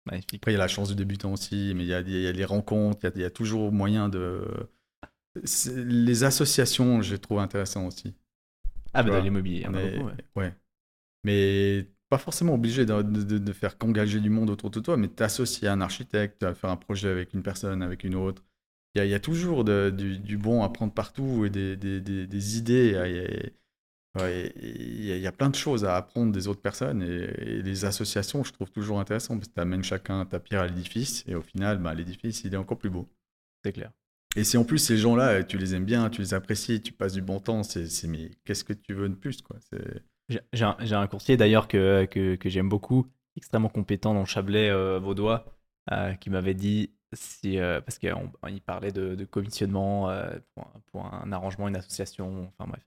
Magnifique. 0.05 0.35
Après, 0.35 0.51
il 0.51 0.55
y 0.55 0.57
a 0.57 0.59
la 0.59 0.67
chance 0.67 0.89
du 0.89 0.95
débutant 0.95 1.33
aussi, 1.33 1.73
mais 1.75 1.83
il 1.83 1.87
y 1.87 1.93
a, 1.93 2.01
il 2.01 2.09
y 2.09 2.27
a 2.27 2.31
les 2.31 2.45
rencontres, 2.45 2.99
il 3.03 3.05
y 3.05 3.07
a, 3.07 3.11
il 3.15 3.21
y 3.21 3.25
a 3.25 3.29
toujours 3.29 3.71
moyen 3.71 4.09
de... 4.09 4.45
Les 5.67 6.23
associations, 6.23 7.01
je 7.01 7.13
les 7.13 7.19
trouve 7.19 7.39
intéressantes 7.39 7.87
aussi. 7.93 8.15
Ah, 8.93 9.03
bah, 9.03 9.11
dans 9.11 9.21
l'immobilier, 9.21 9.65
beaucoup, 9.67 10.05
ouais. 10.07 10.13
ouais. 10.37 10.53
Mais 11.23 11.89
pas 12.09 12.17
forcément 12.17 12.53
obligé 12.55 12.85
de, 12.85 13.01
de- 13.01 13.53
faire 13.53 13.77
qu'engager 13.77 14.19
du 14.21 14.29
monde 14.29 14.49
autour 14.49 14.69
de 14.69 14.79
toi, 14.79 14.97
mais 14.97 15.07
t'associer 15.09 15.67
à 15.67 15.73
un 15.73 15.81
architecte, 15.81 16.43
à 16.43 16.55
faire 16.55 16.69
un 16.69 16.77
projet 16.77 17.09
avec 17.09 17.33
une 17.33 17.43
personne, 17.43 17.81
avec 17.81 18.03
une 18.03 18.15
autre. 18.15 18.43
Il 18.95 18.99
y 18.99 19.01
a, 19.01 19.05
il 19.05 19.11
y 19.11 19.15
a 19.15 19.19
toujours 19.19 19.65
de- 19.65 19.91
du, 19.95 20.17
du 20.19 20.37
bon 20.37 20.63
à 20.63 20.69
prendre 20.69 20.93
partout 20.93 21.45
et 21.45 21.49
des, 21.49 21.75
des- 21.77 22.01
des- 22.01 22.27
des 22.27 22.57
idées. 22.57 23.53
Il 24.17 24.21
y 24.21 24.23
a- 24.23 24.27
ouais, 24.27 24.53
il 24.61 25.05
y, 25.05 25.11
a, 25.11 25.15
il 25.17 25.21
y 25.21 25.27
a 25.27 25.31
plein 25.31 25.49
de 25.49 25.55
choses 25.55 25.85
à 25.85 25.97
apprendre 25.97 26.31
des 26.31 26.47
autres 26.47 26.61
personnes 26.61 27.01
et, 27.03 27.07
et 27.57 27.61
les 27.61 27.85
associations, 27.85 28.43
je 28.43 28.53
trouve 28.53 28.71
toujours 28.71 28.99
intéressant 28.99 29.35
parce 29.37 29.49
que 29.49 29.53
tu 29.53 29.59
amènes 29.61 29.83
chacun 29.83 30.25
ta 30.25 30.39
pierre 30.39 30.61
à 30.61 30.67
l'édifice 30.67 31.23
et 31.27 31.35
au 31.35 31.41
final, 31.41 31.79
bah, 31.79 31.93
l'édifice, 31.93 32.43
il 32.45 32.53
est 32.53 32.57
encore 32.57 32.77
plus 32.77 32.89
beau. 32.89 33.09
C'est 33.63 33.73
clair. 33.73 33.91
Et 34.35 34.43
si 34.43 34.57
en 34.57 34.65
plus 34.65 34.79
ces 34.79 34.97
gens-là, 34.97 35.43
tu 35.43 35.57
les 35.57 35.75
aimes 35.75 35.85
bien, 35.85 36.09
tu 36.09 36.21
les 36.21 36.33
apprécies, 36.33 36.81
tu 36.81 36.91
passes 36.91 37.13
du 37.13 37.21
bon 37.21 37.39
temps, 37.39 37.63
c'est 37.63 37.87
mais 38.07 38.31
qu'est-ce 38.43 38.63
que 38.63 38.73
tu 38.73 38.93
veux 38.93 39.09
de 39.09 39.15
plus 39.15 39.41
quoi? 39.41 39.57
J'ai 40.29 40.65
un, 40.65 40.75
un 40.79 41.07
courtier 41.07 41.37
d'ailleurs 41.37 41.67
que, 41.67 42.05
que, 42.05 42.35
que 42.35 42.49
j'aime 42.49 42.69
beaucoup, 42.69 43.05
extrêmement 43.37 43.69
compétent 43.69 44.13
dans 44.13 44.21
le 44.21 44.25
Chablais 44.25 44.69
euh, 44.69 44.99
vaudois, 44.99 45.45
euh, 45.91 46.13
qui 46.15 46.29
m'avait 46.29 46.55
dit, 46.55 46.93
si, 47.15 47.57
euh, 47.59 47.81
parce 47.81 47.97
qu'il 47.97 48.13
parlait 48.65 48.91
de, 48.91 49.15
de 49.15 49.25
commissionnement 49.25 50.09
euh, 50.09 50.37
pour, 50.53 50.63
un, 50.63 50.79
pour 50.91 51.05
un 51.13 51.31
arrangement, 51.31 51.67
une 51.67 51.75
association, 51.75 52.51
enfin 52.57 52.69
bref. 52.69 52.83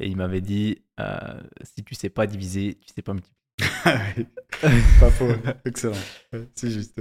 Et 0.00 0.08
il 0.08 0.16
m'avait 0.16 0.40
dit, 0.42 0.82
euh, 1.00 1.40
si 1.62 1.82
tu 1.84 1.94
sais 1.94 2.10
pas 2.10 2.26
diviser, 2.26 2.74
tu 2.80 2.92
sais 2.94 3.02
pas 3.02 3.14
multiplier. 3.14 3.36
Pas 5.00 5.10
faux, 5.10 5.28
excellent. 5.64 5.94
Ouais, 6.32 6.48
C'est 6.54 6.70
juste. 6.70 7.00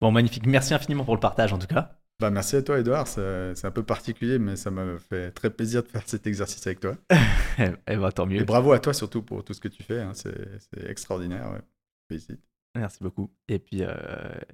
Bon, 0.00 0.10
magnifique. 0.12 0.46
Merci 0.46 0.74
infiniment 0.74 1.04
pour 1.04 1.14
le 1.14 1.20
partage 1.20 1.52
en 1.52 1.58
tout 1.58 1.66
cas. 1.66 1.96
Bah, 2.20 2.30
merci 2.30 2.56
à 2.56 2.62
toi, 2.62 2.78
Edouard. 2.78 3.08
C'est 3.08 3.64
un 3.64 3.70
peu 3.70 3.82
particulier, 3.82 4.38
mais 4.38 4.54
ça 4.56 4.70
m'a 4.70 4.98
fait 4.98 5.30
très 5.30 5.50
plaisir 5.50 5.82
de 5.82 5.88
faire 5.88 6.02
cet 6.06 6.26
exercice 6.26 6.66
avec 6.66 6.80
toi. 6.80 6.96
Eh 7.58 7.64
eh 7.88 7.96
ben, 7.96 8.10
tant 8.12 8.26
Et 8.30 8.34
mieux. 8.38 8.44
bravo 8.44 8.72
à 8.72 8.78
toi 8.78 8.94
surtout 8.94 9.22
pour 9.22 9.44
tout 9.44 9.52
ce 9.52 9.60
que 9.60 9.68
tu 9.68 9.82
fais. 9.82 10.00
hein. 10.00 10.12
C'est 10.14 10.88
extraordinaire. 10.88 11.50
Ouais. 11.52 11.60
Félicite. 12.08 12.40
Merci 12.74 12.98
beaucoup. 13.02 13.30
Et 13.48 13.58
puis, 13.58 13.82
euh, 13.82 13.94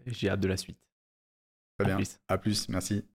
j'ai 0.07 0.31
hâte 0.31 0.41
de 0.41 0.49
la 0.49 0.57
suite. 0.57 0.79
Très 1.79 1.87
bien. 1.87 1.97
plus. 1.97 2.18
À 2.29 2.39
plus. 2.39 2.68
Merci. 2.68 3.07